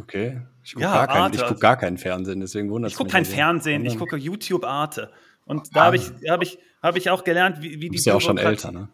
Okay. 0.00 0.42
Ich 0.62 0.74
gucke 0.74 0.84
Ja, 0.84 0.92
gar, 0.92 1.06
kein, 1.08 1.22
Arte, 1.22 1.44
guck 1.48 1.60
gar 1.60 1.76
keinen 1.76 1.98
Fernsehen, 1.98 2.40
deswegen 2.40 2.70
wundert 2.70 2.90
Ich 2.90 2.94
es 2.94 2.98
gucke 2.98 3.10
kein 3.10 3.24
also. 3.24 3.34
Fernsehen, 3.34 3.84
ich 3.84 3.98
gucke 3.98 4.16
YouTube 4.16 4.64
Arte. 4.64 5.10
Und 5.44 5.74
da 5.76 5.86
habe 5.86 5.96
ich, 5.96 6.10
hab 6.28 6.42
ich, 6.42 6.58
hab 6.82 6.96
ich 6.96 7.10
auch 7.10 7.24
gelernt, 7.24 7.60
wie, 7.60 7.70
wie 7.70 7.74
Du 7.74 7.80
die 7.80 7.88
bist 7.90 8.06
ja 8.06 8.14
auch 8.14 8.20
schon 8.20 8.38
älter, 8.38 8.72
ne? 8.72 8.88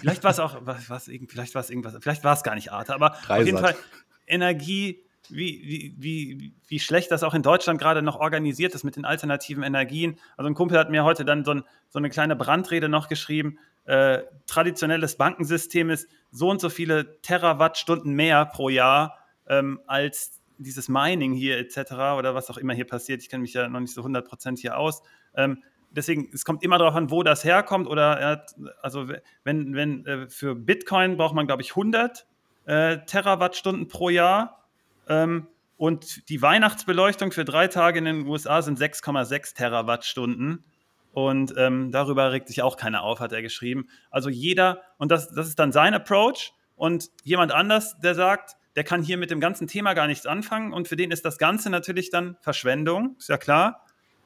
Vielleicht 0.00 0.24
war 0.24 0.30
es 0.30 0.38
auch, 0.38 0.56
was, 0.60 0.88
was, 0.88 1.10
vielleicht 1.28 1.54
war 1.54 1.60
es 1.60 1.70
irgendwas, 1.70 1.94
vielleicht 2.00 2.24
war 2.24 2.34
es 2.34 2.42
gar 2.42 2.54
nicht 2.54 2.72
Arte, 2.72 2.94
aber 2.94 3.10
Dreisat. 3.10 3.40
auf 3.40 3.46
jeden 3.46 3.58
Fall 3.58 3.76
Energie, 4.26 5.04
wie, 5.28 5.62
wie, 5.64 5.94
wie, 5.98 6.54
wie 6.68 6.78
schlecht 6.80 7.10
das 7.10 7.22
auch 7.22 7.34
in 7.34 7.42
Deutschland 7.42 7.80
gerade 7.80 8.02
noch 8.02 8.16
organisiert 8.16 8.74
ist 8.74 8.84
mit 8.84 8.96
den 8.96 9.04
alternativen 9.04 9.62
Energien. 9.62 10.18
Also 10.36 10.48
ein 10.48 10.54
Kumpel 10.54 10.78
hat 10.78 10.90
mir 10.90 11.04
heute 11.04 11.24
dann 11.24 11.44
so, 11.44 11.52
ein, 11.52 11.64
so 11.88 11.98
eine 11.98 12.10
kleine 12.10 12.36
Brandrede 12.36 12.88
noch 12.88 13.08
geschrieben. 13.08 13.58
Äh, 13.84 14.22
traditionelles 14.46 15.16
Bankensystem 15.16 15.90
ist 15.90 16.08
so 16.30 16.50
und 16.50 16.60
so 16.60 16.70
viele 16.70 17.20
Terawattstunden 17.22 18.14
mehr 18.14 18.46
pro 18.46 18.68
Jahr 18.68 19.18
ähm, 19.46 19.80
als 19.86 20.40
dieses 20.58 20.88
Mining 20.88 21.32
hier 21.32 21.58
etc. 21.58 21.92
oder 22.18 22.34
was 22.34 22.50
auch 22.50 22.58
immer 22.58 22.74
hier 22.74 22.86
passiert. 22.86 23.22
Ich 23.22 23.28
kenne 23.28 23.42
mich 23.42 23.54
ja 23.54 23.68
noch 23.68 23.80
nicht 23.80 23.92
so 23.92 24.02
100% 24.02 24.58
hier 24.60 24.78
aus. 24.78 25.02
Ähm, 25.34 25.62
deswegen, 25.94 26.30
es 26.32 26.44
kommt 26.44 26.62
immer 26.62 26.78
darauf 26.78 26.94
an, 26.94 27.10
wo 27.10 27.22
das 27.22 27.44
herkommt. 27.44 27.86
Oder 27.86 28.18
er 28.18 28.46
also 28.82 29.08
wenn, 29.44 29.74
wenn 29.74 30.06
äh, 30.06 30.28
für 30.28 30.54
Bitcoin 30.54 31.16
braucht 31.16 31.34
man, 31.34 31.46
glaube 31.46 31.62
ich, 31.62 31.70
100 31.70 32.26
äh, 32.66 32.98
Terawattstunden 33.06 33.88
pro 33.88 34.08
Jahr. 34.08 34.64
Ähm, 35.08 35.48
und 35.76 36.28
die 36.28 36.40
Weihnachtsbeleuchtung 36.40 37.32
für 37.32 37.44
drei 37.44 37.68
Tage 37.68 37.98
in 37.98 38.04
den 38.04 38.26
USA 38.26 38.62
sind 38.62 38.78
6,6 38.78 39.54
Terawattstunden. 39.54 40.64
Und 41.12 41.54
ähm, 41.56 41.92
darüber 41.92 42.32
regt 42.32 42.48
sich 42.48 42.62
auch 42.62 42.76
keiner 42.76 43.02
auf, 43.02 43.20
hat 43.20 43.32
er 43.32 43.42
geschrieben. 43.42 43.88
Also 44.10 44.30
jeder, 44.30 44.82
und 44.98 45.12
das, 45.12 45.32
das 45.32 45.46
ist 45.46 45.58
dann 45.58 45.72
sein 45.72 45.94
Approach. 45.94 46.52
Und 46.76 47.10
jemand 47.22 47.52
anders, 47.52 47.98
der 48.00 48.14
sagt, 48.14 48.56
der 48.76 48.82
kann 48.82 49.02
hier 49.02 49.16
mit 49.16 49.30
dem 49.30 49.38
ganzen 49.40 49.68
Thema 49.68 49.94
gar 49.94 50.08
nichts 50.08 50.26
anfangen. 50.26 50.72
Und 50.72 50.88
für 50.88 50.96
den 50.96 51.12
ist 51.12 51.24
das 51.24 51.38
Ganze 51.38 51.70
natürlich 51.70 52.10
dann 52.10 52.36
Verschwendung, 52.40 53.14
ist 53.18 53.28
ja 53.28 53.38
klar. 53.38 53.84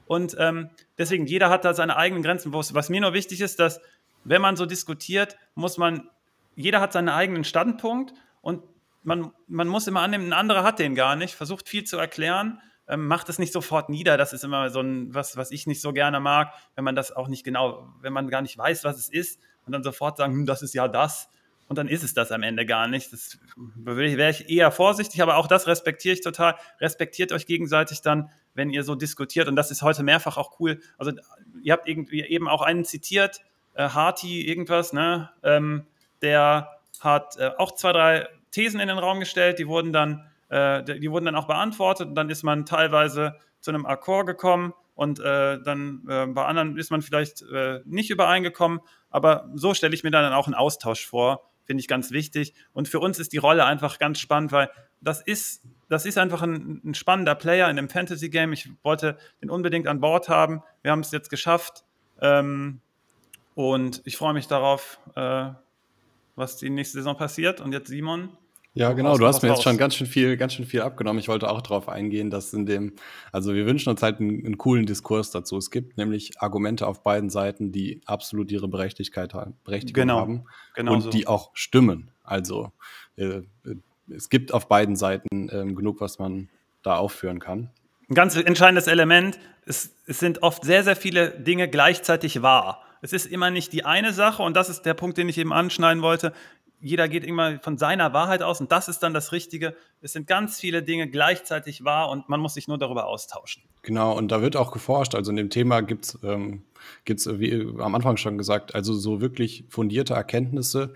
Und 0.08 0.34
ähm, 0.38 0.70
deswegen, 0.96 1.26
jeder 1.26 1.50
hat 1.50 1.66
da 1.66 1.74
seine 1.74 1.96
eigenen 1.96 2.22
Grenzen. 2.22 2.52
Was, 2.54 2.72
was 2.72 2.88
mir 2.88 3.00
nur 3.00 3.12
wichtig 3.12 3.42
ist, 3.42 3.60
dass, 3.60 3.80
wenn 4.24 4.40
man 4.40 4.56
so 4.56 4.64
diskutiert, 4.64 5.36
muss 5.54 5.76
man, 5.76 6.08
jeder 6.56 6.80
hat 6.80 6.94
seinen 6.94 7.10
eigenen 7.10 7.44
Standpunkt 7.44 8.14
und 8.40 8.62
man, 9.02 9.30
man 9.46 9.68
muss 9.68 9.86
immer 9.86 10.00
annehmen, 10.00 10.30
ein 10.30 10.32
anderer 10.32 10.64
hat 10.64 10.78
den 10.78 10.94
gar 10.94 11.14
nicht, 11.14 11.34
versucht 11.34 11.68
viel 11.68 11.84
zu 11.84 11.98
erklären, 11.98 12.60
ähm, 12.88 13.06
macht 13.06 13.28
es 13.28 13.38
nicht 13.38 13.52
sofort 13.52 13.90
nieder. 13.90 14.16
Das 14.16 14.32
ist 14.32 14.44
immer 14.44 14.70
so 14.70 14.80
ein, 14.80 15.14
was, 15.14 15.36
was 15.36 15.50
ich 15.50 15.66
nicht 15.66 15.82
so 15.82 15.92
gerne 15.92 16.20
mag, 16.20 16.54
wenn 16.74 16.84
man 16.84 16.96
das 16.96 17.14
auch 17.14 17.28
nicht 17.28 17.44
genau, 17.44 17.92
wenn 18.00 18.14
man 18.14 18.28
gar 18.28 18.40
nicht 18.40 18.56
weiß, 18.56 18.84
was 18.84 18.96
es 18.96 19.10
ist 19.10 19.38
und 19.66 19.72
dann 19.72 19.82
sofort 19.82 20.16
sagen, 20.16 20.32
hm, 20.32 20.46
das 20.46 20.62
ist 20.62 20.72
ja 20.72 20.88
das. 20.88 21.28
Und 21.68 21.76
dann 21.76 21.86
ist 21.86 22.02
es 22.02 22.14
das 22.14 22.32
am 22.32 22.42
Ende 22.42 22.64
gar 22.64 22.88
nicht. 22.88 23.12
Das 23.12 23.38
wäre 23.76 24.30
ich 24.30 24.48
eher 24.48 24.70
vorsichtig, 24.72 25.20
aber 25.20 25.36
auch 25.36 25.46
das 25.46 25.66
respektiere 25.66 26.14
ich 26.14 26.22
total. 26.22 26.56
Respektiert 26.80 27.30
euch 27.30 27.44
gegenseitig 27.44 28.00
dann, 28.00 28.30
wenn 28.58 28.70
ihr 28.70 28.82
so 28.82 28.94
diskutiert. 28.94 29.48
Und 29.48 29.56
das 29.56 29.70
ist 29.70 29.80
heute 29.82 30.02
mehrfach 30.02 30.36
auch 30.36 30.60
cool. 30.60 30.80
Also 30.98 31.12
ihr 31.62 31.72
habt 31.72 31.88
irgendwie 31.88 32.20
eben 32.20 32.48
auch 32.48 32.60
einen 32.60 32.84
zitiert, 32.84 33.40
äh, 33.74 33.88
Harty 33.88 34.46
irgendwas, 34.46 34.92
ne? 34.92 35.30
Ähm, 35.42 35.86
der 36.20 36.68
hat 37.00 37.36
äh, 37.38 37.52
auch 37.56 37.74
zwei, 37.74 37.92
drei 37.92 38.28
Thesen 38.50 38.80
in 38.80 38.88
den 38.88 38.98
Raum 38.98 39.20
gestellt, 39.20 39.58
die 39.58 39.68
wurden 39.68 39.92
dann, 39.92 40.26
äh, 40.48 40.82
die 40.82 41.10
wurden 41.10 41.26
dann 41.26 41.36
auch 41.36 41.46
beantwortet 41.46 42.08
und 42.08 42.14
dann 42.14 42.28
ist 42.28 42.42
man 42.42 42.66
teilweise 42.66 43.36
zu 43.60 43.70
einem 43.70 43.86
Akkord 43.86 44.26
gekommen 44.26 44.74
und 44.94 45.20
äh, 45.20 45.62
dann 45.62 46.02
äh, 46.08 46.26
bei 46.26 46.44
anderen 46.44 46.76
ist 46.76 46.90
man 46.90 47.02
vielleicht 47.02 47.42
äh, 47.42 47.80
nicht 47.84 48.10
übereingekommen, 48.10 48.80
aber 49.10 49.48
so 49.54 49.74
stelle 49.74 49.94
ich 49.94 50.02
mir 50.02 50.10
dann 50.10 50.32
auch 50.32 50.46
einen 50.46 50.54
Austausch 50.54 51.06
vor, 51.06 51.48
finde 51.64 51.80
ich 51.80 51.86
ganz 51.88 52.10
wichtig. 52.10 52.54
Und 52.72 52.88
für 52.88 52.98
uns 52.98 53.18
ist 53.18 53.32
die 53.32 53.38
Rolle 53.38 53.64
einfach 53.64 53.98
ganz 53.98 54.18
spannend, 54.18 54.50
weil 54.50 54.70
das 55.00 55.22
ist, 55.22 55.62
das 55.88 56.06
ist 56.06 56.18
einfach 56.18 56.42
ein, 56.42 56.80
ein 56.84 56.94
spannender 56.94 57.34
Player 57.34 57.68
in 57.70 57.78
einem 57.78 57.88
Fantasy-Game. 57.88 58.52
Ich 58.52 58.70
wollte 58.82 59.16
den 59.42 59.50
unbedingt 59.50 59.86
an 59.86 60.00
Bord 60.00 60.28
haben. 60.28 60.62
Wir 60.82 60.90
haben 60.92 61.00
es 61.00 61.10
jetzt 61.10 61.30
geschafft. 61.30 61.84
Ähm, 62.20 62.80
und 63.54 64.02
ich 64.04 64.16
freue 64.16 64.34
mich 64.34 64.46
darauf, 64.46 65.00
äh, 65.16 65.50
was 66.36 66.56
die 66.56 66.70
nächste 66.70 66.98
Saison 66.98 67.16
passiert. 67.16 67.60
Und 67.60 67.72
jetzt 67.72 67.88
Simon. 67.88 68.30
Ja, 68.74 68.92
genau. 68.92 69.16
Du 69.18 69.26
hast 69.26 69.42
mir 69.42 69.48
jetzt 69.48 69.58
raus. 69.58 69.64
schon 69.64 69.76
ganz 69.78 69.96
schön 69.96 70.06
viel, 70.06 70.36
ganz 70.36 70.52
schön 70.54 70.64
viel 70.66 70.82
abgenommen. 70.82 71.18
Ich 71.18 71.26
wollte 71.26 71.50
auch 71.50 71.62
darauf 71.62 71.88
eingehen, 71.88 72.30
dass 72.30 72.52
in 72.52 72.64
dem, 72.64 72.92
also 73.32 73.54
wir 73.54 73.66
wünschen 73.66 73.88
uns 73.90 74.02
halt 74.02 74.20
einen, 74.20 74.44
einen 74.44 74.58
coolen 74.58 74.86
Diskurs 74.86 75.32
dazu. 75.32 75.56
Es 75.56 75.70
gibt 75.72 75.96
nämlich 75.96 76.40
Argumente 76.40 76.86
auf 76.86 77.02
beiden 77.02 77.28
Seiten, 77.30 77.72
die 77.72 78.02
absolut 78.06 78.52
ihre 78.52 78.68
Berechtigkeit 78.68 79.34
haben, 79.34 79.56
Berechtigung 79.64 80.02
Genau. 80.02 80.20
haben 80.20 80.44
Genau 80.76 80.92
und 80.92 81.00
so. 81.00 81.10
die 81.10 81.26
auch 81.26 81.50
stimmen. 81.54 82.12
Also 82.22 82.70
äh, 83.16 83.40
es 84.14 84.28
gibt 84.28 84.52
auf 84.52 84.68
beiden 84.68 84.96
Seiten 84.96 85.50
ähm, 85.52 85.74
genug, 85.74 86.00
was 86.00 86.18
man 86.18 86.48
da 86.82 86.96
aufführen 86.96 87.38
kann. 87.40 87.70
Ein 88.08 88.14
ganz 88.14 88.36
entscheidendes 88.36 88.86
Element, 88.86 89.38
es, 89.66 89.94
es 90.06 90.18
sind 90.18 90.42
oft 90.42 90.64
sehr, 90.64 90.82
sehr 90.82 90.96
viele 90.96 91.30
Dinge 91.30 91.68
gleichzeitig 91.68 92.40
wahr. 92.42 92.82
Es 93.02 93.12
ist 93.12 93.26
immer 93.26 93.50
nicht 93.50 93.72
die 93.72 93.84
eine 93.84 94.12
Sache 94.12 94.42
und 94.42 94.56
das 94.56 94.68
ist 94.68 94.82
der 94.82 94.94
Punkt, 94.94 95.18
den 95.18 95.28
ich 95.28 95.38
eben 95.38 95.52
anschneiden 95.52 96.02
wollte. 96.02 96.32
Jeder 96.80 97.08
geht 97.08 97.24
immer 97.24 97.58
von 97.58 97.76
seiner 97.76 98.12
Wahrheit 98.12 98.42
aus 98.42 98.60
und 98.60 98.70
das 98.70 98.88
ist 98.88 99.00
dann 99.00 99.12
das 99.12 99.32
Richtige. 99.32 99.74
Es 100.00 100.12
sind 100.12 100.26
ganz 100.26 100.60
viele 100.60 100.82
Dinge 100.82 101.08
gleichzeitig 101.08 101.84
wahr 101.84 102.08
und 102.08 102.28
man 102.28 102.40
muss 102.40 102.54
sich 102.54 102.68
nur 102.68 102.78
darüber 102.78 103.06
austauschen. 103.06 103.62
Genau, 103.82 104.16
und 104.16 104.30
da 104.30 104.42
wird 104.42 104.56
auch 104.56 104.70
geforscht. 104.70 105.14
Also 105.14 105.30
in 105.30 105.36
dem 105.36 105.50
Thema 105.50 105.80
gibt 105.80 106.04
es, 106.06 106.18
ähm, 106.22 106.62
gibt's, 107.04 107.26
äh, 107.26 107.40
wie 107.40 107.52
am 107.80 107.94
Anfang 107.94 108.16
schon 108.16 108.38
gesagt, 108.38 108.74
also 108.74 108.94
so 108.94 109.20
wirklich 109.20 109.64
fundierte 109.68 110.14
Erkenntnisse. 110.14 110.94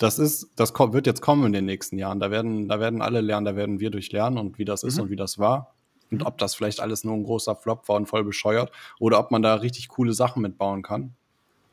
Das 0.00 0.18
ist, 0.18 0.48
das 0.56 0.72
kommt, 0.72 0.94
wird 0.94 1.06
jetzt 1.06 1.20
kommen 1.20 1.44
in 1.44 1.52
den 1.52 1.66
nächsten 1.66 1.98
Jahren. 1.98 2.20
Da 2.20 2.30
werden, 2.30 2.68
da 2.68 2.80
werden 2.80 3.02
alle 3.02 3.20
lernen, 3.20 3.44
da 3.44 3.54
werden 3.54 3.80
wir 3.80 3.90
durchlernen 3.90 4.38
und 4.38 4.58
wie 4.58 4.64
das 4.64 4.82
ist 4.82 4.96
Mhm. 4.96 5.02
und 5.04 5.10
wie 5.10 5.16
das 5.16 5.38
war. 5.38 5.74
Und 6.10 6.24
ob 6.24 6.38
das 6.38 6.54
vielleicht 6.54 6.80
alles 6.80 7.04
nur 7.04 7.14
ein 7.14 7.22
großer 7.22 7.54
Flop 7.54 7.86
war 7.88 7.96
und 7.96 8.06
voll 8.06 8.24
bescheuert 8.24 8.72
oder 8.98 9.18
ob 9.20 9.30
man 9.30 9.42
da 9.42 9.54
richtig 9.56 9.88
coole 9.88 10.14
Sachen 10.14 10.40
mitbauen 10.42 10.82
kann. 10.82 11.16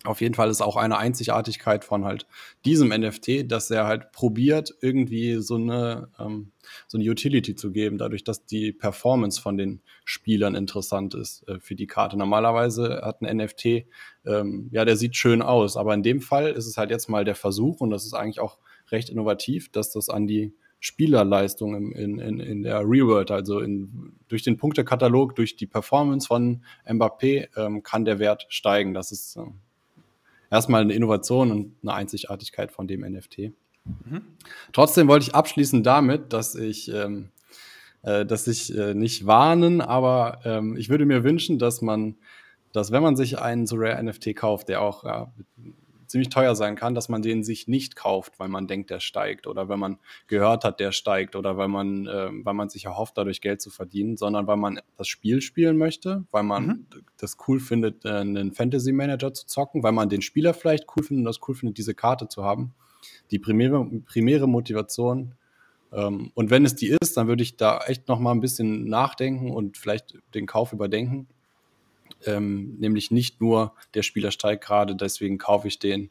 Auf 0.07 0.21
jeden 0.21 0.35
Fall 0.35 0.49
ist 0.49 0.61
auch 0.61 0.77
eine 0.77 0.97
Einzigartigkeit 0.97 1.83
von 1.83 2.05
halt 2.05 2.25
diesem 2.65 2.89
NFT, 2.89 3.51
dass 3.51 3.69
er 3.69 3.85
halt 3.85 4.11
probiert, 4.13 4.73
irgendwie 4.81 5.35
so 5.35 5.55
eine, 5.55 6.09
ähm, 6.17 6.51
so 6.87 6.97
eine 6.97 7.09
Utility 7.09 7.55
zu 7.55 7.71
geben, 7.71 7.97
dadurch, 7.97 8.23
dass 8.23 8.45
die 8.45 8.71
Performance 8.71 9.41
von 9.41 9.57
den 9.57 9.81
Spielern 10.05 10.55
interessant 10.55 11.13
ist 11.13 11.47
äh, 11.49 11.59
für 11.59 11.75
die 11.75 11.87
Karte. 11.87 12.17
Normalerweise 12.17 13.01
hat 13.03 13.21
ein 13.21 13.37
NFT, 13.37 13.85
ähm, 14.25 14.69
ja, 14.71 14.85
der 14.85 14.95
sieht 14.95 15.17
schön 15.17 15.41
aus, 15.41 15.75
aber 15.75 15.93
in 15.93 16.03
dem 16.03 16.21
Fall 16.21 16.51
ist 16.51 16.67
es 16.67 16.77
halt 16.77 16.89
jetzt 16.89 17.09
mal 17.09 17.25
der 17.25 17.35
Versuch, 17.35 17.81
und 17.81 17.89
das 17.89 18.05
ist 18.05 18.13
eigentlich 18.13 18.39
auch 18.39 18.59
recht 18.89 19.09
innovativ, 19.09 19.69
dass 19.71 19.91
das 19.91 20.07
an 20.07 20.25
die 20.25 20.53
Spielerleistung 20.79 21.75
im, 21.75 21.91
in, 21.91 22.19
in, 22.19 22.39
in 22.39 22.63
der 22.63 22.79
Real 22.87 23.07
World, 23.07 23.31
also 23.31 23.59
in, 23.59 24.13
durch 24.29 24.43
den 24.43 24.55
Punktekatalog, 24.55 25.35
durch 25.35 25.57
die 25.57 25.67
Performance 25.67 26.27
von 26.27 26.63
Mbappé, 26.87 27.49
ähm, 27.57 27.83
kann 27.83 28.05
der 28.05 28.19
Wert 28.19 28.45
steigen. 28.49 28.93
Das 28.93 29.11
ist 29.11 29.35
ähm, 29.35 29.59
erstmal 30.49 30.81
eine 30.81 30.93
Innovation 30.93 31.51
und 31.51 31.75
eine 31.81 31.93
Einzigartigkeit 31.93 32.71
von 32.71 32.87
dem 32.87 33.01
NFT. 33.01 33.51
Trotzdem 34.73 35.07
wollte 35.07 35.27
ich 35.27 35.35
abschließen 35.35 35.83
damit, 35.83 36.33
dass 36.33 36.55
ich, 36.55 36.91
ähm, 36.91 37.29
äh, 38.03 38.25
dass 38.25 38.47
ich 38.47 38.75
äh, 38.77 38.93
nicht 38.93 39.25
warnen, 39.25 39.81
aber 39.81 40.39
ähm, 40.43 40.75
ich 40.77 40.89
würde 40.89 41.05
mir 41.05 41.23
wünschen, 41.23 41.57
dass 41.57 41.81
man, 41.81 42.15
dass 42.73 42.91
wenn 42.91 43.03
man 43.03 43.15
sich 43.15 43.39
einen 43.39 43.65
so 43.65 43.77
Rare 43.77 44.03
NFT 44.03 44.35
kauft, 44.35 44.69
der 44.69 44.81
auch 44.81 45.03
ja, 45.03 45.31
ziemlich 46.07 46.29
teuer 46.29 46.55
sein 46.55 46.75
kann, 46.75 46.95
dass 46.95 47.09
man 47.09 47.21
den 47.21 47.43
sich 47.43 47.67
nicht 47.67 47.95
kauft, 47.95 48.39
weil 48.39 48.47
man 48.47 48.67
denkt, 48.67 48.89
der 48.89 48.99
steigt 48.99 49.47
oder 49.47 49.69
wenn 49.69 49.79
man 49.79 49.99
gehört 50.27 50.63
hat, 50.63 50.79
der 50.79 50.91
steigt 50.91 51.35
oder 51.35 51.57
weil 51.57 51.67
man, 51.67 52.07
äh, 52.07 52.29
weil 52.43 52.53
man 52.53 52.69
sich 52.69 52.85
erhofft, 52.85 53.17
dadurch 53.17 53.41
Geld 53.41 53.61
zu 53.61 53.69
verdienen, 53.69 54.17
sondern 54.17 54.47
weil 54.47 54.57
man 54.57 54.79
das 54.97 55.07
Spiel 55.07 55.41
spielen 55.41 55.77
möchte, 55.77 56.25
weil 56.31 56.43
man 56.43 56.65
Mhm. 56.65 56.85
das 57.17 57.37
cool 57.47 57.59
findet, 57.59 58.05
äh, 58.05 58.09
einen 58.09 58.53
Fantasy 58.53 58.91
Manager 58.91 59.33
zu 59.33 59.45
zocken, 59.45 59.83
weil 59.83 59.91
man 59.91 60.09
den 60.09 60.21
Spieler 60.21 60.53
vielleicht 60.53 60.85
cool 60.95 61.03
findet 61.03 61.21
und 61.21 61.25
das 61.25 61.39
cool 61.47 61.55
findet, 61.55 61.77
diese 61.77 61.93
Karte 61.93 62.27
zu 62.27 62.43
haben. 62.43 62.73
Die 63.31 63.39
primäre, 63.39 63.85
primäre 64.05 64.47
Motivation. 64.47 65.35
Ähm, 65.93 66.31
und 66.33 66.49
wenn 66.49 66.65
es 66.65 66.75
die 66.75 66.95
ist, 67.01 67.15
dann 67.15 67.27
würde 67.27 67.43
ich 67.43 67.57
da 67.57 67.79
echt 67.85 68.07
noch 68.07 68.19
mal 68.19 68.31
ein 68.31 68.41
bisschen 68.41 68.85
nachdenken 68.85 69.51
und 69.51 69.77
vielleicht 69.77 70.17
den 70.33 70.45
Kauf 70.45 70.73
überdenken. 70.73 71.27
Ähm, 72.25 72.75
nämlich 72.79 73.11
nicht 73.11 73.39
nur, 73.41 73.73
der 73.93 74.01
Spieler 74.03 74.31
steigt 74.31 74.63
gerade, 74.65 74.95
deswegen 74.95 75.37
kaufe 75.37 75.67
ich 75.67 75.79
den. 75.79 76.09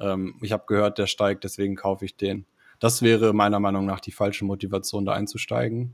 Ähm, 0.00 0.36
ich 0.42 0.52
habe 0.52 0.64
gehört, 0.66 0.98
der 0.98 1.06
steigt, 1.06 1.44
deswegen 1.44 1.76
kaufe 1.76 2.04
ich 2.04 2.16
den. 2.16 2.44
Das 2.78 3.02
wäre 3.02 3.32
meiner 3.34 3.60
Meinung 3.60 3.84
nach 3.84 4.00
die 4.00 4.12
falsche 4.12 4.44
Motivation, 4.44 5.04
da 5.04 5.12
einzusteigen. 5.12 5.92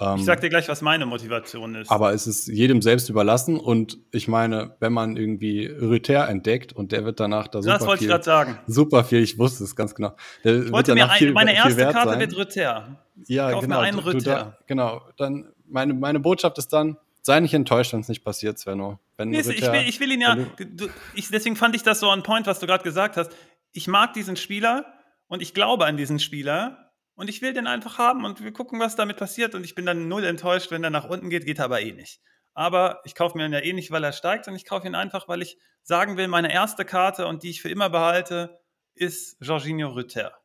Ähm, 0.00 0.16
Ich 0.16 0.24
sag 0.24 0.40
dir 0.40 0.48
gleich, 0.48 0.68
was 0.68 0.80
meine 0.82 1.04
Motivation 1.06 1.74
ist. 1.74 1.90
aber 1.90 2.12
es 2.14 2.26
ist 2.26 2.48
jedem 2.48 2.80
selbst 2.82 3.10
überlassen 3.10 3.58
und 3.58 3.98
ich 4.10 4.26
meine, 4.26 4.74
wenn 4.80 4.92
man 4.92 5.16
irgendwie 5.18 5.66
Rüther 5.66 6.28
entdeckt 6.28 6.72
und 6.72 6.92
der 6.92 7.04
wird 7.04 7.20
danach 7.20 7.46
da 7.46 7.60
super 7.62 7.78
das 7.78 7.86
wollte 7.86 7.94
ich 7.94 7.98
viel, 8.00 8.08
gerade 8.08 8.24
sagen. 8.24 8.58
super 8.66 9.04
viel, 9.04 9.22
ich 9.22 9.38
wusste 9.38 9.64
es 9.64 9.76
ganz 9.76 9.94
genau. 9.94 10.14
Der 10.44 10.64
Ich 10.64 10.72
wollte 10.72 10.94
mir 10.94 11.10
ein, 11.10 11.32
meine 11.34 11.54
erste 11.54 11.86
Karte 11.92 12.18
wird 12.18 12.36
Rüther. 12.36 12.96
ja, 13.26 13.50
Kauf 13.52 13.62
mir 13.62 13.68
genau. 13.68 13.80
einen 13.80 13.96
du- 13.98 14.02
du 14.02 14.08
Rüther. 14.16 14.34
da- 14.34 14.58
genau. 14.66 15.02
Dann 15.18 15.52
meine, 15.68 15.92
meine 15.94 16.20
Botschaft 16.20 16.56
ist 16.58 16.72
dann, 16.72 16.96
sei 17.22 17.40
nicht 17.40 17.54
enttäuscht, 17.54 17.92
wenn 17.92 18.00
es 18.00 18.08
nicht 18.08 18.24
passiert, 18.24 18.58
Svenno. 18.58 18.98
Wenn 19.16 19.30
nee, 19.30 19.38
Ritter, 19.38 19.52
ich, 19.52 19.72
will, 19.72 19.88
ich, 19.88 20.00
will, 20.00 20.12
ihn 20.12 20.20
ja, 20.20 20.34
du, 20.34 20.88
ich, 21.14 21.28
deswegen 21.30 21.56
fand 21.56 21.74
ich 21.74 21.82
das 21.82 22.00
so 22.00 22.10
on 22.10 22.22
point, 22.22 22.46
was 22.46 22.58
du 22.58 22.66
gerade 22.66 22.84
gesagt 22.84 23.16
hast. 23.16 23.34
Ich 23.72 23.86
mag 23.86 24.12
diesen 24.12 24.36
Spieler 24.36 24.92
und 25.28 25.40
ich 25.40 25.54
glaube 25.54 25.86
an 25.86 25.96
diesen 25.96 26.18
Spieler 26.18 26.92
und 27.14 27.30
ich 27.30 27.40
will 27.40 27.52
den 27.52 27.66
einfach 27.66 27.98
haben 27.98 28.24
und 28.24 28.42
wir 28.42 28.52
gucken, 28.52 28.80
was 28.80 28.96
damit 28.96 29.16
passiert 29.16 29.54
und 29.54 29.64
ich 29.64 29.74
bin 29.74 29.86
dann 29.86 30.08
null 30.08 30.24
enttäuscht, 30.24 30.70
wenn 30.70 30.84
er 30.84 30.90
nach 30.90 31.08
unten 31.08 31.30
geht, 31.30 31.46
geht 31.46 31.58
er 31.58 31.66
aber 31.66 31.80
eh 31.80 31.92
nicht. 31.92 32.20
Aber 32.54 33.00
ich 33.04 33.14
kaufe 33.14 33.38
mir 33.38 33.46
ihn 33.46 33.52
ja 33.52 33.60
eh 33.60 33.72
nicht, 33.72 33.90
weil 33.90 34.04
er 34.04 34.12
steigt, 34.12 34.44
sondern 34.44 34.58
ich 34.58 34.66
kaufe 34.66 34.86
ihn 34.86 34.94
einfach, 34.94 35.28
weil 35.28 35.40
ich 35.40 35.56
sagen 35.82 36.16
will, 36.16 36.28
meine 36.28 36.52
erste 36.52 36.84
Karte 36.84 37.26
und 37.26 37.42
die 37.42 37.50
ich 37.50 37.62
für 37.62 37.70
immer 37.70 37.88
behalte, 37.88 38.60
ist 38.94 39.36
Jorginho 39.40 39.88
Rüther. 39.88 40.36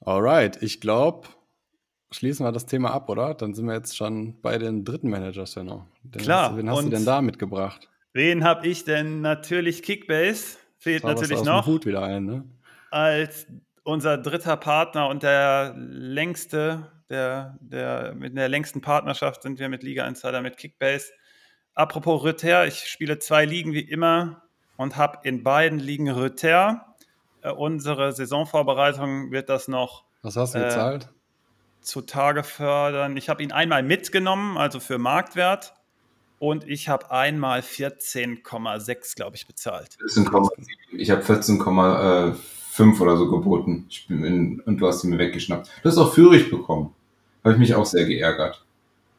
Alright, 0.00 0.62
ich 0.62 0.80
glaube, 0.80 1.28
schließen 2.10 2.44
wir 2.44 2.52
das 2.52 2.66
Thema 2.66 2.92
ab, 2.92 3.08
oder? 3.08 3.34
Dann 3.34 3.54
sind 3.54 3.66
wir 3.66 3.74
jetzt 3.74 3.96
schon 3.96 4.40
bei 4.40 4.58
den 4.58 4.84
dritten 4.84 5.08
Managers, 5.10 5.52
Svenno. 5.52 5.86
Klar. 6.12 6.50
Hast, 6.50 6.56
wen 6.56 6.70
hast 6.70 6.84
du 6.84 6.90
denn 6.90 7.04
da 7.04 7.22
mitgebracht? 7.22 7.88
Wen 8.12 8.44
habe 8.44 8.66
ich 8.66 8.84
denn? 8.84 9.20
Natürlich 9.20 9.82
Kickbase. 9.82 10.58
Fehlt 10.78 11.04
natürlich 11.04 11.42
noch. 11.42 11.66
Hut 11.66 11.86
wieder 11.86 12.02
ein, 12.02 12.24
ne? 12.24 12.44
Als 12.90 13.46
unser 13.84 14.18
dritter 14.18 14.56
Partner 14.56 15.08
und 15.08 15.22
der 15.22 15.74
längste, 15.76 16.90
der, 17.08 17.58
der, 17.60 18.14
mit 18.14 18.36
der 18.36 18.48
längsten 18.48 18.80
Partnerschaft 18.80 19.42
sind 19.42 19.58
wir 19.58 19.68
mit 19.68 19.82
Liga 19.82 20.06
Insider 20.06 20.40
mit 20.40 20.56
Kickbase. 20.56 21.12
Apropos 21.74 22.24
Rüther, 22.24 22.66
ich 22.66 22.88
spiele 22.88 23.18
zwei 23.18 23.44
Ligen 23.44 23.72
wie 23.72 23.80
immer 23.80 24.42
und 24.76 24.96
habe 24.96 25.18
in 25.22 25.42
beiden 25.42 25.78
Ligen 25.78 26.10
Rüther. 26.10 26.94
Äh, 27.42 27.52
unsere 27.52 28.12
Saisonvorbereitung 28.12 29.30
wird 29.30 29.48
das 29.48 29.68
noch. 29.68 30.04
Was 30.22 30.36
hast 30.36 30.54
du 30.54 30.58
äh, 30.58 30.64
gezahlt? 30.64 31.08
Zutage 31.80 32.42
fördern. 32.42 33.16
Ich 33.16 33.28
habe 33.28 33.42
ihn 33.42 33.52
einmal 33.52 33.82
mitgenommen, 33.82 34.56
also 34.56 34.80
für 34.80 34.98
Marktwert. 34.98 35.74
Und 36.38 36.66
ich 36.66 36.88
habe 36.88 37.10
einmal 37.10 37.60
14,6, 37.60 39.14
glaube 39.14 39.36
ich, 39.36 39.46
bezahlt. 39.46 39.98
14,7. 40.00 40.48
Ich 40.92 41.10
habe 41.10 41.22
14,5 41.22 43.00
oder 43.00 43.16
so 43.18 43.30
geboten. 43.30 43.88
In, 44.08 44.60
und 44.60 44.78
du 44.78 44.86
hast 44.86 45.04
ihn 45.04 45.10
mir 45.10 45.18
weggeschnappt. 45.18 45.70
Du 45.82 45.88
hast 45.88 45.98
auch 45.98 46.14
Führig 46.14 46.50
bekommen. 46.50 46.94
Habe 47.44 47.54
ich 47.54 47.58
mich 47.58 47.74
auch 47.74 47.84
sehr 47.84 48.06
geärgert. 48.06 48.64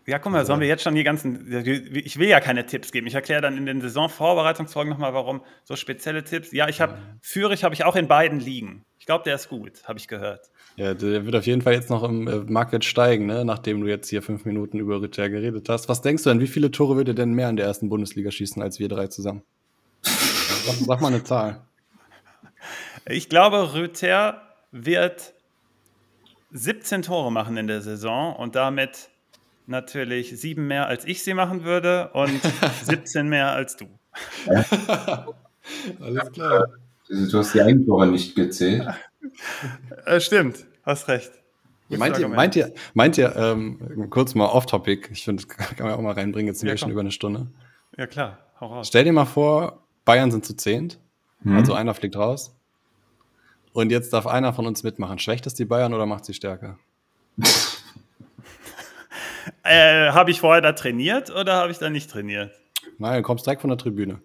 Ja, 0.08 0.18
guck 0.18 0.32
mal, 0.32 0.46
sollen 0.46 0.62
wir 0.62 0.68
jetzt 0.68 0.84
schon 0.84 0.96
die 0.96 1.04
ganzen. 1.04 1.48
Ich 1.94 2.18
will 2.18 2.28
ja 2.28 2.40
keine 2.40 2.66
Tipps 2.66 2.92
geben. 2.92 3.06
Ich 3.06 3.14
erkläre 3.14 3.42
dann 3.42 3.56
in 3.56 3.68
den 3.68 3.82
Saisonvorbereitungsfolgen 3.82 4.92
nochmal, 4.92 5.14
warum 5.14 5.42
so 5.64 5.76
spezielle 5.76 6.24
Tipps. 6.24 6.52
Ja, 6.52 6.68
ich 6.68 6.82
habe 6.82 6.98
Führig 7.22 7.64
habe 7.64 7.76
ich 7.76 7.86
auch 7.86 7.96
in 7.96 8.08
beiden 8.08 8.40
liegen. 8.40 8.84
Ich 8.98 9.06
glaube, 9.06 9.24
der 9.24 9.36
ist 9.36 9.48
gut, 9.48 9.84
habe 9.88 10.00
ich 10.00 10.08
gehört. 10.08 10.50
Ja, 10.78 10.94
der 10.94 11.26
wird 11.26 11.36
auf 11.36 11.46
jeden 11.46 11.62
Fall 11.62 11.74
jetzt 11.74 11.90
noch 11.90 12.04
im 12.04 12.28
äh, 12.28 12.38
Marktwert 12.38 12.86
steigen, 12.86 13.26
ne? 13.26 13.44
nachdem 13.44 13.82
du 13.82 13.88
jetzt 13.88 14.10
hier 14.10 14.22
fünf 14.22 14.46
Minuten 14.46 14.80
über 14.80 15.02
Ritter 15.02 15.30
geredet 15.30 15.68
hast. 15.70 15.90
Was 15.90 16.02
denkst 16.02 16.24
du 16.24 16.30
denn, 16.30 16.40
wie 16.40 16.48
viele 16.48 16.72
Tore 16.72 16.96
würde 16.96 17.14
denn 17.14 17.34
mehr 17.34 17.50
in 17.50 17.58
der 17.58 17.66
ersten 17.66 17.90
Bundesliga 17.90 18.32
schießen 18.32 18.62
als 18.62 18.80
wir 18.80 18.88
drei 18.88 19.08
zusammen? 19.08 19.44
sag, 20.02 20.76
sag 20.76 21.02
mal 21.02 21.08
eine 21.08 21.24
Zahl. 21.24 21.62
Ich 23.08 23.30
glaube, 23.30 23.74
Rüther 23.74 24.42
wird 24.72 25.34
17 26.52 27.02
Tore 27.02 27.32
machen 27.32 27.58
in 27.58 27.68
der 27.68 27.82
Saison 27.82 28.36
und 28.36 28.56
damit 28.56 29.10
natürlich 29.68 30.40
sieben 30.40 30.68
mehr 30.68 30.88
als 30.88 31.06
ich 31.06 31.24
sie 31.24 31.34
machen 31.34 31.64
würde 31.64 32.10
und 32.14 32.42
17 32.84 33.28
mehr 33.28 33.52
als 33.52 33.78
du. 33.78 33.88
Alles 36.00 36.32
klar. 36.32 36.68
Du 37.08 37.38
hast 37.38 37.54
die 37.54 37.62
Eigentore 37.62 38.08
nicht 38.08 38.36
gezählt. 38.36 38.88
Äh, 40.06 40.20
stimmt, 40.20 40.66
hast 40.84 41.08
recht. 41.08 41.32
Meint 41.90 42.18
ihr, 42.20 42.28
meint 42.30 42.56
ihr, 42.56 42.74
meint 42.94 43.18
ihr, 43.18 43.36
ähm, 43.36 44.10
kurz 44.10 44.34
mal 44.34 44.46
off-topic, 44.46 45.10
ich 45.12 45.26
finde, 45.26 45.44
das 45.44 45.58
kann 45.76 45.88
man 45.88 45.96
auch 45.96 46.02
mal 46.02 46.14
reinbringen, 46.14 46.48
jetzt 46.48 46.60
sind 46.60 46.68
ja, 46.68 46.74
wir 46.74 46.78
schon 46.78 46.92
über 46.92 47.02
eine 47.02 47.12
Stunde. 47.12 47.48
Ja, 47.98 48.08
klar, 48.08 48.40
hau 48.60 48.68
raus. 48.68 48.88
Stell 48.88 49.04
dir 49.04 49.12
mal 49.12 49.26
vor, 49.26 49.84
Bayern 50.06 50.32
sind 50.32 50.46
zu 50.46 50.56
zehnt, 50.56 51.00
hm. 51.44 51.58
also 51.58 51.74
einer 51.74 51.94
fliegt 51.94 52.16
raus. 52.16 52.56
Und 53.74 53.92
jetzt 53.92 54.12
darf 54.14 54.28
einer 54.28 54.54
von 54.54 54.68
uns 54.68 54.84
mitmachen. 54.84 55.20
Schwächt 55.20 55.48
es 55.48 55.54
die 55.54 55.66
Bayern 55.66 55.94
oder 55.94 56.06
macht 56.06 56.26
sie 56.26 56.34
stärker? 56.34 56.78
äh, 59.64 60.12
habe 60.12 60.32
ich 60.32 60.42
vorher 60.42 60.62
da 60.62 60.74
trainiert 60.74 61.30
oder 61.30 61.56
habe 61.56 61.72
ich 61.72 61.78
da 61.78 61.90
nicht 61.90 62.10
trainiert? 62.10 62.52
Nein, 62.98 63.18
du 63.18 63.24
kommst 63.24 63.46
direkt 63.46 63.62
von 63.62 63.70
der 63.70 63.78
Tribüne. 63.78 64.22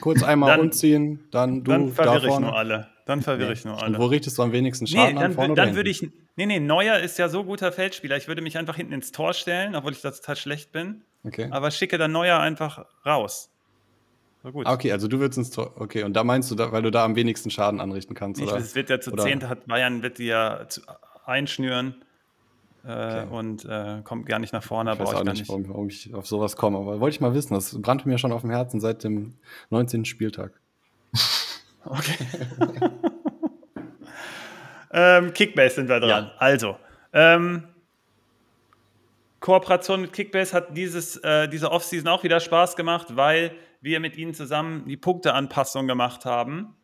Kurz 0.00 0.22
einmal 0.22 0.56
dann, 0.56 0.66
umziehen, 0.66 1.24
dann 1.30 1.64
du 1.64 1.70
Dann 1.70 1.92
verwirre 1.92 2.28
ich 2.28 2.38
nur 2.38 2.56
alle. 2.56 2.88
Dann 3.04 3.22
verwirre 3.22 3.52
ich 3.52 3.64
nur 3.64 3.80
alle. 3.80 3.96
Und 3.96 4.02
wo 4.02 4.06
richtest 4.06 4.38
du 4.38 4.42
am 4.42 4.52
wenigsten 4.52 4.86
Schaden 4.86 5.14
nee, 5.14 5.20
dann, 5.20 5.30
an? 5.30 5.32
Vorne 5.34 5.54
dann 5.54 5.76
würde 5.76 5.90
ich. 5.90 6.08
Nee, 6.36 6.46
nee, 6.46 6.60
Neuer 6.60 6.98
ist 6.98 7.18
ja 7.18 7.28
so 7.28 7.44
guter 7.44 7.72
Feldspieler. 7.72 8.16
Ich 8.16 8.28
würde 8.28 8.42
mich 8.42 8.58
einfach 8.58 8.76
hinten 8.76 8.92
ins 8.92 9.12
Tor 9.12 9.32
stellen, 9.32 9.74
obwohl 9.74 9.92
ich 9.92 10.00
da 10.00 10.10
total 10.10 10.36
schlecht 10.36 10.72
bin. 10.72 11.02
Okay. 11.24 11.48
Aber 11.50 11.70
schicke 11.70 11.98
dann 11.98 12.12
Neuer 12.12 12.40
einfach 12.40 12.84
raus. 13.04 13.50
So 14.42 14.52
gut. 14.52 14.66
Ah, 14.66 14.72
okay, 14.74 14.92
also 14.92 15.08
du 15.08 15.18
würdest 15.18 15.38
ins 15.38 15.50
Tor. 15.50 15.72
Okay, 15.76 16.04
und 16.04 16.14
da 16.14 16.24
meinst 16.24 16.50
du, 16.50 16.54
da, 16.54 16.72
weil 16.72 16.82
du 16.82 16.90
da 16.90 17.04
am 17.04 17.16
wenigsten 17.16 17.50
Schaden 17.50 17.80
anrichten 17.80 18.14
kannst, 18.14 18.40
ich, 18.40 18.46
oder? 18.46 18.56
Es 18.56 18.74
wird 18.74 18.90
ja 18.90 19.00
zu 19.00 19.12
zehnt, 19.12 19.48
hat 19.48 19.66
Bayern 19.66 20.02
wird 20.02 20.18
die 20.18 20.26
ja 20.26 20.66
zu, 20.68 20.82
einschnüren. 21.24 21.96
Äh, 22.86 22.90
okay. 22.92 23.26
und 23.30 23.64
äh, 23.64 24.00
kommt 24.04 24.26
gar 24.26 24.38
nicht 24.38 24.52
nach 24.52 24.62
vorne. 24.62 24.92
Ich 24.92 25.00
weiß 25.00 25.14
auch 25.14 25.24
nicht, 25.24 25.48
warum, 25.48 25.68
warum, 25.68 25.88
ich 25.88 26.14
auf 26.14 26.26
sowas 26.26 26.56
komme, 26.56 26.78
aber 26.78 27.00
wollte 27.00 27.16
ich 27.16 27.20
mal 27.20 27.34
wissen. 27.34 27.54
Das 27.54 27.80
brannte 27.82 28.08
mir 28.08 28.16
schon 28.16 28.30
auf 28.30 28.42
dem 28.42 28.50
Herzen 28.50 28.80
seit 28.80 29.02
dem 29.02 29.34
19. 29.70 30.04
Spieltag. 30.04 30.52
okay. 31.84 32.14
ähm, 34.92 35.32
Kickbase 35.32 35.74
sind 35.76 35.88
wir 35.88 35.98
dran. 35.98 36.26
Ja. 36.26 36.32
Also, 36.38 36.76
ähm, 37.12 37.64
Kooperation 39.40 40.02
mit 40.02 40.12
Kickbase 40.12 40.54
hat 40.54 40.76
dieses, 40.76 41.16
äh, 41.16 41.48
diese 41.48 41.72
Offseason 41.72 42.06
auch 42.08 42.22
wieder 42.22 42.38
Spaß 42.38 42.76
gemacht, 42.76 43.16
weil 43.16 43.50
wir 43.80 43.98
mit 43.98 44.16
ihnen 44.16 44.32
zusammen 44.32 44.84
die 44.86 44.96
Punkteanpassung 44.96 45.88
gemacht 45.88 46.24
haben. 46.24 46.76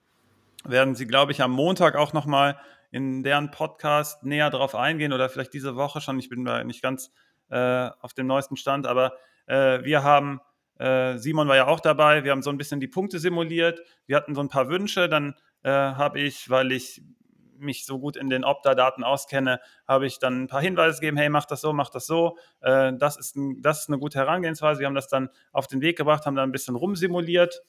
Werden 0.64 0.96
sie, 0.96 1.07
glaube 1.07 1.30
ich, 1.30 1.42
am 1.42 1.53
Montag 1.53 1.94
auch 1.94 2.12
nochmal 2.12 2.57
in 2.93 3.22
deren 3.22 3.51
Podcast 3.51 4.22
näher 4.22 4.51
drauf 4.51 4.74
eingehen 4.74 5.12
oder 5.12 5.28
vielleicht 5.28 5.55
diese 5.55 5.74
Woche 5.76 6.01
schon. 6.01 6.18
Ich 6.18 6.28
bin 6.28 6.45
da 6.45 6.62
nicht 6.62 6.82
ganz 6.82 7.11
äh, 7.49 7.88
auf 8.01 8.12
dem 8.12 8.26
neuesten 8.26 8.57
Stand, 8.57 8.86
aber 8.86 9.14
äh, 9.47 9.82
wir 9.82 10.05
haben, 10.05 10.40
äh, 10.78 11.16
Simon 11.16 11.49
war 11.49 11.57
ja 11.57 11.66
auch 11.66 11.80
dabei, 11.80 12.22
wir 12.22 12.30
haben 12.30 12.43
so 12.43 12.51
ein 12.51 12.59
bisschen 12.59 12.80
die 12.80 12.88
Punkte 12.88 13.18
simuliert. 13.18 13.80
Wir 14.07 14.16
hatten 14.16 14.34
so 14.34 14.43
ein 14.43 14.51
paar 14.51 14.68
Wünsche, 14.68 15.09
dann 15.09 15.34
äh, 15.62 15.70
habe 15.70 16.20
ich, 16.20 16.51
weil 16.51 16.70
ich 16.70 17.03
mich 17.57 17.86
so 17.86 17.99
gut 17.99 18.16
in 18.16 18.28
den 18.28 18.45
Opta-Daten 18.45 19.05
auskenne, 19.05 19.61
habe 19.88 20.07
ich 20.07 20.18
dann 20.18 20.43
ein 20.43 20.47
paar 20.49 20.61
Hinweise 20.61 21.01
gegeben, 21.01 21.16
hey, 21.16 21.30
mach 21.30 21.47
das 21.47 21.62
so, 21.62 21.72
mach 21.72 21.88
das 21.88 22.07
so. 22.07 22.36
Äh, 22.61 22.93
das, 22.99 23.16
ist 23.16 23.36
ein, 23.36 23.62
das 23.62 23.82
ist 23.82 23.88
eine 23.88 23.99
gute 23.99 24.18
Herangehensweise. 24.18 24.80
Wir 24.80 24.86
haben 24.86 24.95
das 24.95 25.09
dann 25.09 25.30
auf 25.53 25.66
den 25.66 25.80
Weg 25.80 25.97
gebracht, 25.97 26.26
haben 26.26 26.36
da 26.36 26.43
ein 26.43 26.53
bisschen 26.53 26.76
rumsimuliert 26.76 27.62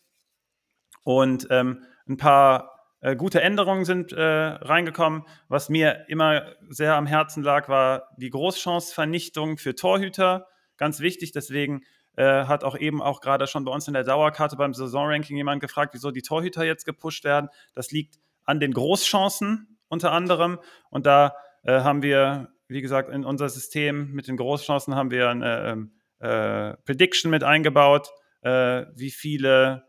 und 1.03 1.47
ähm, 1.49 1.85
ein 2.09 2.17
paar 2.17 2.72
äh, 3.03 3.17
gute 3.17 3.41
Änderungen 3.41 3.83
sind 3.83 4.13
äh, 4.13 4.21
reingekommen. 4.21 5.23
Was 5.49 5.67
mir 5.67 6.05
immer 6.07 6.53
sehr 6.69 6.95
am 6.95 7.05
Herzen 7.05 7.43
lag, 7.43 7.67
war 7.67 8.07
die 8.15 8.29
Großchancevernichtung 8.29 9.57
für 9.57 9.75
Torhüter. 9.75 10.47
Ganz 10.77 11.01
wichtig, 11.01 11.33
deswegen 11.33 11.81
äh, 12.15 12.45
hat 12.45 12.63
auch 12.63 12.77
eben 12.77 13.01
auch 13.01 13.19
gerade 13.19 13.45
schon 13.45 13.65
bei 13.65 13.73
uns 13.73 13.89
in 13.89 13.93
der 13.93 14.05
Dauerkarte 14.05 14.55
beim 14.55 14.73
Saisonranking 14.73 15.35
jemand 15.35 15.59
gefragt, 15.59 15.93
wieso 15.93 16.11
die 16.11 16.21
Torhüter 16.21 16.63
jetzt 16.63 16.85
gepusht 16.85 17.25
werden. 17.25 17.49
Das 17.75 17.91
liegt 17.91 18.15
an 18.45 18.61
den 18.61 18.71
Großchancen 18.71 19.79
unter 19.89 20.13
anderem. 20.13 20.59
Und 20.89 21.05
da 21.05 21.35
äh, 21.63 21.81
haben 21.81 22.03
wir, 22.03 22.53
wie 22.69 22.81
gesagt, 22.81 23.09
in 23.09 23.25
unser 23.25 23.49
System 23.49 24.13
mit 24.13 24.29
den 24.29 24.37
Großchancen 24.37 24.95
haben 24.95 25.11
wir 25.11 25.29
eine 25.29 25.67
ähm, 25.67 25.91
äh, 26.19 26.77
Prediction 26.85 27.31
mit 27.31 27.43
eingebaut, 27.43 28.11
äh, 28.43 28.85
wie 28.95 29.11
viele 29.11 29.83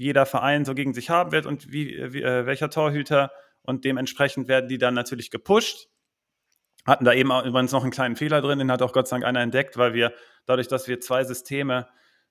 jeder 0.00 0.24
Verein 0.24 0.64
so 0.64 0.74
gegen 0.74 0.94
sich 0.94 1.10
haben 1.10 1.30
wird 1.30 1.44
und 1.44 1.72
wie, 1.72 2.12
wie 2.12 2.22
äh, 2.22 2.46
welcher 2.46 2.70
Torhüter. 2.70 3.30
Und 3.62 3.84
dementsprechend 3.84 4.48
werden 4.48 4.68
die 4.68 4.78
dann 4.78 4.94
natürlich 4.94 5.30
gepusht. 5.30 5.88
Hatten 6.86 7.04
da 7.04 7.12
eben 7.12 7.30
auch 7.30 7.44
übrigens 7.44 7.72
noch 7.72 7.82
einen 7.82 7.92
kleinen 7.92 8.16
Fehler 8.16 8.40
drin, 8.40 8.58
den 8.58 8.72
hat 8.72 8.80
auch 8.80 8.94
Gott 8.94 9.06
sei 9.06 9.16
Dank 9.16 9.26
einer 9.26 9.40
entdeckt, 9.40 9.76
weil 9.76 9.92
wir 9.92 10.14
dadurch, 10.46 10.68
dass 10.68 10.88
wir 10.88 11.00
zwei 11.00 11.24
Systeme 11.24 11.86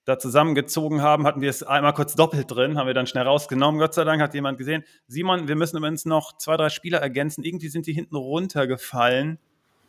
da 0.06 0.18
zusammengezogen 0.18 1.04
haben, 1.04 1.28
hatten 1.28 1.42
wir 1.42 1.52
es 1.52 1.62
einmal 1.62 1.94
kurz 1.94 2.16
doppelt 2.16 2.50
drin, 2.50 2.76
haben 2.76 2.88
wir 2.88 2.96
dann 2.96 3.06
schnell 3.06 3.28
rausgenommen. 3.28 3.80
Gott 3.80 3.94
sei 3.94 4.04
Dank 4.04 4.20
hat 4.20 4.34
jemand 4.34 4.58
gesehen, 4.58 4.84
Simon, 5.06 5.48
wir 5.48 5.56
müssen 5.56 5.78
übrigens 5.78 6.06
noch 6.06 6.38
zwei, 6.38 6.58
drei 6.58 6.70
Spieler 6.70 6.98
ergänzen. 6.98 7.44
Irgendwie 7.44 7.70
sind 7.70 7.86
die 7.86 7.94
hinten 7.94 8.16
runtergefallen. 8.16 9.38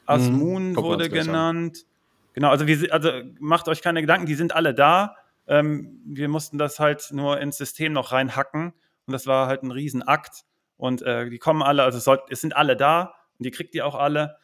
Asmun 0.04 0.72
mhm. 0.72 0.76
wurde 0.76 1.08
genannt. 1.08 1.86
Genau, 2.34 2.50
also, 2.50 2.66
wir, 2.66 2.92
also 2.92 3.10
macht 3.38 3.68
euch 3.68 3.80
keine 3.80 4.02
Gedanken, 4.02 4.26
die 4.26 4.34
sind 4.34 4.54
alle 4.54 4.74
da. 4.74 5.16
Ähm, 5.46 6.00
wir 6.06 6.28
mussten 6.28 6.58
das 6.58 6.78
halt 6.78 7.08
nur 7.12 7.40
ins 7.40 7.56
System 7.56 7.92
noch 7.92 8.12
reinhacken 8.12 8.72
und 9.06 9.12
das 9.12 9.26
war 9.26 9.46
halt 9.46 9.62
ein 9.62 9.70
Riesenakt. 9.70 10.44
Und 10.76 11.02
äh, 11.02 11.28
die 11.28 11.38
kommen 11.38 11.62
alle, 11.62 11.82
also 11.82 11.98
es, 11.98 12.04
soll, 12.04 12.22
es, 12.30 12.40
sind 12.40 12.56
alle 12.56 12.76
da 12.76 13.14
und 13.38 13.44
die 13.44 13.50
kriegt 13.50 13.74
ihr 13.74 13.86
auch 13.86 13.94
alle. 13.94 14.36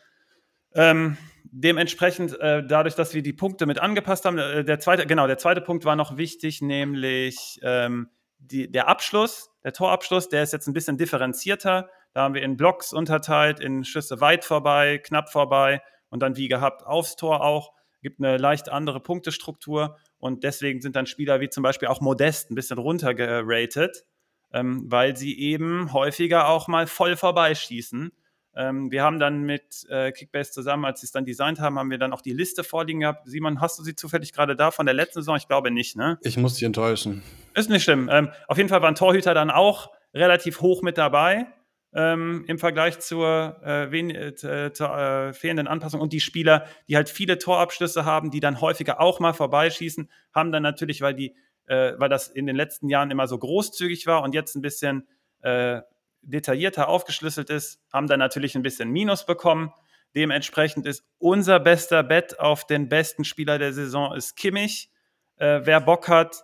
Ähm, 0.74 1.16
dementsprechend, 1.44 2.38
äh, 2.40 2.62
dadurch, 2.66 2.94
dass 2.94 3.14
wir 3.14 3.22
die 3.22 3.32
Punkte 3.32 3.64
mit 3.64 3.78
angepasst 3.78 4.24
haben, 4.24 4.36
äh, 4.36 4.64
der 4.64 4.78
zweite, 4.78 5.06
genau, 5.06 5.26
der 5.26 5.38
zweite 5.38 5.62
Punkt 5.62 5.84
war 5.84 5.96
noch 5.96 6.18
wichtig, 6.18 6.60
nämlich 6.60 7.58
ähm, 7.62 8.10
die, 8.38 8.70
der 8.70 8.88
Abschluss, 8.88 9.50
der 9.64 9.72
Torabschluss, 9.72 10.28
der 10.28 10.42
ist 10.42 10.52
jetzt 10.52 10.66
ein 10.66 10.74
bisschen 10.74 10.98
differenzierter. 10.98 11.88
Da 12.12 12.22
haben 12.22 12.34
wir 12.34 12.42
in 12.42 12.56
Blocks 12.56 12.92
unterteilt, 12.92 13.60
in 13.60 13.84
Schüsse 13.84 14.20
weit 14.20 14.44
vorbei, 14.44 14.98
knapp 14.98 15.30
vorbei 15.30 15.80
und 16.10 16.20
dann 16.20 16.36
wie 16.36 16.48
gehabt 16.48 16.84
aufs 16.84 17.16
Tor 17.16 17.42
auch 17.42 17.72
gibt 18.06 18.20
eine 18.20 18.36
leicht 18.36 18.68
andere 18.68 19.00
Punktestruktur 19.00 19.96
und 20.18 20.44
deswegen 20.44 20.80
sind 20.80 20.94
dann 20.94 21.06
Spieler 21.06 21.40
wie 21.40 21.48
zum 21.48 21.64
Beispiel 21.64 21.88
auch 21.88 22.00
Modest 22.00 22.52
ein 22.52 22.54
bisschen 22.54 22.78
runtergeratet, 22.78 24.04
ähm, 24.52 24.84
weil 24.86 25.16
sie 25.16 25.36
eben 25.40 25.92
häufiger 25.92 26.48
auch 26.48 26.68
mal 26.68 26.86
voll 26.86 27.16
vorbeischießen. 27.16 28.12
Ähm, 28.54 28.92
wir 28.92 29.02
haben 29.02 29.18
dann 29.18 29.42
mit 29.42 29.84
äh, 29.88 30.12
Kickbase 30.12 30.52
zusammen, 30.52 30.84
als 30.84 31.00
sie 31.00 31.06
es 31.06 31.10
dann 31.10 31.24
designt 31.24 31.58
haben, 31.58 31.80
haben 31.80 31.90
wir 31.90 31.98
dann 31.98 32.12
auch 32.12 32.22
die 32.22 32.32
Liste 32.32 32.62
vorliegen 32.62 33.00
gehabt. 33.00 33.28
Simon, 33.28 33.60
hast 33.60 33.76
du 33.80 33.82
sie 33.82 33.96
zufällig 33.96 34.32
gerade 34.32 34.54
da 34.54 34.70
von 34.70 34.86
der 34.86 34.94
letzten 34.94 35.22
Saison? 35.22 35.36
Ich 35.36 35.48
glaube 35.48 35.72
nicht, 35.72 35.96
ne? 35.96 36.16
Ich 36.22 36.36
muss 36.36 36.54
dich 36.54 36.62
enttäuschen. 36.62 37.24
Ist 37.54 37.68
nicht 37.68 37.82
schlimm. 37.82 38.08
Ähm, 38.08 38.30
auf 38.46 38.56
jeden 38.56 38.68
Fall 38.68 38.82
waren 38.82 38.94
Torhüter 38.94 39.34
dann 39.34 39.50
auch 39.50 39.90
relativ 40.14 40.60
hoch 40.60 40.82
mit 40.82 40.96
dabei 40.96 41.48
ähm, 41.96 42.44
im 42.46 42.58
Vergleich 42.58 42.98
zur, 42.98 43.56
äh, 43.64 43.90
wen, 43.90 44.10
äh, 44.10 44.34
zur 44.34 44.98
äh, 44.98 45.32
fehlenden 45.32 45.66
Anpassung. 45.66 46.02
Und 46.02 46.12
die 46.12 46.20
Spieler, 46.20 46.66
die 46.88 46.96
halt 46.96 47.08
viele 47.08 47.38
Torabschlüsse 47.38 48.04
haben, 48.04 48.30
die 48.30 48.40
dann 48.40 48.60
häufiger 48.60 49.00
auch 49.00 49.18
mal 49.18 49.32
vorbeischießen, 49.32 50.10
haben 50.34 50.52
dann 50.52 50.62
natürlich, 50.62 51.00
weil 51.00 51.14
die, 51.14 51.34
äh, 51.66 51.94
weil 51.96 52.10
das 52.10 52.28
in 52.28 52.46
den 52.46 52.54
letzten 52.54 52.90
Jahren 52.90 53.10
immer 53.10 53.26
so 53.26 53.38
großzügig 53.38 54.06
war 54.06 54.22
und 54.22 54.34
jetzt 54.34 54.54
ein 54.56 54.62
bisschen 54.62 55.08
äh, 55.40 55.80
detaillierter 56.20 56.88
aufgeschlüsselt 56.88 57.48
ist, 57.48 57.80
haben 57.90 58.08
dann 58.08 58.18
natürlich 58.18 58.56
ein 58.56 58.62
bisschen 58.62 58.90
Minus 58.90 59.24
bekommen. 59.24 59.72
Dementsprechend 60.14 60.86
ist 60.86 61.02
unser 61.18 61.60
bester 61.60 62.02
Bet 62.02 62.38
auf 62.38 62.66
den 62.66 62.90
besten 62.90 63.24
Spieler 63.24 63.58
der 63.58 63.72
Saison 63.72 64.14
ist 64.14 64.36
Kimmich. 64.36 64.90
Äh, 65.36 65.60
wer 65.64 65.80
Bock 65.80 66.08
hat, 66.08 66.42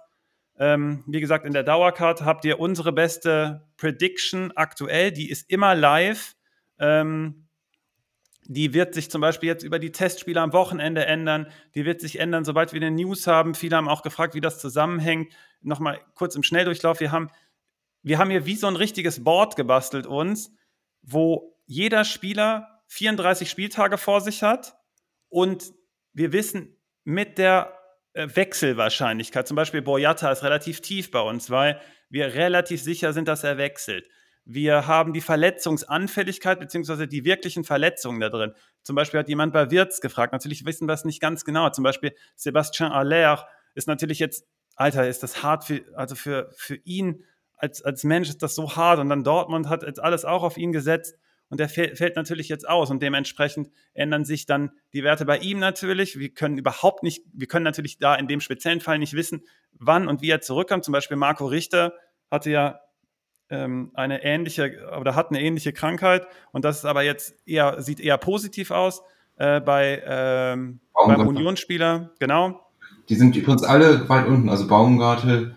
ähm, 0.59 1.03
wie 1.07 1.21
gesagt, 1.21 1.47
in 1.47 1.53
der 1.53 1.63
Dauerkarte 1.63 2.25
habt 2.25 2.45
ihr 2.45 2.61
unsere 2.61 2.93
beste 2.93 3.67
Prediction 3.77 4.53
aktuell. 4.55 5.11
Die 5.11 5.31
ist 5.31 5.51
immer 5.51 5.75
live. 5.75 6.35
Ähm, 6.79 7.49
die 8.45 8.75
wird 8.75 8.95
sich 8.95 9.11
zum 9.11 9.21
Beispiel 9.21 9.49
jetzt 9.49 9.63
über 9.63 9.79
die 9.79 9.93
Testspiele 9.93 10.41
am 10.41 10.53
Wochenende 10.53 11.07
ändern. 11.07 11.47
Die 11.75 11.85
wird 11.85 12.01
sich 12.01 12.19
ändern, 12.19 12.45
sobald 12.45 12.73
wir 12.73 12.81
eine 12.81 12.91
News 12.91 13.27
haben. 13.27 13.55
Viele 13.55 13.77
haben 13.77 13.89
auch 13.89 14.03
gefragt, 14.03 14.35
wie 14.35 14.41
das 14.41 14.59
zusammenhängt. 14.59 15.33
Nochmal 15.63 16.01
kurz 16.15 16.35
im 16.35 16.43
Schnelldurchlauf. 16.43 17.01
Wir 17.01 17.13
haben, 17.13 17.31
wir 18.03 18.19
haben 18.19 18.31
hier 18.31 18.45
wie 18.45 18.57
so 18.57 18.67
ein 18.67 18.77
richtiges 18.77 19.23
Board 19.23 19.57
gebastelt 19.57 20.07
uns, 20.07 20.53
wo 21.03 21.57
jeder 21.67 22.05
Spieler 22.05 22.83
34 22.89 23.49
Spieltage 23.49 23.97
vor 23.97 24.21
sich 24.21 24.43
hat 24.43 24.77
und 25.29 25.73
wir 26.13 26.33
wissen 26.33 26.77
mit 27.05 27.39
der 27.39 27.73
Wechselwahrscheinlichkeit. 28.15 29.49
Zum 29.49 29.55
Beispiel 29.55 29.83
Boyata 29.83 30.31
ist 30.31 30.43
relativ 30.43 30.81
tief 30.81 31.11
bei 31.11 31.21
uns, 31.21 31.51
weil 31.51 31.81
wir 32.11 32.35
relativ 32.35 32.83
sicher 32.83 33.13
sind, 33.13 33.29
dass 33.29 33.45
er 33.45 33.59
wechselt. 33.59 34.09
Wir 34.45 34.87
haben 34.87 35.13
die 35.13 35.21
Verletzungsanfälligkeit 35.21 36.59
beziehungsweise 36.59 37.07
die 37.07 37.25
wirklichen 37.25 37.65
Verletzungen 37.65 38.21
da 38.21 38.29
drin. 38.29 38.53
Zum 38.83 38.97
Beispiel 38.97 39.21
hat 39.21 39.29
jemand 39.29 39.53
bei 39.53 39.71
Wirtz 39.71 40.01
gefragt. 40.01 40.33
Natürlich 40.33 40.67
wissen 40.67 40.89
wir 40.89 40.95
es 40.95 41.05
nicht 41.05 41.21
ganz 41.21 41.45
genau. 41.45 41.71
Zum 41.71 41.85
Beispiel 41.85 42.15
Sébastien 42.37 42.91
Aller 42.91 43.47
ist 43.75 43.87
natürlich 43.87 44.19
jetzt, 44.19 44.47
Alter, 44.75 45.09
ist 45.09 45.23
das 45.23 45.43
hart 45.43 45.65
für, 45.65 45.83
also 45.95 46.17
für, 46.17 46.51
für 46.57 46.77
ihn 46.85 47.25
als, 47.57 47.83
als 47.83 48.03
Mensch 48.03 48.29
ist 48.29 48.43
das 48.43 48.57
so 48.57 48.75
hart. 48.75 48.99
Und 48.99 49.09
dann 49.09 49.23
Dortmund 49.23 49.69
hat 49.69 49.85
jetzt 49.85 50.03
alles 50.03 50.25
auch 50.25 50.43
auf 50.43 50.57
ihn 50.57 50.73
gesetzt 50.73 51.17
und 51.53 51.59
der 51.59 51.69
fällt 51.69 52.17
natürlich 52.17 52.49
jetzt 52.49 52.67
aus 52.67 52.91
und 52.91 53.03
dementsprechend 53.03 53.69
ändern 53.93 54.25
sich 54.25 54.47
dann 54.47 54.71
die 54.95 55.05
Werte 55.05 55.27
bei 55.27 55.37
ihm 55.37 55.59
natürlich. 55.59 56.19
Wir 56.19 56.31
können 56.31 56.57
überhaupt 56.57 57.03
nicht, 57.03 57.27
wir 57.35 57.47
können 57.47 57.67
natürlich 57.67 57.99
da 57.99 58.15
in 58.15 58.27
dem 58.27 58.41
speziellen 58.41 58.81
Fall 58.81 58.99
nicht 58.99 59.13
wissen, 59.13 59.43
wann 59.79 60.09
und 60.09 60.23
wie 60.23 60.31
er 60.31 60.41
zurückkommt. 60.41 60.83
Zum 60.83 60.93
Beispiel 60.93 61.19
Marco 61.19 61.45
Richter 61.45 61.93
hatte 62.31 62.51
ja 62.51 62.81
ähm, 63.51 63.91
eine 63.93 64.25
ähnliche 64.25 64.97
oder 64.99 65.15
hat 65.15 65.29
eine 65.29 65.43
ähnliche 65.43 65.75
Krankheit 65.75 66.27
und 66.53 66.65
das 66.65 66.79
ist 66.79 66.85
aber 66.87 67.03
jetzt 67.03 67.35
eher, 67.47 67.83
sieht 67.83 68.01
eher 68.01 68.17
positiv 68.17 68.71
aus 68.71 69.03
äh, 69.37 69.61
bei 69.61 70.03
ähm, 70.07 70.81
beim 70.95 71.27
Unionsspieler, 71.29 72.13
genau. 72.19 72.67
Die 73.11 73.15
sind 73.15 73.37
übrigens 73.37 73.63
alle 73.63 74.09
weit 74.09 74.27
unten, 74.27 74.49
also 74.49 74.67
Baumgartel, 74.67 75.55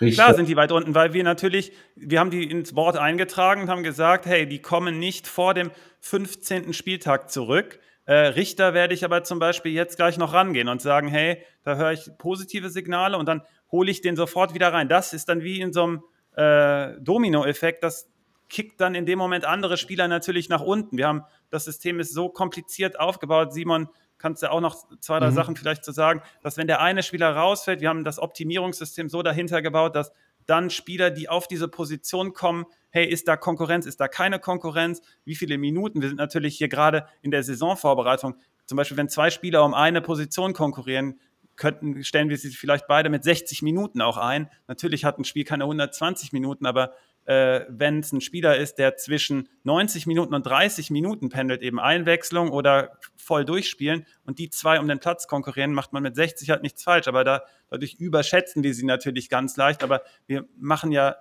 Richtig. 0.00 0.16
Klar 0.16 0.34
sind 0.34 0.48
die 0.48 0.56
weit 0.56 0.72
unten, 0.72 0.94
weil 0.94 1.12
wir 1.12 1.24
natürlich, 1.24 1.72
wir 1.96 2.20
haben 2.20 2.30
die 2.30 2.48
ins 2.48 2.72
Board 2.72 2.96
eingetragen 2.96 3.62
und 3.62 3.68
haben 3.68 3.82
gesagt, 3.82 4.26
hey, 4.26 4.46
die 4.46 4.60
kommen 4.60 4.98
nicht 4.98 5.26
vor 5.26 5.54
dem 5.54 5.70
15. 6.00 6.72
Spieltag 6.72 7.30
zurück. 7.30 7.80
Äh, 8.04 8.14
Richter 8.28 8.74
werde 8.74 8.94
ich 8.94 9.04
aber 9.04 9.24
zum 9.24 9.38
Beispiel 9.38 9.72
jetzt 9.72 9.96
gleich 9.96 10.16
noch 10.16 10.32
rangehen 10.32 10.68
und 10.68 10.80
sagen, 10.80 11.08
hey, 11.08 11.42
da 11.62 11.76
höre 11.76 11.92
ich 11.92 12.10
positive 12.16 12.70
Signale 12.70 13.18
und 13.18 13.26
dann 13.26 13.42
hole 13.70 13.90
ich 13.90 14.00
den 14.00 14.16
sofort 14.16 14.54
wieder 14.54 14.72
rein. 14.72 14.88
Das 14.88 15.12
ist 15.12 15.28
dann 15.28 15.42
wie 15.42 15.60
in 15.60 15.72
so 15.72 15.82
einem 15.82 16.02
äh, 16.36 17.00
Domino-Effekt, 17.00 17.82
das 17.82 18.08
kickt 18.48 18.80
dann 18.80 18.94
in 18.94 19.04
dem 19.04 19.18
Moment 19.18 19.44
andere 19.44 19.76
Spieler 19.76 20.08
natürlich 20.08 20.48
nach 20.48 20.62
unten. 20.62 20.96
Wir 20.96 21.06
haben, 21.06 21.24
das 21.50 21.64
System 21.64 22.00
ist 22.00 22.14
so 22.14 22.28
kompliziert 22.28 22.98
aufgebaut. 22.98 23.52
Simon 23.52 23.88
kannst 24.18 24.42
du 24.42 24.50
auch 24.50 24.60
noch 24.60 24.76
zwei, 25.00 25.18
drei 25.20 25.30
mhm. 25.30 25.34
Sachen 25.34 25.56
vielleicht 25.56 25.84
zu 25.84 25.92
sagen, 25.92 26.22
dass 26.42 26.56
wenn 26.56 26.66
der 26.66 26.80
eine 26.80 27.02
Spieler 27.02 27.34
rausfällt, 27.34 27.80
wir 27.80 27.88
haben 27.88 28.04
das 28.04 28.18
Optimierungssystem 28.18 29.08
so 29.08 29.22
dahinter 29.22 29.62
gebaut, 29.62 29.94
dass 29.96 30.12
dann 30.46 30.70
Spieler, 30.70 31.10
die 31.10 31.28
auf 31.28 31.46
diese 31.46 31.68
Position 31.68 32.32
kommen, 32.32 32.64
hey, 32.90 33.06
ist 33.06 33.28
da 33.28 33.36
Konkurrenz, 33.36 33.84
ist 33.86 34.00
da 34.00 34.08
keine 34.08 34.38
Konkurrenz, 34.38 35.02
wie 35.24 35.34
viele 35.34 35.58
Minuten? 35.58 36.00
Wir 36.00 36.08
sind 36.08 36.16
natürlich 36.16 36.56
hier 36.56 36.68
gerade 36.68 37.06
in 37.20 37.30
der 37.30 37.42
Saisonvorbereitung. 37.42 38.34
Zum 38.64 38.76
Beispiel, 38.76 38.96
wenn 38.96 39.08
zwei 39.08 39.30
Spieler 39.30 39.64
um 39.64 39.74
eine 39.74 40.00
Position 40.00 40.54
konkurrieren, 40.54 41.20
könnten, 41.58 42.02
stellen 42.04 42.30
wir 42.30 42.38
sie 42.38 42.50
vielleicht 42.50 42.86
beide 42.86 43.10
mit 43.10 43.24
60 43.24 43.62
Minuten 43.62 44.00
auch 44.00 44.16
ein. 44.16 44.48
Natürlich 44.68 45.04
hat 45.04 45.18
ein 45.18 45.24
Spiel 45.24 45.44
keine 45.44 45.64
120 45.64 46.32
Minuten, 46.32 46.64
aber 46.64 46.94
äh, 47.28 47.66
wenn 47.68 47.98
es 47.98 48.10
ein 48.10 48.22
Spieler 48.22 48.56
ist, 48.56 48.78
der 48.78 48.96
zwischen 48.96 49.50
90 49.64 50.06
Minuten 50.06 50.32
und 50.32 50.46
30 50.46 50.90
Minuten 50.90 51.28
pendelt, 51.28 51.60
eben 51.60 51.78
Einwechslung 51.78 52.50
oder 52.50 52.92
voll 53.18 53.44
durchspielen 53.44 54.06
und 54.24 54.38
die 54.38 54.48
zwei 54.48 54.80
um 54.80 54.88
den 54.88 54.98
Platz 54.98 55.28
konkurrieren, 55.28 55.74
macht 55.74 55.92
man 55.92 56.02
mit 56.02 56.16
60 56.16 56.48
halt 56.48 56.62
nichts 56.62 56.82
falsch. 56.82 57.06
Aber 57.06 57.24
da, 57.24 57.42
dadurch 57.68 57.96
überschätzen 57.96 58.62
wir 58.62 58.72
sie 58.72 58.86
natürlich 58.86 59.28
ganz 59.28 59.58
leicht. 59.58 59.82
Aber 59.82 60.00
wir 60.26 60.46
machen 60.56 60.90
ja, 60.90 61.16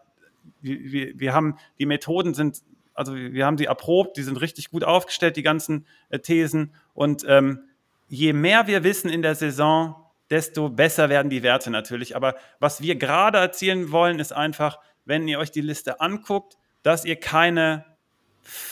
wir, 0.61 1.19
wir 1.19 1.33
haben, 1.33 1.57
die 1.77 1.85
Methoden 1.85 2.33
sind, 2.33 2.61
also 2.93 3.13
wir 3.13 3.45
haben 3.45 3.57
sie 3.57 3.65
erprobt, 3.65 4.15
die 4.15 4.23
sind 4.23 4.39
richtig 4.39 4.71
gut 4.71 4.85
aufgestellt, 4.85 5.35
die 5.35 5.43
ganzen 5.43 5.85
äh, 6.07 6.19
Thesen. 6.19 6.73
Und 6.93 7.25
ähm, 7.27 7.63
je 8.07 8.31
mehr 8.31 8.67
wir 8.67 8.85
wissen 8.85 9.09
in 9.09 9.23
der 9.23 9.35
Saison, 9.35 9.95
desto 10.29 10.69
besser 10.69 11.09
werden 11.09 11.29
die 11.29 11.43
Werte 11.43 11.69
natürlich. 11.69 12.15
Aber 12.15 12.35
was 12.61 12.81
wir 12.81 12.95
gerade 12.95 13.39
erzielen 13.39 13.91
wollen, 13.91 14.19
ist 14.19 14.31
einfach, 14.31 14.79
wenn 15.07 15.27
ihr 15.27 15.39
euch 15.39 15.51
die 15.51 15.61
Liste 15.61 16.01
anguckt, 16.01 16.57
dass 16.83 17.05
ihr 17.05 17.15
keine 17.15 17.85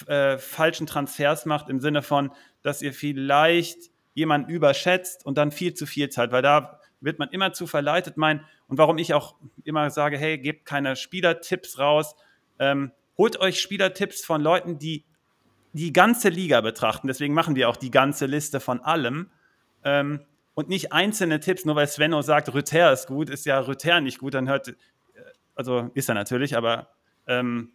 äh, 0.07 0.37
falschen 0.37 0.85
Transfers 0.85 1.45
macht 1.45 1.69
im 1.69 1.79
Sinne 1.79 2.01
von, 2.01 2.31
dass 2.61 2.81
ihr 2.81 2.93
vielleicht 2.93 3.89
jemanden 4.13 4.49
überschätzt 4.49 5.25
und 5.25 5.37
dann 5.37 5.51
viel 5.51 5.73
zu 5.73 5.85
viel 5.85 6.09
zahlt, 6.09 6.31
weil 6.31 6.41
da 6.41 6.79
wird 7.01 7.19
man 7.19 7.29
immer 7.29 7.53
zu 7.53 7.67
verleitet. 7.67 8.17
Mein, 8.17 8.43
und 8.67 8.77
warum 8.77 8.97
ich 8.97 9.13
auch 9.13 9.35
immer 9.63 9.89
sage, 9.89 10.17
hey, 10.17 10.37
gebt 10.37 10.65
keine 10.65 10.95
Spielertipps 10.95 11.79
raus, 11.79 12.15
ähm, 12.59 12.91
holt 13.17 13.39
euch 13.39 13.59
Spielertipps 13.59 14.23
von 14.23 14.41
Leuten, 14.41 14.77
die 14.77 15.05
die 15.73 15.91
ganze 15.91 16.29
Liga 16.29 16.61
betrachten. 16.61 17.07
Deswegen 17.07 17.33
machen 17.33 17.55
wir 17.55 17.69
auch 17.69 17.75
die 17.75 17.91
ganze 17.91 18.25
Liste 18.25 18.59
von 18.59 18.81
allem. 18.81 19.29
Ähm, 19.83 20.21
und 20.53 20.69
nicht 20.69 20.93
einzelne 20.93 21.41
Tipps, 21.41 21.65
nur 21.65 21.75
weil 21.75 21.87
Svenno 21.87 22.21
sagt, 22.21 22.53
Rüther 22.53 22.93
ist 22.93 23.07
gut, 23.07 23.29
ist 23.29 23.45
ja 23.45 23.59
Rüther 23.59 23.99
nicht 23.99 24.19
gut, 24.19 24.33
dann 24.33 24.47
hört, 24.47 24.73
also 25.55 25.89
ist 25.93 26.09
er 26.09 26.15
natürlich, 26.15 26.55
aber 26.55 26.89
ähm, 27.27 27.71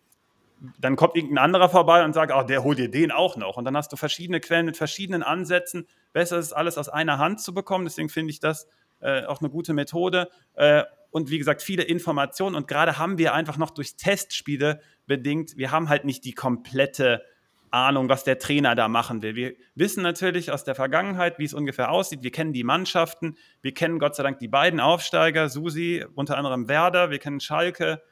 dann 0.78 0.96
kommt 0.96 1.16
irgendein 1.16 1.44
anderer 1.44 1.68
vorbei 1.68 2.04
und 2.04 2.12
sagt, 2.12 2.32
oh, 2.34 2.42
der 2.42 2.62
holt 2.62 2.78
dir 2.78 2.90
den 2.90 3.10
auch 3.10 3.36
noch. 3.36 3.56
Und 3.56 3.64
dann 3.64 3.76
hast 3.76 3.92
du 3.92 3.96
verschiedene 3.96 4.40
Quellen 4.40 4.66
mit 4.66 4.76
verschiedenen 4.76 5.22
Ansätzen. 5.22 5.86
Besser 6.12 6.38
ist 6.38 6.52
alles 6.52 6.76
aus 6.76 6.88
einer 6.88 7.18
Hand 7.18 7.40
zu 7.40 7.54
bekommen. 7.54 7.84
Deswegen 7.84 8.10
finde 8.10 8.30
ich 8.30 8.40
das 8.40 8.66
äh, 9.00 9.24
auch 9.24 9.40
eine 9.40 9.48
gute 9.48 9.72
Methode. 9.72 10.28
Äh, 10.54 10.84
und 11.10 11.30
wie 11.30 11.38
gesagt, 11.38 11.62
viele 11.62 11.82
Informationen. 11.82 12.54
Und 12.54 12.68
gerade 12.68 12.98
haben 12.98 13.18
wir 13.18 13.32
einfach 13.34 13.56
noch 13.56 13.70
durch 13.70 13.96
Testspiele 13.96 14.80
bedingt, 15.06 15.56
wir 15.56 15.70
haben 15.70 15.88
halt 15.88 16.04
nicht 16.04 16.24
die 16.24 16.34
komplette 16.34 17.22
Ahnung, 17.70 18.08
was 18.08 18.24
der 18.24 18.38
Trainer 18.38 18.74
da 18.74 18.88
machen 18.88 19.22
will. 19.22 19.34
Wir 19.34 19.54
wissen 19.74 20.02
natürlich 20.02 20.50
aus 20.50 20.64
der 20.64 20.74
Vergangenheit, 20.74 21.38
wie 21.38 21.44
es 21.44 21.54
ungefähr 21.54 21.90
aussieht. 21.90 22.22
Wir 22.22 22.32
kennen 22.32 22.52
die 22.52 22.64
Mannschaften. 22.64 23.36
Wir 23.62 23.72
kennen 23.72 23.98
Gott 23.98 24.16
sei 24.16 24.22
Dank 24.22 24.38
die 24.38 24.48
beiden 24.48 24.80
Aufsteiger, 24.80 25.48
Susi, 25.48 26.04
unter 26.14 26.36
anderem 26.36 26.68
Werder. 26.68 27.10
Wir 27.10 27.18
kennen 27.18 27.40
Schalke. 27.40 28.02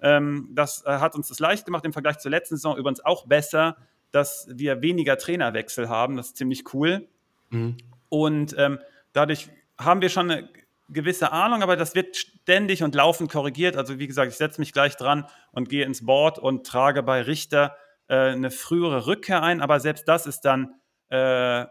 Ähm, 0.00 0.50
das 0.52 0.84
äh, 0.84 0.98
hat 0.98 1.14
uns 1.14 1.28
das 1.28 1.38
leicht 1.40 1.64
gemacht 1.64 1.84
im 1.84 1.92
Vergleich 1.92 2.18
zur 2.18 2.30
letzten 2.30 2.56
Saison. 2.56 2.76
Übrigens 2.76 3.04
auch 3.04 3.26
besser, 3.26 3.76
dass 4.10 4.48
wir 4.50 4.82
weniger 4.82 5.16
Trainerwechsel 5.16 5.88
haben. 5.88 6.16
Das 6.16 6.28
ist 6.28 6.36
ziemlich 6.36 6.74
cool. 6.74 7.08
Mhm. 7.50 7.76
Und 8.08 8.54
ähm, 8.58 8.78
dadurch 9.12 9.48
haben 9.78 10.00
wir 10.02 10.08
schon 10.10 10.30
eine 10.30 10.48
gewisse 10.88 11.32
Ahnung, 11.32 11.62
aber 11.62 11.76
das 11.76 11.94
wird 11.94 12.16
ständig 12.16 12.82
und 12.82 12.94
laufend 12.94 13.30
korrigiert. 13.30 13.76
Also 13.76 13.98
wie 13.98 14.06
gesagt, 14.06 14.30
ich 14.30 14.38
setze 14.38 14.60
mich 14.60 14.72
gleich 14.72 14.96
dran 14.96 15.26
und 15.52 15.68
gehe 15.68 15.84
ins 15.84 16.04
Board 16.04 16.38
und 16.38 16.66
trage 16.66 17.02
bei 17.02 17.22
Richter 17.22 17.76
äh, 18.08 18.14
eine 18.30 18.50
frühere 18.50 19.06
Rückkehr 19.06 19.42
ein, 19.42 19.60
aber 19.60 19.80
selbst 19.80 20.06
das 20.08 20.26
ist 20.26 20.40
dann 20.40 20.74
äh, 21.08 21.64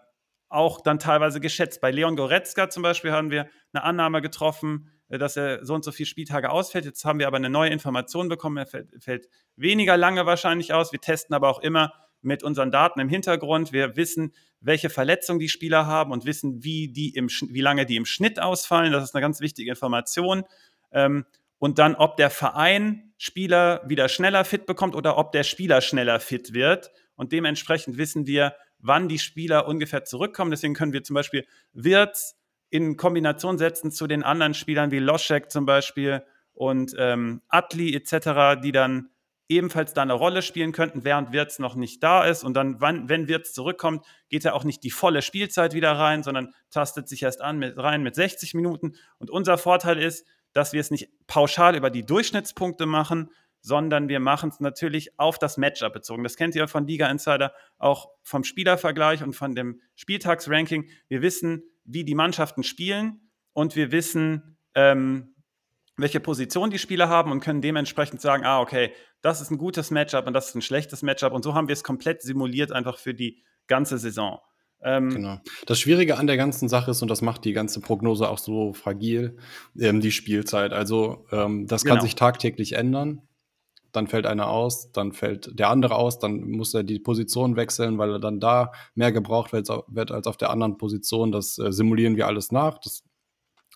auch 0.49 0.81
dann 0.81 0.99
teilweise 0.99 1.39
geschätzt. 1.39 1.81
Bei 1.81 1.91
Leon 1.91 2.15
Goretzka 2.15 2.69
zum 2.69 2.83
Beispiel 2.83 3.11
haben 3.11 3.31
wir 3.31 3.49
eine 3.73 3.83
Annahme 3.83 4.21
getroffen, 4.21 4.91
äh, 5.09 5.17
dass 5.17 5.37
er 5.37 5.65
so 5.65 5.73
und 5.73 5.83
so 5.83 5.91
viele 5.91 6.07
Spieltage 6.07 6.49
ausfällt. 6.49 6.85
Jetzt 6.85 7.05
haben 7.05 7.19
wir 7.19 7.27
aber 7.27 7.37
eine 7.37 7.49
neue 7.49 7.69
Information 7.69 8.29
bekommen, 8.29 8.57
er 8.57 8.65
fällt, 8.65 9.03
fällt 9.03 9.27
weniger 9.55 9.97
lange 9.97 10.25
wahrscheinlich 10.25 10.73
aus. 10.73 10.91
Wir 10.91 11.01
testen 11.01 11.35
aber 11.35 11.49
auch 11.49 11.59
immer 11.59 11.93
mit 12.21 12.43
unseren 12.43 12.71
Daten 12.71 12.99
im 12.99 13.09
Hintergrund. 13.09 13.71
Wir 13.71 13.95
wissen, 13.95 14.33
welche 14.59 14.89
Verletzungen 14.89 15.39
die 15.39 15.49
Spieler 15.49 15.85
haben 15.85 16.11
und 16.11 16.25
wissen, 16.25 16.63
wie, 16.63 16.91
die 16.91 17.13
im, 17.13 17.27
wie 17.27 17.61
lange 17.61 17.85
die 17.85 17.97
im 17.97 18.05
Schnitt 18.05 18.39
ausfallen. 18.39 18.91
Das 18.91 19.03
ist 19.03 19.13
eine 19.13 19.21
ganz 19.21 19.41
wichtige 19.41 19.69
Information. 19.69 20.43
Ähm, 20.91 21.25
und 21.65 21.79
dann, 21.79 21.95
ob 21.95 22.15
der 22.15 22.29
Verein 22.29 23.11
Spieler 23.17 23.81
wieder 23.87 24.07
schneller 24.07 24.45
fit 24.45 24.67
bekommt 24.67 24.93
oder 24.93 25.17
ob 25.17 25.31
der 25.31 25.41
Spieler 25.41 25.81
schneller 25.81 26.19
fit 26.19 26.53
wird. 26.53 26.91
Und 27.15 27.31
dementsprechend 27.31 27.97
wissen 27.97 28.27
wir, 28.27 28.55
wann 28.77 29.09
die 29.09 29.17
Spieler 29.17 29.67
ungefähr 29.67 30.03
zurückkommen. 30.03 30.51
Deswegen 30.51 30.75
können 30.75 30.93
wir 30.93 31.03
zum 31.03 31.15
Beispiel 31.15 31.43
Wirtz 31.73 32.35
in 32.69 32.97
Kombination 32.97 33.57
setzen 33.57 33.89
zu 33.89 34.05
den 34.05 34.21
anderen 34.21 34.53
Spielern 34.53 34.91
wie 34.91 34.99
Loschek 34.99 35.49
zum 35.49 35.65
Beispiel 35.65 36.21
und 36.53 36.93
ähm, 36.99 37.41
Atli 37.47 37.95
etc., 37.95 38.61
die 38.61 38.71
dann 38.71 39.09
ebenfalls 39.49 39.93
da 39.93 40.03
eine 40.03 40.13
Rolle 40.13 40.43
spielen 40.43 40.71
könnten, 40.71 41.03
während 41.03 41.31
Wirtz 41.31 41.57
noch 41.57 41.73
nicht 41.73 42.03
da 42.03 42.25
ist. 42.25 42.43
Und 42.43 42.53
dann, 42.53 42.79
wann, 42.79 43.09
wenn 43.09 43.27
Wirtz 43.27 43.53
zurückkommt, 43.53 44.05
geht 44.29 44.45
er 44.45 44.53
auch 44.53 44.65
nicht 44.65 44.83
die 44.83 44.91
volle 44.91 45.23
Spielzeit 45.23 45.73
wieder 45.73 45.93
rein, 45.93 46.21
sondern 46.21 46.53
tastet 46.69 47.09
sich 47.09 47.23
erst 47.23 47.41
an 47.41 47.57
mit, 47.57 47.75
rein 47.75 48.03
mit 48.03 48.13
60 48.13 48.53
Minuten. 48.53 48.93
Und 49.17 49.31
unser 49.31 49.57
Vorteil 49.57 49.97
ist, 49.97 50.27
dass 50.55 50.71
wir 50.71 50.79
es 50.79 50.89
nicht 50.89 51.09
pauschal 51.27 51.75
über 51.75 51.89
die 51.89 52.05
Durchschnittspunkte 52.05 52.85
machen, 52.85 53.29
sondern 53.59 54.07
wir 54.07 54.21
machen 54.21 54.49
es 54.49 54.61
natürlich 54.61 55.19
auf 55.19 55.37
das 55.37 55.57
Matchup 55.57 55.91
bezogen. 55.91 56.23
Das 56.23 56.37
kennt 56.37 56.55
ihr 56.55 56.67
von 56.67 56.87
Liga 56.87 57.09
Insider, 57.09 57.53
auch 57.77 58.09
vom 58.23 58.43
Spielervergleich 58.43 59.21
und 59.21 59.33
von 59.33 59.53
dem 59.53 59.81
Spieltagsranking. 59.95 60.89
Wir 61.09 61.21
wissen, 61.21 61.63
wie 61.83 62.05
die 62.05 62.15
Mannschaften 62.15 62.63
spielen 62.63 63.31
und 63.53 63.75
wir 63.75 63.91
wissen, 63.91 64.57
ähm, 64.75 65.35
welche 65.97 66.21
Position 66.21 66.69
die 66.69 66.79
Spieler 66.79 67.09
haben 67.09 67.31
und 67.31 67.41
können 67.41 67.61
dementsprechend 67.61 68.21
sagen, 68.21 68.45
ah, 68.45 68.61
okay, 68.61 68.93
das 69.21 69.41
ist 69.41 69.51
ein 69.51 69.57
gutes 69.57 69.91
Matchup 69.91 70.25
und 70.25 70.33
das 70.33 70.49
ist 70.49 70.55
ein 70.55 70.61
schlechtes 70.61 71.01
Matchup. 71.01 71.33
Und 71.33 71.43
so 71.43 71.53
haben 71.53 71.67
wir 71.67 71.73
es 71.73 71.83
komplett 71.83 72.21
simuliert, 72.21 72.71
einfach 72.71 72.97
für 72.97 73.13
die 73.13 73.43
ganze 73.67 73.97
Saison. 73.97 74.39
Ähm, 74.83 75.09
genau. 75.09 75.37
Das 75.65 75.79
Schwierige 75.79 76.17
an 76.17 76.27
der 76.27 76.37
ganzen 76.37 76.69
Sache 76.69 76.91
ist, 76.91 77.01
und 77.01 77.09
das 77.09 77.21
macht 77.21 77.45
die 77.45 77.53
ganze 77.53 77.79
Prognose 77.79 78.29
auch 78.29 78.37
so 78.37 78.73
fragil, 78.73 79.37
ähm, 79.79 80.01
die 80.01 80.11
Spielzeit. 80.11 80.73
Also 80.73 81.25
ähm, 81.31 81.67
das 81.67 81.83
kann 81.83 81.95
genau. 81.95 82.03
sich 82.03 82.15
tagtäglich 82.15 82.73
ändern. 82.73 83.21
Dann 83.91 84.07
fällt 84.07 84.25
einer 84.25 84.49
aus, 84.49 84.91
dann 84.91 85.13
fällt 85.13 85.57
der 85.57 85.69
andere 85.69 85.95
aus, 85.95 86.19
dann 86.19 86.41
muss 86.41 86.73
er 86.73 86.83
die 86.83 86.99
Position 86.99 87.55
wechseln, 87.55 87.97
weil 87.97 88.11
er 88.11 88.19
dann 88.19 88.41
da 88.41 88.73
mehr 88.93 89.13
gebraucht 89.13 89.53
wird, 89.53 89.69
wird 89.87 90.11
als 90.11 90.27
auf 90.27 90.37
der 90.37 90.49
anderen 90.49 90.77
Position. 90.77 91.31
Das 91.31 91.57
äh, 91.57 91.71
simulieren 91.71 92.17
wir 92.17 92.27
alles 92.27 92.51
nach. 92.51 92.77
Das 92.79 93.03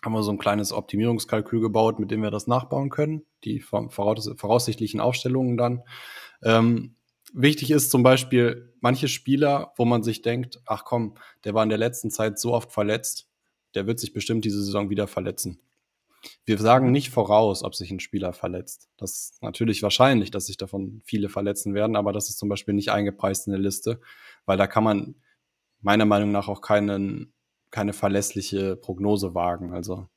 haben 0.04 0.12
wir 0.12 0.22
so 0.22 0.30
ein 0.30 0.38
kleines 0.38 0.72
Optimierungskalkül 0.72 1.60
gebaut, 1.60 1.98
mit 1.98 2.10
dem 2.10 2.22
wir 2.22 2.30
das 2.30 2.46
nachbauen 2.46 2.90
können, 2.90 3.22
die 3.44 3.60
voraus 3.60 4.30
voraussichtlichen 4.36 5.00
Aufstellungen 5.00 5.56
dann. 5.56 5.82
Ähm, 6.42 6.96
wichtig 7.32 7.70
ist 7.70 7.90
zum 7.90 8.02
Beispiel 8.02 8.74
manche 8.80 9.08
Spieler, 9.08 9.72
wo 9.76 9.84
man 9.84 10.02
sich 10.02 10.22
denkt, 10.22 10.60
ach 10.66 10.84
komm, 10.84 11.14
der 11.44 11.54
war 11.54 11.62
in 11.62 11.68
der 11.68 11.78
letzten 11.78 12.10
Zeit 12.10 12.38
so 12.38 12.52
oft 12.52 12.72
verletzt, 12.72 13.28
der 13.74 13.86
wird 13.86 14.00
sich 14.00 14.12
bestimmt 14.12 14.44
diese 14.44 14.62
Saison 14.62 14.90
wieder 14.90 15.06
verletzen. 15.06 15.60
Wir 16.44 16.58
sagen 16.58 16.92
nicht 16.92 17.10
voraus, 17.10 17.62
ob 17.62 17.74
sich 17.74 17.90
ein 17.90 18.00
Spieler 18.00 18.32
verletzt. 18.32 18.90
Das 18.98 19.12
ist 19.12 19.42
natürlich 19.42 19.82
wahrscheinlich, 19.82 20.30
dass 20.30 20.46
sich 20.46 20.58
davon 20.58 21.00
viele 21.04 21.28
verletzen 21.28 21.72
werden, 21.72 21.96
aber 21.96 22.12
das 22.12 22.28
ist 22.28 22.38
zum 22.38 22.48
Beispiel 22.48 22.74
nicht 22.74 22.90
eingepreist 22.90 23.46
in 23.46 23.52
der 23.52 23.60
Liste, 23.60 24.00
weil 24.44 24.58
da 24.58 24.66
kann 24.66 24.84
man 24.84 25.14
meiner 25.80 26.04
Meinung 26.04 26.30
nach 26.30 26.48
auch 26.48 26.60
keinen 26.60 27.32
keine 27.70 27.92
verlässliche 27.92 28.76
Prognose 28.76 29.34
wagen. 29.34 29.72
Also 29.72 30.08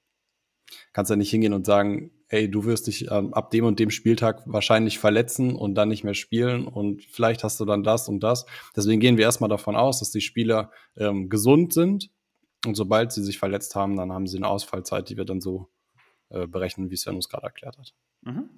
kannst 0.91 1.09
ja 1.09 1.15
nicht 1.15 1.29
hingehen 1.29 1.53
und 1.53 1.65
sagen, 1.65 2.11
hey, 2.33 2.49
du 2.49 2.65
wirst 2.65 2.87
dich 2.87 3.11
ähm, 3.11 3.31
ab 3.31 3.51
dem 3.51 3.63
und 3.63 3.77
dem 3.77 3.91
Spieltag 3.91 4.41
wahrscheinlich 4.47 4.97
verletzen 4.97 5.55
und 5.55 5.75
dann 5.75 5.89
nicht 5.89 6.03
mehr 6.03 6.15
spielen 6.15 6.67
und 6.67 7.03
vielleicht 7.03 7.43
hast 7.43 7.59
du 7.59 7.65
dann 7.65 7.83
das 7.83 8.09
und 8.09 8.21
das. 8.23 8.47
Deswegen 8.75 8.99
gehen 8.99 9.17
wir 9.17 9.25
erstmal 9.25 9.51
davon 9.51 9.75
aus, 9.75 9.99
dass 9.99 10.09
die 10.09 10.19
Spieler 10.19 10.71
ähm, 10.97 11.29
gesund 11.29 11.73
sind 11.73 12.09
und 12.65 12.73
sobald 12.73 13.11
sie 13.11 13.23
sich 13.23 13.37
verletzt 13.37 13.75
haben, 13.75 13.97
dann 13.97 14.11
haben 14.11 14.25
sie 14.25 14.37
eine 14.37 14.47
Ausfallzeit, 14.47 15.09
die 15.09 15.15
wir 15.15 15.25
dann 15.25 15.41
so 15.41 15.69
äh, 16.29 16.47
berechnen, 16.47 16.89
wie 16.89 16.97
Sven 16.97 17.13
uns 17.17 17.29
gerade 17.29 17.45
erklärt 17.45 17.77
hat. 17.77 17.93
Mhm. 18.21 18.49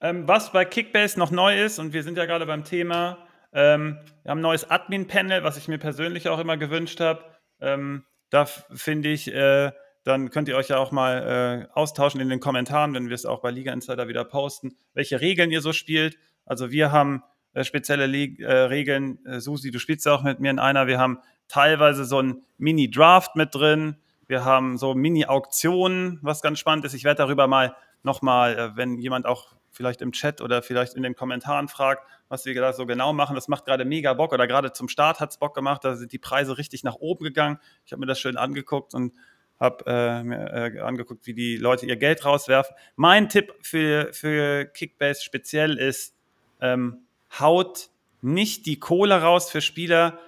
Ähm, 0.00 0.26
was 0.26 0.50
bei 0.50 0.64
Kickbase 0.64 1.20
noch 1.20 1.30
neu 1.30 1.62
ist, 1.62 1.78
und 1.78 1.92
wir 1.92 2.02
sind 2.02 2.18
ja 2.18 2.26
gerade 2.26 2.46
beim 2.46 2.64
Thema, 2.64 3.28
ähm, 3.52 3.98
wir 4.24 4.32
haben 4.32 4.38
ein 4.38 4.42
neues 4.42 4.68
Admin-Panel, 4.68 5.44
was 5.44 5.56
ich 5.56 5.68
mir 5.68 5.78
persönlich 5.78 6.28
auch 6.28 6.40
immer 6.40 6.56
gewünscht 6.56 6.98
habe. 6.98 7.24
Ähm, 7.60 8.04
da 8.30 8.44
finde 8.44 9.10
ich, 9.10 9.32
äh, 9.32 9.70
dann 10.06 10.30
könnt 10.30 10.48
ihr 10.48 10.56
euch 10.56 10.68
ja 10.68 10.78
auch 10.78 10.92
mal 10.92 11.66
äh, 11.66 11.72
austauschen 11.72 12.20
in 12.20 12.28
den 12.28 12.38
Kommentaren, 12.38 12.94
wenn 12.94 13.08
wir 13.08 13.14
es 13.14 13.26
auch 13.26 13.40
bei 13.40 13.50
Liga 13.50 13.72
Insider 13.72 14.06
wieder 14.06 14.24
posten, 14.24 14.76
welche 14.94 15.20
Regeln 15.20 15.50
ihr 15.50 15.60
so 15.60 15.72
spielt. 15.72 16.16
Also 16.44 16.70
wir 16.70 16.92
haben 16.92 17.24
äh, 17.54 17.64
spezielle 17.64 18.06
Le 18.06 18.38
äh, 18.38 18.52
Regeln. 18.52 19.18
Äh, 19.26 19.40
Susi, 19.40 19.72
du 19.72 19.80
spielst 19.80 20.06
ja 20.06 20.14
auch 20.14 20.22
mit 20.22 20.38
mir 20.38 20.50
in 20.50 20.60
einer. 20.60 20.86
Wir 20.86 21.00
haben 21.00 21.18
teilweise 21.48 22.04
so 22.04 22.22
ein 22.22 22.42
Mini-Draft 22.56 23.34
mit 23.34 23.52
drin. 23.52 23.96
Wir 24.28 24.44
haben 24.44 24.78
so 24.78 24.94
Mini-Auktionen, 24.94 26.20
was 26.22 26.40
ganz 26.40 26.60
spannend 26.60 26.84
ist. 26.84 26.94
Ich 26.94 27.02
werde 27.02 27.18
darüber 27.18 27.48
mal 27.48 27.74
nochmal, 28.04 28.56
äh, 28.56 28.76
wenn 28.76 28.98
jemand 28.98 29.26
auch 29.26 29.56
vielleicht 29.72 30.02
im 30.02 30.12
Chat 30.12 30.40
oder 30.40 30.62
vielleicht 30.62 30.94
in 30.94 31.02
den 31.02 31.16
Kommentaren 31.16 31.66
fragt, 31.66 32.06
was 32.28 32.46
wir 32.46 32.54
da 32.54 32.72
so 32.72 32.86
genau 32.86 33.12
machen. 33.12 33.34
Das 33.34 33.48
macht 33.48 33.64
gerade 33.64 33.84
mega 33.84 34.14
Bock 34.14 34.32
oder 34.32 34.46
gerade 34.46 34.72
zum 34.72 34.88
Start 34.88 35.18
hat 35.18 35.30
es 35.30 35.38
Bock 35.38 35.54
gemacht. 35.54 35.84
Da 35.84 35.96
sind 35.96 36.12
die 36.12 36.18
Preise 36.18 36.58
richtig 36.58 36.84
nach 36.84 36.94
oben 36.94 37.24
gegangen. 37.24 37.58
Ich 37.84 37.92
habe 37.92 38.00
mir 38.00 38.06
das 38.06 38.20
schön 38.20 38.36
angeguckt 38.36 38.94
und 38.94 39.12
habe 39.58 39.84
äh, 39.86 40.22
mir 40.22 40.52
äh, 40.52 40.80
angeguckt, 40.80 41.26
wie 41.26 41.34
die 41.34 41.56
Leute 41.56 41.86
ihr 41.86 41.96
Geld 41.96 42.24
rauswerfen. 42.24 42.74
Mein 42.96 43.28
Tipp 43.28 43.54
für, 43.62 44.12
für 44.12 44.66
Kickbase 44.66 45.22
speziell 45.22 45.78
ist, 45.78 46.14
ähm, 46.60 47.06
haut 47.38 47.90
nicht 48.20 48.66
die 48.66 48.78
Kohle 48.78 49.22
raus 49.22 49.50
für 49.50 49.60
Spieler, 49.60 50.18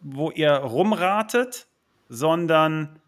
wo 0.00 0.30
ihr 0.30 0.52
rumratet, 0.52 1.66
sondern 2.08 3.00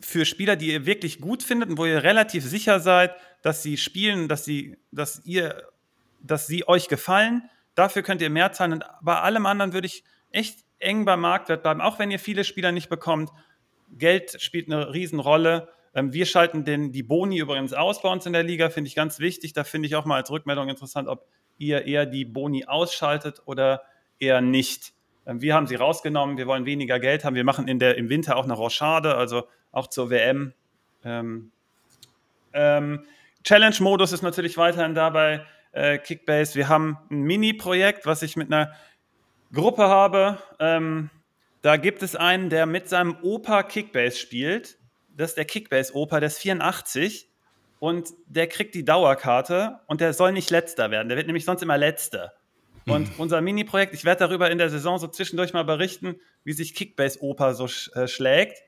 für 0.00 0.24
Spieler, 0.24 0.56
die 0.56 0.72
ihr 0.72 0.86
wirklich 0.86 1.20
gut 1.20 1.42
findet 1.42 1.70
und 1.70 1.78
wo 1.78 1.86
ihr 1.86 2.02
relativ 2.02 2.44
sicher 2.44 2.80
seid, 2.80 3.14
dass 3.42 3.62
sie 3.62 3.76
spielen, 3.76 4.28
dass 4.28 4.44
sie, 4.44 4.76
dass 4.92 5.22
ihr, 5.24 5.62
dass 6.20 6.46
sie 6.46 6.68
euch 6.68 6.88
gefallen. 6.88 7.48
Dafür 7.74 8.02
könnt 8.02 8.22
ihr 8.22 8.30
mehr 8.30 8.52
zahlen. 8.52 8.74
Und 8.74 8.84
bei 9.02 9.18
allem 9.20 9.46
anderen 9.46 9.72
würde 9.72 9.86
ich 9.86 10.04
echt 10.30 10.64
eng 10.78 11.04
beim 11.04 11.20
Marktwert 11.20 11.62
bleiben, 11.62 11.80
auch 11.80 11.98
wenn 11.98 12.10
ihr 12.10 12.18
viele 12.18 12.44
Spieler 12.44 12.72
nicht 12.72 12.88
bekommt. 12.88 13.30
Geld 13.98 14.40
spielt 14.40 14.70
eine 14.70 14.92
Riesenrolle. 14.92 15.68
Ähm, 15.94 16.12
wir 16.12 16.26
schalten 16.26 16.64
den, 16.64 16.92
die 16.92 17.02
Boni 17.02 17.38
übrigens 17.38 17.72
aus 17.72 18.02
bei 18.02 18.10
uns 18.10 18.26
in 18.26 18.32
der 18.32 18.42
Liga, 18.42 18.70
finde 18.70 18.88
ich 18.88 18.94
ganz 18.94 19.18
wichtig. 19.18 19.52
Da 19.52 19.64
finde 19.64 19.86
ich 19.86 19.96
auch 19.96 20.04
mal 20.04 20.16
als 20.16 20.30
Rückmeldung 20.30 20.68
interessant, 20.68 21.08
ob 21.08 21.26
ihr 21.58 21.86
eher 21.86 22.06
die 22.06 22.24
Boni 22.24 22.66
ausschaltet 22.66 23.42
oder 23.46 23.82
eher 24.18 24.40
nicht. 24.40 24.92
Ähm, 25.26 25.40
wir 25.40 25.54
haben 25.54 25.66
sie 25.66 25.76
rausgenommen, 25.76 26.36
wir 26.36 26.46
wollen 26.46 26.66
weniger 26.66 26.98
Geld 26.98 27.24
haben. 27.24 27.34
Wir 27.34 27.44
machen 27.44 27.68
in 27.68 27.78
der, 27.78 27.96
im 27.96 28.08
Winter 28.08 28.36
auch 28.36 28.44
eine 28.44 28.54
Rochade, 28.54 29.16
also 29.16 29.44
auch 29.72 29.88
zur 29.88 30.10
WM. 30.10 30.52
Ähm, 31.04 31.52
ähm, 32.52 33.04
Challenge-Modus 33.44 34.12
ist 34.12 34.22
natürlich 34.22 34.56
weiterhin 34.56 34.94
da 34.94 35.10
bei 35.10 35.44
äh, 35.72 35.98
Kickbase. 35.98 36.54
Wir 36.54 36.68
haben 36.68 36.98
ein 37.10 37.22
Mini-Projekt, 37.22 38.06
was 38.06 38.22
ich 38.22 38.36
mit 38.36 38.52
einer 38.52 38.72
Gruppe 39.52 39.82
habe. 39.88 40.38
Ähm, 40.58 41.10
da 41.64 41.78
gibt 41.78 42.02
es 42.02 42.14
einen, 42.14 42.50
der 42.50 42.66
mit 42.66 42.90
seinem 42.90 43.16
Opa 43.22 43.62
Kickbase 43.62 44.18
spielt. 44.18 44.76
Das 45.16 45.30
ist 45.30 45.38
der 45.38 45.46
Kickbase-Opa, 45.46 46.20
der 46.20 46.26
ist 46.26 46.36
84 46.36 47.26
und 47.78 48.10
der 48.26 48.48
kriegt 48.48 48.74
die 48.74 48.84
Dauerkarte 48.84 49.80
und 49.86 50.02
der 50.02 50.12
soll 50.12 50.32
nicht 50.32 50.50
letzter 50.50 50.90
werden. 50.90 51.08
Der 51.08 51.16
wird 51.16 51.26
nämlich 51.26 51.46
sonst 51.46 51.62
immer 51.62 51.78
letzter. 51.78 52.34
Und 52.86 53.08
mhm. 53.08 53.14
unser 53.16 53.40
Mini-Projekt, 53.40 53.94
ich 53.94 54.04
werde 54.04 54.26
darüber 54.26 54.50
in 54.50 54.58
der 54.58 54.68
Saison 54.68 54.98
so 54.98 55.06
zwischendurch 55.08 55.54
mal 55.54 55.64
berichten, 55.64 56.16
wie 56.44 56.52
sich 56.52 56.74
Kickbase-Opa 56.74 57.54
so 57.54 57.66
sch 57.66 57.90
äh, 57.96 58.08
schlägt. 58.08 58.62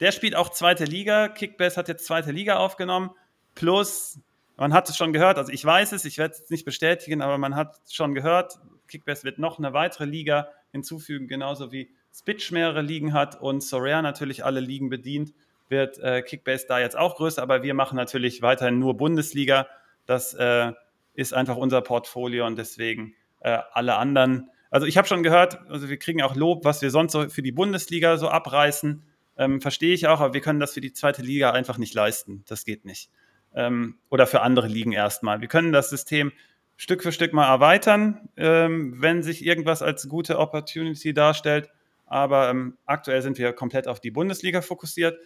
Der 0.00 0.10
spielt 0.10 0.34
auch 0.34 0.48
zweite 0.48 0.86
Liga. 0.86 1.28
Kickbase 1.28 1.76
hat 1.76 1.86
jetzt 1.86 2.04
zweite 2.04 2.32
Liga 2.32 2.56
aufgenommen. 2.56 3.10
Plus, 3.54 4.18
man 4.56 4.74
hat 4.74 4.88
es 4.88 4.96
schon 4.96 5.12
gehört, 5.12 5.38
also 5.38 5.52
ich 5.52 5.64
weiß 5.64 5.92
es, 5.92 6.04
ich 6.04 6.18
werde 6.18 6.34
es 6.34 6.50
nicht 6.50 6.64
bestätigen, 6.64 7.22
aber 7.22 7.38
man 7.38 7.54
hat 7.54 7.76
schon 7.88 8.12
gehört, 8.12 8.58
Kickbase 8.88 9.22
wird 9.22 9.38
noch 9.38 9.58
eine 9.58 9.72
weitere 9.72 10.04
Liga 10.04 10.48
hinzufügen, 10.72 11.28
genauso 11.28 11.70
wie 11.70 11.94
Spitch 12.12 12.50
mehrere 12.50 12.82
Ligen 12.82 13.12
hat 13.12 13.40
und 13.40 13.62
Sorare 13.62 14.02
natürlich 14.02 14.44
alle 14.44 14.60
Ligen 14.60 14.90
bedient, 14.90 15.32
wird 15.68 15.98
äh, 15.98 16.22
Kickbase 16.22 16.66
da 16.68 16.80
jetzt 16.80 16.96
auch 16.96 17.16
größer, 17.16 17.42
aber 17.42 17.62
wir 17.62 17.74
machen 17.74 17.96
natürlich 17.96 18.42
weiterhin 18.42 18.78
nur 18.78 18.96
Bundesliga. 18.96 19.68
Das 20.06 20.34
äh, 20.34 20.72
ist 21.14 21.32
einfach 21.32 21.56
unser 21.56 21.80
Portfolio 21.82 22.46
und 22.46 22.58
deswegen 22.58 23.14
äh, 23.40 23.58
alle 23.72 23.96
anderen. 23.96 24.50
Also 24.70 24.86
ich 24.86 24.98
habe 24.98 25.06
schon 25.06 25.22
gehört, 25.22 25.58
also 25.68 25.88
wir 25.88 25.98
kriegen 25.98 26.22
auch 26.22 26.34
Lob, 26.34 26.64
was 26.64 26.82
wir 26.82 26.90
sonst 26.90 27.12
so 27.12 27.28
für 27.28 27.42
die 27.42 27.52
Bundesliga 27.52 28.16
so 28.16 28.28
abreißen. 28.28 29.02
Ähm, 29.38 29.60
Verstehe 29.60 29.94
ich 29.94 30.08
auch, 30.08 30.20
aber 30.20 30.34
wir 30.34 30.40
können 30.40 30.60
das 30.60 30.74
für 30.74 30.80
die 30.80 30.92
zweite 30.92 31.22
Liga 31.22 31.52
einfach 31.52 31.78
nicht 31.78 31.94
leisten. 31.94 32.44
Das 32.48 32.64
geht 32.64 32.84
nicht. 32.84 33.10
Ähm, 33.54 33.98
oder 34.10 34.26
für 34.26 34.42
andere 34.42 34.66
Ligen 34.66 34.92
erstmal. 34.92 35.40
Wir 35.40 35.48
können 35.48 35.72
das 35.72 35.90
System 35.90 36.32
Stück 36.76 37.02
für 37.02 37.12
Stück 37.12 37.32
mal 37.32 37.46
erweitern, 37.46 38.28
ähm, 38.36 38.94
wenn 38.96 39.22
sich 39.22 39.44
irgendwas 39.44 39.82
als 39.82 40.08
gute 40.08 40.38
Opportunity 40.38 41.12
darstellt. 41.12 41.70
Aber 42.10 42.50
ähm, 42.50 42.76
aktuell 42.86 43.22
sind 43.22 43.38
wir 43.38 43.52
komplett 43.52 43.88
auf 43.88 44.00
die 44.00 44.10
Bundesliga 44.10 44.60
fokussiert. 44.60 45.18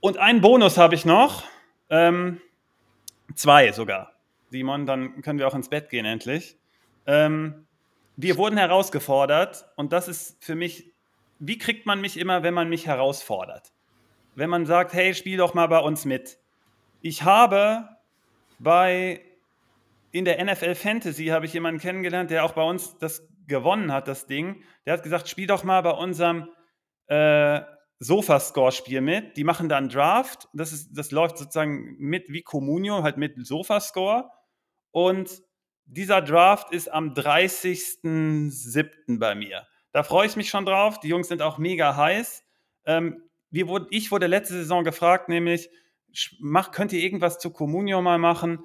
Und 0.00 0.16
einen 0.16 0.40
Bonus 0.40 0.78
habe 0.78 0.96
ich 0.96 1.04
noch. 1.04 1.44
Ähm, 1.90 2.40
zwei 3.36 3.70
sogar. 3.72 4.14
Simon, 4.50 4.86
dann 4.86 5.20
können 5.22 5.38
wir 5.38 5.46
auch 5.46 5.54
ins 5.54 5.68
Bett 5.68 5.90
gehen 5.90 6.06
endlich. 6.06 6.56
Ähm, 7.06 7.66
wir 8.16 8.36
wurden 8.38 8.56
herausgefordert 8.56 9.66
und 9.76 9.92
das 9.92 10.08
ist 10.08 10.42
für 10.42 10.54
mich, 10.54 10.92
wie 11.38 11.58
kriegt 11.58 11.86
man 11.86 12.00
mich 12.00 12.18
immer, 12.18 12.42
wenn 12.42 12.54
man 12.54 12.68
mich 12.68 12.86
herausfordert? 12.86 13.72
Wenn 14.34 14.48
man 14.48 14.64
sagt, 14.64 14.94
hey, 14.94 15.14
spiel 15.14 15.36
doch 15.36 15.52
mal 15.52 15.66
bei 15.66 15.78
uns 15.78 16.04
mit. 16.04 16.38
Ich 17.02 17.22
habe 17.22 17.88
bei 18.58 19.20
in 20.10 20.24
der 20.24 20.42
NFL 20.42 20.74
Fantasy 20.74 21.26
habe 21.26 21.46
ich 21.46 21.52
jemanden 21.52 21.80
kennengelernt, 21.80 22.30
der 22.30 22.44
auch 22.44 22.52
bei 22.52 22.62
uns 22.62 22.96
das 22.98 23.26
gewonnen 23.46 23.92
hat, 23.92 24.08
das 24.08 24.26
Ding. 24.26 24.64
Der 24.86 24.94
hat 24.94 25.02
gesagt, 25.02 25.28
spiel 25.28 25.46
doch 25.46 25.64
mal 25.64 25.82
bei 25.82 25.90
unserem 25.90 26.48
äh, 27.06 27.60
Sofascore-Spiel 27.98 29.00
mit. 29.00 29.36
Die 29.36 29.44
machen 29.44 29.68
dann 29.68 29.88
Draft. 29.88 30.48
Das, 30.52 30.72
ist, 30.72 30.92
das 30.92 31.10
läuft 31.10 31.38
sozusagen 31.38 31.96
mit 31.98 32.28
wie 32.28 32.42
Communio, 32.42 33.02
halt 33.02 33.16
mit 33.16 33.34
Sofascore. 33.46 34.30
Und 34.90 35.42
dieser 35.84 36.22
Draft 36.22 36.72
ist 36.72 36.92
am 36.92 37.14
30.07. 37.14 39.18
bei 39.18 39.34
mir. 39.34 39.66
Da 39.92 40.02
freue 40.02 40.26
ich 40.26 40.36
mich 40.36 40.48
schon 40.48 40.64
drauf. 40.64 41.00
Die 41.00 41.08
Jungs 41.08 41.28
sind 41.28 41.42
auch 41.42 41.58
mega 41.58 41.96
heiß. 41.96 42.42
Ähm, 42.86 43.22
wir 43.50 43.68
wurde, 43.68 43.86
ich 43.90 44.10
wurde 44.10 44.26
letzte 44.26 44.54
Saison 44.54 44.84
gefragt, 44.84 45.28
nämlich, 45.28 45.68
mach, 46.40 46.70
könnt 46.70 46.92
ihr 46.92 47.00
irgendwas 47.00 47.38
zu 47.38 47.50
Communio 47.50 48.00
mal 48.00 48.18
machen? 48.18 48.64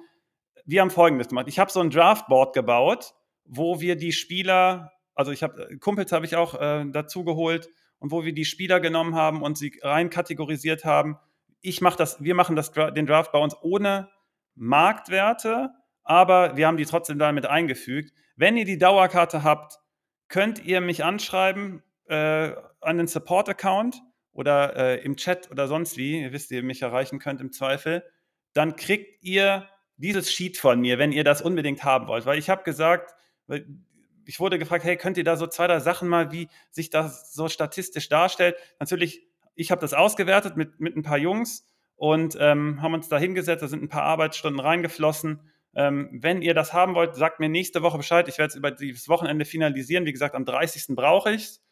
wir 0.68 0.82
haben 0.82 0.90
folgendes 0.90 1.28
gemacht. 1.28 1.48
Ich 1.48 1.58
habe 1.58 1.70
so 1.70 1.80
ein 1.80 1.88
Draftboard 1.88 2.54
gebaut, 2.54 3.14
wo 3.48 3.80
wir 3.80 3.96
die 3.96 4.12
Spieler, 4.12 4.92
also 5.14 5.32
ich 5.32 5.42
habe 5.42 5.70
äh, 5.70 5.76
Kumpels 5.78 6.12
habe 6.12 6.26
ich 6.26 6.36
auch 6.36 6.54
äh, 6.60 6.84
dazu 6.90 7.24
geholt 7.24 7.68
und 7.98 8.12
wo 8.12 8.24
wir 8.24 8.32
die 8.32 8.44
Spieler 8.44 8.78
genommen 8.78 9.14
haben 9.14 9.42
und 9.42 9.58
sie 9.58 9.72
rein 9.82 10.10
kategorisiert 10.10 10.84
haben. 10.84 11.18
Ich 11.60 11.80
mache 11.80 11.96
das, 11.96 12.22
wir 12.22 12.34
machen 12.34 12.54
das, 12.54 12.70
den 12.72 13.06
Draft 13.06 13.32
bei 13.32 13.38
uns 13.38 13.56
ohne 13.62 14.08
Marktwerte, 14.54 15.70
aber 16.04 16.56
wir 16.56 16.66
haben 16.66 16.76
die 16.76 16.84
trotzdem 16.84 17.18
damit 17.18 17.46
eingefügt. 17.46 18.12
Wenn 18.36 18.56
ihr 18.56 18.64
die 18.64 18.78
Dauerkarte 18.78 19.42
habt, 19.42 19.78
könnt 20.28 20.64
ihr 20.64 20.80
mich 20.80 21.02
anschreiben 21.04 21.82
äh, 22.06 22.52
an 22.80 22.98
den 22.98 23.06
Support-Account 23.06 24.00
oder 24.32 24.76
äh, 24.76 25.04
im 25.04 25.16
Chat 25.16 25.50
oder 25.50 25.66
sonst 25.66 25.96
wie. 25.96 26.20
Ihr 26.20 26.32
wisst, 26.32 26.50
ihr 26.50 26.62
mich 26.62 26.82
erreichen 26.82 27.18
könnt 27.18 27.40
im 27.40 27.50
Zweifel. 27.50 28.04
Dann 28.52 28.76
kriegt 28.76 29.24
ihr 29.24 29.68
dieses 29.96 30.32
Sheet 30.32 30.58
von 30.58 30.80
mir, 30.80 30.98
wenn 30.98 31.12
ihr 31.12 31.24
das 31.24 31.42
unbedingt 31.42 31.82
haben 31.82 32.06
wollt. 32.06 32.24
Weil 32.24 32.38
ich 32.38 32.48
habe 32.48 32.62
gesagt, 32.62 33.14
ich 34.26 34.40
wurde 34.40 34.58
gefragt, 34.58 34.84
hey, 34.84 34.96
könnt 34.96 35.16
ihr 35.16 35.24
da 35.24 35.36
so 35.36 35.46
zwei, 35.46 35.66
drei 35.66 35.80
Sachen 35.80 36.08
mal, 36.08 36.32
wie 36.32 36.48
sich 36.70 36.90
das 36.90 37.32
so 37.32 37.48
statistisch 37.48 38.08
darstellt? 38.08 38.56
Natürlich, 38.78 39.26
ich 39.54 39.70
habe 39.70 39.80
das 39.80 39.94
ausgewertet 39.94 40.56
mit, 40.56 40.80
mit 40.80 40.96
ein 40.96 41.02
paar 41.02 41.18
Jungs 41.18 41.66
und 41.96 42.36
ähm, 42.38 42.80
haben 42.82 42.94
uns 42.94 43.08
da 43.08 43.18
hingesetzt, 43.18 43.62
da 43.62 43.68
sind 43.68 43.82
ein 43.82 43.88
paar 43.88 44.04
Arbeitsstunden 44.04 44.60
reingeflossen. 44.60 45.40
Ähm, 45.74 46.10
wenn 46.12 46.42
ihr 46.42 46.54
das 46.54 46.72
haben 46.72 46.94
wollt, 46.94 47.14
sagt 47.14 47.40
mir 47.40 47.48
nächste 47.48 47.82
Woche 47.82 47.98
Bescheid. 47.98 48.28
Ich 48.28 48.38
werde 48.38 48.50
es 48.50 48.56
über 48.56 48.70
dieses 48.70 49.08
Wochenende 49.08 49.44
finalisieren. 49.44 50.04
Wie 50.06 50.12
gesagt, 50.12 50.34
am 50.34 50.44
30. 50.44 50.94
brauche 50.94 51.32
ich 51.32 51.44
es. 51.44 51.62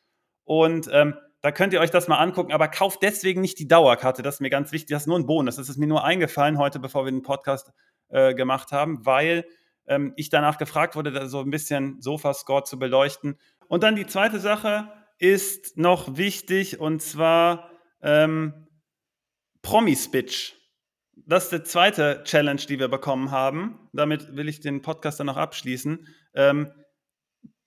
Und 0.44 0.88
ähm, 0.92 1.14
da 1.42 1.52
könnt 1.52 1.72
ihr 1.72 1.80
euch 1.80 1.90
das 1.90 2.08
mal 2.08 2.18
angucken, 2.18 2.52
aber 2.52 2.68
kauft 2.68 3.02
deswegen 3.02 3.40
nicht 3.40 3.58
die 3.58 3.68
Dauerkarte. 3.68 4.22
Das 4.22 4.36
ist 4.36 4.40
mir 4.40 4.50
ganz 4.50 4.72
wichtig. 4.72 4.90
Das 4.90 5.02
ist 5.02 5.06
nur 5.08 5.18
ein 5.18 5.26
Bonus. 5.26 5.56
Das 5.56 5.68
ist 5.68 5.76
mir 5.76 5.86
nur 5.86 6.04
eingefallen 6.04 6.58
heute, 6.58 6.78
bevor 6.78 7.04
wir 7.04 7.12
den 7.12 7.22
Podcast 7.22 7.72
äh, 8.08 8.34
gemacht 8.34 8.72
haben, 8.72 9.04
weil 9.04 9.44
ähm, 9.86 10.12
ich 10.16 10.30
danach 10.30 10.58
gefragt 10.58 10.96
wurde, 10.96 11.12
da 11.12 11.26
so 11.26 11.40
ein 11.40 11.50
bisschen 11.50 12.00
Sofascore 12.00 12.64
zu 12.64 12.78
beleuchten. 12.78 13.38
Und 13.68 13.82
dann 13.82 13.96
die 13.96 14.06
zweite 14.06 14.40
Sache 14.40 14.92
ist 15.18 15.76
noch 15.76 16.16
wichtig 16.16 16.80
und 16.80 17.02
zwar 17.02 17.70
ähm, 18.02 18.68
Promi-Spitch. 19.62 20.54
Das 21.16 21.44
ist 21.44 21.52
die 21.52 21.62
zweite 21.62 22.22
Challenge, 22.24 22.60
die 22.60 22.78
wir 22.78 22.88
bekommen 22.88 23.30
haben. 23.30 23.88
Damit 23.92 24.36
will 24.36 24.48
ich 24.48 24.60
den 24.60 24.82
Podcast 24.82 25.18
dann 25.18 25.26
noch 25.26 25.38
abschließen. 25.38 26.06
Ähm, 26.34 26.70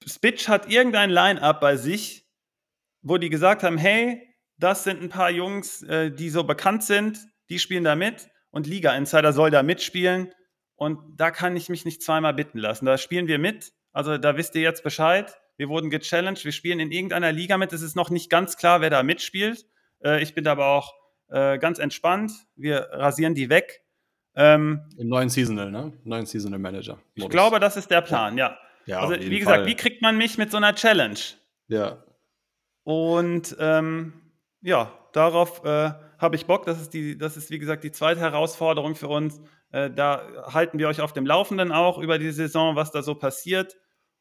Spitch 0.05 0.47
hat 0.47 0.69
irgendein 0.71 1.09
Line-up 1.09 1.59
bei 1.59 1.75
sich, 1.75 2.27
wo 3.01 3.17
die 3.17 3.29
gesagt 3.29 3.63
haben: 3.63 3.77
Hey, 3.77 4.29
das 4.57 4.83
sind 4.83 5.01
ein 5.01 5.09
paar 5.09 5.31
Jungs, 5.31 5.81
äh, 5.83 6.11
die 6.11 6.29
so 6.29 6.43
bekannt 6.43 6.83
sind, 6.83 7.19
die 7.49 7.59
spielen 7.59 7.83
da 7.83 7.95
mit 7.95 8.29
und 8.51 8.67
Liga 8.67 8.95
Insider 8.95 9.33
soll 9.33 9.51
da 9.51 9.63
mitspielen. 9.63 10.31
Und 10.79 11.17
da 11.17 11.29
kann 11.29 11.57
ich 11.57 11.67
mich 11.67 11.83
nicht 11.83 12.01
zweimal 12.01 12.33
bitten 12.33 12.57
lassen. 12.57 12.85
Da 12.85 12.97
spielen 12.97 13.27
wir 13.27 13.37
mit. 13.37 13.73
Also 13.91 14.17
da 14.17 14.37
wisst 14.37 14.55
ihr 14.55 14.61
jetzt 14.61 14.81
Bescheid. 14.81 15.37
Wir 15.57 15.67
wurden 15.67 15.89
gechallenged. 15.89 16.45
Wir 16.45 16.53
spielen 16.53 16.79
in 16.79 16.93
irgendeiner 16.93 17.33
Liga 17.33 17.57
mit. 17.57 17.73
Es 17.73 17.81
ist 17.81 17.97
noch 17.97 18.09
nicht 18.09 18.29
ganz 18.29 18.55
klar, 18.55 18.79
wer 18.79 18.89
da 18.89 19.03
mitspielt. 19.03 19.65
Äh, 20.01 20.23
ich 20.23 20.33
bin 20.33 20.47
aber 20.47 20.67
auch 20.67 20.93
äh, 21.27 21.57
ganz 21.57 21.79
entspannt. 21.79 22.31
Wir 22.55 22.87
rasieren 22.93 23.35
die 23.35 23.49
weg. 23.49 23.83
Ähm, 24.35 24.85
Im 24.97 25.09
neuen 25.09 25.27
Seasonal, 25.27 25.69
ne? 25.69 25.91
Neuen 26.05 26.25
Seasonal 26.25 26.59
Manager. 26.59 26.93
-Modus. 26.93 26.99
Ich 27.13 27.29
glaube, 27.29 27.59
das 27.59 27.75
ist 27.75 27.91
der 27.91 27.99
Plan, 27.99 28.37
ja. 28.37 28.57
ja. 28.85 29.01
also, 29.01 29.19
wie 29.19 29.39
gesagt, 29.39 29.57
Fall. 29.57 29.65
wie 29.65 29.75
kriegt 29.75 30.01
man 30.01 30.17
mich 30.17 30.37
mit 30.37 30.49
so 30.49 30.55
einer 30.55 30.73
Challenge? 30.75 31.19
Ja. 31.67 32.01
Und 32.83 33.53
ähm, 33.59 34.13
ja, 34.61 34.93
darauf 35.11 35.65
äh, 35.65 35.91
habe 36.19 36.37
ich 36.37 36.45
Bock. 36.45 36.65
Das 36.65 36.79
ist, 36.79 36.93
die, 36.93 37.17
das 37.17 37.35
ist, 37.35 37.49
wie 37.49 37.59
gesagt, 37.59 37.83
die 37.83 37.91
zweite 37.91 38.21
Herausforderung 38.21 38.95
für 38.95 39.09
uns. 39.09 39.41
Äh, 39.71 39.91
da 39.91 40.21
halten 40.51 40.79
wir 40.79 40.87
euch 40.87 41.01
auf 41.01 41.13
dem 41.13 41.25
Laufenden 41.25 41.71
auch 41.71 41.97
über 41.97 42.17
die 42.17 42.31
Saison, 42.31 42.75
was 42.75 42.91
da 42.91 43.01
so 43.03 43.15
passiert. 43.15 43.77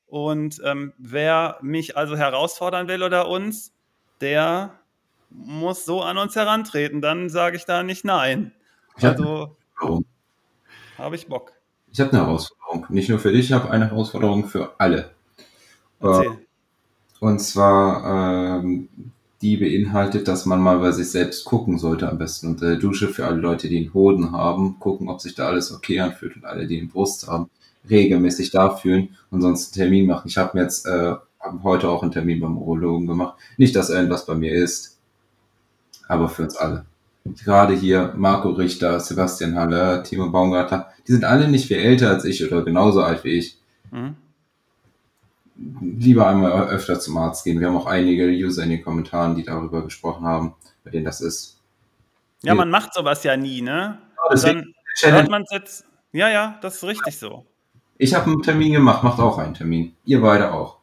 Und 0.07 0.61
ähm, 0.65 0.93
wer 0.99 1.59
mich 1.61 1.97
also 1.97 2.17
herausfordern 2.17 2.89
will 2.89 3.03
oder 3.03 3.29
uns, 3.29 3.73
der 4.21 4.75
muss 5.31 5.85
so 5.85 6.03
an 6.03 6.19
uns 6.19 6.35
herantreten. 6.35 7.01
Dann 7.01 7.29
sage 7.29 7.57
ich 7.57 7.65
da 7.65 7.83
nicht 7.83 8.05
nein. 8.05 8.53
Also 9.01 9.57
habe 10.97 11.15
ich 11.15 11.29
Bock. 11.29 11.53
Ich 11.93 12.01
habe 12.01 12.11
eine 12.13 12.27
Herausforderung. 12.27 12.87
Nicht 12.89 13.09
nur 13.09 13.19
für 13.19 13.33
dich, 13.33 13.47
ich 13.47 13.53
habe 13.53 13.71
eine 13.71 13.91
Herausforderung 13.91 14.49
für 14.49 14.75
alle. 14.79 15.11
Erzähl. 16.01 16.27
Äh, 16.27 16.37
und 17.21 17.39
zwar 17.41 18.61
ähm, 18.61 18.89
die 19.43 19.57
beinhaltet, 19.57 20.27
dass 20.27 20.47
man 20.47 20.61
mal 20.61 20.79
bei 20.79 20.91
sich 20.91 21.11
selbst 21.11 21.45
gucken 21.45 21.79
sollte 21.79 22.09
am 22.09 22.19
besten 22.19 22.49
unter 22.49 22.67
der 22.67 22.77
Dusche 22.77 23.09
für 23.09 23.27
alle 23.27 23.41
Leute, 23.41 23.69
die 23.69 23.79
einen 23.79 23.95
Hoden 23.95 24.33
haben, 24.33 24.79
gucken, 24.81 25.09
ob 25.09 25.21
sich 25.21 25.35
da 25.35 25.47
alles 25.47 25.73
okay 25.73 26.01
anfühlt 26.01 26.37
und 26.37 26.45
alle, 26.45 26.67
die 26.67 26.79
eine 26.79 26.89
Brust 26.89 27.29
haben, 27.29 27.49
regelmäßig 27.89 28.51
da 28.51 28.71
fühlen 28.71 29.17
und 29.31 29.41
sonst 29.41 29.77
einen 29.77 29.85
Termin 29.85 30.07
machen. 30.07 30.27
Ich 30.27 30.39
habe 30.39 30.57
mir 30.57 30.65
jetzt 30.65 30.87
äh, 30.87 31.15
heute 31.63 31.89
auch 31.89 32.03
einen 32.03 32.13
Termin 32.13 32.41
beim 32.41 32.59
Urologen 32.59 33.07
gemacht. 33.07 33.39
Nicht, 33.57 33.77
dass 33.77 33.91
irgendwas 33.91 34.27
bei 34.27 34.35
mir 34.35 34.53
ist, 34.53 34.99
aber 36.09 36.29
für 36.29 36.43
uns 36.43 36.57
alle. 36.57 36.85
Gerade 37.45 37.75
hier 37.75 38.15
Marco 38.17 38.51
Richter, 38.51 38.99
Sebastian 38.99 39.55
Haller, 39.55 40.03
Timo 40.03 40.31
Baumgartner, 40.31 40.87
die 41.07 41.13
sind 41.13 41.25
alle 41.25 41.49
nicht 41.49 41.67
viel 41.67 41.77
älter 41.77 42.11
als 42.11 42.25
ich 42.25 42.45
oder 42.45 42.65
genauso 42.65 43.03
alt 43.03 43.23
wie 43.23 43.39
ich. 43.39 43.59
Mhm 43.93 44.17
lieber 45.81 46.27
einmal 46.27 46.69
öfter 46.69 47.01
zum 47.01 47.17
Arzt 47.17 47.45
gehen. 47.45 47.61
Wir 47.61 47.69
haben 47.69 47.77
auch 47.77 47.87
einige 47.87 48.27
User 48.27 48.63
in 48.63 48.71
den 48.71 48.83
Kommentaren, 48.83 49.35
die 49.35 49.43
darüber 49.43 49.83
gesprochen 49.83 50.25
haben, 50.25 50.55
bei 50.85 50.91
denen 50.91 51.05
das 51.05 51.21
ist. 51.21 51.61
Ja, 52.43 52.55
man 52.55 52.71
macht 52.71 52.95
sowas 52.95 53.25
ja 53.25 53.37
nie, 53.37 53.61
ne? 53.61 53.99
Ja, 54.31 54.37
dann 54.37 54.75
hört 55.03 55.29
man 55.29 55.45
jetzt. 55.51 55.85
Ja, 56.13 56.29
ja, 56.29 56.59
das 56.63 56.77
ist 56.77 56.85
richtig 56.85 57.19
so. 57.19 57.45
Ich 57.99 58.15
habe 58.15 58.27
einen 58.27 58.43
Termin 58.43 58.73
gemacht, 58.73 59.03
macht 59.03 59.19
auch 59.19 59.39
einen 59.39 59.55
Termin. 59.55 59.97
Ihr 60.05 60.21
beide 60.21 60.53
auch. 60.53 60.79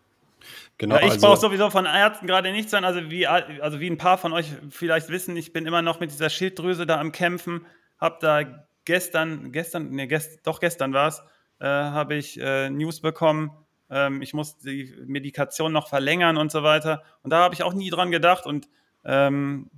Genau, 0.77 0.95
ja, 0.95 1.03
ich 1.03 1.11
also, 1.13 1.27
brauche 1.27 1.39
sowieso 1.39 1.69
von 1.69 1.85
Ärzten 1.85 2.27
gerade 2.27 2.51
nichts 2.51 2.71
sein. 2.71 2.83
Also 2.83 3.09
wie, 3.09 3.25
also 3.25 3.79
wie 3.79 3.89
ein 3.89 3.97
paar 3.97 4.17
von 4.17 4.33
euch 4.33 4.51
vielleicht 4.69 5.09
wissen, 5.09 5.37
ich 5.37 5.53
bin 5.53 5.65
immer 5.65 5.81
noch 5.81 6.01
mit 6.01 6.11
dieser 6.11 6.29
Schilddrüse 6.29 6.85
da 6.85 6.99
am 6.99 7.13
Kämpfen. 7.13 7.65
Hab 7.97 8.19
da 8.19 8.41
gestern, 8.83 9.53
gestern, 9.53 9.89
nee, 9.91 10.07
gest, 10.07 10.45
doch 10.45 10.59
gestern 10.59 10.91
war 10.91 11.07
es, 11.07 11.23
äh, 11.59 11.65
habe 11.65 12.15
ich 12.15 12.39
äh, 12.41 12.69
News 12.69 12.99
bekommen, 12.99 13.51
ähm, 13.89 14.21
ich 14.21 14.33
muss 14.33 14.57
die 14.57 14.93
Medikation 15.05 15.71
noch 15.71 15.87
verlängern 15.87 16.37
und 16.37 16.51
so 16.51 16.63
weiter. 16.63 17.03
Und 17.23 17.31
da 17.31 17.39
habe 17.39 17.53
ich 17.53 17.63
auch 17.63 17.73
nie 17.73 17.89
dran 17.89 18.11
gedacht 18.11 18.45
und 18.45 18.67
ähm, 19.03 19.69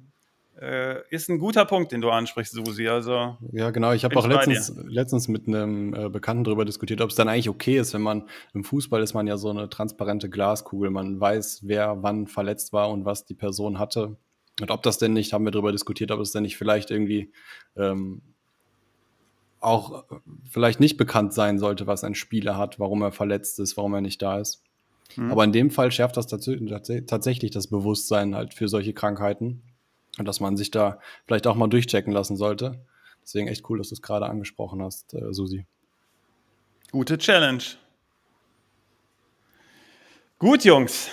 äh, 0.60 1.02
ist 1.10 1.30
ein 1.30 1.40
guter 1.40 1.66
Punkt, 1.66 1.92
den 1.92 2.02
du 2.02 2.10
ansprichst, 2.10 2.54
Susi. 2.54 2.88
Also, 2.88 3.38
ja, 3.52 3.70
genau. 3.70 3.92
Ich 3.92 4.04
habe 4.04 4.18
auch 4.18 4.28
letztens, 4.28 4.74
letztens 4.88 5.28
mit 5.28 5.48
einem 5.48 5.94
äh, 5.94 6.10
Bekannten 6.10 6.46
darüber 6.46 6.66
diskutiert, 6.66 7.02
ob 7.02 7.12
es 7.12 7.16
dann 7.16 7.30
eigentlich 7.30 7.50
okay 7.50 7.78
ist, 7.78 7.94
wenn 7.94 8.02
man 8.02 8.28
im 8.54 8.64
Fußball 8.64 9.02
ist 9.04 9.14
man 9.14 9.28
ja 9.28 9.38
so 9.38 9.50
eine 9.50 9.70
transparente 9.70 10.30
Glaskugel. 10.30 10.90
Man 10.90 11.20
weiß, 11.20 11.62
wer 11.64 12.02
wann 12.02 12.28
verletzt 12.28 12.74
war 12.74 12.90
und 12.90 13.06
was 13.06 13.26
die 13.26 13.36
Person 13.36 13.78
hatte. 13.78 14.18
Und 14.60 14.72
ob 14.72 14.82
das 14.82 14.98
denn 14.98 15.14
nicht, 15.14 15.34
haben 15.34 15.46
wir 15.46 15.52
darüber 15.52 15.72
diskutiert, 15.72 16.10
ob 16.12 16.20
es 16.20 16.32
denn 16.32 16.42
nicht 16.42 16.58
vielleicht 16.58 16.90
irgendwie 16.90 17.32
ähm, 17.76 18.24
auch 19.60 20.06
vielleicht 20.50 20.80
nicht 20.80 20.98
bekannt 20.98 21.34
sein 21.34 21.60
sollte, 21.60 21.88
was 21.88 22.04
ein 22.04 22.16
Spieler 22.16 22.58
hat, 22.58 22.80
warum 22.80 23.02
er 23.02 23.12
verletzt 23.12 23.60
ist, 23.60 23.78
warum 23.78 23.94
er 23.94 24.02
nicht 24.02 24.22
da 24.22 24.40
ist. 24.40 24.64
Mhm. 25.16 25.32
Aber 25.32 25.44
in 25.44 25.52
dem 25.52 25.72
Fall 25.72 25.92
schärft 25.92 26.18
das 26.18 26.28
tatsächlich 26.28 27.52
das 27.52 27.68
Bewusstsein 27.68 28.36
halt 28.36 28.54
für 28.54 28.68
solche 28.68 28.94
Krankheiten 28.94 29.64
und 30.18 30.26
dass 30.28 30.40
man 30.40 30.58
sich 30.58 30.72
da 30.72 31.00
vielleicht 31.26 31.48
auch 31.48 31.56
mal 31.56 31.68
durchchecken 31.68 32.14
lassen 32.14 32.38
sollte. 32.38 32.86
Deswegen 33.24 33.48
echt 33.48 33.70
cool, 33.70 33.78
dass 33.78 33.90
du 33.90 33.96
es 33.96 34.02
gerade 34.02 34.28
angesprochen 34.28 34.82
hast, 34.82 35.14
äh, 35.14 35.34
Susi. 35.34 35.66
Gute 36.92 37.18
Challenge. 37.18 37.64
Gut, 40.40 40.64
Jungs. 40.64 41.10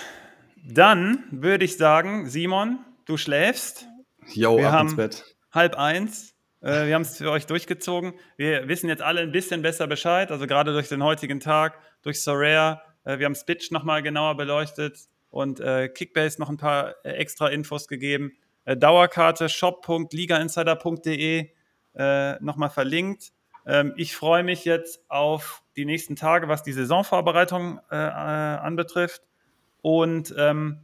Dann 0.63 1.23
würde 1.31 1.65
ich 1.65 1.77
sagen, 1.77 2.29
Simon, 2.29 2.79
du 3.05 3.17
schläfst. 3.17 3.87
Jo, 4.33 4.57
Wir 4.57 4.71
ab 4.71 4.83
ins 4.83 4.95
Bett. 4.95 5.35
Halb 5.51 5.75
eins. 5.77 6.34
Äh, 6.65 6.87
wir 6.87 6.95
haben 6.95 7.03
es 7.03 7.17
für 7.17 7.29
euch 7.29 7.45
durchgezogen. 7.45 8.13
Wir 8.37 8.67
wissen 8.67 8.89
jetzt 8.89 9.03
alle 9.03 9.21
ein 9.21 9.31
bisschen 9.31 9.61
besser 9.61 9.85
Bescheid. 9.85 10.31
Also 10.31 10.47
gerade 10.47 10.73
durch 10.73 10.89
den 10.89 11.03
heutigen 11.03 11.39
Tag, 11.39 11.77
durch 12.01 12.23
Soraya 12.23 12.81
Äh, 13.03 13.19
wir 13.19 13.27
haben 13.27 13.35
Spitch 13.35 13.69
nochmal 13.69 14.01
genauer 14.01 14.35
beleuchtet 14.35 14.97
und 15.29 15.59
äh, 15.59 15.89
Kickbase 15.89 16.41
noch 16.41 16.49
ein 16.49 16.57
paar 16.57 16.95
äh, 17.05 17.11
extra 17.11 17.49
Infos 17.49 17.87
gegeben. 17.87 18.31
Äh, 18.65 18.77
Dauerkarte 18.77 19.47
shop.ligainsider.de 19.47 21.51
äh, 21.97 22.43
nochmal 22.43 22.71
verlinkt. 22.71 23.31
Ähm, 23.67 23.93
ich 23.95 24.15
freue 24.15 24.43
mich 24.43 24.65
jetzt 24.65 25.03
auf 25.07 25.61
die 25.75 25.85
nächsten 25.85 26.15
Tage, 26.15 26.47
was 26.47 26.63
die 26.63 26.73
Saisonvorbereitung 26.73 27.79
anbetrifft. 27.89 29.21
Und 29.81 30.33
ähm, 30.37 30.79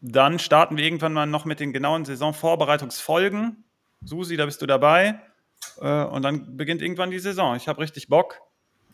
dann 0.00 0.38
starten 0.38 0.76
wir 0.76 0.84
irgendwann 0.84 1.12
mal 1.12 1.26
noch 1.26 1.44
mit 1.44 1.58
den 1.60 1.74
genauen 1.74 2.04
Saisonvorbereitungsfolgen. 2.04 3.64
Susi, 4.04 4.36
da 4.36 4.46
bist 4.46 4.62
du 4.62 4.66
dabei. 4.66 5.20
Äh, 5.80 6.04
und 6.04 6.22
dann 6.22 6.56
beginnt 6.56 6.82
irgendwann 6.82 7.10
die 7.10 7.18
Saison. 7.18 7.56
Ich 7.56 7.68
habe 7.68 7.80
richtig 7.80 8.08
Bock. 8.08 8.40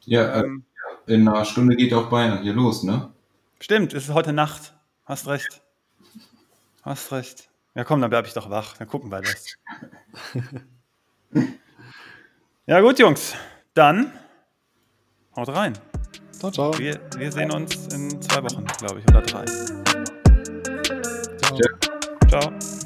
Ja, 0.04 0.40
ähm, 0.40 0.64
in 1.06 1.26
einer 1.26 1.44
Stunde 1.44 1.76
geht 1.76 1.92
auch 1.94 2.10
Bayern 2.10 2.42
hier 2.42 2.52
los, 2.52 2.82
ne? 2.82 3.12
Stimmt, 3.60 3.94
es 3.94 4.08
ist 4.08 4.14
heute 4.14 4.32
Nacht. 4.32 4.74
Hast 5.04 5.26
recht. 5.26 5.62
Hast 6.82 7.12
recht. 7.12 7.48
Ja, 7.74 7.84
komm, 7.84 8.00
dann 8.00 8.10
bleibe 8.10 8.26
ich 8.26 8.34
doch 8.34 8.50
wach. 8.50 8.76
Dann 8.76 8.88
gucken 8.88 9.10
wir 9.10 9.20
das. 9.20 9.56
ja, 12.66 12.80
gut, 12.80 12.98
Jungs. 12.98 13.34
Dann 13.74 14.12
haut 15.36 15.48
rein. 15.48 15.74
Ciao, 16.32 16.50
ciao. 16.50 16.78
Wir, 16.78 17.00
wir 17.16 17.32
sehen 17.32 17.50
uns 17.50 17.86
in 17.94 18.20
zwei 18.22 18.42
Wochen, 18.42 18.64
glaube 18.78 19.00
ich, 19.00 19.08
oder 19.08 19.22
drei. 19.22 19.44
ciao. 21.38 21.58
ciao. 22.28 22.85